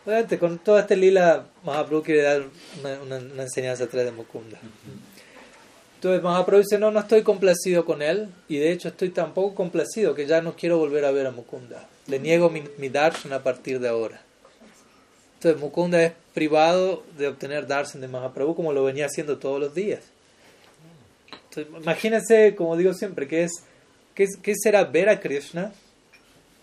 Obviamente, 0.05 0.37
con 0.37 0.59
toda 0.59 0.81
esta 0.81 0.95
lila, 0.95 1.45
Mahaprabhu 1.63 2.03
quiere 2.03 2.21
dar 2.21 2.43
una, 2.79 3.17
una, 3.17 3.43
enseñanza 3.43 3.85
atrás 3.85 4.05
de 4.05 4.11
Mukunda. 4.11 4.59
Entonces 5.95 6.21
Mahaprabhu 6.21 6.61
dice, 6.61 6.77
no, 6.77 6.91
no 6.91 6.99
estoy 6.99 7.23
complacido 7.23 7.85
con 7.85 8.03
él, 8.03 8.29
y 8.47 8.57
de 8.57 8.71
hecho 8.71 8.89
estoy 8.89 9.09
tampoco 9.09 9.55
complacido 9.55 10.13
que 10.13 10.27
ya 10.27 10.41
no 10.41 10.55
quiero 10.55 10.77
volver 10.77 11.05
a 11.05 11.11
ver 11.11 11.25
a 11.25 11.31
Mukunda. 11.31 11.87
Le 12.05 12.19
niego 12.19 12.51
mi, 12.51 12.63
mi 12.77 12.89
darshan 12.89 13.33
a 13.33 13.41
partir 13.41 13.79
de 13.79 13.89
ahora. 13.89 14.21
Entonces 15.35 15.59
Mukunda 15.59 16.03
es 16.03 16.13
privado 16.35 17.03
de 17.17 17.27
obtener 17.27 17.65
darshan 17.65 18.01
de 18.01 18.07
Mahaprabhu 18.07 18.55
como 18.55 18.73
lo 18.73 18.83
venía 18.83 19.07
haciendo 19.07 19.39
todos 19.39 19.59
los 19.59 19.73
días. 19.73 20.03
Entonces, 21.49 21.81
imagínense, 21.81 22.53
como 22.55 22.77
digo 22.77 22.93
siempre, 22.93 23.27
que 23.27 23.43
es, 23.43 23.51
¿qué, 24.13 24.27
¿qué 24.43 24.53
será 24.55 24.83
ver 24.83 25.09
a 25.09 25.19
Krishna? 25.19 25.73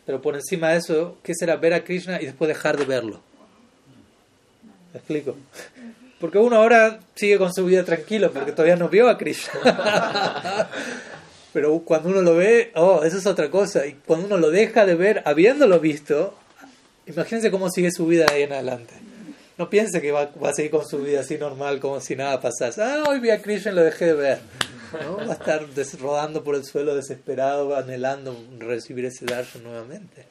Pero 0.06 0.23
por 0.23 0.36
encima 0.36 0.70
de 0.70 0.78
eso, 0.78 1.16
¿qué 1.24 1.35
será 1.35 1.56
ver 1.56 1.74
a 1.74 1.82
Krishna 1.82 2.20
y 2.20 2.27
después 2.27 2.48
dejar 2.48 2.77
de 2.77 2.85
verlo? 2.85 3.20
¿Me 4.93 4.98
explico? 4.98 5.36
Porque 6.23 6.39
uno 6.39 6.56
ahora 6.56 7.01
sigue 7.16 7.36
con 7.36 7.52
su 7.52 7.64
vida 7.64 7.85
tranquilo 7.85 8.31
porque 8.31 8.52
todavía 8.52 8.77
no 8.77 8.89
vio 8.89 9.09
a 9.09 9.19
Krishna. 9.19 10.69
Pero 11.52 11.81
cuando 11.81 12.10
uno 12.10 12.23
lo 12.23 12.36
ve, 12.36 12.70
oh, 12.77 13.02
eso 13.02 13.19
es 13.19 13.27
otra 13.27 13.51
cosa. 13.51 13.86
Y 13.86 13.94
cuando 14.06 14.27
uno 14.27 14.36
lo 14.39 14.51
deja 14.51 14.86
de 14.86 14.94
ver, 14.94 15.23
habiéndolo 15.24 15.81
visto, 15.81 16.35
imagínense 17.06 17.51
cómo 17.51 17.70
sigue 17.70 17.90
su 17.90 18.06
vida 18.06 18.27
ahí 18.31 18.43
en 18.43 18.52
adelante. 18.52 18.94
No 19.59 19.69
piense 19.69 20.01
que 20.01 20.12
va, 20.12 20.31
a 20.43 20.52
seguir 20.52 20.70
con 20.70 20.86
su 20.86 20.98
vida 20.98 21.20
así 21.20 21.39
normal, 21.39 21.81
como 21.81 22.01
si 22.01 22.14
nada 22.14 22.40
pasase. 22.40 22.81
Ah, 22.81 23.02
hoy 23.09 23.19
vi 23.19 23.31
a 23.31 23.43
Krishna 23.43 23.73
y 23.73 23.74
lo 23.74 23.82
dejé 23.82 24.06
de 24.06 24.14
ver. 24.14 24.39
¿no? 25.02 25.16
Va 25.27 25.32
a 25.32 25.35
estar 25.35 25.66
rodando 26.01 26.44
por 26.44 26.55
el 26.55 26.64
suelo 26.64 26.94
desesperado, 26.94 27.77
anhelando 27.77 28.36
recibir 28.59 29.06
ese 29.06 29.24
darshan 29.24 29.64
nuevamente. 29.64 30.24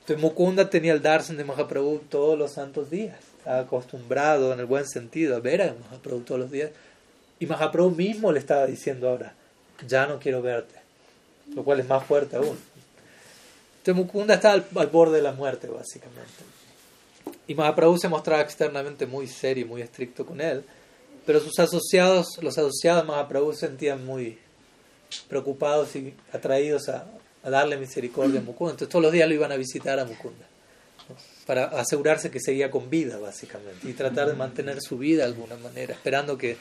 Entonces 0.00 0.20
Mukunda 0.20 0.68
tenía 0.68 0.92
el 0.92 1.00
darshan 1.00 1.36
de 1.36 1.44
Mahaprabhu 1.44 2.00
todos 2.08 2.36
los 2.36 2.52
santos 2.52 2.90
días 2.90 3.31
acostumbrado 3.44 4.52
en 4.52 4.60
el 4.60 4.66
buen 4.66 4.86
sentido 4.86 5.36
a 5.36 5.40
ver 5.40 5.62
a 5.62 5.74
Mahaprabhu 5.74 6.20
todos 6.20 6.40
los 6.40 6.50
días. 6.50 6.70
Y 7.38 7.46
Mahaprabhu 7.46 7.90
mismo 7.90 8.30
le 8.32 8.38
estaba 8.38 8.66
diciendo 8.66 9.08
ahora, 9.08 9.34
ya 9.86 10.06
no 10.06 10.18
quiero 10.18 10.42
verte. 10.42 10.74
Lo 11.54 11.64
cual 11.64 11.80
es 11.80 11.88
más 11.88 12.04
fuerte 12.04 12.36
aún. 12.36 12.58
Entonces 13.78 14.04
Mukunda 14.04 14.34
está 14.34 14.52
al, 14.52 14.64
borde 14.92 15.16
de 15.16 15.22
la 15.22 15.32
muerte, 15.32 15.66
básicamente. 15.66 16.44
Y 17.48 17.54
Mahaprabhu 17.54 17.98
se 17.98 18.08
mostraba 18.08 18.42
externamente 18.42 19.06
muy 19.06 19.26
serio 19.26 19.64
y 19.64 19.68
muy 19.68 19.82
estricto 19.82 20.24
con 20.24 20.40
él. 20.40 20.64
Pero 21.26 21.40
sus 21.40 21.58
asociados, 21.58 22.38
los 22.40 22.56
asociados 22.56 23.02
de 23.02 23.08
Mahaprabhu 23.08 23.52
se 23.52 23.66
sentían 23.66 24.04
muy 24.04 24.38
preocupados 25.28 25.94
y 25.96 26.14
atraídos 26.32 26.88
a, 26.88 27.06
a 27.42 27.50
darle 27.50 27.76
misericordia 27.76 28.40
a 28.40 28.42
Mukunda. 28.42 28.72
Entonces 28.72 28.90
todos 28.90 29.02
los 29.02 29.12
días 29.12 29.28
lo 29.28 29.34
iban 29.34 29.52
a 29.52 29.56
visitar 29.56 29.98
a 29.98 30.04
Mukunda 30.04 30.51
para 31.46 31.64
asegurarse 31.66 32.30
que 32.30 32.40
seguía 32.40 32.70
con 32.70 32.88
vida, 32.88 33.18
básicamente, 33.18 33.88
y 33.88 33.92
tratar 33.92 34.28
de 34.28 34.34
mantener 34.34 34.80
su 34.80 34.98
vida 34.98 35.24
de 35.24 35.30
alguna 35.30 35.56
manera, 35.56 35.94
esperando 35.94 36.38
que, 36.38 36.56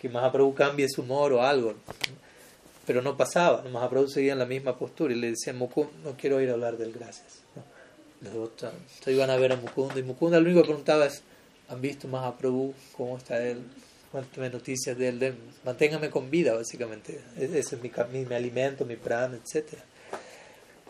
que 0.00 0.08
Mahaprabhu 0.08 0.54
cambie 0.54 0.88
su 0.88 1.02
humor 1.02 1.32
o 1.32 1.42
algo. 1.42 1.74
pero 2.86 3.02
no 3.02 3.16
pasaba. 3.16 3.62
Mahaprabhu 3.62 4.08
seguía 4.08 4.32
en 4.32 4.38
la 4.38 4.46
misma 4.46 4.76
postura 4.76 5.14
y 5.14 5.16
le 5.16 5.30
decían, 5.30 5.56
Mukunda, 5.56 5.92
no 6.04 6.16
quiero 6.16 6.40
ir 6.40 6.50
a 6.50 6.54
hablar 6.54 6.76
del 6.76 6.92
gracias. 6.92 7.40
Otros 8.34 8.72
iban 9.06 9.30
a 9.30 9.36
ver 9.36 9.52
a 9.52 9.56
Mukunda 9.56 9.98
y 9.98 10.02
Mukunda 10.02 10.40
lo 10.40 10.46
único 10.46 10.62
que 10.62 10.68
preguntaba 10.68 11.06
es, 11.06 11.22
¿han 11.68 11.80
visto 11.80 12.08
Mahaprabhu? 12.08 12.74
¿Cómo 12.96 13.18
está 13.18 13.42
él? 13.42 13.62
Cuéntame 14.10 14.50
noticias 14.50 14.96
de 14.96 15.08
él. 15.08 15.34
manténgame 15.64 16.10
con 16.10 16.30
vida, 16.30 16.54
básicamente. 16.54 17.20
Ese 17.38 17.58
es 17.58 17.72
mi, 17.82 17.90
mi, 18.24 18.34
alimento, 18.34 18.84
mi 18.84 18.96
prana, 18.96 19.36
etc. 19.36 19.74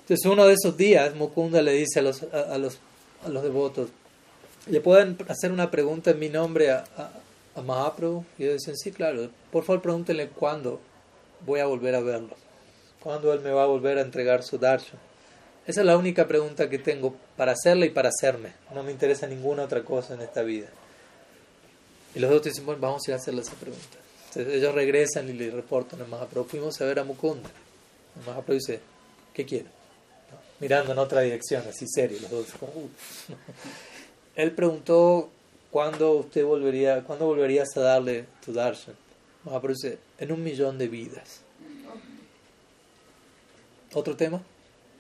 Entonces 0.01 0.25
uno 0.27 0.47
de 0.47 0.55
esos 0.55 0.77
días 0.77 1.15
Mukunda 1.17 1.61
le 1.63 1.73
dice 1.73 1.99
a 1.99 2.03
los, 2.03 2.23
a, 2.23 2.57
los, 2.59 2.79
a 3.27 3.29
los 3.29 3.43
devotos, 3.43 3.91
¿le 4.67 4.81
pueden 4.81 5.19
hacer 5.29 5.53
una 5.53 5.71
pregunta 5.71 6.11
en 6.11 6.19
mi 6.19 6.29
nombre 6.29 6.71
a, 6.71 6.85
a, 7.55 7.63
Mahaprabhu? 7.63 8.25
Y 8.39 8.45
ellos 8.45 8.59
dicen, 8.59 8.77
sí, 8.77 8.93
claro. 8.93 9.29
Por 9.51 9.65
favor, 9.65 9.83
pregúntenle 9.83 10.29
cuándo 10.29 10.81
voy 11.45 11.61
a 11.61 11.67
volver 11.67 11.95
a 11.95 12.01
verlo. 12.01 12.35
¿Cuándo 13.01 13.33
él 13.33 13.41
me 13.41 13.51
va 13.51 13.65
a 13.65 13.67
volver 13.67 13.99
a 13.99 14.03
entregar 14.03 14.43
su 14.43 14.59
darshan? 14.59 14.99
Esa 15.67 15.81
es 15.81 15.87
la 15.87 15.97
única 15.97 16.29
pregunta 16.29 16.71
que 16.71 16.79
tengo 16.79 17.17
para 17.37 17.53
hacerle 17.53 17.87
y 17.87 17.91
para 17.91 18.09
hacerme. 18.09 18.53
No 18.75 18.83
me 18.83 18.93
interesa 18.93 19.27
ninguna 19.27 19.65
otra 19.65 19.83
cosa 19.83 20.15
en 20.15 20.21
esta 20.21 20.43
vida. 20.43 20.69
Y 22.15 22.21
los 22.21 22.31
otros 22.31 22.55
dicen, 22.55 22.67
bueno, 22.67 22.81
vamos 22.81 23.03
a 23.07 23.11
ir 23.11 23.15
a 23.15 23.17
hacerle 23.17 23.43
esa 23.43 23.55
pregunta. 23.55 23.99
Entonces 24.29 24.55
ellos 24.55 24.75
regresan 24.75 25.29
y 25.29 25.33
le 25.33 25.51
reportan 25.51 26.01
a 26.03 26.05
Mahaprabhu, 26.07 26.49
fuimos 26.49 26.81
a 26.81 26.85
ver 26.85 27.01
a 27.01 27.05
Mukunda. 27.05 27.51
Mahaprabhu 28.27 28.55
dice, 28.55 28.81
¿qué 29.35 29.45
quiere? 29.45 29.76
Mirando 30.61 30.93
en 30.93 30.99
otra 30.99 31.21
dirección, 31.21 31.63
así 31.69 31.87
serio, 31.87 32.19
los 32.23 32.31
dos. 32.31 32.47
Él 34.37 34.53
preguntó, 34.53 35.31
¿cuándo 35.71 36.13
usted 36.13 36.45
volvería, 36.45 37.03
cuándo 37.05 37.27
volverías 37.27 37.77
a 37.77 37.81
darle 37.81 38.27
tu 38.45 38.53
darshan? 38.53 38.95
Mahaprabhu 39.45 39.75
dice, 39.75 39.99
en 40.19 40.33
un 40.33 40.43
millón 40.43 40.79
de 40.79 40.89
vidas. 40.89 41.41
¿Otro 43.95 44.17
tema? 44.17 44.43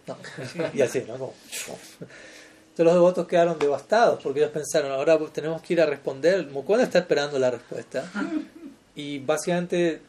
No. 0.07 0.17
Y 0.75 0.83
así, 0.83 1.05
¿no? 1.07 1.15
Entonces 1.15 2.93
los 2.93 2.95
devotos 2.95 3.27
quedaron 3.27 3.59
devastados 3.59 4.23
porque 4.23 4.41
ellos 4.41 4.53
pensaron, 4.53 4.93
ahora 4.93 5.19
tenemos 5.33 5.63
que 5.63 5.73
ir 5.73 5.81
a 5.81 5.87
responder. 5.87 6.47
Mukunda 6.49 6.85
está 6.85 6.99
esperando 6.99 7.39
la 7.39 7.51
respuesta. 7.51 8.11
Y 8.95 9.19
básicamente 9.19 10.01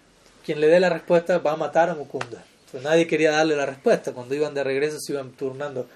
quien 0.45 0.59
le 0.59 0.67
dé 0.67 0.79
la 0.79 0.89
respuesta 0.89 1.39
va 1.39 1.53
a 1.53 1.55
matar 1.55 1.89
a 1.89 1.95
Mukunda. 1.95 2.43
Nadie 2.81 3.07
quería 3.07 3.31
darle 3.31 3.55
la 3.55 3.65
respuesta. 3.65 4.13
Cuando 4.13 4.35
iban 4.35 4.53
de 4.53 4.63
regreso 4.63 4.97
se 4.99 5.13
iban 5.13 5.31
turnando. 5.31 5.87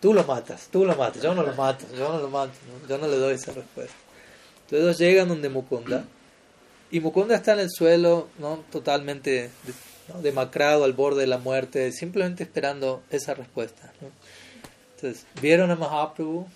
Tú 0.00 0.12
lo 0.12 0.24
matas, 0.24 0.68
tú 0.70 0.84
lo 0.84 0.94
matas, 0.96 1.22
yo 1.22 1.34
no 1.34 1.42
lo 1.42 1.54
mato, 1.54 1.86
yo 1.96 2.12
no 2.12 2.18
lo 2.18 2.28
mato, 2.28 2.52
yo 2.88 2.98
no 2.98 3.08
le 3.08 3.16
doy 3.16 3.34
esa 3.34 3.52
respuesta. 3.52 3.94
Entonces 4.68 4.98
llegan 4.98 5.28
donde 5.28 5.48
Mukunda 5.48 6.04
y 6.94 7.00
Mukunda 7.00 7.34
está 7.34 7.54
en 7.54 7.58
el 7.58 7.70
suelo, 7.70 8.28
¿no? 8.38 8.64
totalmente 8.70 9.50
demacrado 10.22 10.84
al 10.84 10.92
borde 10.92 11.22
de 11.22 11.26
la 11.26 11.38
muerte, 11.38 11.90
simplemente 11.90 12.44
esperando 12.44 13.02
esa 13.10 13.34
respuesta. 13.34 13.92
Entonces, 14.94 15.26
vieron 15.40 15.72
a 15.72 15.74
Mahaprabhu, 15.74 16.46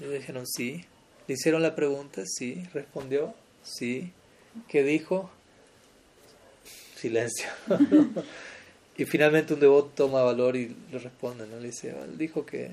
le 0.00 0.18
dijeron 0.18 0.48
sí, 0.48 0.84
le 1.28 1.34
hicieron 1.34 1.62
la 1.62 1.76
pregunta, 1.76 2.22
sí, 2.26 2.66
respondió, 2.72 3.34
sí, 3.62 4.12
¿qué 4.66 4.82
dijo? 4.82 5.30
Silencio. 6.96 7.48
y 8.96 9.04
finalmente 9.04 9.54
un 9.54 9.60
devoto 9.60 9.90
toma 9.94 10.22
valor 10.22 10.56
y 10.56 10.74
le 10.90 10.98
responde, 10.98 11.46
¿no? 11.46 11.58
Le 11.58 11.66
dice, 11.66 11.94
dijo 12.16 12.46
que 12.46 12.70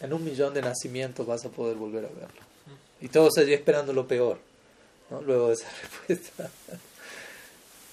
en 0.00 0.12
un 0.12 0.24
millón 0.24 0.54
de 0.54 0.62
nacimientos 0.62 1.26
vas 1.26 1.44
a 1.44 1.50
poder 1.50 1.76
volver 1.76 2.04
a 2.04 2.08
verlo. 2.08 2.40
Y 3.00 3.08
todos 3.08 3.36
allí 3.38 3.52
esperando 3.52 3.92
lo 3.92 4.06
peor 4.08 4.38
luego 5.26 5.48
de 5.48 5.54
esa 5.54 5.68
respuesta. 6.08 6.50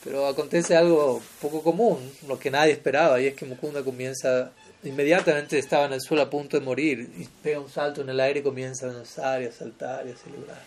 Pero 0.03 0.25
acontece 0.25 0.75
algo 0.75 1.21
poco 1.39 1.61
común, 1.61 1.99
lo 2.27 2.39
que 2.39 2.49
nadie 2.49 2.71
esperaba, 2.73 3.21
y 3.21 3.27
es 3.27 3.35
que 3.35 3.45
Mukunda 3.45 3.83
comienza, 3.83 4.51
inmediatamente 4.83 5.59
estaba 5.59 5.85
en 5.85 5.93
el 5.93 6.01
suelo 6.01 6.23
a 6.23 6.29
punto 6.29 6.59
de 6.59 6.65
morir, 6.65 7.11
y 7.17 7.25
pega 7.43 7.59
un 7.59 7.69
salto 7.69 8.01
en 8.01 8.09
el 8.09 8.19
aire 8.19 8.39
y 8.39 8.43
comienza 8.43 8.87
a 8.87 8.93
danzar 8.93 9.43
y 9.43 9.45
a 9.45 9.51
saltar 9.51 10.07
y 10.07 10.11
a 10.11 10.15
celebrar. 10.15 10.63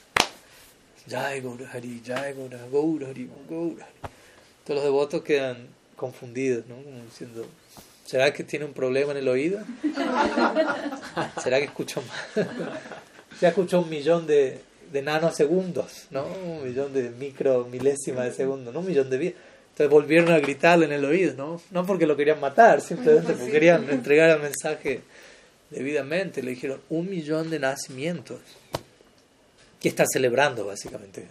Jai 1.09 1.41
Gaura 1.41 1.69
Hari, 1.71 2.03
Jai 2.07 2.33
Gaura, 2.35 2.59
Gaura 2.73 3.09
Hari, 3.09 3.29
Gaura 3.51 3.87
Todos 4.65 4.77
los 4.77 4.85
devotos 4.85 5.23
quedan 5.23 5.69
confundidos, 5.97 6.66
¿no? 6.66 6.77
Como 6.77 7.05
diciendo, 7.05 7.47
¿será 8.05 8.33
que 8.33 8.45
tiene 8.45 8.65
un 8.65 8.73
problema 8.73 9.12
en 9.12 9.19
el 9.19 9.29
oído? 9.29 9.61
¿Será 11.43 11.59
que 11.59 11.65
escuchó 11.65 12.03
mal? 12.03 12.49
¿Se 13.39 13.49
escuchó 13.49 13.81
un 13.81 13.91
millón 13.91 14.27
de, 14.27 14.61
de 14.93 15.03
nanosegundos, 15.03 16.07
¿no? 16.11 16.27
Un 16.27 16.65
millón 16.65 16.93
de 16.93 17.11
micro 17.11 17.66
milésimas 17.71 18.27
de 18.27 18.33
segundo, 18.33 18.73
no 18.73 18.81
un 18.81 18.87
millón 18.87 19.11
de 19.11 19.19
vidas. 19.19 19.35
Entonces 19.75 19.91
volvieron 19.91 20.31
a 20.31 20.39
gritarle 20.39 20.87
en 20.87 20.93
el 20.93 21.05
oído, 21.05 21.35
¿no? 21.35 21.61
No 21.73 21.85
porque 21.85 22.07
lo 22.07 22.16
querían 22.16 22.39
matar, 22.39 22.81
simplemente 22.81 23.33
porque 23.33 23.51
querían 23.51 23.91
entregar 23.91 24.31
el 24.31 24.41
mensaje 24.41 25.01
debidamente. 25.71 26.45
Le 26.45 26.53
dijeron 26.53 26.81
un 26.91 27.11
millón 27.11 27.51
de 27.51 27.59
nacimientos. 27.59 28.39
Que 29.81 29.89
está 29.89 30.05
celebrando, 30.07 30.65
básicamente. 30.65 31.27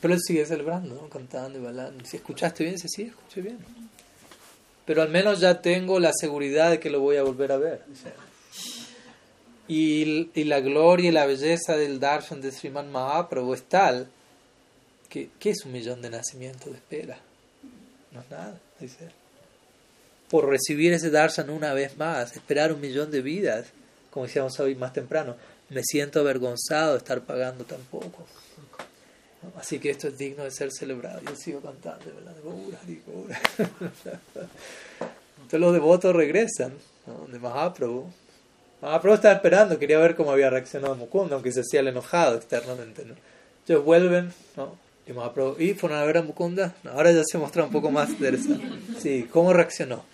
Pero 0.00 0.14
él 0.14 0.20
sigue 0.20 0.46
celebrando, 0.46 0.94
¿no? 0.94 1.08
cantando 1.08 1.58
y 1.58 1.62
bailando. 1.62 2.04
Si 2.04 2.16
escuchaste 2.16 2.64
bien, 2.64 2.76
dice, 2.76 2.88
sí, 2.88 3.02
escuché 3.02 3.42
bien. 3.42 3.58
Pero 4.86 5.02
al 5.02 5.08
menos 5.10 5.40
ya 5.40 5.60
tengo 5.60 6.00
la 6.00 6.12
seguridad 6.12 6.70
de 6.70 6.80
que 6.80 6.90
lo 6.90 7.00
voy 7.00 7.16
a 7.16 7.22
volver 7.22 7.52
a 7.52 7.58
ver. 7.58 7.82
Y, 9.68 10.26
la 10.44 10.60
gloria 10.60 11.10
y 11.10 11.12
la 11.12 11.26
belleza 11.26 11.76
del 11.76 12.00
darshan 12.00 12.40
de 12.40 12.50
Sriman 12.50 12.90
Mahaprabhu 12.90 13.54
es 13.54 13.62
tal 13.62 14.08
que 15.08 15.30
¿qué 15.38 15.50
es 15.50 15.64
un 15.64 15.72
millón 15.72 16.02
de 16.02 16.10
nacimientos 16.10 16.72
de 16.72 16.78
espera? 16.78 17.18
No 18.10 18.20
es 18.20 18.30
nada, 18.30 18.58
dice. 18.80 19.10
Por 20.28 20.48
recibir 20.48 20.92
ese 20.92 21.10
darshan 21.10 21.50
una 21.50 21.72
vez 21.72 21.96
más, 21.96 22.34
esperar 22.34 22.72
un 22.72 22.80
millón 22.80 23.12
de 23.12 23.20
vidas, 23.20 23.66
como 24.10 24.26
decíamos 24.26 24.58
hoy 24.58 24.74
más 24.74 24.92
temprano, 24.92 25.36
me 25.68 25.82
siento 25.84 26.18
avergonzado 26.18 26.92
de 26.92 26.98
estar 26.98 27.20
pagando 27.20 27.64
tan 27.64 27.80
poco. 27.82 28.26
Así 29.56 29.78
que 29.78 29.90
esto 29.90 30.08
es 30.08 30.18
digno 30.18 30.44
de 30.44 30.50
ser 30.50 30.70
celebrado. 30.70 31.20
Yo 31.22 31.34
sigo 31.34 31.60
cantando, 31.60 32.04
¿verdad? 32.14 32.34
Entonces 35.36 35.60
los 35.60 35.72
devotos 35.72 36.14
regresan 36.14 36.72
de 37.32 37.38
Mahaprabhu 37.38 38.12
Mahaprabhu 38.80 39.14
estaba 39.14 39.34
esperando, 39.34 39.78
quería 39.78 39.98
ver 39.98 40.16
cómo 40.16 40.32
había 40.32 40.48
reaccionado 40.48 40.94
Mukunda, 40.94 41.34
aunque 41.34 41.52
se 41.52 41.60
hacía 41.60 41.80
el 41.80 41.88
enojado 41.88 42.36
externamente. 42.36 43.04
¿no? 43.04 43.14
Entonces 43.60 43.84
vuelven, 43.84 44.32
¿no? 44.56 44.76
Y 45.06 45.12
Mahaprabhu, 45.12 45.60
¿y 45.60 45.74
fueron 45.74 45.98
a 45.98 46.04
ver 46.04 46.18
a 46.18 46.22
Mukunda? 46.22 46.74
ahora 46.90 47.12
ya 47.12 47.22
se 47.24 47.36
muestra 47.36 47.64
un 47.64 47.70
poco 47.70 47.90
más 47.90 48.10
interesante. 48.10 48.66
Sí, 48.98 49.28
¿cómo 49.30 49.52
reaccionó? 49.52 50.04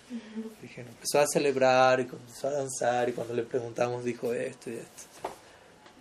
Dijeron, 0.61 0.91
empezó 0.91 1.19
a 1.19 1.27
celebrar 1.27 1.99
y 2.01 2.05
comenzó 2.05 2.49
a 2.49 2.51
danzar 2.51 3.07
y 3.07 3.13
cuando 3.13 3.33
le 3.33 3.43
preguntamos 3.43 4.03
dijo 4.03 4.33
esto 4.33 4.69
y 4.69 4.73
esto. 4.73 5.03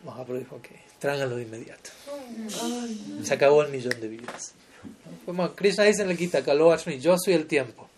Mahaprabhu 0.04 0.40
dijo, 0.40 0.56
ok, 0.56 0.68
tráiganlo 0.98 1.36
de 1.36 1.42
inmediato. 1.42 1.90
Se 3.22 3.34
acabó 3.34 3.62
el 3.62 3.70
millón 3.70 4.00
de 4.00 4.08
vidas. 4.08 4.54
Krishna 5.54 5.84
dice 5.84 6.02
en 6.02 6.10
el 6.10 6.16
Gita, 6.16 6.40
yo 6.40 7.16
soy 7.18 7.34
el 7.34 7.46
tiempo. 7.46 7.88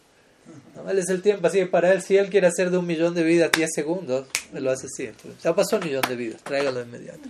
Él 0.88 0.98
es 0.98 1.08
el 1.08 1.22
tiempo, 1.22 1.46
así 1.46 1.58
que 1.58 1.66
para 1.66 1.92
él, 1.92 2.02
si 2.02 2.16
él 2.16 2.30
quiere 2.30 2.46
hacer 2.46 2.70
de 2.70 2.78
un 2.78 2.86
millón 2.86 3.14
de 3.14 3.22
vidas 3.22 3.50
10 3.52 3.70
segundos, 3.74 4.26
él 4.54 4.64
lo 4.64 4.70
hace 4.70 4.86
así. 4.86 5.10
ya 5.42 5.54
pasó 5.54 5.76
un 5.76 5.84
millón 5.84 6.02
de 6.08 6.16
vidas, 6.16 6.42
tráigalo 6.42 6.78
de 6.78 6.86
inmediato. 6.86 7.28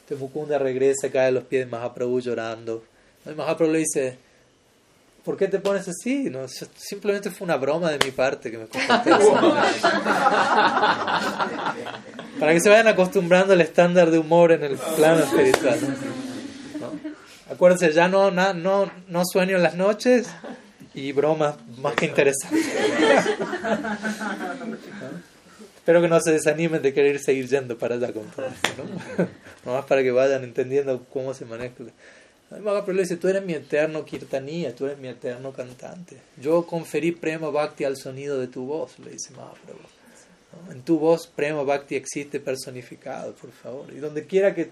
Entonces 0.00 0.18
Mukunda 0.18 0.58
regresa, 0.58 1.10
cae 1.10 1.28
a 1.28 1.30
los 1.30 1.44
pies 1.44 1.64
de 1.64 1.70
Mahaprabhu 1.70 2.20
llorando. 2.20 2.84
Y 3.26 3.30
Mahaprabhu 3.30 3.72
le 3.72 3.78
dice, 3.80 4.18
¿por 5.24 5.36
qué 5.36 5.48
te 5.48 5.58
pones 5.58 5.88
así? 5.88 6.30
No, 6.30 6.46
simplemente 6.48 7.30
fue 7.30 7.46
una 7.46 7.56
broma 7.56 7.90
de 7.90 8.04
mi 8.04 8.12
parte 8.12 8.50
que 8.50 8.58
me 8.58 8.64
Para 12.38 12.52
que 12.52 12.60
se 12.60 12.68
vayan 12.68 12.88
acostumbrando 12.88 13.52
al 13.52 13.60
estándar 13.60 14.10
de 14.10 14.18
humor 14.18 14.52
en 14.52 14.62
el 14.62 14.76
plano 14.76 15.24
espiritual. 15.24 15.78
Acuérdense, 17.50 17.92
ya 17.92 18.08
no, 18.08 18.30
no, 18.30 18.90
no 19.08 19.22
sueño 19.24 19.56
en 19.56 19.62
las 19.62 19.74
noches, 19.74 20.28
y 20.94 21.12
bromas 21.12 21.56
más 21.78 21.94
que 21.94 22.06
interesantes. 22.06 22.66
Espero 25.76 26.02
que 26.02 26.08
no 26.08 26.20
se 26.20 26.32
desanimen 26.32 26.82
de 26.82 26.92
querer 26.92 27.18
seguir 27.18 27.48
yendo 27.48 27.78
para 27.78 27.94
allá 27.94 28.12
con 28.12 28.24
todo 28.24 28.46
esto, 28.46 28.68
¿no? 28.76 29.28
Nomás 29.64 29.86
para 29.86 30.02
que 30.02 30.10
vayan 30.10 30.44
entendiendo 30.44 31.04
cómo 31.12 31.32
se 31.34 31.44
maneja. 31.44 31.74
Pero 32.50 32.92
le 32.92 33.02
dice, 33.02 33.16
tú 33.16 33.28
eres 33.28 33.44
mi 33.44 33.54
eterno 33.54 34.04
kirtanía, 34.04 34.74
tú 34.74 34.86
eres 34.86 34.98
mi 34.98 35.08
eterno 35.08 35.52
cantante. 35.52 36.16
Yo 36.40 36.66
conferí 36.66 37.12
prema 37.12 37.48
bhakti 37.48 37.84
al 37.84 37.96
sonido 37.96 38.38
de 38.38 38.48
tu 38.48 38.66
voz, 38.66 38.98
le 38.98 39.12
dice 39.12 39.32
Mahaprabhu. 39.32 39.97
En 40.70 40.82
tu 40.82 40.98
voz 40.98 41.26
prema 41.26 41.62
bhakti 41.62 41.94
existe 41.96 42.40
personificado, 42.40 43.34
por 43.34 43.50
favor. 43.50 43.86
Y 43.92 43.98
donde 43.98 44.26
quiera 44.26 44.54
que 44.54 44.70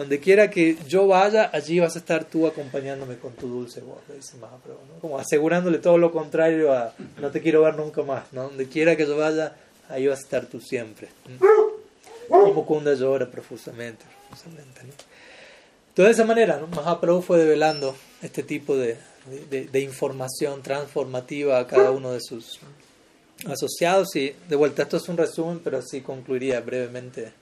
donde 0.00 0.18
quiera 0.18 0.48
que 0.48 0.78
yo 0.88 1.06
vaya, 1.06 1.50
allí 1.52 1.78
vas 1.78 1.94
a 1.94 1.98
estar 1.98 2.24
tú 2.24 2.46
acompañándome 2.46 3.18
con 3.18 3.32
tu 3.34 3.48
dulce 3.48 3.82
voz, 3.82 3.98
dice 4.14 4.38
Mahaprabhu. 4.38 4.80
Como 5.00 5.18
asegurándole 5.18 5.76
todo 5.76 5.98
lo 5.98 6.10
contrario 6.10 6.72
a 6.72 6.94
no 7.20 7.30
te 7.30 7.42
quiero 7.42 7.62
ver 7.62 7.74
nunca 7.74 8.02
más, 8.02 8.32
¿no? 8.32 8.44
Donde 8.44 8.66
quiera 8.66 8.96
que 8.96 9.04
yo 9.04 9.18
vaya, 9.18 9.54
ahí 9.90 10.06
vas 10.06 10.20
a 10.20 10.22
estar 10.22 10.46
tú 10.46 10.58
siempre. 10.58 11.08
Y 11.28 12.52
Mukunda 12.52 12.94
llora 12.94 13.30
profusamente, 13.30 14.06
profusamente, 14.28 14.84
¿no? 14.84 14.92
De 16.04 16.10
esa 16.10 16.24
manera. 16.24 16.58
Mahaprabhu 16.74 17.20
fue 17.20 17.38
develando 17.38 17.94
este 18.22 18.42
tipo 18.42 18.76
de, 18.76 18.96
de, 19.50 19.80
información 19.80 20.62
transformativa 20.62 21.58
a 21.58 21.66
cada 21.66 21.90
uno 21.90 22.12
de 22.12 22.20
sus 22.22 22.58
asociados. 23.46 24.14
Y 24.16 24.34
de 24.48 24.56
vuelta, 24.56 24.82
esto 24.82 24.96
es 24.96 25.08
un 25.08 25.16
resumen, 25.16 25.60
pero 25.62 25.78
así 25.78 26.00
concluiría 26.00 26.60
brevemente 26.60 27.32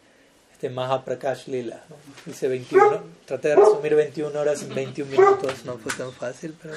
este 0.53 0.70
Mahaprakash 0.70 1.47
Lila. 1.47 1.85
Dice 2.27 2.49
21, 2.49 3.03
traté 3.27 3.49
de 3.49 3.57
resumir 3.57 3.95
21 3.95 4.39
horas 4.39 4.62
en 4.62 4.75
21 4.75 5.11
minutos, 5.11 5.65
no 5.65 5.79
fue 5.79 5.93
tan 5.93 6.12
fácil, 6.12 6.55
pero 6.61 6.75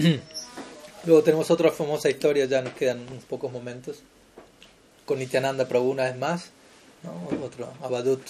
Luego 1.04 1.22
tenemos 1.22 1.50
otra 1.50 1.70
famosa 1.70 2.08
historia, 2.10 2.44
ya 2.44 2.62
nos 2.62 2.74
quedan 2.74 3.06
unos 3.10 3.24
pocos 3.24 3.52
momentos, 3.52 3.98
con 5.06 5.18
Nityananda 5.18 5.66
Prabhu 5.68 5.90
una 5.90 6.04
vez 6.04 6.16
más, 6.16 6.50
otro 7.42 7.72
Abadut 7.82 8.22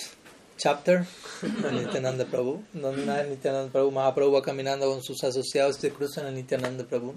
chapter 0.61 1.07
de 1.43 1.73
Nityananda 1.73 2.27
Prabhu, 2.27 2.63
donde 2.73 3.03
una 3.03 3.17
vez 3.17 3.29
Nityananda 3.29 3.73
Prabhu, 3.73 3.91
Mahaprabhu 3.91 4.33
va 4.33 4.43
caminando 4.43 4.91
con 4.91 5.03
sus 5.03 5.25
asociados 5.25 5.79
y 5.79 5.81
se 5.81 5.91
cruzan 5.91 6.27
a 6.27 6.31
Nityananda 6.31 6.85
Prabhu, 6.85 7.15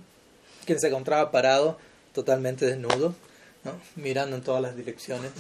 quien 0.66 0.80
se 0.80 0.88
encontraba 0.88 1.30
parado 1.30 1.78
totalmente 2.14 2.66
desnudo, 2.66 3.14
mirando 3.96 4.38
en 4.38 4.44
todas 4.44 4.62
las 4.62 4.76
direcciones. 4.76 5.32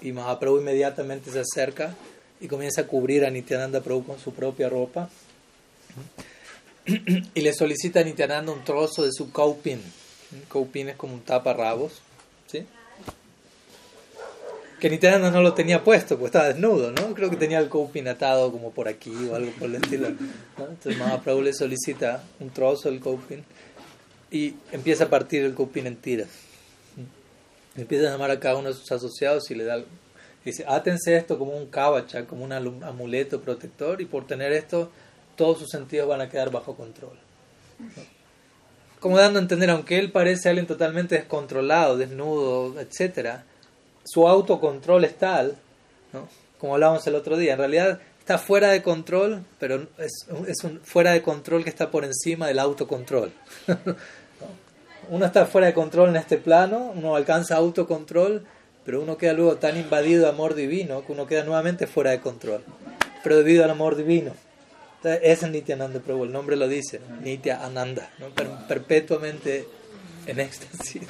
Y 0.00 0.12
Mahaprabhu 0.12 0.58
inmediatamente 0.58 1.30
se 1.32 1.40
acerca 1.40 1.94
y 2.40 2.46
comienza 2.46 2.82
a 2.82 2.86
cubrir 2.86 3.24
a 3.24 3.30
Nityananda 3.30 3.80
Prabhu 3.80 4.04
con 4.04 4.18
su 4.20 4.32
propia 4.32 4.68
ropa. 4.68 5.10
Y 7.34 7.40
le 7.40 7.52
solicita 7.52 7.98
a 7.98 8.04
Nityananda 8.04 8.52
un 8.52 8.62
trozo 8.62 9.02
de 9.02 9.10
su 9.12 9.32
kaupin. 9.32 9.82
Kaupin 10.48 10.90
es 10.90 10.96
como 10.96 11.14
un 11.14 11.20
taparrabos. 11.20 12.00
Que 14.80 14.90
Nityananda 14.90 15.30
no 15.30 15.40
lo 15.40 15.54
tenía 15.54 15.82
puesto, 15.82 16.18
pues 16.18 16.28
estaba 16.28 16.48
desnudo, 16.48 16.92
¿no? 16.92 17.14
Creo 17.14 17.30
que 17.30 17.36
tenía 17.36 17.58
el 17.58 17.68
kaupin 17.68 18.08
atado 18.08 18.52
como 18.52 18.72
por 18.72 18.88
aquí 18.88 19.12
o 19.30 19.34
algo 19.34 19.50
por 19.52 19.68
el 19.68 19.76
estilo. 19.76 20.08
Entonces 20.08 20.98
Mahaprabhu 20.98 21.40
le 21.40 21.54
solicita 21.54 22.22
un 22.40 22.50
trozo 22.50 22.90
del 22.90 23.00
kaupin 23.00 23.42
y 24.30 24.54
empieza 24.72 25.04
a 25.04 25.08
partir 25.08 25.44
el 25.44 25.54
copín 25.54 25.86
en 25.86 25.96
tiras. 25.96 26.28
Empieza 27.74 28.08
a 28.08 28.10
llamar 28.12 28.30
a 28.30 28.40
cada 28.40 28.56
uno 28.56 28.68
de 28.68 28.74
sus 28.74 28.90
asociados 28.92 29.50
y 29.50 29.54
le 29.54 29.64
da 29.64 29.82
dice, 30.44 30.64
átense 30.66 31.16
esto 31.16 31.38
como 31.38 31.56
un 31.56 31.66
kavacha, 31.66 32.24
como 32.26 32.44
un 32.44 32.52
amuleto 32.52 33.40
protector 33.40 34.00
y 34.00 34.04
por 34.04 34.26
tener 34.26 34.52
esto 34.52 34.90
todos 35.34 35.58
sus 35.58 35.70
sentidos 35.70 36.08
van 36.08 36.20
a 36.20 36.28
quedar 36.28 36.50
bajo 36.50 36.76
control. 36.76 37.18
Como 39.00 39.18
dando 39.18 39.38
a 39.38 39.42
entender, 39.42 39.70
aunque 39.70 39.98
él 39.98 40.12
parece 40.12 40.48
alguien 40.48 40.66
totalmente 40.66 41.16
descontrolado, 41.16 41.98
desnudo, 41.98 42.80
etc., 42.80 43.40
su 44.06 44.26
autocontrol 44.26 45.04
es 45.04 45.18
tal, 45.18 45.56
como 46.58 46.74
hablábamos 46.74 47.06
el 47.06 47.14
otro 47.14 47.36
día, 47.36 47.52
en 47.52 47.58
realidad 47.58 48.00
está 48.18 48.38
fuera 48.38 48.70
de 48.70 48.82
control, 48.82 49.44
pero 49.58 49.86
es, 49.98 50.64
un 50.64 50.80
fuera 50.80 51.12
de 51.12 51.22
control 51.22 51.64
que 51.64 51.70
está 51.70 51.90
por 51.90 52.04
encima 52.04 52.46
del 52.48 52.58
autocontrol. 52.58 53.32
uno 55.10 55.26
está 55.26 55.46
fuera 55.46 55.68
de 55.68 55.74
control 55.74 56.10
en 56.10 56.16
este 56.16 56.38
plano, 56.38 56.92
uno 56.94 57.14
alcanza 57.14 57.56
autocontrol, 57.56 58.44
pero 58.84 59.02
uno 59.02 59.16
queda 59.16 59.32
luego 59.32 59.56
tan 59.56 59.76
invadido 59.76 60.22
de 60.22 60.28
amor 60.28 60.54
divino 60.54 61.04
que 61.04 61.12
uno 61.12 61.26
queda 61.26 61.44
nuevamente 61.44 61.86
fuera 61.86 62.10
de 62.10 62.20
control, 62.20 62.64
pero 63.22 63.36
debido 63.36 63.64
al 63.64 63.70
amor 63.70 63.96
divino. 63.96 64.32
Entonces, 64.96 65.20
es 65.22 65.48
Nityananda 65.50 66.00
Prabhu, 66.00 66.24
el 66.24 66.32
nombre 66.32 66.56
lo 66.56 66.66
dice, 66.68 67.00
Nitya 67.22 67.64
Ananda, 67.64 68.10
perpetuamente 68.66 69.68
en 70.26 70.40
éxtasis. 70.40 71.02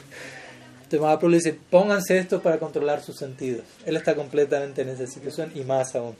Entonces 0.86 1.00
Mahaprabhu 1.00 1.30
le 1.30 1.38
dice, 1.38 1.58
pónganse 1.68 2.16
esto 2.16 2.40
para 2.40 2.60
controlar 2.60 3.02
sus 3.02 3.16
sentidos. 3.16 3.64
Él 3.84 3.96
está 3.96 4.14
completamente 4.14 4.82
en 4.82 4.90
esa 4.90 5.08
situación 5.08 5.50
y 5.52 5.62
más 5.62 5.96
aún. 5.96 6.14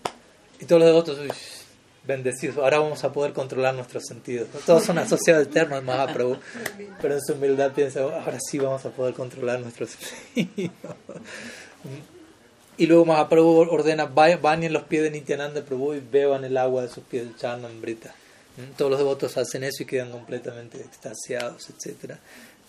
Y 0.61 0.65
todos 0.65 0.81
los 0.81 0.89
devotos, 0.89 1.19
bendecidos, 2.05 2.57
ahora 2.57 2.81
vamos 2.81 3.05
a 3.05 3.13
poder 3.13 3.33
controlar 3.33 3.77
nuestros 3.77 4.05
sentidos. 4.05 4.49
Todos 4.67 4.83
son 4.83 4.99
asociados 4.99 5.47
eternos 5.47 5.85
Mahaprabhu, 5.85 6.39
pero 7.01 7.15
en 7.15 7.21
su 7.23 7.35
humildad 7.35 7.71
piensa, 7.75 8.01
ahora 8.01 8.39
sí 8.41 8.59
vamos 8.59 8.85
a 8.85 8.91
poder 8.91 9.15
controlar 9.15 9.61
nuestros 9.61 9.91
sentidos. 10.35 10.73
Y 12.79 12.87
luego 12.87 13.07
Mahaprabhu 13.07 13.69
ordena, 13.71 14.05
bañen 14.05 14.73
los 14.75 14.83
pies 14.83 15.03
de 15.05 15.11
Nityananda 15.11 15.63
Prabhu 15.63 15.95
y 15.95 16.01
beban 16.01 16.45
el 16.45 16.59
agua 16.59 16.83
de 16.83 16.89
sus 16.89 17.05
pies 17.05 17.25
del 17.25 17.35
Charnamrita. 17.37 18.15
Todos 18.77 18.91
los 18.91 19.01
devotos 19.01 19.37
hacen 19.39 19.65
eso 19.65 19.83
y 19.83 19.87
quedan 19.87 20.11
completamente 20.11 20.79
extasiados, 20.81 21.71
etc. 21.71 22.17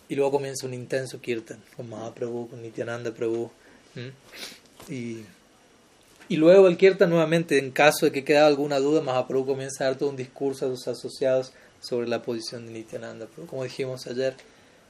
Y 0.09 0.15
luego 0.15 0.31
comienza 0.31 0.65
un 0.65 0.73
intenso 0.73 1.19
kirtan 1.19 1.61
con 1.75 1.89
Mahaprabhu, 1.89 2.49
con 2.49 2.61
Nityananda 2.61 3.13
Prabhu. 3.13 3.49
Y 4.89 5.17
y 6.29 6.35
luego 6.35 6.67
el 6.67 6.75
Kirtan 6.75 7.09
nuevamente, 7.09 7.57
en 7.57 7.71
caso 7.71 8.05
de 8.05 8.11
que 8.11 8.25
quede 8.25 8.39
alguna 8.39 8.79
duda, 8.79 9.01
Mahaprabhu 9.01 9.45
comienza 9.45 9.83
a 9.83 9.87
dar 9.87 9.97
todo 9.97 10.09
un 10.09 10.17
discurso 10.17 10.65
a 10.65 10.69
sus 10.69 10.87
asociados 10.89 11.53
sobre 11.79 12.07
la 12.09 12.21
posición 12.21 12.65
de 12.65 12.73
Nityananda. 12.73 13.27
Pero 13.33 13.47
como 13.47 13.63
dijimos 13.63 14.07
ayer, 14.07 14.35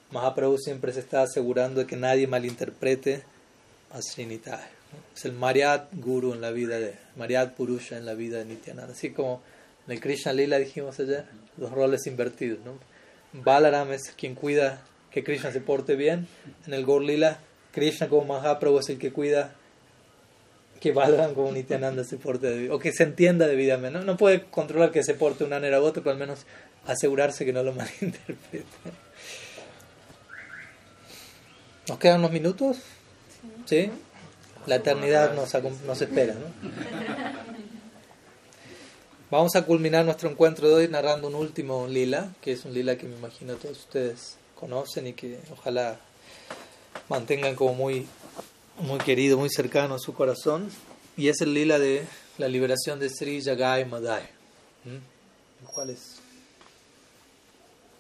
Mahaprabhu 0.10 0.57
siempre 0.57 0.94
se 0.94 1.02
está 1.02 1.22
asegurando 1.22 1.81
de 1.81 1.85
que 1.85 1.95
nadie 1.95 2.26
malinterprete 2.26 3.23
a 3.91 4.02
Srinitaya. 4.02 4.68
Es 5.15 5.26
el 5.26 5.34
Mariat 5.34 5.89
Guru 5.94 6.34
en 6.34 6.41
la 6.41 6.49
vida 6.49 6.80
de, 6.80 6.95
Mariat 7.18 7.53
Purusha 7.53 7.98
en 7.98 8.07
la 8.07 8.15
vida 8.15 8.39
de 8.39 8.45
Nityananda. 8.45 8.94
Así 8.94 9.11
como 9.11 9.44
en 9.85 9.94
el 9.94 9.99
Krishna 9.99 10.34
Lila 10.34 10.57
dijimos 10.57 10.99
ayer, 10.99 11.26
los 11.57 11.72
roles 11.72 12.07
invertidos. 12.07 12.65
¿no? 12.65 12.80
Balaram 13.44 13.91
es 13.91 14.11
quien 14.18 14.34
cuida 14.34 14.81
que 15.18 15.23
Krishna 15.23 15.52
se 15.52 15.61
porte 15.61 15.95
bien. 15.95 16.27
En 16.68 16.76
el 16.76 16.85
Gaur 16.85 17.02
Lila, 17.02 17.39
Krishna 17.72 18.07
como 18.07 18.35
Mahaprabhu 18.35 18.77
es 18.77 18.89
el 18.89 18.99
que 18.99 19.11
cuida 19.11 19.56
que 20.80 20.91
valgan 20.91 21.34
como 21.34 21.52
Nityananda 21.52 22.03
se 22.03 22.18
porte 22.18 22.69
o 22.69 22.77
que 22.77 22.91
se 22.91 23.02
entienda 23.02 23.48
debidamente. 23.48 23.98
¿no? 23.98 24.06
no 24.06 24.15
puede 24.15 24.44
controlar 24.44 24.91
que 24.91 25.03
se 25.03 25.15
porte 25.15 25.44
una 25.44 25.56
manera 25.56 25.81
u 25.81 25.85
otra, 25.85 26.03
pero 26.03 26.14
al 26.14 26.19
menos 26.19 26.45
asegurarse 26.85 27.45
que 27.45 27.53
no 27.53 27.64
lo 27.64 27.73
malinterprete. 27.73 28.65
¿Nos 31.89 31.98
quedan 31.98 32.19
unos 32.19 32.31
minutos? 32.31 32.77
¿Sí? 33.65 33.89
La 34.68 34.76
eternidad 34.76 35.34
nos, 35.34 35.52
nos 35.84 35.99
espera, 35.99 36.35
¿no? 36.35 36.69
Vamos 39.31 39.56
a 39.56 39.65
culminar 39.65 40.06
nuestro 40.06 40.30
encuentro 40.30 40.69
de 40.69 40.76
hoy 40.76 40.88
narrando 40.89 41.27
un 41.27 41.34
último 41.34 41.88
lila, 41.88 42.35
que 42.39 42.52
es 42.52 42.65
un 42.65 42.73
lila 42.76 42.98
que 42.98 43.07
me 43.07 43.18
imagino 43.18 43.56
todos 43.56 43.80
ustedes 43.80 44.38
conocen 44.59 45.07
y 45.07 45.13
que 45.13 45.39
ojalá 45.51 45.99
mantengan 47.09 47.55
como 47.55 47.73
muy 47.73 48.07
muy 48.79 48.99
querido, 48.99 49.38
muy 49.38 49.49
cercano 49.49 49.95
a 49.95 49.99
su 49.99 50.13
corazón, 50.13 50.69
y 51.15 51.29
es 51.29 51.41
el 51.41 51.53
lila 51.53 51.79
de 51.79 52.05
la 52.38 52.47
liberación 52.47 52.99
de 52.99 53.09
Sri 53.09 53.41
Jagai 53.41 53.85
Madai, 53.85 54.23
el 54.85 55.67
cual 55.73 55.89
es 55.89 56.19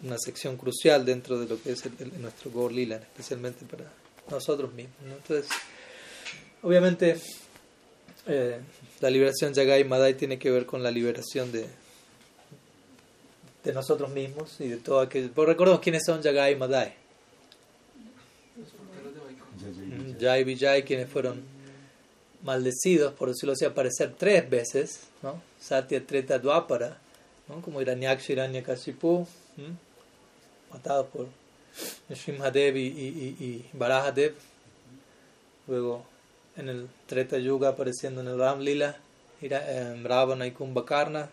una 0.03 0.17
sección 0.19 0.57
crucial 0.57 1.05
dentro 1.05 1.39
de 1.39 1.47
lo 1.47 1.61
que 1.61 1.71
es 1.71 1.83
nuestro 2.19 2.51
Gaur 2.51 2.71
Lila, 2.71 2.97
especialmente 2.97 3.65
para 3.65 3.91
nosotros 4.29 4.71
mismos. 4.73 4.95
Entonces, 5.03 5.49
obviamente, 6.61 7.19
eh, 8.27 8.59
la 8.99 9.09
liberación 9.09 9.55
Jagai 9.55 9.83
Madai 9.83 10.13
tiene 10.13 10.37
que 10.37 10.51
ver 10.51 10.67
con 10.67 10.83
la 10.83 10.91
liberación 10.91 11.51
de, 11.51 11.67
de 13.67 13.73
nosotros 13.73 14.09
mismos 14.09 14.61
y 14.61 14.69
de 14.69 14.77
todo 14.77 15.01
aquello. 15.01 15.29
Pero 15.35 15.47
recordemos 15.47 15.81
quiénes 15.81 16.03
son 16.05 16.23
Jagai 16.23 16.55
Madai. 16.55 16.93
Jai 20.17 20.45
Vijay, 20.45 20.83
quienes 20.83 21.09
fueron 21.09 21.43
maldecidos, 22.43 23.13
por 23.13 23.27
decirlo 23.27 23.53
así, 23.53 23.65
aparecer 23.65 24.15
tres 24.17 24.49
veces, 24.49 25.01
¿no? 25.21 25.41
Satya, 25.59 26.01
Treta, 26.05 26.39
Dwapara, 26.39 26.97
¿no? 27.49 27.61
como 27.61 27.81
Hiranyaksha, 27.81 28.31
Hiranyakashipu, 28.31 29.27
matados 30.71 31.07
por 31.07 31.27
Shimhadev 32.09 32.77
y, 32.77 32.87
y, 32.87 33.37
y, 33.39 33.69
Barahadev. 33.73 34.33
Luego 35.67 36.05
en 36.55 36.69
el 36.69 36.87
Treta 37.05 37.37
Yuga 37.37 37.69
apareciendo 37.69 38.21
en 38.21 38.27
el 38.27 38.39
Ram 38.39 38.61
Lila, 38.61 38.95
Ravana 40.03 40.47
y 40.47 40.51
Kumbhakarna, 40.51 41.29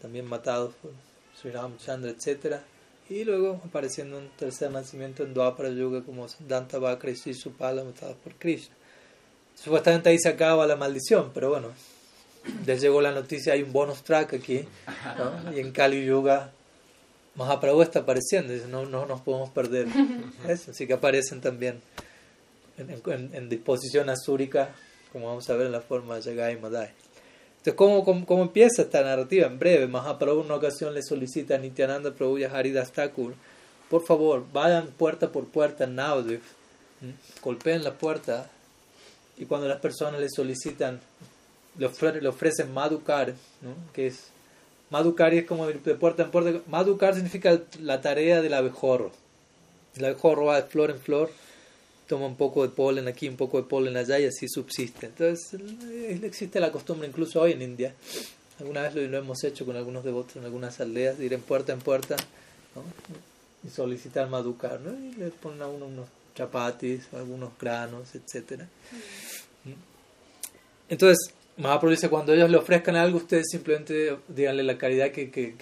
también 0.00 0.26
matados 0.26 0.72
por 0.74 0.92
Sri 1.40 1.50
Ramchandra, 1.50 2.10
etcétera 2.10 2.62
y 3.08 3.24
luego 3.24 3.60
apareciendo 3.64 4.18
un 4.18 4.28
tercer 4.30 4.70
nacimiento 4.70 5.22
en 5.22 5.32
Dwapara 5.32 5.70
Yuga 5.70 6.02
como 6.02 6.26
Dantavakra 6.40 7.10
y 7.10 7.16
Sisupala 7.16 7.84
matados 7.84 8.16
por 8.16 8.34
Krishna. 8.34 8.74
Supuestamente 9.54 10.08
ahí 10.08 10.18
se 10.18 10.28
acaba 10.28 10.66
la 10.66 10.76
maldición, 10.76 11.30
pero 11.32 11.50
bueno, 11.50 11.68
les 12.66 12.80
llegó 12.80 13.00
la 13.00 13.12
noticia, 13.12 13.52
hay 13.52 13.62
un 13.62 13.72
bonus 13.72 14.02
track 14.02 14.34
aquí, 14.34 14.64
y 15.54 15.60
en 15.60 15.72
Kali 15.72 16.04
Yuga 16.04 16.50
Mahaprabhu 17.36 17.82
está 17.82 18.00
apareciendo, 18.00 18.52
no, 18.68 18.86
no 18.86 19.06
nos 19.06 19.20
podemos 19.20 19.50
perder 19.50 19.86
eso, 20.48 20.72
así 20.72 20.86
que 20.86 20.94
aparecen 20.94 21.40
también 21.40 21.80
en, 22.76 23.48
disposición 23.48 24.10
azúrica, 24.10 24.74
como 25.12 25.28
vamos 25.28 25.48
a 25.48 25.54
ver 25.54 25.66
en 25.66 25.72
la 25.72 25.80
forma 25.80 26.16
de 26.16 26.22
Yagai 26.22 26.60
Madai. 26.60 26.90
Entonces, 27.66 27.78
¿cómo, 28.04 28.26
cómo, 28.26 28.42
empieza 28.42 28.82
esta 28.82 29.02
narrativa? 29.02 29.48
En 29.48 29.58
breve, 29.58 29.88
Mahaprabhu 29.88 30.38
en 30.38 30.46
una 30.46 30.54
ocasión 30.54 30.94
le 30.94 31.02
solicita 31.02 31.56
a 31.56 31.58
Nityananda 31.58 32.14
Prabhu 32.14 32.38
y 32.38 32.44
a 32.44 32.56
Haridas 32.56 32.92
Thakur, 32.92 33.34
por 33.90 34.04
favor, 34.06 34.44
vayan 34.52 34.86
puerta 34.86 35.32
por 35.32 35.46
puerta 35.46 35.82
en 35.82 35.96
golpeen 37.42 37.82
la 37.82 37.94
puerta 37.94 38.48
y 39.36 39.46
cuando 39.46 39.66
las 39.66 39.80
personas 39.80 40.20
le 40.20 40.28
solicitan 40.28 41.00
le, 41.76 41.90
le 42.20 42.28
ofrecen 42.28 42.72
Madhukar, 42.72 43.34
¿no? 43.60 43.74
que 43.92 44.06
es 44.06 44.28
Madhukar 44.90 45.34
es 45.34 45.44
como 45.44 45.66
de 45.66 45.74
puerta 45.96 46.22
en 46.22 46.30
puerta. 46.30 46.60
Madhukar 46.68 47.14
significa 47.14 47.60
la 47.80 48.00
tarea 48.00 48.42
del 48.42 48.54
abejorro. 48.54 49.10
El 49.96 50.04
abejorro 50.04 50.44
va 50.44 50.62
de 50.62 50.68
flor 50.68 50.92
en 50.92 51.00
flor, 51.00 51.32
toma 52.06 52.26
un 52.26 52.36
poco 52.36 52.62
de 52.62 52.68
polen 52.68 53.08
aquí, 53.08 53.28
un 53.28 53.36
poco 53.36 53.60
de 53.60 53.68
polen 53.68 53.96
allá 53.96 54.18
y 54.18 54.26
así 54.26 54.48
subsiste. 54.48 55.06
Entonces 55.06 55.60
existe 56.22 56.60
la 56.60 56.70
costumbre 56.70 57.08
incluso 57.08 57.40
hoy 57.40 57.52
en 57.52 57.62
India. 57.62 57.94
Alguna 58.58 58.82
vez 58.82 58.94
lo, 58.94 59.18
hemos 59.18 59.42
hecho 59.44 59.66
con 59.66 59.76
algunos 59.76 60.04
devotos 60.04 60.36
en 60.36 60.44
algunas 60.44 60.80
aldeas, 60.80 61.18
de 61.18 61.26
ir 61.26 61.32
en 61.34 61.42
puerta 61.42 61.72
en 61.72 61.80
puerta 61.80 62.16
y 63.64 63.70
solicitar 63.70 64.28
Madhukar. 64.28 64.80
¿no? 64.80 64.92
Y 64.98 65.14
le 65.14 65.30
ponen 65.30 65.62
a 65.62 65.68
uno 65.68 65.86
unos 65.86 66.08
chapatis, 66.34 67.08
algunos 67.12 67.50
granos, 67.58 68.14
etc. 68.14 68.62
Mm. 69.64 69.70
Entonces, 70.88 71.34
Mahaprabhu 71.56 71.90
dice, 71.90 72.08
cuando 72.08 72.32
ellos 72.32 72.50
le 72.50 72.58
ofrezcan 72.58 72.96
algo, 72.96 73.18
ustedes 73.18 73.46
simplemente 73.50 74.16
díganle 74.28 74.62
la 74.62 74.78
caridad 74.78 75.10
que, 75.10 75.30
que, 75.30 75.54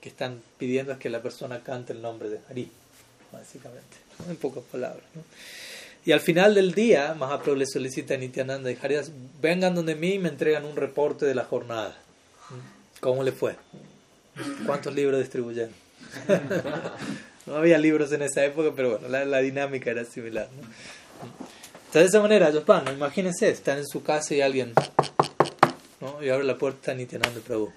que 0.00 0.08
están 0.08 0.40
pidiendo 0.58 0.92
es 0.92 0.98
que 0.98 1.10
la 1.10 1.20
persona 1.22 1.62
cante 1.62 1.92
el 1.92 2.00
nombre 2.00 2.28
de 2.28 2.40
Hari, 2.48 2.70
básicamente, 3.32 3.96
en 4.28 4.36
pocas 4.36 4.62
palabras. 4.64 5.04
Y 6.04 6.12
al 6.12 6.20
final 6.20 6.54
del 6.54 6.72
día, 6.72 7.14
Mahaprabhu 7.14 7.56
le 7.56 7.66
solicita 7.66 8.14
a 8.14 8.16
Nityananda 8.16 8.70
y 8.70 8.78
Haridas, 8.80 9.10
vengan 9.40 9.74
donde 9.74 9.94
mí 9.94 10.14
y 10.14 10.18
me 10.18 10.30
entregan 10.30 10.64
un 10.64 10.76
reporte 10.76 11.26
de 11.26 11.34
la 11.34 11.44
jornada. 11.44 11.96
¿Cómo 13.00 13.22
le 13.22 13.32
fue? 13.32 13.56
¿Cuántos 14.64 14.94
libros 14.94 15.20
distribuyeron? 15.20 15.72
no 17.46 17.56
había 17.56 17.78
libros 17.78 18.12
en 18.12 18.22
esa 18.22 18.44
época, 18.44 18.72
pero 18.74 18.92
bueno, 18.92 19.08
la, 19.08 19.24
la 19.24 19.38
dinámica 19.38 19.90
era 19.90 20.04
similar. 20.04 20.48
Entonces, 21.90 22.02
de 22.02 22.06
esa 22.06 22.20
manera, 22.20 22.48
ellos 22.48 22.64
van, 22.64 22.86
imagínense, 22.88 23.50
están 23.50 23.78
en 23.78 23.86
su 23.86 24.02
casa 24.02 24.34
y 24.34 24.40
alguien 24.40 24.72
¿no? 26.00 26.22
y 26.22 26.30
abre 26.30 26.44
la 26.44 26.56
puerta 26.56 26.94
Nityananda 26.94 27.40
Prabhu. 27.46 27.72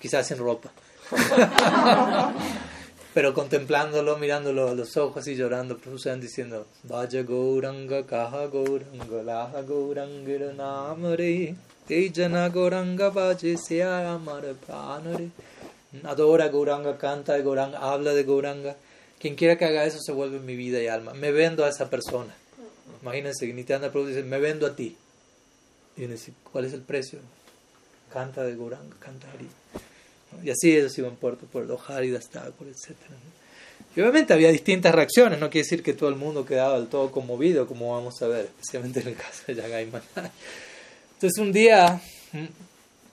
Quizás 0.00 0.26
sin 0.26 0.38
ropa. 0.38 0.70
Pero 3.14 3.32
contemplándolo, 3.32 4.16
mirándolo 4.18 4.68
a 4.68 4.74
los 4.74 4.96
ojos 4.96 5.28
y 5.28 5.36
llorando, 5.36 5.78
pues 5.78 6.02
diciendo, 6.20 6.66
Vaja 6.82 7.22
Gauranga 7.22 8.04
Kaha 8.04 8.48
Gauranga 8.48 9.22
Laha 9.22 9.62
Gauranga 9.62 10.52
Namare 10.52 11.54
Tejana 11.86 12.48
Gauranga 12.48 13.10
Vaje 13.10 13.56
Amara 13.84 14.54
Pranare 14.66 15.30
Adora 16.02 16.48
Gauranga, 16.48 16.98
canta 16.98 17.34
de 17.34 17.42
Gauranga, 17.42 17.78
habla 17.78 18.14
de 18.14 18.24
Gauranga. 18.24 18.74
Quien 19.20 19.36
quiera 19.36 19.56
que 19.56 19.64
haga 19.64 19.84
eso 19.84 20.00
se 20.00 20.10
vuelve 20.10 20.40
mi 20.40 20.56
vida 20.56 20.82
y 20.82 20.88
alma. 20.88 21.14
Me 21.14 21.30
vendo 21.30 21.64
a 21.64 21.68
esa 21.68 21.88
persona. 21.88 22.34
Imagínense 23.00 23.46
Nityananda 23.46 23.92
Prabhu 23.92 24.08
dice, 24.08 24.24
me 24.24 24.40
vendo 24.40 24.66
a 24.66 24.74
ti. 24.74 24.96
Y 25.96 26.06
dice, 26.06 26.32
¿cuál 26.50 26.64
es 26.64 26.72
el 26.72 26.82
precio? 26.82 27.20
Canta 28.12 28.42
de 28.42 28.56
Gauranga, 28.56 28.96
canta 28.98 29.28
Hari. 29.30 29.48
Y 30.42 30.50
así 30.50 30.76
ellos 30.76 30.96
iban 30.98 31.16
por, 31.16 31.36
por 31.36 31.66
los 31.66 31.88
Haridas 31.88 32.28
por 32.58 32.66
etc. 32.66 32.96
Y 33.96 34.00
obviamente 34.00 34.32
había 34.32 34.50
distintas 34.50 34.94
reacciones, 34.94 35.38
no 35.38 35.50
quiere 35.50 35.64
decir 35.64 35.82
que 35.82 35.92
todo 35.92 36.08
el 36.08 36.16
mundo 36.16 36.44
quedaba 36.44 36.78
del 36.78 36.88
todo 36.88 37.12
conmovido, 37.12 37.66
como 37.66 37.92
vamos 37.94 38.20
a 38.22 38.26
ver, 38.26 38.46
especialmente 38.46 39.00
en 39.00 39.08
el 39.08 39.14
caso 39.14 39.42
de 39.46 39.54
Yagai 39.54 39.84
Entonces 39.84 41.38
un 41.38 41.52
día, 41.52 42.00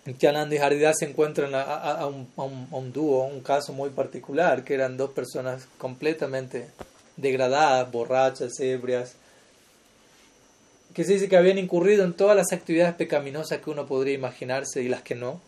Nityananda 0.05 0.55
y 0.55 0.57
Haridas 0.57 0.95
se 0.99 1.05
encuentran 1.05 1.53
a, 1.53 1.61
a, 1.61 2.07
un, 2.07 2.27
a 2.35 2.43
un 2.43 2.91
dúo, 2.91 3.25
un 3.25 3.41
caso 3.41 3.73
muy 3.73 3.91
particular, 3.91 4.63
que 4.63 4.73
eran 4.73 4.97
dos 4.97 5.11
personas 5.11 5.67
completamente 5.77 6.67
degradadas, 7.15 7.91
borrachas, 7.91 8.59
ebrias, 8.59 9.13
que 10.93 11.03
se 11.03 11.13
dice 11.13 11.29
que 11.29 11.37
habían 11.37 11.57
incurrido 11.57 12.03
en 12.03 12.13
todas 12.13 12.35
las 12.35 12.51
actividades 12.51 12.95
pecaminosas 12.95 13.61
que 13.61 13.69
uno 13.69 13.85
podría 13.85 14.13
imaginarse 14.13 14.81
y 14.81 14.89
las 14.89 15.01
que 15.01 15.15
no. 15.15 15.39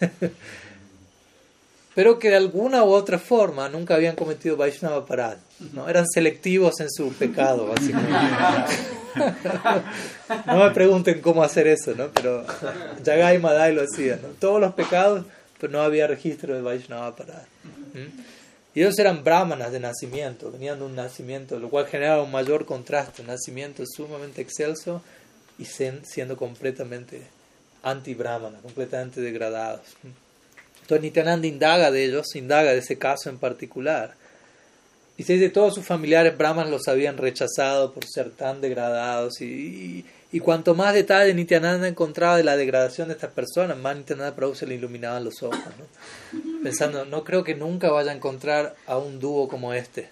Pero 1.96 2.18
que 2.18 2.28
de 2.28 2.36
alguna 2.36 2.84
u 2.84 2.90
otra 2.90 3.18
forma 3.18 3.70
nunca 3.70 3.94
habían 3.94 4.16
cometido 4.16 4.54
Vaishnava 4.54 5.06
Parad. 5.06 5.38
¿no? 5.72 5.88
Eran 5.88 6.06
selectivos 6.06 6.78
en 6.80 6.90
su 6.90 7.10
pecado, 7.14 7.68
básicamente. 7.68 8.14
no 10.46 10.58
me 10.62 10.70
pregunten 10.72 11.22
cómo 11.22 11.42
hacer 11.42 11.66
eso, 11.66 11.94
¿no? 11.94 12.08
pero 12.08 12.44
Jagai 13.02 13.38
Madai 13.38 13.74
lo 13.74 13.82
hacía. 13.82 14.20
¿no? 14.22 14.28
Todos 14.38 14.60
los 14.60 14.74
pecados, 14.74 15.24
pero 15.58 15.72
no 15.72 15.80
había 15.80 16.06
registro 16.06 16.54
de 16.54 16.60
Vaishnava 16.60 17.16
Parad. 17.16 17.44
Y 18.74 18.82
ellos 18.82 18.98
eran 18.98 19.24
brahmanas 19.24 19.72
de 19.72 19.80
nacimiento, 19.80 20.52
venían 20.52 20.78
de 20.78 20.84
un 20.84 20.94
nacimiento, 20.94 21.58
lo 21.58 21.70
cual 21.70 21.86
generaba 21.86 22.22
un 22.22 22.30
mayor 22.30 22.66
contraste, 22.66 23.22
nacimiento 23.22 23.84
sumamente 23.86 24.42
excelso 24.42 25.00
y 25.58 25.64
siendo 25.64 26.36
completamente 26.36 27.22
anti-brahmana, 27.82 28.58
completamente 28.58 29.22
degradados. 29.22 29.80
Entonces 30.86 31.02
Nityananda 31.02 31.48
indaga 31.48 31.90
de 31.90 32.04
ellos, 32.04 32.36
indaga 32.36 32.70
de 32.70 32.78
ese 32.78 32.96
caso 32.96 33.28
en 33.28 33.38
particular. 33.38 34.14
Y 35.16 35.24
se 35.24 35.32
dice 35.32 35.50
todos 35.50 35.74
sus 35.74 35.84
familiares 35.84 36.38
brahmanas 36.38 36.70
los 36.70 36.86
habían 36.86 37.16
rechazado 37.16 37.92
por 37.92 38.04
ser 38.06 38.30
tan 38.30 38.60
degradados 38.60 39.40
y, 39.40 40.04
y 40.30 40.38
cuanto 40.38 40.76
más 40.76 40.94
detalle 40.94 41.34
Nityananda 41.34 41.88
encontraba 41.88 42.36
de 42.36 42.44
la 42.44 42.56
degradación 42.56 43.08
de 43.08 43.14
estas 43.14 43.32
personas, 43.32 43.76
más 43.76 43.96
Nityananda 43.96 44.36
Prabhu 44.36 44.54
se 44.54 44.64
le 44.64 44.76
iluminaban 44.76 45.24
los 45.24 45.42
ojos. 45.42 45.58
Pensando, 46.62 47.04
no 47.04 47.24
creo 47.24 47.42
que 47.42 47.56
nunca 47.56 47.90
vaya 47.90 48.12
a 48.12 48.14
encontrar 48.14 48.76
a 48.86 48.96
un 48.96 49.18
dúo 49.18 49.48
como 49.48 49.74
este, 49.74 50.08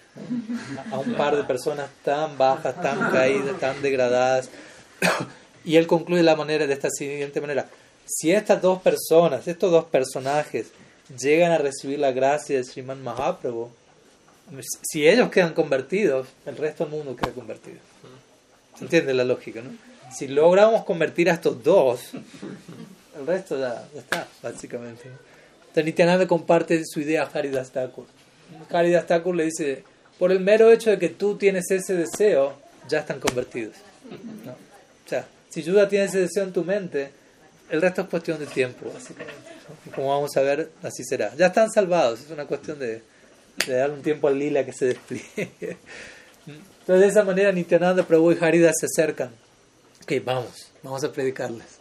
a 0.91 0.99
un 0.99 1.13
par 1.13 1.37
de 1.37 1.45
personas 1.45 1.89
tan 2.03 2.37
bajas, 2.37 2.81
tan 2.81 3.11
caídas, 3.11 3.57
tan 3.61 3.81
degradadas. 3.81 4.49
Y 5.67 5.77
él 5.77 5.87
concluye 5.87 6.21
la 6.21 6.35
manera 6.35 6.67
de 6.67 6.73
esta 6.73 6.91
siguiente 6.91 7.41
manera. 7.41 7.67
Si 8.05 8.31
estas 8.31 8.61
dos 8.61 8.81
personas, 8.81 9.47
estos 9.47 9.71
dos 9.71 9.85
personajes, 9.85 10.67
llegan 11.19 11.51
a 11.51 11.57
recibir 11.57 11.99
la 11.99 12.11
gracia 12.11 12.57
de 12.57 12.63
Sriman 12.63 13.03
Mahaprabhu, 13.03 13.69
si 14.83 15.07
ellos 15.07 15.29
quedan 15.31 15.53
convertidos, 15.53 16.27
el 16.45 16.55
resto 16.57 16.85
del 16.85 16.93
mundo 16.93 17.15
queda 17.15 17.31
convertido. 17.31 17.79
¿Se 18.77 18.83
entiende 18.83 19.13
la 19.13 19.23
lógica, 19.23 19.61
no? 19.61 19.71
si 20.11 20.27
logramos 20.27 20.83
convertir 20.85 21.29
a 21.29 21.33
estos 21.33 21.63
dos, 21.63 22.11
el 23.17 23.25
resto 23.25 23.59
ya, 23.59 23.87
está, 23.95 24.27
básicamente. 24.41 25.09
Entonces 25.75 26.27
comparte 26.27 26.81
su 26.85 27.01
idea 27.01 27.23
a 27.23 27.37
Haridas 27.37 27.71
Thakur. 27.71 28.05
Haridas 28.69 29.07
Thakur 29.07 29.35
le 29.35 29.45
dice, 29.45 29.83
por 30.17 30.31
el 30.31 30.39
mero 30.39 30.71
hecho 30.71 30.89
de 30.89 30.99
que 30.99 31.09
tú 31.09 31.35
tienes 31.37 31.69
ese 31.69 31.95
deseo, 31.95 32.53
ya 32.87 32.99
están 32.99 33.19
convertidos. 33.19 33.75
O 35.05 35.09
sea, 35.09 35.27
si 35.49 35.63
Yuda 35.63 35.89
tiene 35.89 36.05
ese 36.05 36.19
deseo 36.19 36.43
en 36.43 36.53
tu 36.53 36.63
mente, 36.63 37.11
el 37.69 37.81
resto 37.81 38.01
es 38.01 38.07
cuestión 38.07 38.39
de 38.39 38.45
tiempo, 38.45 38.91
básicamente. 38.93 39.33
Como 39.93 40.09
vamos 40.09 40.35
a 40.37 40.41
ver, 40.41 40.69
así 40.83 41.03
será. 41.03 41.33
Ya 41.35 41.47
están 41.47 41.71
salvados, 41.71 42.21
es 42.21 42.31
una 42.31 42.45
cuestión 42.45 42.79
de, 42.79 43.01
dar 43.67 43.91
un 43.91 44.01
tiempo 44.01 44.27
al 44.27 44.37
lila 44.37 44.65
que 44.65 44.73
se 44.73 44.85
despliegue. 44.85 45.77
Entonces, 46.47 46.99
de 47.01 47.07
esa 47.07 47.23
manera, 47.23 47.51
Nityananda, 47.51 48.03
Prabhu 48.03 48.31
y 48.31 48.37
Haridas 48.39 48.75
se 48.79 48.85
acercan 48.85 49.31
vamos, 50.23 50.71
vamos 50.83 51.03
a 51.03 51.11
predicarles. 51.11 51.79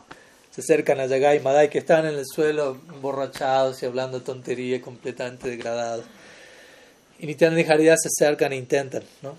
Se 0.50 0.60
acercan 0.60 1.00
a 1.00 1.06
Yagai 1.06 1.38
y 1.38 1.40
Madai 1.40 1.68
que 1.68 1.78
están 1.78 2.06
en 2.06 2.14
el 2.14 2.24
suelo 2.26 2.80
emborrachados 2.88 3.82
y 3.82 3.86
hablando 3.86 4.22
tontería, 4.22 4.80
completamente 4.80 5.48
degradados. 5.48 6.06
Y 7.18 7.26
Nityananda 7.26 7.60
y 7.60 7.70
Haridasa 7.70 8.08
se 8.08 8.24
acercan 8.24 8.52
e 8.52 8.56
intentan, 8.56 9.02
¿no? 9.22 9.36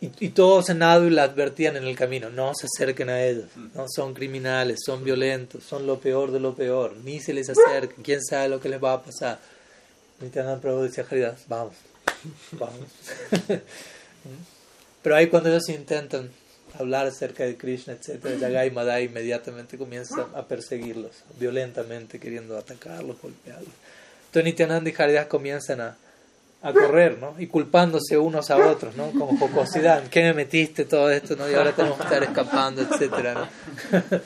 Y, 0.00 0.10
y 0.20 0.28
todos 0.28 0.68
en 0.68 0.82
Adu 0.82 1.10
la 1.10 1.24
advertían 1.24 1.76
en 1.76 1.84
el 1.84 1.96
camino, 1.96 2.30
no 2.30 2.52
se 2.54 2.66
acerquen 2.66 3.10
a 3.10 3.24
ellos, 3.24 3.46
no 3.74 3.86
son 3.88 4.14
criminales, 4.14 4.78
son 4.84 5.02
violentos, 5.02 5.64
son 5.64 5.86
lo 5.86 5.98
peor 5.98 6.30
de 6.30 6.38
lo 6.38 6.54
peor, 6.54 6.96
ni 7.04 7.18
se 7.18 7.32
les 7.32 7.48
acerquen, 7.48 8.04
quién 8.04 8.22
sabe 8.22 8.48
lo 8.48 8.60
que 8.60 8.68
les 8.68 8.82
va 8.82 8.92
a 8.92 9.02
pasar. 9.02 9.40
Nityananda 10.20 10.60
Prabhu 10.60 10.82
decía 10.82 11.04
Haridas, 11.08 11.44
vamos, 11.48 11.74
vamos. 12.52 12.86
Pero 15.02 15.16
ahí 15.16 15.28
cuando 15.28 15.48
ellos 15.48 15.68
intentan 15.68 16.30
hablar 16.78 17.06
acerca 17.06 17.44
de 17.44 17.56
Krishna, 17.56 17.94
etc., 17.94 18.38
Yagai 18.38 18.70
Madai 18.70 19.04
inmediatamente 19.04 19.78
comienza 19.78 20.28
a 20.34 20.46
perseguirlos 20.46 21.24
violentamente, 21.38 22.18
queriendo 22.18 22.56
atacarlos, 22.56 23.20
golpearlos. 23.20 23.72
Entonces 24.26 24.44
Nityananda 24.44 24.90
y 24.90 24.94
Haridas 24.96 25.26
comienzan 25.26 25.80
a, 25.80 25.96
a 26.62 26.72
correr, 26.72 27.18
¿no? 27.18 27.34
Y 27.38 27.46
culpándose 27.46 28.18
unos 28.18 28.50
a 28.50 28.56
otros, 28.56 28.96
¿no? 28.96 29.10
Como 29.12 29.38
jocosidad, 29.38 30.08
¿qué 30.08 30.22
me 30.22 30.34
metiste 30.34 30.84
todo 30.84 31.10
esto, 31.10 31.36
no? 31.36 31.48
Y 31.48 31.54
ahora 31.54 31.72
tenemos 31.72 31.98
que 31.98 32.04
estar 32.04 32.22
escapando, 32.22 32.82
etcétera, 32.82 33.34
¿no? 33.34 33.48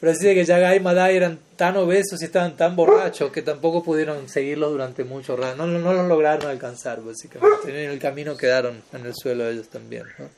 Pero 0.00 0.12
así 0.12 0.34
que 0.34 0.44
Yagai 0.44 0.76
y 0.76 0.80
Madai 0.80 1.16
eran 1.16 1.38
tan 1.56 1.76
obesos 1.76 2.20
y 2.20 2.26
estaban 2.26 2.56
tan 2.56 2.76
borrachos 2.76 3.32
que 3.32 3.40
tampoco 3.40 3.82
pudieron 3.82 4.28
seguirlos 4.28 4.70
durante 4.70 5.04
mucho 5.04 5.36
rato. 5.36 5.56
No, 5.56 5.66
no, 5.66 5.78
no 5.78 5.92
los 5.94 6.06
lograron 6.06 6.50
alcanzar, 6.50 7.00
básicamente. 7.00 7.84
En 7.84 7.90
el 7.90 7.98
camino 7.98 8.36
quedaron 8.36 8.82
en 8.92 9.06
el 9.06 9.14
suelo 9.14 9.48
ellos 9.48 9.68
también, 9.68 10.04
¿no? 10.18 10.28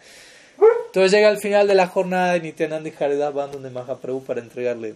Entonces 0.86 1.12
llega 1.12 1.28
al 1.28 1.38
final 1.38 1.68
de 1.68 1.74
la 1.74 1.86
jornada 1.86 2.36
y 2.36 2.40
Nityananda 2.40 2.88
y 2.88 3.04
Haridas 3.04 3.34
van 3.34 3.52
donde 3.52 3.70
Mahaprabhu 3.70 4.24
para 4.24 4.40
entregarle 4.40 4.94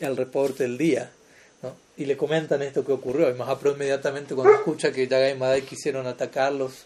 el 0.00 0.16
reporte 0.16 0.62
del 0.62 0.78
día. 0.78 1.10
Y 1.96 2.04
le 2.04 2.16
comentan 2.16 2.62
esto 2.62 2.84
que 2.84 2.92
ocurrió. 2.92 3.30
Y 3.30 3.34
Mahaprabhu 3.34 3.76
inmediatamente 3.76 4.34
cuando 4.34 4.54
escucha 4.54 4.92
que 4.92 5.08
Yagai 5.08 5.32
y 5.32 5.38
Madai 5.38 5.62
quisieron 5.62 6.06
atacarlos, 6.06 6.84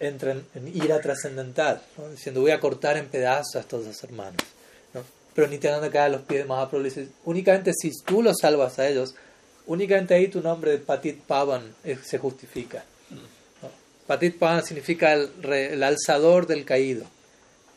entra 0.00 0.32
en, 0.32 0.68
ira 0.74 1.00
trascendental, 1.00 1.80
diciendo 2.10 2.40
voy 2.40 2.50
a 2.50 2.58
cortar 2.58 2.96
en 2.96 3.06
pedazos 3.06 3.56
a 3.56 3.60
estos 3.60 3.84
dos 3.84 4.02
hermanos. 4.02 4.42
¿no? 4.94 5.02
pero 5.34 5.48
Nityananda 5.48 5.90
cae 5.90 6.06
a 6.06 6.08
los 6.08 6.22
pies 6.22 6.42
de 6.42 6.48
Mahaprabhu 6.48 6.84
y 6.84 6.88
dice, 6.88 7.08
únicamente 7.24 7.72
si 7.72 7.90
tú 8.04 8.22
los 8.22 8.36
salvas 8.40 8.78
a 8.78 8.88
ellos, 8.88 9.14
únicamente 9.66 10.14
ahí 10.14 10.28
tu 10.28 10.40
nombre 10.40 10.72
de 10.72 10.78
Patit 10.78 11.20
Pavan 11.20 11.74
se 12.02 12.18
justifica. 12.18 12.84
Patit 14.06 14.38
Pavan 14.38 14.64
significa 14.64 15.12
el, 15.12 15.82
alzador 15.82 16.46
del 16.46 16.64
caído. 16.64 17.04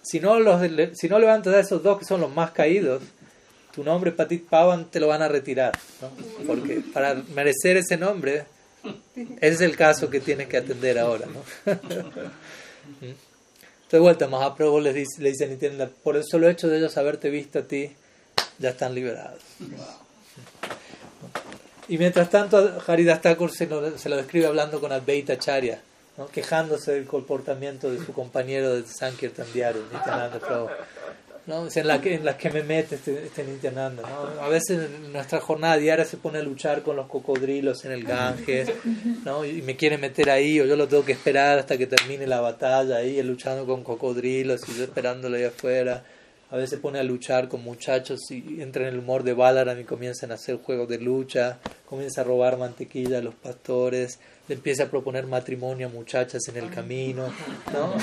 Si 0.04 0.20
no, 0.20 0.40
los, 0.40 0.62
si 0.94 1.10
no 1.10 1.18
levantas 1.18 1.54
a 1.54 1.60
esos 1.62 1.82
dos 1.82 2.00
que 2.00 2.06
son 2.06 2.22
los 2.22 2.34
más 2.34 2.52
caídos, 2.52 3.02
tu 3.76 3.84
nombre 3.84 4.14
Patit 4.14 4.48
Pavan 4.48 4.86
te 4.86 5.02
lo 5.02 5.08
van 5.08 5.22
a 5.22 5.28
retirar. 5.28 5.78
Porque 6.48 6.82
para 6.94 7.16
merecer 7.36 7.76
ese 7.76 7.98
nombre, 7.98 8.46
ese 9.42 9.54
es 9.56 9.62
el 9.62 9.76
caso 9.76 10.10
que 10.10 10.22
tienes 10.22 10.48
que 10.48 10.58
atender 10.58 10.98
ahora. 10.98 11.26
¿no? 11.28 11.44
De 13.92 14.00
vuelta, 14.00 14.28
Mahaprabhu 14.28 14.82
le 14.82 14.92
dice, 14.92 15.22
le 15.22 15.32
dice 15.32 15.48
por 16.04 16.18
el 16.18 16.26
solo 16.26 16.50
hecho 16.50 16.68
de 16.68 16.80
ellos 16.80 16.98
haberte 16.98 17.30
visto 17.30 17.60
a 17.60 17.62
ti, 17.62 17.96
ya 18.60 18.72
están 18.72 18.94
liberados. 18.94 19.42
Y 21.88 21.98
mientras 21.98 22.30
tanto, 22.30 22.82
Haridas 22.88 23.22
Thakur 23.22 23.52
se 23.52 23.68
lo, 23.68 23.98
se 23.98 24.10
lo 24.10 24.18
describe 24.18 24.48
hablando 24.48 24.82
con 24.82 24.92
Advaita 24.92 25.38
Charya, 25.38 25.82
quejándose 26.34 26.92
del 26.92 27.06
comportamiento 27.06 27.90
de 27.90 28.06
su 28.06 28.12
compañero 28.12 28.76
de 28.76 28.86
Sankirtan 28.86 29.48
Diario, 29.54 29.84
Nityananda 29.94 30.40
Prabhu. 30.40 30.68
¿No? 31.48 31.68
En, 31.74 31.88
la 31.88 32.02
que, 32.02 32.16
en 32.16 32.26
las 32.26 32.36
que 32.36 32.50
me 32.50 32.64
mete 32.64 32.96
este, 32.96 33.26
este. 33.26 33.44
¿no? 33.72 34.42
A 34.42 34.48
veces 34.50 34.90
en 34.90 35.14
nuestra 35.14 35.40
jornada 35.40 35.78
diaria 35.78 36.06
se 36.06 36.18
pone 36.18 36.40
a 36.40 36.42
luchar 36.42 36.82
con 36.82 36.96
los 36.96 37.08
cocodrilos 37.08 37.86
en 37.86 37.92
el 37.92 38.04
Ganges 38.04 38.72
¿no? 39.24 39.46
y 39.46 39.62
me 39.62 39.76
quiere 39.76 39.98
meter 39.98 40.30
ahí 40.30 40.60
o 40.60 40.66
yo 40.66 40.76
lo 40.76 40.88
tengo 40.88 41.06
que 41.06 41.12
esperar 41.12 41.60
hasta 41.60 41.78
que 41.78 41.88
termine 41.88 42.26
la 42.26 42.42
batalla 42.42 42.98
ahí, 42.98 43.22
luchando 43.22 43.66
con 43.66 43.84
cocodrilos 43.84 44.68
y 44.70 44.78
yo 44.78 44.84
esperándolo 44.84 45.38
ahí 45.38 45.44
afuera. 45.44 46.04
A 46.52 46.58
veces 46.58 46.72
se 46.72 46.78
pone 46.78 47.00
a 47.00 47.04
luchar 47.04 47.48
con 47.48 47.64
muchachos 47.64 48.20
y 48.30 48.62
entra 48.62 48.84
en 48.84 48.94
el 48.94 49.00
humor 49.00 49.24
de 49.24 49.34
Balaram 49.34 49.80
y 49.80 49.84
comienzan 49.84 50.32
a 50.32 50.36
hacer 50.36 50.58
juegos 50.58 50.88
de 50.88 51.00
lucha, 51.00 51.60
comienza 51.86 52.22
a 52.22 52.24
robar 52.24 52.58
mantequilla 52.58 53.18
a 53.18 53.22
los 53.22 53.34
pastores 53.34 54.20
le 54.48 54.56
empieza 54.56 54.84
a 54.84 54.88
proponer 54.88 55.26
matrimonio 55.26 55.88
a 55.88 55.90
muchachas 55.90 56.48
en 56.48 56.58
el 56.58 56.70
camino, 56.70 57.28
¿no? 57.74 57.94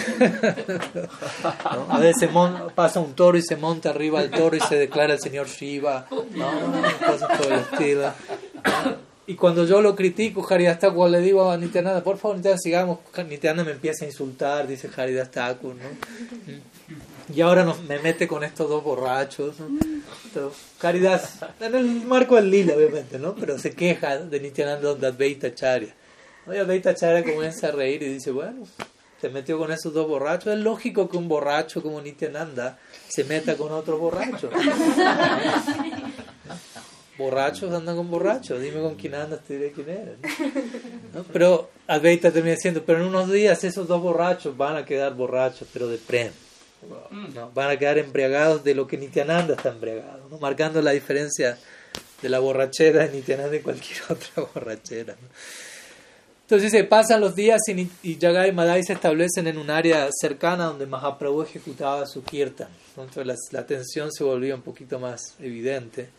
A 1.89 1.99
veces 1.99 2.31
pasa 2.75 3.01
un 3.01 3.15
toro 3.15 3.39
y 3.39 3.43
se 3.43 3.57
monta 3.57 3.91
arriba 3.91 4.21
del 4.21 4.31
toro 4.31 4.57
y 4.57 4.61
se 4.61 4.77
declara 4.77 5.15
el 5.15 5.21
señor 5.21 5.47
Shiva, 5.47 6.07
¿no? 6.35 6.51
Y 9.25 9.37
cuando 9.37 9.65
yo 9.65 9.81
lo 9.81 9.95
critico, 9.95 10.45
Haridas 10.49 10.79
le 11.09 11.21
digo 11.21 11.49
a 11.49 11.57
Nityananda, 11.57 12.03
por 12.03 12.19
favor, 12.19 12.37
Nityananda, 12.37 12.61
sigamos. 12.61 12.99
Nityananda 13.29 13.65
me 13.65 13.71
empieza 13.71 14.05
a 14.05 14.09
insultar, 14.09 14.67
dice 14.67 14.91
Haridas 14.97 15.31
Thakur, 15.31 15.77
¿no? 15.77 15.83
Y 17.35 17.41
ahora 17.41 17.73
me 17.89 18.01
mete 18.01 18.27
con 18.27 18.43
estos 18.43 18.69
dos 18.69 18.83
borrachos. 18.83 19.61
¿no? 19.61 19.69
Caridad, 20.79 21.23
en 21.61 21.75
el 21.75 21.87
marco 22.05 22.35
del 22.35 22.51
lila, 22.51 22.75
obviamente, 22.75 23.19
¿no? 23.19 23.35
Pero 23.37 23.59
se 23.59 23.73
queja 23.73 24.19
de 24.19 24.41
Nityananda 24.41 24.91
Advaita 24.91 25.55
Charya. 25.55 25.95
Oye, 26.47 26.65
Beita 26.65 26.95
Chara 26.95 27.23
comienza 27.23 27.69
a 27.69 27.73
reír 27.73 28.03
y 28.03 28.15
dice, 28.15 28.31
bueno, 28.31 28.67
se 29.21 29.29
metió 29.29 29.59
con 29.59 29.71
esos 29.71 29.95
dos 29.95 30.09
borrachos. 30.09 30.55
Es 30.55 30.59
lógico 30.59 31.09
que 31.09 31.17
un 31.17 31.29
borracho 31.29 31.81
como 31.83 32.01
Nityananda 32.01 32.79
se 33.09 33.23
meta 33.23 33.57
con 33.57 33.71
otro 33.71 33.97
borracho. 33.99 34.51
borrachos 37.19 37.73
andan 37.73 37.95
con 37.95 38.11
borrachos. 38.11 38.61
Dime 38.61 38.81
con 38.81 38.97
quién 38.97 39.15
andas, 39.15 39.45
te 39.45 39.55
diré 39.55 39.71
quién 39.71 39.91
eres. 39.91 40.17
¿No? 41.15 41.23
Pero 41.33 41.71
Advaita 41.87 42.33
termina 42.33 42.57
diciendo, 42.57 42.83
pero 42.85 43.01
en 43.01 43.07
unos 43.07 43.31
días 43.31 43.63
esos 43.63 43.87
dos 43.87 44.03
borrachos 44.03 44.57
van 44.57 44.77
a 44.77 44.85
quedar 44.85 45.15
borrachos, 45.15 45.69
pero 45.73 45.87
de 45.87 45.99
prem. 45.99 46.33
¿no? 47.33 47.53
Van 47.53 47.71
a 47.71 47.77
quedar 47.77 47.99
embriagados 47.99 48.65
de 48.65 48.75
lo 48.75 48.89
que 48.89 48.99
Nityananda 48.99 49.55
está 49.55 49.69
embriagado, 49.69 50.27
¿no? 50.29 50.39
marcando 50.39 50.83
la 50.83 50.91
diferencia 50.91 51.57
de 52.21 52.29
la 52.29 52.41
borrachera 52.41 53.07
de 53.07 53.13
Nityananda 53.13 53.55
y 53.55 53.61
cualquier 53.61 54.01
otra 54.09 54.49
borrachera. 54.53 55.15
¿no? 55.21 55.29
Entonces 56.53 56.71
se 56.71 56.85
pasan 56.85 57.23
los 57.23 57.35
días 57.35 57.63
y, 57.69 57.89
y 58.03 58.19
Yagai 58.19 58.51
y 58.51 58.53
Madai 58.53 58.83
se 58.85 58.93
establecen 58.93 59.47
en 59.47 59.57
un 59.57 59.71
área 59.71 60.11
cercana 60.13 60.67
donde 60.67 60.85
Mahaprabhu 60.85 61.41
ejecutaba 61.41 62.05
su 62.07 62.23
kirtan. 62.23 62.69
Entonces 62.95 63.27
la, 63.27 63.35
la, 63.53 63.67
tensión 63.67 64.13
se 64.13 64.23
volvía 64.23 64.55
un 64.55 64.61
poquito 64.61 64.99
más 64.99 65.35
evidente. 65.41 66.11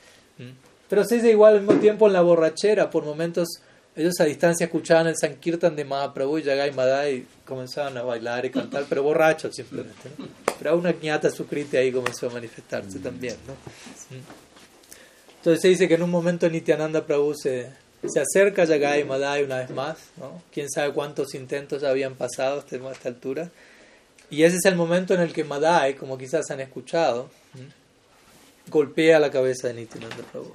Pero 0.89 1.03
se 1.05 1.17
dice 1.17 1.29
igual 1.29 1.53
al 1.53 1.61
mismo 1.61 1.79
tiempo 1.79 2.07
en 2.07 2.13
la 2.13 2.21
borrachera. 2.21 2.89
Por 2.89 3.05
momentos 3.05 3.47
ellos 3.95 4.19
a 4.19 4.23
distancia 4.23 4.63
escuchaban 4.63 5.05
el 5.05 5.15
Sankirtan 5.15 5.75
de 5.75 5.85
Mahaprabhu 5.85 6.39
y 6.39 6.41
Yagai 6.41 6.71
Madai 6.71 7.27
comenzaban 7.45 7.95
a 7.99 8.01
bailar 8.01 8.43
y 8.43 8.49
cantar, 8.49 8.87
pero 8.89 9.03
borrachos 9.03 9.53
simplemente. 9.55 10.09
Pero 10.57 10.75
una 10.75 10.95
ñata 10.99 11.29
sukriti 11.29 11.77
ahí 11.77 11.91
comenzó 11.91 12.31
a 12.31 12.33
manifestarse 12.33 12.97
también. 12.97 13.35
¿no? 13.45 13.53
Entonces 15.37 15.61
se 15.61 15.67
dice 15.67 15.87
que 15.87 15.93
en 15.93 16.01
un 16.01 16.09
momento 16.09 16.49
Nityananda 16.49 17.05
Prabhu 17.05 17.35
se 17.35 17.82
se 18.09 18.19
acerca 18.19 18.65
Yagai 18.65 19.03
Madai 19.05 19.43
una 19.43 19.59
vez 19.59 19.69
más, 19.69 19.97
¿no? 20.17 20.41
Quién 20.51 20.69
sabe 20.69 20.93
cuántos 20.93 21.33
intentos 21.35 21.83
habían 21.83 22.15
pasado 22.15 22.59
hasta 22.59 22.75
esta 22.75 23.09
altura. 23.09 23.49
Y 24.29 24.43
ese 24.43 24.57
es 24.57 24.65
el 24.65 24.75
momento 24.75 25.13
en 25.13 25.21
el 25.21 25.31
que 25.31 25.43
Madai, 25.43 25.95
como 25.95 26.17
quizás 26.17 26.49
han 26.51 26.59
escuchado, 26.59 27.29
golpea 28.69 29.19
la 29.19 29.31
cabeza 29.31 29.67
de 29.67 29.75
Nityananda 29.75 30.23
Prabhu 30.31 30.53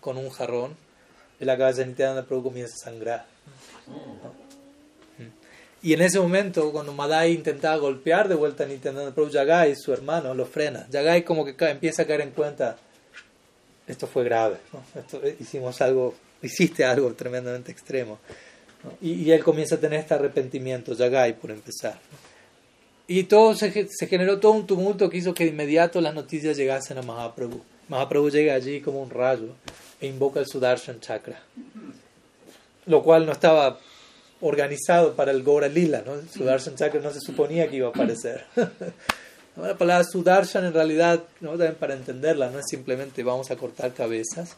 con 0.00 0.16
un 0.16 0.30
jarrón. 0.30 0.76
Y 1.38 1.44
la 1.44 1.58
cabeza 1.58 1.80
de 1.80 1.88
Nityananda 1.88 2.24
Prabhu 2.24 2.44
comienza 2.44 2.74
a 2.74 2.84
sangrar. 2.84 3.26
Y 5.82 5.92
en 5.92 6.00
ese 6.00 6.18
momento, 6.18 6.72
cuando 6.72 6.92
Madai 6.92 7.32
intentaba 7.32 7.76
golpear 7.76 8.28
de 8.28 8.34
vuelta 8.34 8.64
a 8.64 8.66
Nityananda 8.66 9.12
Prabhu, 9.12 9.30
Yagai, 9.30 9.76
su 9.76 9.92
hermano, 9.92 10.34
lo 10.34 10.46
frena. 10.46 10.86
Yagai 10.90 11.24
como 11.24 11.44
que 11.44 11.54
empieza 11.68 12.02
a 12.02 12.06
caer 12.06 12.22
en 12.22 12.30
cuenta, 12.30 12.78
esto 13.86 14.06
fue 14.06 14.24
grave, 14.24 14.56
esto, 14.94 15.20
hicimos 15.38 15.80
algo 15.80 16.14
hiciste 16.46 16.84
algo 16.84 17.12
tremendamente 17.12 17.70
extremo. 17.72 18.18
Y, 19.00 19.30
él 19.30 19.42
comienza 19.42 19.74
a 19.76 19.78
tener 19.78 20.00
este 20.00 20.14
arrepentimiento, 20.14 20.92
Yagai, 20.94 21.38
por 21.38 21.50
empezar. 21.50 21.98
Y 23.08 23.24
todo 23.24 23.54
se, 23.54 23.88
se, 23.88 24.06
generó 24.06 24.38
todo 24.38 24.52
un 24.52 24.66
tumulto 24.66 25.08
que 25.10 25.18
hizo 25.18 25.34
que 25.34 25.44
de 25.44 25.50
inmediato 25.50 26.00
las 26.00 26.14
noticias 26.14 26.56
llegasen 26.56 26.98
a 26.98 27.02
Mahaprabhu. 27.02 27.60
Mahaprabhu 27.88 28.30
llega 28.30 28.54
allí 28.54 28.80
como 28.80 29.02
un 29.02 29.10
rayo 29.10 29.54
e 30.00 30.06
invoca 30.06 30.40
el 30.40 30.46
Sudarshan 30.46 31.00
Chakra, 31.00 31.40
lo 32.86 33.02
cual 33.02 33.26
no 33.26 33.32
estaba 33.32 33.78
organizado 34.40 35.14
para 35.14 35.30
el 35.30 35.42
Gora 35.42 35.68
Lila, 35.68 36.02
¿no? 36.04 36.14
El 36.14 36.28
Sudarshan 36.28 36.76
Chakra 36.76 37.00
no 37.00 37.12
se 37.12 37.20
suponía 37.20 37.68
que 37.68 37.76
iba 37.76 37.88
a 37.88 37.90
aparecer. 37.90 38.44
La 39.56 39.78
palabra 39.78 40.04
Sudarshan 40.04 40.66
en 40.66 40.74
realidad, 40.74 41.22
¿no? 41.40 41.50
También 41.50 41.76
para 41.76 41.94
entenderla, 41.94 42.50
no 42.50 42.58
es 42.58 42.66
simplemente 42.68 43.22
vamos 43.22 43.50
a 43.50 43.56
cortar 43.56 43.94
cabezas, 43.94 44.56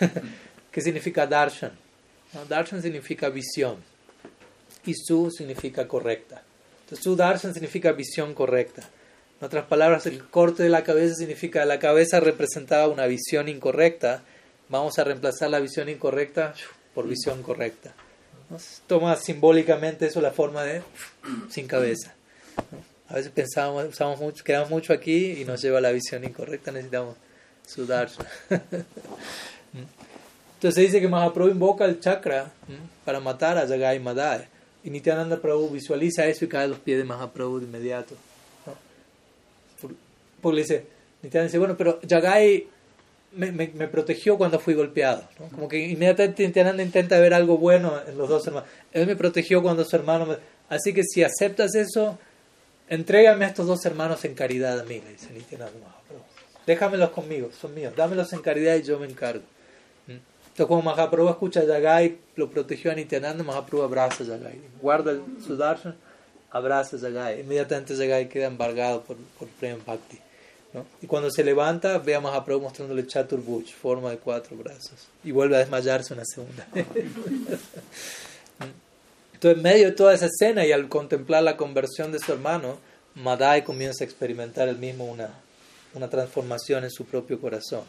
¿Qué 0.76 0.82
significa 0.82 1.26
darshan? 1.26 1.72
Darshan 2.50 2.82
significa 2.82 3.30
visión 3.30 3.76
y 4.84 4.92
su 4.92 5.30
significa 5.30 5.88
correcta. 5.88 6.42
Entonces, 6.82 7.02
su 7.02 7.16
darshan 7.16 7.54
significa 7.54 7.92
visión 7.92 8.34
correcta. 8.34 8.82
En 9.40 9.46
otras 9.46 9.64
palabras, 9.64 10.04
el 10.04 10.22
corte 10.28 10.64
de 10.64 10.68
la 10.68 10.84
cabeza 10.84 11.14
significa 11.14 11.64
la 11.64 11.78
cabeza 11.78 12.20
representaba 12.20 12.88
una 12.88 13.06
visión 13.06 13.48
incorrecta. 13.48 14.22
Vamos 14.68 14.98
a 14.98 15.04
reemplazar 15.04 15.48
la 15.48 15.60
visión 15.60 15.88
incorrecta 15.88 16.52
por 16.94 17.08
visión 17.08 17.42
correcta. 17.42 17.94
Toma 18.86 19.16
simbólicamente 19.16 20.04
eso 20.04 20.20
la 20.20 20.32
forma 20.32 20.62
de 20.62 20.82
sin 21.48 21.66
cabeza. 21.66 22.12
A 23.08 23.14
veces 23.14 23.32
pensamos, 23.32 23.82
usamos 23.86 24.20
mucho, 24.20 24.44
quedamos 24.44 24.68
mucho 24.68 24.92
aquí 24.92 25.40
y 25.40 25.46
nos 25.46 25.62
lleva 25.62 25.78
a 25.78 25.80
la 25.80 25.92
visión 25.92 26.22
incorrecta. 26.22 26.70
Necesitamos 26.70 27.16
su 27.66 27.86
darshan. 27.86 28.26
Entonces 30.66 30.82
se 30.82 30.86
dice 30.88 31.00
que 31.00 31.06
Mahaprabhu 31.06 31.48
invoca 31.48 31.84
el 31.84 32.00
chakra 32.00 32.50
para 33.04 33.20
matar 33.20 33.56
a 33.56 33.68
Jagai 33.68 34.00
Madai. 34.00 34.48
Y 34.82 34.90
Nityananda 34.90 35.40
Prabhu 35.40 35.70
visualiza 35.70 36.26
eso 36.26 36.44
y 36.44 36.48
cae 36.48 36.64
a 36.64 36.66
los 36.66 36.80
pies 36.80 36.98
de 36.98 37.04
Mahaprabhu 37.04 37.60
de 37.60 37.66
inmediato. 37.66 38.16
Porque 40.40 40.56
le 40.56 40.62
dice, 40.62 40.86
Nityananda 41.22 41.46
dice, 41.46 41.58
bueno, 41.58 41.76
pero 41.76 42.00
Jagai 42.08 42.66
me, 43.34 43.52
me, 43.52 43.70
me 43.74 43.86
protegió 43.86 44.36
cuando 44.36 44.58
fui 44.58 44.74
golpeado. 44.74 45.22
Como 45.54 45.68
que 45.68 45.78
inmediatamente 45.78 46.44
Nityananda 46.44 46.82
intenta 46.82 47.20
ver 47.20 47.32
algo 47.32 47.58
bueno 47.58 48.00
en 48.04 48.18
los 48.18 48.28
dos 48.28 48.44
hermanos. 48.48 48.68
Él 48.92 49.06
me 49.06 49.14
protegió 49.14 49.62
cuando 49.62 49.84
su 49.84 49.94
hermano 49.94 50.26
me... 50.26 50.36
Así 50.68 50.92
que 50.92 51.04
si 51.04 51.22
aceptas 51.22 51.76
eso, 51.76 52.18
entrégame 52.88 53.44
a 53.44 53.48
estos 53.48 53.68
dos 53.68 53.86
hermanos 53.86 54.24
en 54.24 54.34
caridad 54.34 54.80
a 54.80 54.82
mí, 54.82 55.00
le 55.00 55.12
dice 55.12 55.32
Nityananda 55.32 55.78
Mahaprabhu. 55.78 56.24
Déjamelos 56.66 57.10
conmigo, 57.10 57.50
son 57.52 57.72
míos. 57.72 57.92
Dámelos 57.96 58.32
en 58.32 58.40
caridad 58.40 58.74
y 58.74 58.82
yo 58.82 58.98
me 58.98 59.06
encargo. 59.06 59.44
Entonces, 60.56 60.68
como 60.68 60.80
Mahaprabhu 60.90 61.28
escucha 61.28 61.60
a 61.60 61.64
Yagai, 61.64 62.16
lo 62.34 62.48
protegió 62.48 62.90
a 62.90 62.94
Nityananda, 62.94 63.44
Mahaprabhu 63.44 63.84
abraza 63.84 64.24
a 64.24 64.26
Yagai. 64.26 64.58
Guarda 64.80 65.12
su 65.46 65.54
darshan, 65.54 65.94
abraza 66.50 66.96
a 66.96 66.98
Yagai. 66.98 67.40
Inmediatamente 67.40 67.94
Yagai 67.94 68.26
queda 68.30 68.46
embargado 68.46 69.02
por, 69.02 69.18
por 69.38 69.48
Prem 69.48 69.78
Bhakti. 69.84 70.18
¿no? 70.72 70.86
Y 71.02 71.06
cuando 71.06 71.30
se 71.30 71.44
levanta, 71.44 71.98
ve 71.98 72.14
a 72.14 72.20
Mahaprabhu 72.20 72.62
mostrándole 72.62 73.06
Chaturbuch, 73.06 73.70
forma 73.74 74.08
de 74.08 74.16
cuatro 74.16 74.56
brazos. 74.56 75.08
Y 75.22 75.30
vuelve 75.30 75.56
a 75.56 75.58
desmayarse 75.58 76.14
una 76.14 76.24
segunda. 76.24 76.66
Entonces, 79.34 79.58
en 79.58 79.62
medio 79.62 79.88
de 79.88 79.92
toda 79.92 80.14
esa 80.14 80.24
escena 80.24 80.64
y 80.64 80.72
al 80.72 80.88
contemplar 80.88 81.42
la 81.42 81.58
conversión 81.58 82.12
de 82.12 82.18
su 82.18 82.32
hermano, 82.32 82.78
Madai 83.14 83.62
comienza 83.62 84.04
a 84.04 84.06
experimentar 84.06 84.70
el 84.70 84.78
mismo 84.78 85.04
una, 85.04 85.28
una 85.92 86.08
transformación 86.08 86.84
en 86.84 86.90
su 86.90 87.04
propio 87.04 87.38
corazón. 87.38 87.82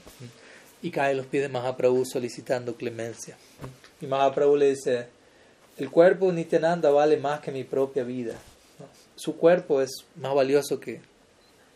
Y 0.82 0.92
cae 0.92 1.16
los 1.16 1.26
pies 1.26 1.44
de 1.44 1.50
Mahaprabhu 1.50 2.06
solicitando 2.06 2.76
clemencia. 2.76 3.38
Y 4.00 4.06
Mahaprabhu 4.06 4.56
le 4.56 4.70
dice, 4.70 5.08
el 5.78 5.90
cuerpo 5.90 6.32
Nityananda 6.32 6.90
vale 6.90 7.18
más 7.18 7.40
que 7.42 7.52
mi 7.52 7.64
propia 7.64 8.04
vida. 8.04 8.36
Su 9.16 9.36
cuerpo 9.38 9.82
es 9.82 9.92
más 10.16 10.34
valioso 10.34 10.80
que, 10.80 11.02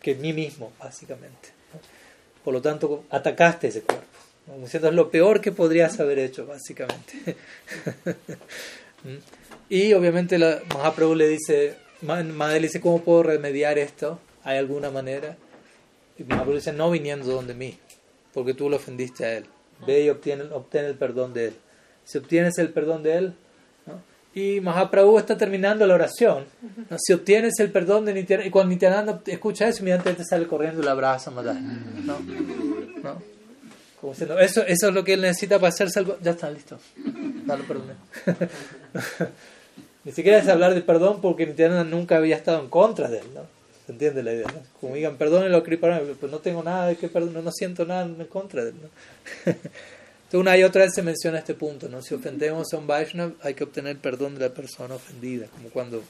que 0.01 0.15
mí 0.15 0.33
mismo, 0.33 0.71
básicamente. 0.79 1.49
Por 2.43 2.53
lo 2.53 2.61
tanto, 2.61 3.05
atacaste 3.09 3.67
ese 3.67 3.81
cuerpo. 3.81 4.05
Diciendo, 4.59 4.89
es 4.89 4.95
lo 4.95 5.09
peor 5.09 5.39
que 5.39 5.51
podrías 5.51 5.99
haber 5.99 6.19
hecho, 6.19 6.45
básicamente. 6.45 7.35
y 9.69 9.93
obviamente 9.93 10.37
la, 10.37 10.61
Mahaprabhu 10.73 11.15
le 11.15 11.27
dice, 11.27 11.75
Madre 12.01 12.59
le 12.59 12.67
dice, 12.67 12.81
¿cómo 12.81 13.01
puedo 13.01 13.23
remediar 13.23 13.77
esto? 13.77 14.19
¿Hay 14.43 14.57
alguna 14.57 14.89
manera? 14.89 15.37
Y 16.17 16.23
Mahaprabhu 16.23 16.55
dice, 16.55 16.73
no 16.73 16.89
viniendo 16.89 17.31
donde 17.31 17.53
mí, 17.53 17.77
porque 18.33 18.53
tú 18.53 18.69
lo 18.69 18.77
ofendiste 18.77 19.25
a 19.25 19.37
él. 19.37 19.45
Ve 19.85 20.03
y 20.03 20.09
obtiene, 20.09 20.43
obtén 20.51 20.85
el 20.85 20.95
perdón 20.95 21.33
de 21.33 21.47
él. 21.47 21.53
Si 22.03 22.17
obtienes 22.17 22.57
el 22.57 22.69
perdón 22.69 23.03
de 23.03 23.17
él, 23.17 23.33
y 24.33 24.61
Mahaprabhu 24.61 25.17
está 25.17 25.37
terminando 25.37 25.85
la 25.85 25.95
oración. 25.95 26.45
Si 26.97 27.11
obtienes 27.11 27.59
el 27.59 27.69
perdón 27.69 28.05
de 28.05 28.13
Nityananda, 28.13 28.47
y 28.47 28.51
cuando 28.51 28.69
Nityananda 28.69 29.21
escucha 29.25 29.67
eso, 29.67 29.81
inmediatamente 29.81 30.23
sale 30.23 30.47
corriendo 30.47 30.81
y 30.81 30.85
la 30.85 30.91
abraza 30.91 31.31
Madai. 31.31 31.59
¿No? 31.59 32.19
¿No? 33.03 33.21
Como 33.99 34.13
diciendo, 34.13 34.39
eso, 34.39 34.61
eso 34.65 34.87
es 34.87 34.93
lo 34.93 35.03
que 35.03 35.13
él 35.13 35.21
necesita 35.21 35.59
para 35.59 35.69
hacerse 35.69 35.99
algo. 35.99 36.17
Ya 36.21 36.31
está, 36.31 36.49
listo. 36.49 36.79
Dale 37.45 37.63
perdón. 37.63 37.87
Ni 40.05 40.11
siquiera 40.11 40.39
es 40.39 40.47
hablar 40.47 40.73
de 40.73 40.81
perdón 40.81 41.19
porque 41.21 41.45
Nityananda 41.45 41.83
nunca 41.83 42.15
había 42.15 42.37
estado 42.37 42.61
en 42.61 42.69
contra 42.69 43.09
de 43.09 43.19
él. 43.19 43.27
¿no? 43.35 43.41
¿Se 43.91 43.95
entiende 43.95 44.23
la 44.23 44.31
idea? 44.31 44.47
Como 44.79 44.95
digan, 44.95 45.17
perdónenlo 45.17 45.63
pues 45.65 46.31
no 46.31 46.39
tengo 46.39 46.63
nada 46.63 46.87
de 46.87 46.95
que 46.95 47.09
perdonar, 47.09 47.43
no 47.43 47.51
siento 47.51 47.85
nada 47.85 48.05
en 48.05 48.25
contra 48.25 48.63
de 48.63 48.69
él. 48.69 48.75
Entonces, 49.45 49.71
una 50.33 50.57
y 50.57 50.63
otra 50.63 50.83
vez 50.83 50.93
se 50.95 51.01
menciona 51.01 51.39
este 51.39 51.55
punto, 51.55 51.89
¿no? 51.89 52.01
Si 52.01 52.15
ofendemos 52.15 52.71
a 52.73 52.77
un 52.77 52.87
Vaishnav, 52.87 53.33
hay 53.41 53.53
que 53.53 53.65
obtener 53.65 53.97
perdón 53.97 54.35
de 54.35 54.47
la 54.47 54.53
persona 54.53 54.95
ofendida, 54.95 55.47
como 55.47 55.67
cuando 55.71 56.01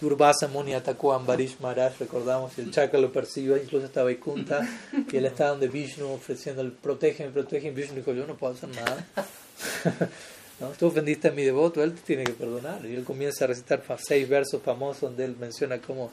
Durvasa 0.00 0.48
Muni 0.48 0.72
atacó 0.72 1.12
a 1.12 1.16
Ambarish 1.16 1.58
Maharaj, 1.60 1.98
recordamos, 2.00 2.56
y 2.56 2.62
el 2.62 2.70
Chakra 2.70 2.98
lo 2.98 3.12
percibe, 3.12 3.60
incluso 3.62 3.84
estaba 3.84 4.06
Vaikunta, 4.06 4.66
y 5.12 5.18
él 5.18 5.26
está 5.26 5.48
donde 5.48 5.68
Vishnu 5.68 6.10
ofreciendo, 6.14 6.66
protege, 6.80 7.28
protege, 7.28 7.68
y 7.68 7.72
Vishnu 7.72 7.96
dijo, 7.96 8.14
yo 8.14 8.26
no 8.26 8.38
puedo 8.38 8.54
hacer 8.54 8.70
nada. 8.70 9.06
¿No? 10.60 10.68
Tú 10.78 10.88
ofendiste 10.88 11.28
a 11.28 11.32
mi 11.32 11.42
devoto, 11.42 11.82
él 11.82 11.94
te 11.94 12.02
tiene 12.02 12.24
que 12.24 12.34
perdonar. 12.34 12.84
Y 12.84 12.94
él 12.94 13.04
comienza 13.04 13.44
a 13.44 13.48
recitar 13.48 13.82
seis 13.98 14.28
versos 14.28 14.60
famosos 14.62 15.00
donde 15.00 15.24
él 15.24 15.34
menciona 15.40 15.80
como. 15.80 16.12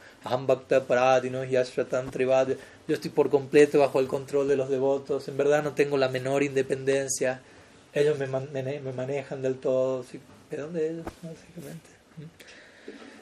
Yo 2.87 2.95
estoy 2.95 3.11
por 3.11 3.29
completo 3.29 3.79
bajo 3.79 3.99
el 3.99 4.07
control 4.07 4.47
de 4.47 4.55
los 4.55 4.69
devotos. 4.69 5.27
En 5.27 5.35
verdad 5.35 5.63
no 5.63 5.73
tengo 5.73 5.97
la 5.97 6.07
menor 6.07 6.43
independencia. 6.43 7.41
Ellos 7.93 8.17
me, 8.17 8.27
me 8.27 8.93
manejan 8.93 9.41
del 9.41 9.55
todo. 9.55 10.05
¿De 10.49 10.57
dónde 10.57 10.91
ellos? 10.91 11.05
Básicamente. 11.21 11.89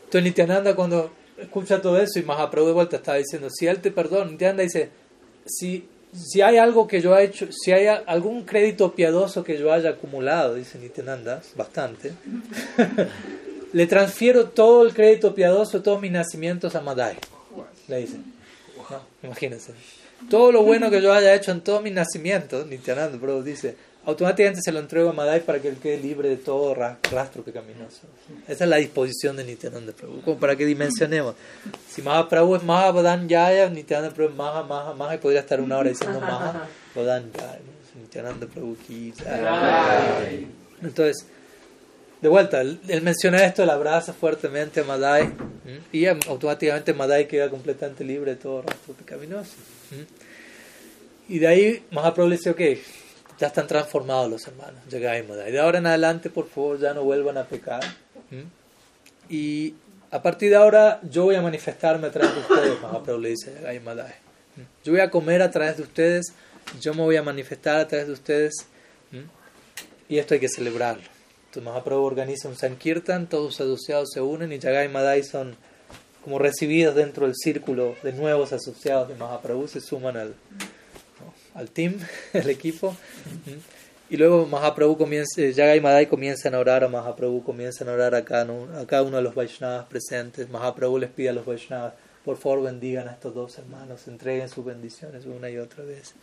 Entonces 0.04 0.24
Nityananda 0.24 0.76
cuando 0.76 1.12
escucha 1.38 1.82
todo 1.82 2.00
eso 2.00 2.20
y 2.20 2.24
Mahaprabhu 2.24 2.68
de 2.68 2.74
vuelta 2.74 2.98
está 2.98 3.16
diciendo, 3.16 3.50
si 3.50 3.66
él 3.68 3.82
te 3.82 3.92
perdona, 3.92 4.30
Nityananda 4.30 4.64
dice, 4.64 4.90
si 5.46 5.90
si 6.16 6.42
hay 6.42 6.58
algo 6.58 6.88
que 6.88 7.02
yo 7.02 7.18
he 7.18 7.26
hecho, 7.26 7.48
si 7.52 7.72
hay 7.72 7.88
algún 7.88 8.44
crédito 8.44 8.94
piadoso 8.94 9.44
que 9.44 9.58
yo 9.58 9.72
haya 9.72 9.92
acumulado, 9.92 10.56
dice 10.56 10.78
Nityananda, 10.80 11.42
bastante, 11.56 12.14
le 13.74 13.88
transfiero 13.88 14.50
todo 14.50 14.86
el 14.86 14.94
crédito 14.94 15.36
piadoso, 15.36 15.82
todos 15.82 16.02
mis 16.02 16.12
nacimientos 16.12 16.76
a 16.76 16.82
Madai. 16.82 17.18
Le 17.88 17.98
dice. 17.98 18.18
Imagínense. 19.24 19.74
Todo 20.30 20.52
lo 20.52 20.64
bueno 20.64 20.90
que 20.90 21.02
yo 21.02 21.14
haya 21.14 21.34
hecho 21.36 21.52
en 21.52 21.62
todos 21.62 21.84
mis 21.84 21.94
nacimientos, 21.94 22.66
Nityananda 22.68 23.18
bro, 23.18 23.44
dice, 23.44 23.76
automáticamente 24.06 24.62
se 24.64 24.72
lo 24.72 24.80
entrego 24.80 25.10
a 25.10 25.14
Madai 25.14 25.42
para 25.42 25.60
que 25.60 25.68
él 25.68 25.78
quede 25.78 25.98
libre 25.98 26.30
de 26.30 26.38
todo 26.38 26.76
rastro 26.76 27.44
que 27.44 27.52
caminó. 27.52 27.86
Esa 28.48 28.64
es 28.64 28.70
la 28.70 28.78
disposición 28.78 29.36
de 29.36 29.44
Nityananda 29.44 29.94
Prabhu, 29.94 30.22
como 30.22 30.40
para 30.40 30.56
que 30.56 30.66
dimensionemos. 30.66 31.36
Si 31.90 32.02
Mahaprabhu 32.02 32.56
es 32.56 32.64
Mahabhadan 32.64 33.28
Yaya, 33.28 33.70
Nityananda 33.70 34.14
Prabhu 34.14 34.32
es 34.32 34.38
Maha, 34.38 34.64
Maha, 34.64 34.94
Maha, 34.94 35.16
y 35.16 35.18
podría 35.18 35.40
estar 35.42 35.60
una 35.60 35.78
hora 35.78 35.90
diciendo 35.90 36.20
Maha 36.20 36.68
Badan 36.96 37.32
Yaya. 37.34 37.60
Nityananda 38.00 38.46
Prabhu 38.48 38.78
Entonces, 40.82 41.26
de 42.22 42.30
vuelta, 42.30 42.62
él, 42.62 42.80
menciona 43.02 43.44
esto, 43.44 43.64
él 43.64 43.70
abraza 43.70 44.14
fuertemente 44.14 44.82
a 44.82 44.84
Madai, 44.84 45.32
y 45.92 46.06
automáticamente 46.06 46.94
Madai 46.94 47.28
queda 47.28 47.50
completamente 47.50 48.04
libre 48.04 48.32
de 48.32 48.38
todo 48.38 48.62
rastro 48.62 48.94
pecaminoso. 48.94 49.54
Y 51.28 51.40
de 51.40 51.48
ahí 51.48 51.84
Mahaprabhu 51.90 52.30
le 52.30 52.38
dice, 52.38 52.52
ok, 52.52 52.62
ya 53.40 53.48
están 53.48 53.68
transformados 53.68 54.30
los 54.30 54.48
hermanos, 54.48 54.82
Y 54.88 55.52
de 55.52 55.60
ahora 55.60 55.80
en 55.80 55.88
adelante, 55.88 56.30
por 56.30 56.48
favor, 56.48 56.80
ya 56.80 56.94
no 56.94 57.04
vuelvan 57.04 57.38
a 57.38 57.46
pecar. 57.46 57.84
Y 59.30 59.74
a 60.12 60.22
partir 60.22 60.50
de 60.50 60.56
ahora, 60.56 61.00
yo 61.04 61.24
voy 61.24 61.36
a 61.36 61.42
manifestarme 61.42 62.08
a 62.08 62.12
través 62.12 62.34
de 62.34 62.42
ustedes, 62.42 62.82
Mahaprabhu 62.82 63.20
le 63.20 63.30
dice 63.30 63.54
Yagai 63.54 63.82
Yo 64.84 64.92
voy 64.92 65.02
a 65.02 65.10
comer 65.10 65.42
a 65.42 65.52
través 65.52 65.78
de 65.78 65.84
ustedes, 65.84 66.34
yo 66.80 66.94
me 66.94 67.02
voy 67.02 67.16
a 67.18 67.24
manifestar 67.24 67.78
a 67.78 67.88
través 67.88 68.08
de 68.08 68.14
ustedes. 68.14 68.54
Y 70.08 70.20
esto 70.20 70.36
hay 70.36 70.40
que 70.40 70.50
celebrarlo. 70.50 71.04
Entonces 71.48 71.64
Mahaprabhu 71.64 72.04
organiza 72.04 72.48
un 72.48 72.56
Sankirtan, 72.56 73.28
todos 73.28 73.46
los 73.46 73.62
asociados 73.62 74.10
se 74.14 74.22
unen 74.22 74.52
y 74.52 74.60
Yagai 74.60 74.90
Madai 74.90 75.24
son 75.24 75.56
como 76.24 76.40
recibidos 76.40 76.96
dentro 76.96 77.28
del 77.28 77.36
círculo 77.36 77.96
de 78.04 78.12
nuevos 78.12 78.52
asociados 78.52 79.08
de 79.08 79.16
Mahaprabhu, 79.16 79.68
se 79.68 79.80
suman 79.80 80.18
al, 80.18 80.36
al 81.56 81.72
team, 81.72 81.98
el 82.34 82.50
equipo. 82.50 82.96
Y 84.08 84.18
luego 84.18 84.46
Mahaprabhu 84.46 84.98
comienza, 84.98 85.42
Yagai 85.42 85.82
Madai 85.82 86.06
comienzan 86.06 86.54
a 86.54 86.60
orar 86.60 86.84
a 86.84 86.88
Mahaprabhu, 86.88 87.44
comienzan 87.44 87.90
a 87.90 87.94
orar 87.94 88.14
a 88.14 88.24
cada, 88.24 88.44
a 88.80 88.86
cada 88.86 89.02
uno 89.02 89.18
de 89.18 89.24
los 89.24 89.34
Vaishnavas 89.34 89.88
presentes. 89.88 90.48
Mahaprabhu 90.50 91.00
les 91.00 91.10
pide 91.10 91.30
a 91.30 91.34
los 91.34 91.46
Vaishnavas, 91.46 91.94
por 92.24 92.38
favor 92.38 92.64
bendigan 92.64 93.08
a 93.08 93.14
estos 93.14 93.34
dos 93.34 93.58
hermanos, 93.58 94.08
entreguen 94.08 94.48
sus 94.48 94.64
bendiciones 94.64 95.26
una 95.26 95.50
y 95.50 95.58
otra 95.58 95.84
vez. 95.84 96.14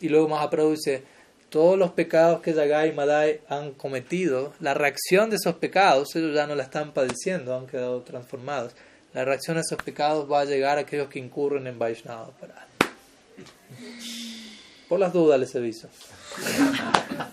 Y 0.00 0.08
luego 0.08 0.28
Mahaprabhu 0.28 0.72
dice, 0.72 1.04
todos 1.48 1.78
los 1.78 1.92
pecados 1.92 2.40
que 2.40 2.52
Yagai 2.52 2.90
y 2.90 2.92
Madai 2.92 3.40
han 3.48 3.72
cometido, 3.72 4.52
la 4.58 4.74
reacción 4.74 5.30
de 5.30 5.36
esos 5.36 5.54
pecados, 5.56 6.14
ellos 6.16 6.34
ya 6.34 6.46
no 6.46 6.56
la 6.56 6.64
están 6.64 6.92
padeciendo, 6.92 7.56
han 7.56 7.66
quedado 7.66 8.02
transformados. 8.02 8.72
La 9.14 9.24
reacción 9.24 9.56
a 9.56 9.60
esos 9.60 9.80
pecados 9.82 10.30
va 10.30 10.40
a 10.40 10.44
llegar 10.44 10.76
a 10.78 10.80
aquellos 10.82 11.08
que 11.08 11.20
incurren 11.20 11.66
en 11.68 11.78
Vaishnava 11.78 12.30
por 14.88 15.00
las 15.00 15.12
dudas 15.12 15.38
les 15.38 15.54
aviso. 15.56 15.88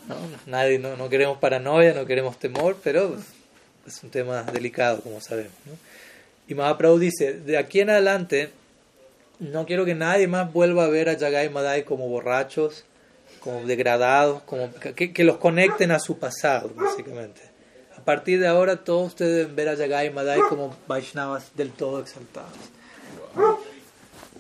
¿No? 0.08 0.16
Nadie, 0.48 0.80
no, 0.80 0.96
no, 0.96 1.10
queremos 1.10 1.38
paranoia, 1.38 1.94
no 1.94 2.06
queremos 2.06 2.38
temor, 2.38 2.78
pero 2.84 3.16
es 3.86 4.04
un 4.04 4.10
tema 4.10 4.44
delicado, 4.44 5.02
como 5.02 5.22
sabemos. 5.22 5.54
Y 6.48 6.56
Mahaprabhu 6.56 7.00
dice, 7.00 7.34
de 7.34 7.58
aquí 7.58 7.82
en 7.82 7.90
adelante, 7.90 8.50
no 9.40 9.66
quiero 9.66 9.86
que 9.86 9.96
nadie 9.96 10.28
más 10.28 10.52
vuelva 10.52 10.86
a 10.86 10.90
ver 10.90 11.10
a 11.10 11.14
Yagai 11.14 11.50
Madai 11.50 11.84
como 11.84 12.08
borrachos, 12.08 12.86
como 13.40 13.64
degradados, 13.66 14.42
como 14.44 14.74
que, 14.74 15.14
que, 15.14 15.24
los 15.24 15.38
conecten 15.38 15.92
a 15.92 16.00
su 16.00 16.18
pasado, 16.18 16.72
básicamente. 16.76 17.42
A 17.98 18.02
partir 18.04 18.40
de 18.40 18.48
ahora, 18.48 18.84
todos 18.84 19.08
ustedes 19.08 19.36
deben 19.36 19.56
ver 19.56 19.70
a 19.70 19.76
Yagai 19.76 20.10
Madai 20.12 20.40
como 20.50 20.76
Vaishnavas 20.88 21.56
del 21.56 21.72
todo 21.72 22.00
exaltados. 22.00 22.52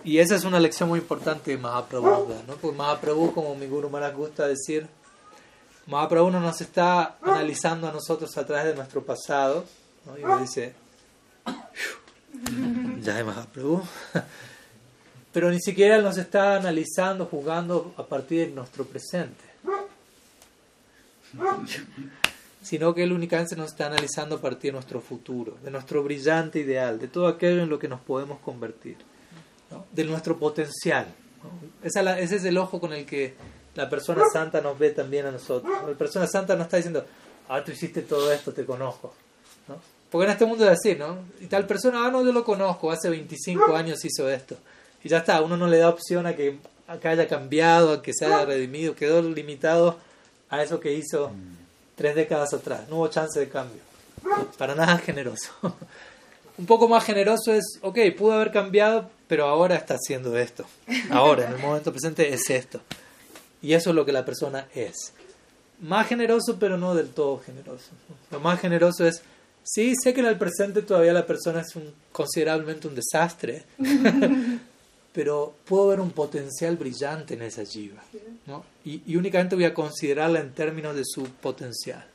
Y 0.05 0.17
esa 0.17 0.35
es 0.35 0.43
una 0.43 0.59
lección 0.59 0.89
muy 0.89 0.99
importante 0.99 1.51
de 1.51 1.57
Mahaprabhu, 1.57 2.27
¿no? 2.45 2.55
Porque 2.55 2.77
Mahaprabhu, 2.77 3.33
como 3.33 3.55
mi 3.55 3.67
Guru 3.67 3.89
Maharaj 3.89 4.15
gusta 4.15 4.47
decir, 4.47 4.85
Mahaprabhu 5.87 6.29
no 6.29 6.41
nos 6.41 6.59
está 6.59 7.15
analizando 7.21 7.87
a 7.87 7.91
nosotros 7.93 8.37
a 8.37 8.45
través 8.45 8.65
de 8.65 8.75
nuestro 8.75 9.01
pasado, 9.01 9.63
¿no? 10.05 10.17
Y 10.17 10.25
me 10.25 10.41
dice, 10.41 10.73
ya 13.01 13.17
es 13.17 13.25
Mahaprabhu. 13.25 13.81
Pero 15.31 15.49
ni 15.49 15.61
siquiera 15.61 15.99
nos 15.99 16.17
está 16.17 16.57
analizando, 16.57 17.25
juzgando 17.25 17.93
a 17.97 18.03
partir 18.03 18.49
de 18.49 18.55
nuestro 18.55 18.83
presente. 18.83 19.45
Sino 22.61 22.93
que 22.93 23.03
Él 23.03 23.13
únicamente 23.13 23.55
nos 23.55 23.71
está 23.71 23.87
analizando 23.87 24.35
a 24.35 24.41
partir 24.41 24.71
de 24.71 24.73
nuestro 24.73 24.99
futuro, 24.99 25.57
de 25.63 25.71
nuestro 25.71 26.03
brillante 26.03 26.59
ideal, 26.59 26.99
de 26.99 27.07
todo 27.07 27.27
aquello 27.27 27.63
en 27.63 27.69
lo 27.69 27.79
que 27.79 27.87
nos 27.87 28.01
podemos 28.01 28.39
convertir 28.39 28.97
de 29.91 30.03
nuestro 30.05 30.37
potencial. 30.37 31.07
ese 31.83 32.35
es 32.35 32.45
el 32.45 32.57
ojo 32.57 32.79
con 32.79 32.93
el 32.93 33.05
que 33.05 33.33
la 33.75 33.89
persona 33.89 34.23
santa 34.31 34.61
nos 34.61 34.77
ve 34.77 34.91
también 34.91 35.25
a 35.25 35.31
nosotros. 35.31 35.73
La 35.87 35.97
persona 35.97 36.27
santa 36.27 36.55
no 36.55 36.63
está 36.63 36.77
diciendo, 36.77 37.05
ah, 37.49 37.63
tú 37.63 37.71
hiciste 37.71 38.01
todo 38.01 38.31
esto, 38.31 38.53
te 38.53 38.65
conozco. 38.65 39.13
¿no? 39.67 39.75
Porque 40.09 40.25
en 40.25 40.31
este 40.31 40.45
mundo 40.45 40.63
es 40.65 40.77
así, 40.77 40.95
¿no? 40.95 41.17
Y 41.41 41.47
tal 41.47 41.65
persona, 41.65 42.05
ah, 42.05 42.11
no, 42.11 42.23
yo 42.23 42.31
lo 42.31 42.43
conozco, 42.43 42.91
hace 42.91 43.09
25 43.09 43.75
años 43.75 44.03
hizo 44.05 44.29
esto. 44.29 44.55
Y 45.03 45.09
ya 45.09 45.17
está, 45.17 45.41
uno 45.41 45.57
no 45.57 45.67
le 45.67 45.79
da 45.79 45.89
opción 45.89 46.27
a 46.27 46.35
que, 46.35 46.59
a 46.87 46.97
que 46.97 47.07
haya 47.07 47.27
cambiado, 47.27 47.93
a 47.93 48.01
que 48.01 48.13
se 48.13 48.25
haya 48.25 48.45
redimido, 48.45 48.95
quedó 48.95 49.21
limitado 49.21 49.97
a 50.49 50.61
eso 50.61 50.79
que 50.79 50.93
hizo 50.93 51.31
tres 51.95 52.15
décadas 52.15 52.53
atrás. 52.53 52.87
No 52.89 52.97
hubo 52.97 53.07
chance 53.07 53.39
de 53.39 53.49
cambio. 53.49 53.81
Para 54.57 54.75
nada 54.75 54.97
generoso. 54.99 55.49
Un 56.57 56.67
poco 56.67 56.87
más 56.87 57.03
generoso 57.03 57.51
es, 57.51 57.79
ok, 57.81 57.97
pudo 58.15 58.33
haber 58.33 58.51
cambiado, 58.51 59.09
pero 59.33 59.47
ahora 59.47 59.77
está 59.77 59.95
haciendo 59.95 60.37
esto. 60.37 60.63
Ahora, 61.09 61.47
en 61.47 61.53
el 61.53 61.59
momento 61.59 61.91
presente, 61.91 62.31
es 62.31 62.47
esto. 62.51 62.81
Y 63.63 63.73
eso 63.73 63.89
es 63.89 63.95
lo 63.95 64.05
que 64.05 64.11
la 64.11 64.23
persona 64.23 64.67
es. 64.75 65.11
Más 65.79 66.07
generoso, 66.07 66.57
pero 66.59 66.77
no 66.77 66.93
del 66.93 67.09
todo 67.09 67.39
generoso. 67.39 67.89
Lo 68.29 68.39
más 68.39 68.59
generoso 68.59 69.07
es, 69.07 69.23
sí, 69.63 69.93
sé 69.99 70.13
que 70.13 70.19
en 70.19 70.27
el 70.27 70.37
presente 70.37 70.83
todavía 70.83 71.13
la 71.13 71.25
persona 71.25 71.61
es 71.61 71.75
un, 71.75 71.91
considerablemente 72.11 72.87
un 72.87 72.93
desastre, 72.93 73.63
pero 75.13 75.55
puedo 75.65 75.87
ver 75.87 75.99
un 75.99 76.11
potencial 76.11 76.77
brillante 76.77 77.33
en 77.33 77.41
esa 77.41 77.65
jiva. 77.65 78.03
¿no? 78.45 78.63
Y, 78.85 79.01
y 79.07 79.15
únicamente 79.15 79.55
voy 79.55 79.65
a 79.65 79.73
considerarla 79.73 80.41
en 80.41 80.53
términos 80.53 80.95
de 80.95 81.01
su 81.05 81.23
potencial. 81.23 82.05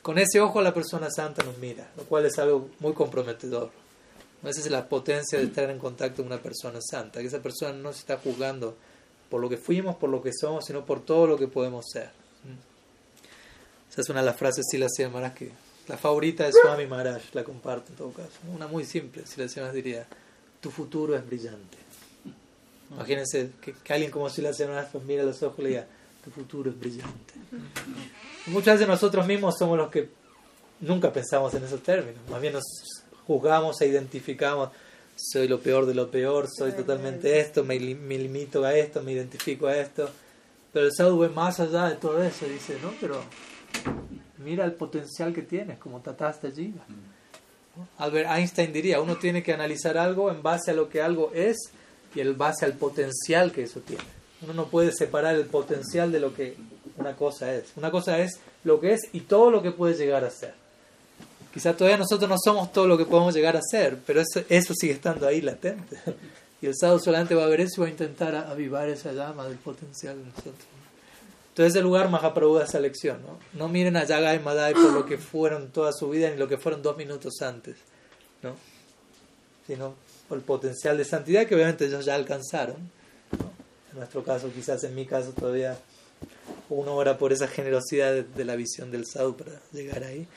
Con 0.00 0.16
ese 0.16 0.38
ojo 0.40 0.62
la 0.62 0.72
persona 0.72 1.10
santa 1.10 1.42
nos 1.42 1.58
mira, 1.58 1.90
lo 1.96 2.04
cual 2.04 2.24
es 2.24 2.38
algo 2.38 2.68
muy 2.78 2.92
comprometedor. 2.92 3.79
Esa 4.42 4.60
es 4.60 4.70
la 4.70 4.88
potencia 4.88 5.38
de 5.38 5.44
estar 5.44 5.68
en 5.68 5.78
contacto 5.78 6.22
con 6.22 6.32
una 6.32 6.42
persona 6.42 6.80
santa, 6.80 7.20
que 7.20 7.26
esa 7.26 7.42
persona 7.42 7.72
no 7.72 7.92
se 7.92 8.00
está 8.00 8.16
juzgando 8.16 8.76
por 9.28 9.40
lo 9.40 9.48
que 9.48 9.58
fuimos, 9.58 9.96
por 9.96 10.08
lo 10.08 10.22
que 10.22 10.32
somos, 10.32 10.64
sino 10.64 10.84
por 10.84 11.04
todo 11.04 11.26
lo 11.26 11.36
que 11.36 11.46
podemos 11.46 11.84
ser. 11.92 12.10
Esa 13.90 14.00
es 14.00 14.08
una 14.08 14.20
de 14.20 14.26
las 14.26 14.36
frases 14.36 14.64
de 14.66 14.70
Silas 14.70 15.12
Maharaj 15.12 15.34
que 15.34 15.50
la 15.88 15.96
favorita 15.96 16.44
de 16.44 16.52
Swami 16.52 16.86
Maharaj, 16.86 17.22
la 17.32 17.44
comparto 17.44 17.90
en 17.90 17.96
todo 17.96 18.12
caso. 18.12 18.30
Una 18.54 18.66
muy 18.66 18.84
simple, 18.84 19.26
Silas 19.26 19.56
Maharaj 19.56 19.74
diría, 19.74 20.06
tu 20.60 20.70
futuro 20.70 21.16
es 21.16 21.26
brillante. 21.26 21.78
Imagínense 22.90 23.50
que, 23.60 23.74
alguien 23.92 24.10
como 24.10 24.30
Silas 24.30 24.58
Maharaj 24.60 24.90
pues 24.90 25.04
mira 25.04 25.22
los 25.22 25.42
ojos 25.42 25.58
y 25.58 25.62
le 25.62 25.68
diga, 25.68 25.86
tu 26.24 26.30
futuro 26.30 26.70
es 26.70 26.78
brillante. 26.78 27.34
muchas 28.46 28.74
veces 28.74 28.88
nosotros 28.88 29.26
mismos 29.26 29.56
somos 29.58 29.76
los 29.76 29.90
que 29.90 30.08
nunca 30.80 31.12
pensamos 31.12 31.52
en 31.54 31.64
esos 31.64 31.82
términos, 31.82 32.20
más 32.30 32.40
bien 32.40 32.54
nos 32.54 32.64
juzgamos 33.26 33.80
e 33.80 33.86
identificamos, 33.86 34.70
soy 35.16 35.48
lo 35.48 35.60
peor 35.60 35.86
de 35.86 35.94
lo 35.94 36.10
peor, 36.10 36.48
soy 36.48 36.72
totalmente 36.72 37.40
esto, 37.40 37.64
me, 37.64 37.78
me 37.78 38.18
limito 38.18 38.64
a 38.64 38.74
esto, 38.74 39.02
me 39.02 39.12
identifico 39.12 39.66
a 39.66 39.76
esto. 39.76 40.08
Pero 40.72 40.86
el 40.86 40.92
sadhu 40.92 41.18
ve 41.18 41.28
más 41.28 41.60
allá 41.60 41.88
de 41.88 41.96
todo 41.96 42.22
eso 42.22 42.46
dice, 42.46 42.78
no, 42.82 42.92
pero 43.00 43.20
mira 44.38 44.64
el 44.64 44.72
potencial 44.72 45.32
que 45.32 45.42
tienes 45.42 45.78
como 45.78 46.00
tataste 46.00 46.48
allí. 46.48 46.74
Albert 47.98 48.30
Einstein 48.30 48.72
diría, 48.72 49.00
uno 49.00 49.16
tiene 49.16 49.42
que 49.42 49.52
analizar 49.52 49.98
algo 49.98 50.30
en 50.30 50.42
base 50.42 50.70
a 50.70 50.74
lo 50.74 50.88
que 50.88 51.02
algo 51.02 51.30
es 51.34 51.56
y 52.14 52.20
en 52.20 52.36
base 52.36 52.64
al 52.64 52.74
potencial 52.74 53.52
que 53.52 53.64
eso 53.64 53.80
tiene. 53.80 54.04
Uno 54.42 54.54
no 54.54 54.66
puede 54.66 54.92
separar 54.92 55.34
el 55.34 55.46
potencial 55.46 56.12
de 56.12 56.20
lo 56.20 56.34
que 56.34 56.56
una 56.96 57.14
cosa 57.16 57.54
es. 57.54 57.72
Una 57.76 57.90
cosa 57.90 58.18
es 58.18 58.40
lo 58.64 58.80
que 58.80 58.92
es 58.92 59.02
y 59.12 59.20
todo 59.20 59.50
lo 59.50 59.62
que 59.62 59.70
puede 59.70 59.94
llegar 59.94 60.24
a 60.24 60.30
ser. 60.30 60.54
Quizás 61.52 61.76
todavía 61.76 61.96
nosotros 61.96 62.28
no 62.28 62.36
somos 62.42 62.72
todo 62.72 62.86
lo 62.86 62.96
que 62.96 63.04
podemos 63.04 63.34
llegar 63.34 63.56
a 63.56 63.60
ser, 63.62 63.98
pero 64.06 64.20
eso, 64.20 64.44
eso 64.48 64.72
sigue 64.74 64.92
estando 64.92 65.26
ahí 65.26 65.40
latente. 65.40 65.98
Y 66.62 66.66
el 66.66 66.74
sábado 66.76 66.98
solamente 66.98 67.34
va 67.34 67.44
a 67.44 67.48
ver 67.48 67.62
eso 67.62 67.76
y 67.78 67.80
va 67.80 67.86
a 67.86 67.90
intentar 67.90 68.34
avivar 68.34 68.88
esa 68.88 69.12
llama 69.12 69.48
del 69.48 69.56
potencial 69.56 70.18
de 70.18 70.24
nosotros. 70.26 70.66
Entonces, 71.48 71.74
ese 71.74 71.82
lugar 71.82 72.10
Mahaprabhu 72.10 72.58
da 72.58 72.64
esa 72.64 72.78
lección. 72.80 73.18
¿no? 73.22 73.38
no 73.58 73.68
miren 73.68 73.96
a 73.96 74.04
Yagai 74.04 74.40
Madai 74.40 74.74
por 74.74 74.92
lo 74.92 75.06
que 75.06 75.18
fueron 75.18 75.68
toda 75.70 75.92
su 75.92 76.08
vida 76.10 76.30
ni 76.30 76.36
lo 76.36 76.48
que 76.48 76.58
fueron 76.58 76.82
dos 76.82 76.96
minutos 76.96 77.40
antes, 77.40 77.76
¿no? 78.42 78.54
sino 79.66 79.94
por 80.28 80.38
el 80.38 80.44
potencial 80.44 80.96
de 80.96 81.04
santidad 81.04 81.46
que 81.46 81.54
obviamente 81.54 81.86
ellos 81.86 82.04
ya 82.04 82.14
alcanzaron. 82.14 82.76
En 83.92 83.98
nuestro 83.98 84.22
caso, 84.22 84.50
quizás 84.54 84.84
en 84.84 84.94
mi 84.94 85.04
caso, 85.04 85.32
todavía 85.32 85.76
uno 86.68 86.94
ora 86.94 87.18
por 87.18 87.32
esa 87.32 87.48
generosidad 87.48 88.12
de, 88.14 88.44
la 88.44 88.54
visión 88.54 88.90
del 88.90 89.06
sadhu 89.06 89.36
para 89.36 89.60
llegar 89.72 90.04
ahí. 90.04 90.28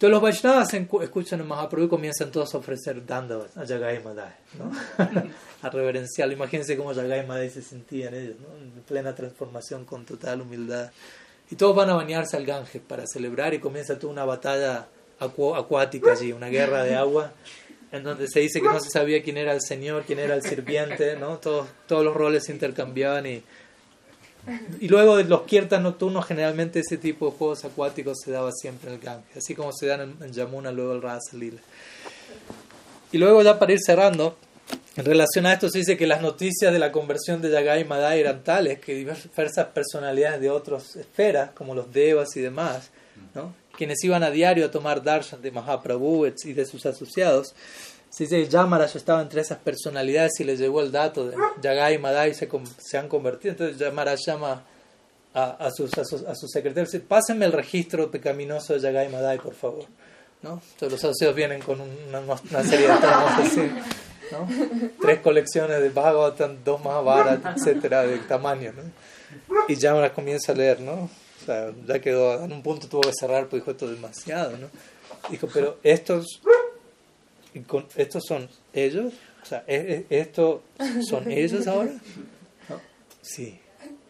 Entonces 0.00 0.14
los 0.14 0.22
Vaishnavas 0.22 0.72
escuchan 1.02 1.40
en 1.40 1.46
Mahaprabhu 1.46 1.84
y 1.84 1.88
comienzan 1.90 2.30
todos 2.30 2.54
a 2.54 2.56
ofrecer 2.56 3.04
dando 3.04 3.46
a 3.54 3.64
Yagai 3.64 4.02
Madai, 4.02 4.32
¿no? 4.58 4.72
a 5.62 5.68
reverenciarlo. 5.68 6.32
Imagínense 6.32 6.74
cómo 6.74 6.94
Yagai 6.94 7.26
Madai 7.26 7.50
se 7.50 7.60
sentían 7.60 8.14
ellos, 8.14 8.36
¿no? 8.40 8.48
en 8.56 8.82
plena 8.84 9.14
transformación 9.14 9.84
con 9.84 10.06
total 10.06 10.40
humildad. 10.40 10.90
Y 11.50 11.56
todos 11.56 11.76
van 11.76 11.90
a 11.90 11.96
bañarse 11.96 12.38
al 12.38 12.46
Ganges 12.46 12.80
para 12.80 13.04
celebrar 13.06 13.52
y 13.52 13.58
comienza 13.58 13.98
toda 13.98 14.14
una 14.14 14.24
batalla 14.24 14.88
acuática 15.18 16.12
allí, 16.12 16.32
una 16.32 16.48
guerra 16.48 16.82
de 16.82 16.94
agua, 16.94 17.34
en 17.92 18.02
donde 18.02 18.26
se 18.26 18.40
dice 18.40 18.62
que 18.62 18.68
no 18.68 18.80
se 18.80 18.88
sabía 18.88 19.22
quién 19.22 19.36
era 19.36 19.52
el 19.52 19.60
señor, 19.60 20.04
quién 20.06 20.18
era 20.18 20.34
el 20.34 20.40
sirviente, 20.40 21.16
¿no? 21.16 21.36
todos, 21.36 21.68
todos 21.86 22.02
los 22.02 22.14
roles 22.14 22.46
se 22.46 22.52
intercambiaban 22.52 23.26
y 23.26 23.42
y 24.80 24.88
luego 24.88 25.16
de 25.16 25.24
los 25.24 25.42
kiertas 25.42 25.80
nocturnos, 25.82 26.26
generalmente 26.26 26.80
ese 26.80 26.96
tipo 26.96 27.26
de 27.26 27.36
juegos 27.36 27.64
acuáticos 27.64 28.18
se 28.24 28.30
daba 28.30 28.50
siempre 28.52 28.88
en 28.88 28.96
el 28.96 29.00
Ganges, 29.00 29.36
así 29.36 29.54
como 29.54 29.72
se 29.72 29.86
dan 29.86 30.16
en, 30.20 30.32
Yamuna 30.32 30.72
luego 30.72 30.92
el 30.92 31.02
Rasa 31.02 31.36
Lila. 31.36 31.60
Y 33.12 33.18
luego 33.18 33.42
ya 33.42 33.58
para 33.58 33.72
ir 33.72 33.80
cerrando, 33.84 34.36
en 34.96 35.04
relación 35.04 35.46
a 35.46 35.52
esto 35.52 35.68
se 35.68 35.78
dice 35.78 35.96
que 35.96 36.06
las 36.06 36.22
noticias 36.22 36.72
de 36.72 36.78
la 36.78 36.92
conversión 36.92 37.40
de 37.42 37.50
Yagai 37.50 37.82
y 37.82 37.84
Madai 37.84 38.20
eran 38.20 38.42
tales 38.44 38.80
que 38.80 38.94
diversas 38.94 39.66
personalidades 39.68 40.40
de 40.40 40.50
otras 40.50 40.96
esferas, 40.96 41.50
como 41.52 41.74
los 41.74 41.92
Devas 41.92 42.36
y 42.36 42.40
demás, 42.40 42.90
quienes 43.76 44.02
iban 44.04 44.22
a 44.22 44.30
diario 44.30 44.66
a 44.66 44.70
tomar 44.70 45.02
darshan 45.02 45.42
de 45.42 45.50
Mahaprabhu 45.50 46.26
y 46.26 46.52
de 46.52 46.66
sus 46.66 46.84
asociados, 46.86 47.54
se 48.10 48.24
dice 48.24 48.42
que 48.42 48.48
Yamaraj 48.48 48.96
estaba 48.96 49.22
entre 49.22 49.40
esas 49.40 49.58
personalidades 49.58 50.32
y 50.40 50.44
le 50.44 50.56
llegó 50.56 50.82
el 50.82 50.90
dato 50.90 51.28
de 51.28 51.36
Yagai 51.62 51.94
y 51.94 51.98
Madai 51.98 52.34
se, 52.34 52.48
se 52.78 52.98
han 52.98 53.08
convertido. 53.08 53.52
Entonces 53.52 53.78
Yamaraj 53.78 54.18
llama 54.26 54.64
a, 55.32 55.50
a, 55.50 55.70
sus, 55.70 55.96
a 55.96 56.34
sus 56.34 56.50
secretarios 56.50 56.90
dice, 56.90 57.04
pásenme 57.06 57.46
el 57.46 57.52
registro 57.52 58.10
pecaminoso 58.10 58.74
de 58.74 58.80
Yagai 58.80 59.06
y 59.06 59.12
Madai, 59.12 59.38
por 59.38 59.54
favor. 59.54 59.84
¿no? 60.42 60.60
Entonces 60.72 60.90
los 60.90 61.04
asociados 61.04 61.36
vienen 61.36 61.62
con 61.62 61.80
una, 61.80 62.64
serie 62.64 62.88
de 62.88 62.94
tomos 62.94 63.32
así. 63.38 63.70
¿no? 64.32 64.48
Tres 65.00 65.20
colecciones 65.20 65.80
de 65.80 65.90
Bhagavatam, 65.90 66.56
dos 66.64 66.84
más 66.84 67.04
baratas, 67.04 67.58
etcétera, 67.58 68.02
de 68.02 68.18
tamaño. 68.18 68.72
¿no? 68.72 68.82
Y 69.68 69.76
Yamaraj 69.76 70.14
comienza 70.14 70.50
a 70.50 70.56
leer, 70.56 70.80
¿no? 70.80 71.08
O 71.42 71.46
sea, 71.46 71.70
ya 71.86 72.00
quedó, 72.00 72.44
en 72.44 72.52
un 72.52 72.62
punto 72.62 72.88
tuvo 72.88 73.02
que 73.02 73.12
cerrar, 73.12 73.46
pues 73.46 73.62
dijo, 73.62 73.70
esto 73.70 73.86
es 73.86 73.92
demasiado, 73.92 74.56
¿no? 74.56 74.68
Dijo, 75.30 75.48
pero 75.52 75.78
estos 75.82 76.40
con, 77.66 77.86
¿Estos 77.96 78.24
son 78.26 78.48
ellos? 78.72 79.12
O 79.42 79.46
sea, 79.46 79.64
¿esto 79.66 80.62
son 81.08 81.30
ellos 81.30 81.66
ahora? 81.66 81.92
Sí. 83.22 83.58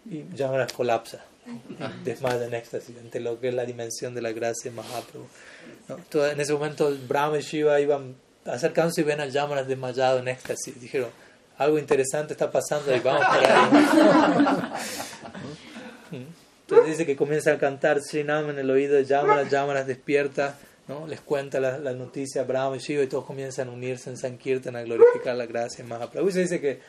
Y 0.08 0.24
ya 0.34 0.48
ahora 0.48 0.66
colapsa. 0.66 1.24
Desmaya 2.04 2.44
en 2.44 2.54
éxtasis 2.54 2.96
ante 2.98 3.18
lo 3.18 3.40
que 3.40 3.48
es 3.48 3.54
la 3.54 3.64
dimensión 3.64 4.14
de 4.14 4.22
la 4.22 4.32
gracia 4.32 4.70
de 4.70 4.76
Mahaprabhu. 4.76 5.26
¿no? 5.88 6.26
en 6.26 6.40
ese 6.40 6.52
momento 6.52 6.96
Brahma 7.08 7.38
y 7.38 7.42
Shiva 7.42 7.80
iban 7.80 8.14
acercándose 8.44 9.00
y 9.00 9.04
ven 9.04 9.20
al 9.20 9.30
Yamana 9.30 9.64
desmayado 9.64 10.18
en 10.20 10.28
éxtasis. 10.28 10.80
Dijeron, 10.80 11.10
algo 11.58 11.78
interesante 11.78 12.34
está 12.34 12.50
pasando 12.50 12.94
y 12.94 13.00
vamos 13.00 13.24
para 13.24 13.64
ahí. 13.64 13.70
Entonces 16.62 16.86
dice 16.86 17.06
que 17.06 17.16
comienza 17.16 17.52
a 17.52 17.58
cantar 17.58 18.00
Srinam 18.00 18.50
en 18.50 18.58
el 18.60 18.70
oído 18.70 18.94
de 18.94 19.04
Yamana, 19.04 19.48
Yamana 19.48 19.82
despierta 19.82 20.56
¿no? 20.90 21.06
les 21.06 21.20
cuenta 21.20 21.60
la, 21.60 21.78
la 21.78 21.92
noticia 21.92 22.42
Brahma 22.42 22.76
y 22.76 22.80
Shiva 22.80 23.04
y 23.04 23.06
todos 23.06 23.24
comienzan 23.24 23.68
a 23.68 23.70
unirse 23.70 24.10
en 24.10 24.16
Sankirtan 24.16 24.74
a 24.74 24.82
glorificar 24.82 25.36
la 25.36 25.46
gracia 25.46 25.84
de 25.84 25.88
Mahaprabhu. 25.88 26.28
Y 26.28 26.32
se 26.32 26.40
dice 26.40 26.60
que 26.60 26.80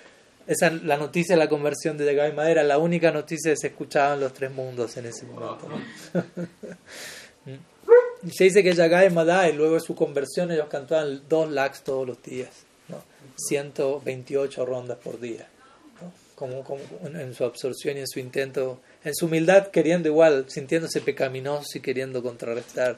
esa, 0.47 0.71
la 0.71 0.97
noticia 0.97 1.35
de 1.35 1.39
la 1.39 1.47
conversión 1.47 1.97
de 1.97 2.05
Yagai 2.05 2.33
Madera, 2.33 2.63
la 2.63 2.79
única 2.79 3.11
noticia 3.11 3.51
que 3.51 3.57
se 3.57 3.67
escuchaba 3.67 4.15
en 4.15 4.21
los 4.21 4.33
tres 4.33 4.51
mundos 4.51 4.97
en 4.97 5.05
ese 5.05 5.27
momento. 5.27 5.67
y 8.23 8.31
se 8.31 8.45
dice 8.45 8.63
que 8.63 8.73
Yagai 8.73 9.11
Madai, 9.11 9.53
luego 9.53 9.75
de 9.75 9.81
su 9.81 9.93
conversión, 9.93 10.51
ellos 10.51 10.67
cantaban 10.67 11.21
dos 11.29 11.51
lakhs 11.51 11.83
todos 11.83 12.07
los 12.07 12.23
días, 12.23 12.49
¿no? 12.87 13.03
128 13.35 14.65
rondas 14.65 14.97
por 14.97 15.19
día. 15.19 15.47
Como, 16.33 16.63
como, 16.63 16.81
en 17.03 17.35
su 17.35 17.45
absorción 17.45 17.97
y 17.97 17.99
en 17.99 18.07
su 18.07 18.19
intento, 18.19 18.81
en 19.03 19.13
su 19.13 19.27
humildad, 19.27 19.67
queriendo 19.67 20.09
igual, 20.09 20.45
sintiéndose 20.47 21.01
pecaminosos 21.01 21.75
y 21.75 21.81
queriendo 21.81 22.23
contrarrestar 22.23 22.97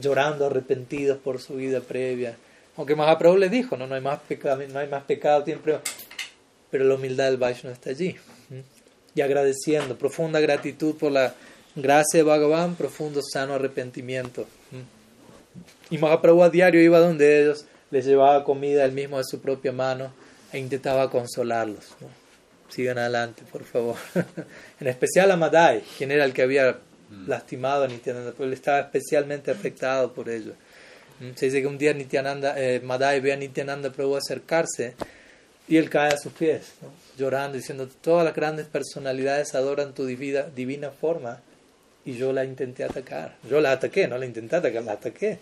llorando 0.00 0.46
arrepentidos 0.46 1.18
por 1.18 1.40
su 1.40 1.54
vida 1.54 1.80
previa. 1.80 2.36
Aunque 2.76 2.96
Mahaprabhu 2.96 3.36
le 3.36 3.48
dijo, 3.48 3.76
no, 3.76 3.86
no 3.86 3.94
hay 3.94 4.00
más 4.00 4.20
pecado, 4.20 4.62
no 4.72 4.78
hay 4.78 4.88
más 4.88 5.04
pecado, 5.04 5.44
siempre, 5.44 5.78
pero 6.70 6.84
la 6.84 6.94
humildad 6.94 7.26
del 7.26 7.36
Vaishnava 7.36 7.74
está 7.74 7.90
allí. 7.90 8.16
Y 9.14 9.20
agradeciendo, 9.20 9.96
profunda 9.96 10.40
gratitud 10.40 10.96
por 10.96 11.12
la 11.12 11.34
gracia 11.74 12.18
de 12.18 12.22
Bhagavan, 12.22 12.76
profundo 12.76 13.20
sano 13.22 13.54
arrepentimiento. 13.54 14.46
Y 15.90 15.98
Mahaprabhu 15.98 16.42
a 16.42 16.50
diario 16.50 16.80
iba 16.80 16.98
donde 16.98 17.42
ellos, 17.42 17.66
les 17.90 18.06
llevaba 18.06 18.42
comida 18.42 18.84
él 18.86 18.92
mismo 18.92 19.18
de 19.18 19.24
su 19.24 19.40
propia 19.40 19.70
mano 19.70 20.12
e 20.50 20.58
intentaba 20.58 21.10
consolarlos. 21.10 21.94
Sigan 22.70 22.96
adelante, 22.96 23.42
por 23.52 23.64
favor. 23.64 23.96
en 24.80 24.88
especial 24.88 25.30
a 25.30 25.36
Madai, 25.36 25.82
quien 25.98 26.10
era 26.10 26.24
el 26.24 26.32
que 26.32 26.40
había 26.40 26.78
Mm. 27.12 27.28
lastimado 27.28 27.84
a 27.84 27.88
Nityananda, 27.88 28.32
pero 28.32 28.46
él 28.46 28.54
estaba 28.54 28.80
especialmente 28.80 29.50
afectado 29.50 30.12
por 30.12 30.30
ello. 30.30 30.54
Mm, 31.20 31.34
se 31.36 31.46
dice 31.46 31.60
que 31.60 31.66
un 31.66 31.76
día 31.76 31.92
Nityananda, 31.92 32.54
eh, 32.56 32.80
Madai 32.80 33.20
ve 33.20 33.34
a 33.34 33.36
Nityananda 33.36 33.90
Prabhu 33.90 34.16
acercarse 34.16 34.94
y 35.68 35.76
él 35.76 35.90
cae 35.90 36.14
a 36.14 36.16
sus 36.16 36.32
pies, 36.32 36.72
llorando, 37.18 37.58
diciendo, 37.58 37.86
todas 38.00 38.24
las 38.24 38.34
grandes 38.34 38.66
personalidades 38.66 39.54
adoran 39.54 39.92
tu 39.92 40.06
divina, 40.06 40.42
divina 40.42 40.90
forma 40.90 41.40
y 42.06 42.14
yo 42.14 42.32
la 42.32 42.44
intenté 42.44 42.82
atacar. 42.82 43.36
Yo 43.48 43.60
la 43.60 43.72
ataqué, 43.72 44.08
no 44.08 44.16
la 44.16 44.24
intenté 44.24 44.56
atacar, 44.56 44.82
la 44.82 44.92
ataqué. 44.92 45.38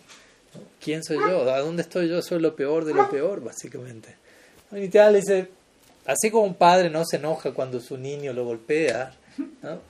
¿Quién 0.82 1.04
soy 1.04 1.18
yo? 1.18 1.48
¿A 1.52 1.60
dónde 1.60 1.82
estoy 1.82 2.08
yo? 2.08 2.20
Soy 2.20 2.40
lo 2.40 2.56
peor 2.56 2.84
de 2.84 2.94
lo 2.94 3.08
peor, 3.08 3.42
básicamente. 3.42 4.16
Nityananda 4.72 5.12
le 5.12 5.20
dice, 5.20 5.48
así 6.04 6.32
como 6.32 6.46
un 6.46 6.54
padre 6.54 6.90
no 6.90 7.04
se 7.04 7.16
enoja 7.16 7.52
cuando 7.52 7.78
su 7.78 7.96
niño 7.96 8.32
lo 8.32 8.44
golpea, 8.44 9.14
¿no? 9.62 9.80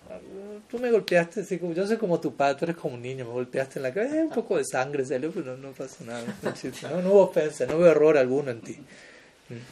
Tú 0.68 0.78
me 0.78 0.90
golpeaste, 0.90 1.40
así 1.40 1.59
como, 1.59 1.72
yo 1.72 1.86
soy 1.86 1.97
como 1.97 2.20
tu 2.20 2.35
padre, 2.35 2.59
tú 2.59 2.64
eres 2.66 2.77
como 2.77 2.94
un 2.94 3.02
niño, 3.02 3.24
me 3.24 3.32
golpeaste 3.32 3.78
en 3.78 3.82
la 3.85 3.93
cabeza, 3.93 4.16
un 4.16 4.31
poco 4.31 4.56
de 4.56 4.64
sangre 4.64 5.05
salió, 5.05 5.31
pero 5.31 5.56
no, 5.56 5.68
no 5.68 5.72
pasa 5.72 6.05
nada, 6.05 6.22
no, 6.43 7.02
no 7.02 7.10
hubo 7.10 7.22
ofensa, 7.22 7.66
no 7.66 7.77
hubo 7.77 7.86
error 7.86 8.16
alguno 8.16 8.51
en 8.51 8.60
ti. 8.60 8.78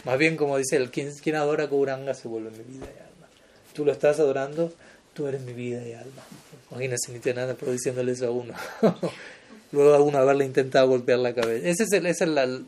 Más 0.05 0.18
bien, 0.18 0.36
como 0.36 0.59
dice 0.59 0.76
el 0.76 0.90
quien, 0.90 1.14
quien 1.14 1.36
adora 1.36 1.64
a 1.64 1.66
Gauranga 1.68 2.14
se 2.14 2.26
vuelve 2.28 2.50
mi 2.50 2.64
vida 2.64 2.86
y 2.86 2.98
alma. 2.98 3.28
Tú 3.72 3.84
lo 3.84 3.92
estás 3.92 4.18
adorando, 4.18 4.72
tú 5.14 5.26
eres 5.28 5.40
mi 5.42 5.52
vida 5.52 5.86
y 5.86 5.92
alma. 5.92 6.22
Imagínense 6.70 7.12
Nityananda 7.12 7.55
produciéndole 7.55 8.12
eso 8.12 8.26
a 8.26 8.30
uno. 8.30 8.55
Luego 9.72 9.94
a 9.94 10.00
uno 10.00 10.18
haberle 10.18 10.44
intentado 10.44 10.88
golpear 10.88 11.20
la 11.20 11.34
cabeza. 11.34 11.68
Ese 11.68 11.84
es 11.84 11.92
el, 11.92 12.06
ese 12.06 12.24
es 12.24 12.30
el, 12.30 12.66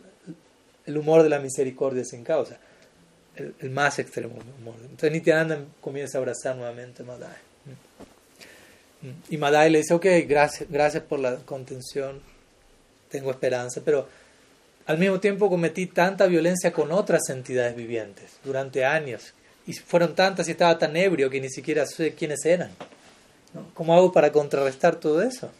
el 0.86 0.98
humor 0.98 1.22
de 1.22 1.30
la 1.30 1.40
misericordia 1.40 2.04
sin 2.04 2.22
causa. 2.22 2.58
El, 3.34 3.54
el 3.58 3.70
más 3.70 3.98
extremo 3.98 4.36
humor. 4.60 4.76
Entonces 4.82 5.10
Nityananda 5.10 5.64
comienza 5.80 6.18
a 6.18 6.20
abrazar 6.20 6.56
nuevamente 6.56 7.02
a 7.02 7.06
Madai. 7.06 7.49
Y 9.30 9.38
Madai 9.38 9.70
le 9.70 9.78
dice, 9.78 9.94
ok, 9.94 10.06
gracias, 10.26 10.70
gracias 10.70 11.02
por 11.04 11.18
la 11.18 11.36
contención, 11.36 12.20
tengo 13.08 13.30
esperanza, 13.30 13.80
pero 13.84 14.06
al 14.86 14.98
mismo 14.98 15.20
tiempo 15.20 15.48
cometí 15.48 15.86
tanta 15.86 16.26
violencia 16.26 16.72
con 16.72 16.92
otras 16.92 17.28
entidades 17.30 17.76
vivientes 17.76 18.32
durante 18.44 18.84
años. 18.84 19.32
Y 19.66 19.72
fueron 19.72 20.14
tantas 20.14 20.48
y 20.48 20.52
estaba 20.52 20.78
tan 20.78 20.96
ebrio 20.96 21.30
que 21.30 21.40
ni 21.40 21.48
siquiera 21.48 21.86
sé 21.86 22.14
quiénes 22.14 22.44
eran. 22.44 22.70
¿Cómo 23.74 23.94
hago 23.94 24.12
para 24.12 24.32
contrarrestar 24.32 24.96
todo 24.96 25.22
eso? 25.22 25.50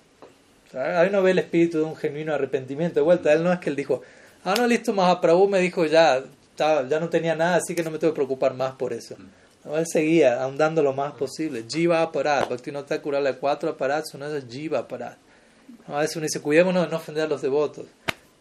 ahí 0.73 1.11
no 1.11 1.23
ve 1.23 1.33
el 1.33 1.41
espíritu 1.41 1.79
de 1.79 1.85
un 1.85 1.97
genuino 1.97 2.35
arrepentimiento. 2.35 2.97
De 2.97 3.05
vuelta, 3.05 3.33
él 3.33 3.43
no 3.43 3.53
es 3.53 3.59
que 3.59 3.71
él 3.71 3.77
dijo, 3.77 4.03
ah, 4.45 4.55
no, 4.57 4.67
listo, 4.67 4.93
Mahaprabhu 4.93 5.49
me 5.49 5.59
dijo 5.59 5.85
ya, 5.87 6.23
ya 6.57 7.01
no 7.01 7.09
tenía 7.09 7.35
nada, 7.35 7.57
así 7.57 7.75
que 7.75 7.83
no 7.83 7.91
me 7.91 7.99
tengo 7.99 8.13
que 8.13 8.19
preocupar 8.19 8.55
más 8.55 8.75
por 8.75 8.93
eso. 8.93 9.17
Él 9.65 9.87
seguía 9.87 10.43
ahondando 10.43 10.83
lo 10.83 10.93
más 10.93 11.13
posible. 11.13 11.65
Jiva 11.69 12.03
aparat, 12.03 12.49
Bhakti 12.49 12.73
no 12.73 12.81
está 12.81 13.01
curarle 13.01 13.35
cuatro 13.35 13.71
aparats, 13.71 14.15
uno 14.15 14.27
es 14.35 14.45
Jiva 14.49 14.81
aparat. 14.81 15.19
A 15.87 16.01
veces 16.01 16.17
uno 16.17 16.25
dice, 16.25 16.41
cuidémonos 16.41 16.85
de 16.85 16.91
no 16.91 16.97
ofender 16.97 17.25
a 17.25 17.29
los 17.29 17.43
devotos. 17.43 17.87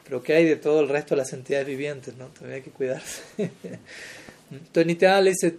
Pero 0.03 0.23
¿qué 0.23 0.33
hay 0.33 0.45
de 0.45 0.55
todo 0.55 0.79
el 0.79 0.89
resto 0.89 1.15
de 1.15 1.21
las 1.21 1.33
entidades 1.33 1.67
vivientes? 1.67 2.15
¿no? 2.15 2.27
También 2.27 2.55
hay 2.55 2.61
que 2.61 2.71
cuidarse. 2.71 3.21
Entonces 4.51 4.85
Nityananda 4.85 5.21
le 5.21 5.29
dice, 5.31 5.57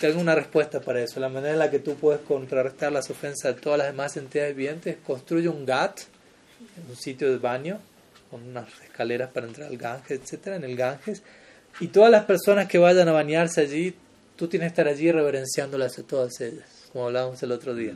tengo 0.00 0.20
una 0.20 0.34
respuesta 0.34 0.80
para 0.80 1.00
eso. 1.00 1.20
La 1.20 1.28
manera 1.28 1.52
en 1.52 1.58
la 1.58 1.70
que 1.70 1.78
tú 1.78 1.94
puedes 1.94 2.20
contrarrestar 2.22 2.90
las 2.90 3.08
ofensas 3.10 3.54
de 3.54 3.60
todas 3.60 3.78
las 3.78 3.88
demás 3.88 4.16
entidades 4.16 4.56
vivientes, 4.56 4.96
construye 5.06 5.48
un 5.48 5.64
gat, 5.64 6.00
un 6.88 6.96
sitio 6.96 7.30
de 7.30 7.38
baño, 7.38 7.78
con 8.30 8.42
unas 8.42 8.66
escaleras 8.82 9.30
para 9.30 9.46
entrar 9.46 9.68
al 9.68 9.76
Ganges, 9.76 10.20
etcétera, 10.20 10.56
en 10.56 10.64
el 10.64 10.74
Ganges. 10.74 11.22
Y 11.80 11.88
todas 11.88 12.10
las 12.10 12.24
personas 12.24 12.66
que 12.66 12.78
vayan 12.78 13.08
a 13.08 13.12
bañarse 13.12 13.60
allí, 13.60 13.94
tú 14.36 14.48
tienes 14.48 14.68
que 14.68 14.80
estar 14.80 14.88
allí 14.88 15.10
reverenciándolas 15.10 15.98
a 15.98 16.02
todas 16.02 16.40
ellas, 16.40 16.88
como 16.92 17.06
hablábamos 17.06 17.42
el 17.42 17.52
otro 17.52 17.74
día. 17.74 17.94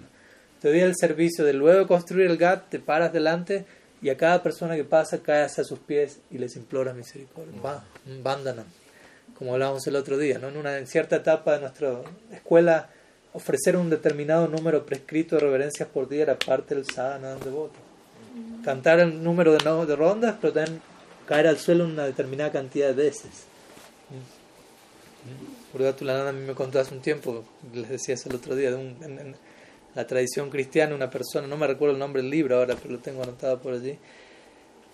Te 0.60 0.68
doy 0.68 0.80
el 0.80 0.94
servicio 0.96 1.44
de 1.44 1.52
luego 1.52 1.86
construir 1.86 2.30
el 2.30 2.38
gat, 2.38 2.68
te 2.68 2.78
paras 2.78 3.12
delante 3.12 3.66
y 4.02 4.08
a 4.08 4.16
cada 4.16 4.42
persona 4.42 4.76
que 4.76 4.84
pasa 4.84 5.22
caes 5.22 5.58
a 5.58 5.64
sus 5.64 5.78
pies 5.78 6.20
y 6.30 6.38
les 6.38 6.56
implora 6.56 6.92
misericordia. 6.92 7.82
Bandana, 8.22 8.64
como 9.38 9.52
hablábamos 9.52 9.86
el 9.86 9.96
otro 9.96 10.18
día, 10.18 10.38
¿no? 10.38 10.48
en 10.48 10.56
una 10.56 10.84
cierta 10.86 11.16
etapa 11.16 11.54
de 11.54 11.60
nuestra 11.60 12.00
escuela, 12.32 12.90
ofrecer 13.32 13.76
un 13.76 13.90
determinado 13.90 14.48
número 14.48 14.86
prescrito 14.86 15.36
de 15.36 15.42
reverencias 15.42 15.88
por 15.88 16.08
día 16.08 16.22
era 16.22 16.38
parte 16.38 16.74
del 16.74 16.86
sadhana 16.86 17.34
devoto. 17.36 17.74
Cantar 18.64 19.00
el 19.00 19.22
número 19.22 19.52
de, 19.52 19.86
de 19.86 19.96
rondas, 19.96 20.36
pero 20.40 20.52
también 20.52 20.80
caer 21.26 21.46
al 21.46 21.58
suelo 21.58 21.84
una 21.84 22.04
determinada 22.04 22.50
cantidad 22.50 22.88
de 22.88 22.94
veces. 22.94 23.46
Tú 25.96 26.04
la 26.04 26.28
a 26.28 26.32
mí 26.32 26.40
me 26.46 26.54
contó 26.54 26.80
hace 26.80 26.94
un 26.94 27.00
tiempo, 27.00 27.44
les 27.74 27.88
decías 27.88 28.24
el 28.26 28.34
otro 28.34 28.54
día, 28.54 28.70
de 28.70 28.76
un, 28.76 28.96
la 29.94 30.06
tradición 30.06 30.50
cristiana, 30.50 30.94
una 30.94 31.10
persona, 31.10 31.46
no 31.46 31.56
me 31.56 31.66
recuerdo 31.66 31.94
el 31.94 31.98
nombre 31.98 32.22
del 32.22 32.30
libro 32.30 32.56
ahora, 32.56 32.76
pero 32.80 32.94
lo 32.94 33.00
tengo 33.00 33.22
anotado 33.22 33.60
por 33.60 33.74
allí, 33.74 33.98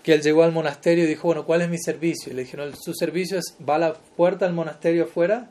que 0.03 0.15
él 0.15 0.23
llegó 0.23 0.43
al 0.43 0.53
monasterio 0.53 1.05
y 1.05 1.07
dijo, 1.07 1.29
bueno, 1.29 1.45
¿cuál 1.45 1.63
es 1.63 1.69
mi 1.69 1.79
servicio? 1.79 2.33
Y 2.33 2.37
le 2.37 2.43
dijeron, 2.43 2.73
su 2.77 2.95
servicio 2.95 3.39
es, 3.39 3.57
va 3.69 3.77
a 3.77 3.79
la 3.79 3.95
puerta 3.95 4.45
del 4.45 4.55
monasterio 4.55 5.05
afuera 5.05 5.51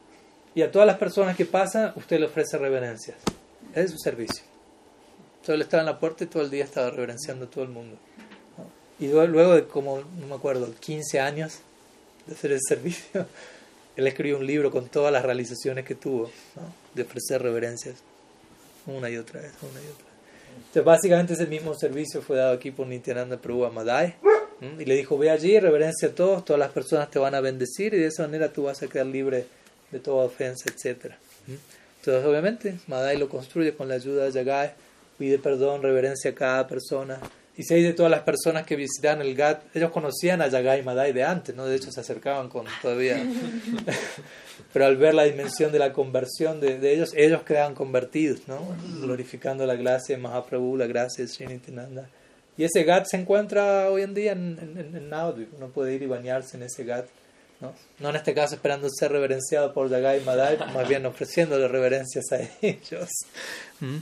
y 0.53 0.61
a 0.61 0.71
todas 0.71 0.85
las 0.85 0.97
personas 0.97 1.37
que 1.37 1.45
pasan, 1.45 1.93
usted 1.95 2.19
le 2.19 2.25
ofrece 2.25 2.57
reverencias. 2.57 3.17
Ese 3.71 3.83
es 3.83 3.91
su 3.91 3.97
servicio. 3.97 4.43
Solo 5.41 5.55
él 5.55 5.61
estaba 5.61 5.81
en 5.81 5.87
la 5.87 5.99
puerta 5.99 6.23
y 6.23 6.27
todo 6.27 6.43
el 6.43 6.49
día 6.49 6.65
estaba 6.65 6.89
reverenciando 6.89 7.45
a 7.45 7.49
todo 7.49 7.63
el 7.63 7.69
mundo. 7.69 7.97
Y 8.99 9.07
luego 9.07 9.55
de 9.55 9.65
como, 9.65 9.99
no 9.99 10.27
me 10.27 10.35
acuerdo, 10.35 10.71
15 10.79 11.19
años 11.19 11.59
de 12.27 12.35
hacer 12.35 12.51
el 12.51 12.59
servicio, 12.67 13.25
él 13.95 14.07
escribió 14.07 14.37
un 14.37 14.45
libro 14.45 14.71
con 14.71 14.87
todas 14.87 15.11
las 15.11 15.23
realizaciones 15.23 15.85
que 15.85 15.95
tuvo, 15.95 16.31
de 16.93 17.03
ofrecer 17.03 17.41
reverencias 17.41 17.95
una 18.85 19.09
y 19.09 19.17
otra 19.17 19.41
vez, 19.41 19.51
una 19.61 19.79
y 19.81 19.87
otra. 19.87 20.05
Entonces, 20.57 20.83
básicamente 20.83 21.33
ese 21.33 21.47
mismo 21.47 21.73
servicio 21.73 22.21
fue 22.21 22.37
dado 22.37 22.53
aquí 22.53 22.71
por 22.71 22.87
Nityananda 22.87 23.37
Prabhu 23.37 23.65
a 23.65 23.69
Madai. 23.69 24.15
Y 24.77 24.85
le 24.85 24.95
dijo, 24.95 25.17
ve 25.17 25.31
allí, 25.31 25.59
reverencia 25.59 26.09
a 26.09 26.11
todos, 26.11 26.45
todas 26.45 26.59
las 26.59 26.71
personas 26.71 27.09
te 27.09 27.17
van 27.17 27.33
a 27.33 27.41
bendecir 27.41 27.95
y 27.95 27.97
de 27.97 28.07
esa 28.07 28.23
manera 28.23 28.53
tú 28.53 28.63
vas 28.63 28.83
a 28.83 28.87
quedar 28.87 29.07
libre 29.07 29.47
de 29.89 29.99
toda 29.99 30.25
ofensa, 30.25 30.69
etc. 30.69 31.13
Entonces, 31.99 32.23
obviamente, 32.25 32.77
Madai 32.85 33.17
lo 33.17 33.27
construye 33.27 33.73
con 33.73 33.87
la 33.87 33.95
ayuda 33.95 34.25
de 34.25 34.31
Yagai, 34.31 34.73
pide 35.17 35.39
perdón, 35.39 35.81
reverencia 35.81 36.31
a 36.31 36.35
cada 36.35 36.67
persona. 36.67 37.19
Y 37.57 37.63
seis 37.63 37.83
de 37.83 37.93
todas 37.93 38.09
las 38.09 38.21
personas 38.21 38.65
que 38.65 38.75
visitan 38.75 39.21
el 39.21 39.35
GAT, 39.35 39.75
ellos 39.75 39.91
conocían 39.91 40.41
a 40.41 40.47
Yagai 40.47 40.79
y 40.79 40.83
Madai 40.83 41.11
de 41.11 41.23
antes, 41.23 41.55
¿no? 41.55 41.65
De 41.65 41.75
hecho, 41.75 41.91
se 41.91 41.99
acercaban 41.99 42.47
con 42.47 42.65
todavía 42.81 43.21
pero 44.73 44.85
al 44.85 44.97
ver 44.97 45.13
la 45.13 45.23
dimensión 45.23 45.71
de 45.71 45.79
la 45.79 45.91
conversión 45.91 46.59
de, 46.61 46.79
de 46.79 46.93
ellos, 46.93 47.11
ellos 47.15 47.43
quedan 47.43 47.75
convertidos, 47.75 48.47
¿no? 48.47 48.59
glorificando 49.01 49.65
la 49.65 49.75
gracia 49.75 50.15
de 50.15 50.21
Mahaprabhu, 50.21 50.77
la 50.77 50.87
gracia 50.87 51.25
de 51.25 51.29
Srinitinanda. 51.29 52.09
Y 52.57 52.63
ese 52.63 52.83
gat 52.83 53.05
se 53.07 53.17
encuentra 53.17 53.89
hoy 53.89 54.03
en 54.03 54.13
día 54.13 54.33
en, 54.33 54.57
en, 54.59 54.95
en 54.95 55.13
Uno 55.13 55.69
puede 55.73 55.93
ir 55.93 56.03
y 56.03 56.07
bañarse 56.07 56.57
en 56.57 56.63
ese 56.63 56.83
gat. 56.83 57.05
¿no? 57.59 57.73
no 57.99 58.09
en 58.09 58.15
este 58.15 58.33
caso 58.33 58.55
esperando 58.55 58.87
ser 58.89 59.11
reverenciado 59.11 59.73
por 59.73 59.89
Yagai 59.89 60.21
y 60.21 60.25
Madai, 60.25 60.57
más 60.73 60.87
bien 60.87 61.05
ofreciéndole 61.05 61.67
reverencias 61.67 62.25
a 62.31 62.39
ellos. 62.61 63.09
¿Mm? 63.79 63.97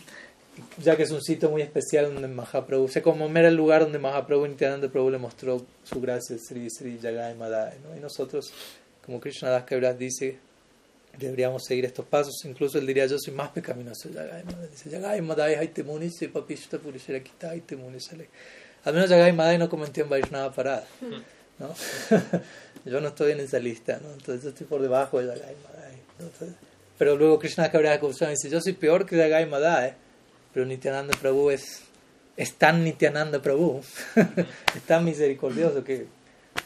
Ya 0.83 0.95
que 0.95 1.03
es 1.03 1.11
un 1.11 1.21
sitio 1.21 1.49
muy 1.49 1.61
especial 1.61 2.13
donde 2.13 2.27
Mahaprabhu, 2.27 2.85
o 2.85 2.87
sea, 2.87 3.01
como 3.01 3.27
era 3.37 3.47
el 3.47 3.55
lugar 3.55 3.81
donde 3.81 3.99
Mahaprabhu 3.99 4.47
Nityananda 4.47 4.89
Prabhu 4.89 5.09
le 5.09 5.17
mostró 5.17 5.65
su 5.83 6.01
gracia 6.01 6.37
Sri 6.37 6.69
Sri 6.69 6.99
Yagai 6.99 7.35
Madai. 7.35 7.77
¿no? 7.83 7.95
Y 7.95 7.99
nosotros, 7.99 8.51
como 9.05 9.19
Krishna 9.19 9.49
Das 9.49 9.63
Kairat 9.63 9.97
dice, 9.97 10.37
deberíamos 11.17 11.63
seguir 11.65 11.85
estos 11.85 12.05
pasos. 12.05 12.33
Incluso 12.45 12.77
él 12.77 12.87
diría, 12.87 13.05
yo 13.05 13.17
soy 13.19 13.33
más 13.33 13.49
pecaminoso. 13.49 14.09
Dice, 14.71 14.89
Yagai 14.89 15.21
Madai 15.21 15.55
Haite 15.55 15.83
Muni, 15.83 16.09
se 16.09 16.29
papishta 16.29 16.77
purishera 16.77 17.19
kita 17.21 17.51
Haite 17.51 17.75
Muni 17.75 17.99
sale. 17.99 18.29
Al 18.85 18.93
menos 18.93 19.09
Yagai 19.09 19.33
Madai 19.33 19.57
no 19.57 19.69
cometió 19.69 20.03
en 20.03 20.09
Vaishnava 20.09 20.51
parada. 20.51 20.85
¿no? 21.59 21.73
yo 22.85 23.01
no 23.01 23.09
estoy 23.09 23.33
en 23.33 23.41
esa 23.41 23.59
lista, 23.59 23.99
¿no? 24.01 24.11
entonces 24.13 24.43
yo 24.43 24.49
estoy 24.49 24.65
por 24.65 24.81
debajo 24.81 25.19
de 25.19 25.27
Yagai 25.27 25.55
Madai. 25.63 25.93
Entonces, 26.19 26.55
pero 26.97 27.15
luego 27.15 27.39
Krishna 27.39 27.71
Kaviraj 27.71 28.01
Goswami 28.01 28.33
dice, 28.33 28.49
yo 28.49 28.59
soy 28.61 28.73
peor 28.73 29.05
que 29.05 29.17
Yagai 29.17 29.45
Madai, 29.45 29.93
pero 30.53 30.65
Nityananda 30.65 31.17
Prabhu 31.19 31.51
es, 31.51 31.83
es 32.37 32.53
tan 32.53 32.83
Nityananda 32.83 33.41
Prabhu, 33.41 33.81
es 34.15 34.81
tan 34.87 35.05
misericordioso 35.05 35.83
que, 35.83 36.07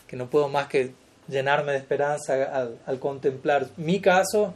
que 0.08 0.16
no 0.16 0.30
puedo 0.30 0.50
más 0.50 0.68
que 0.68 0.94
llenarme 1.28 1.74
de 1.74 1.78
esperanza 1.78 2.44
al, 2.86 3.00
contemplar 3.00 3.68
mi 3.78 4.00
caso 4.00 4.54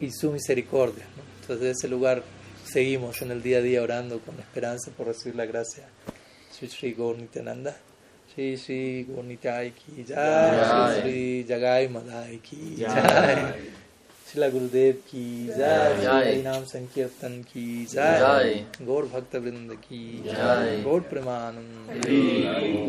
y 0.00 0.10
su 0.10 0.30
misericordia. 0.30 1.04
Entonces, 1.40 1.60
de 1.60 1.70
ese 1.70 1.88
lugar 1.88 2.22
seguimos 2.64 3.22
en 3.22 3.30
el 3.30 3.42
día 3.42 3.58
a 3.58 3.62
día 3.62 3.82
orando 3.82 4.20
con 4.20 4.38
esperanza 4.38 4.90
por 4.96 5.06
recibir 5.06 5.36
la 5.36 5.46
gracia. 5.46 5.84
Sri 6.50 6.68
Sri 6.68 6.92
Gornitananda. 6.92 7.76
Sri 8.32 8.56
Sri 8.56 9.04
Gornitai 9.04 9.72
ki 9.72 10.04
jai. 10.04 11.00
Sri 11.00 11.44
Jagai 11.48 11.88
Madai 11.88 12.38
ki 12.38 12.76
jai. 12.78 13.87
Srila 14.28 14.50
Gurudev 14.52 14.96
ki 15.10 15.48
jai. 15.56 16.42
Nam 16.44 16.64
Sankirtan 16.66 17.46
ki 17.50 17.86
jai. 17.86 18.66
Gaur 18.84 19.04
Bhakta 19.12 19.40
Vrinda 19.40 19.76
ki 19.80 20.20
jai. 20.26 20.82
Gaur 20.84 21.00
Premanam. 21.00 21.64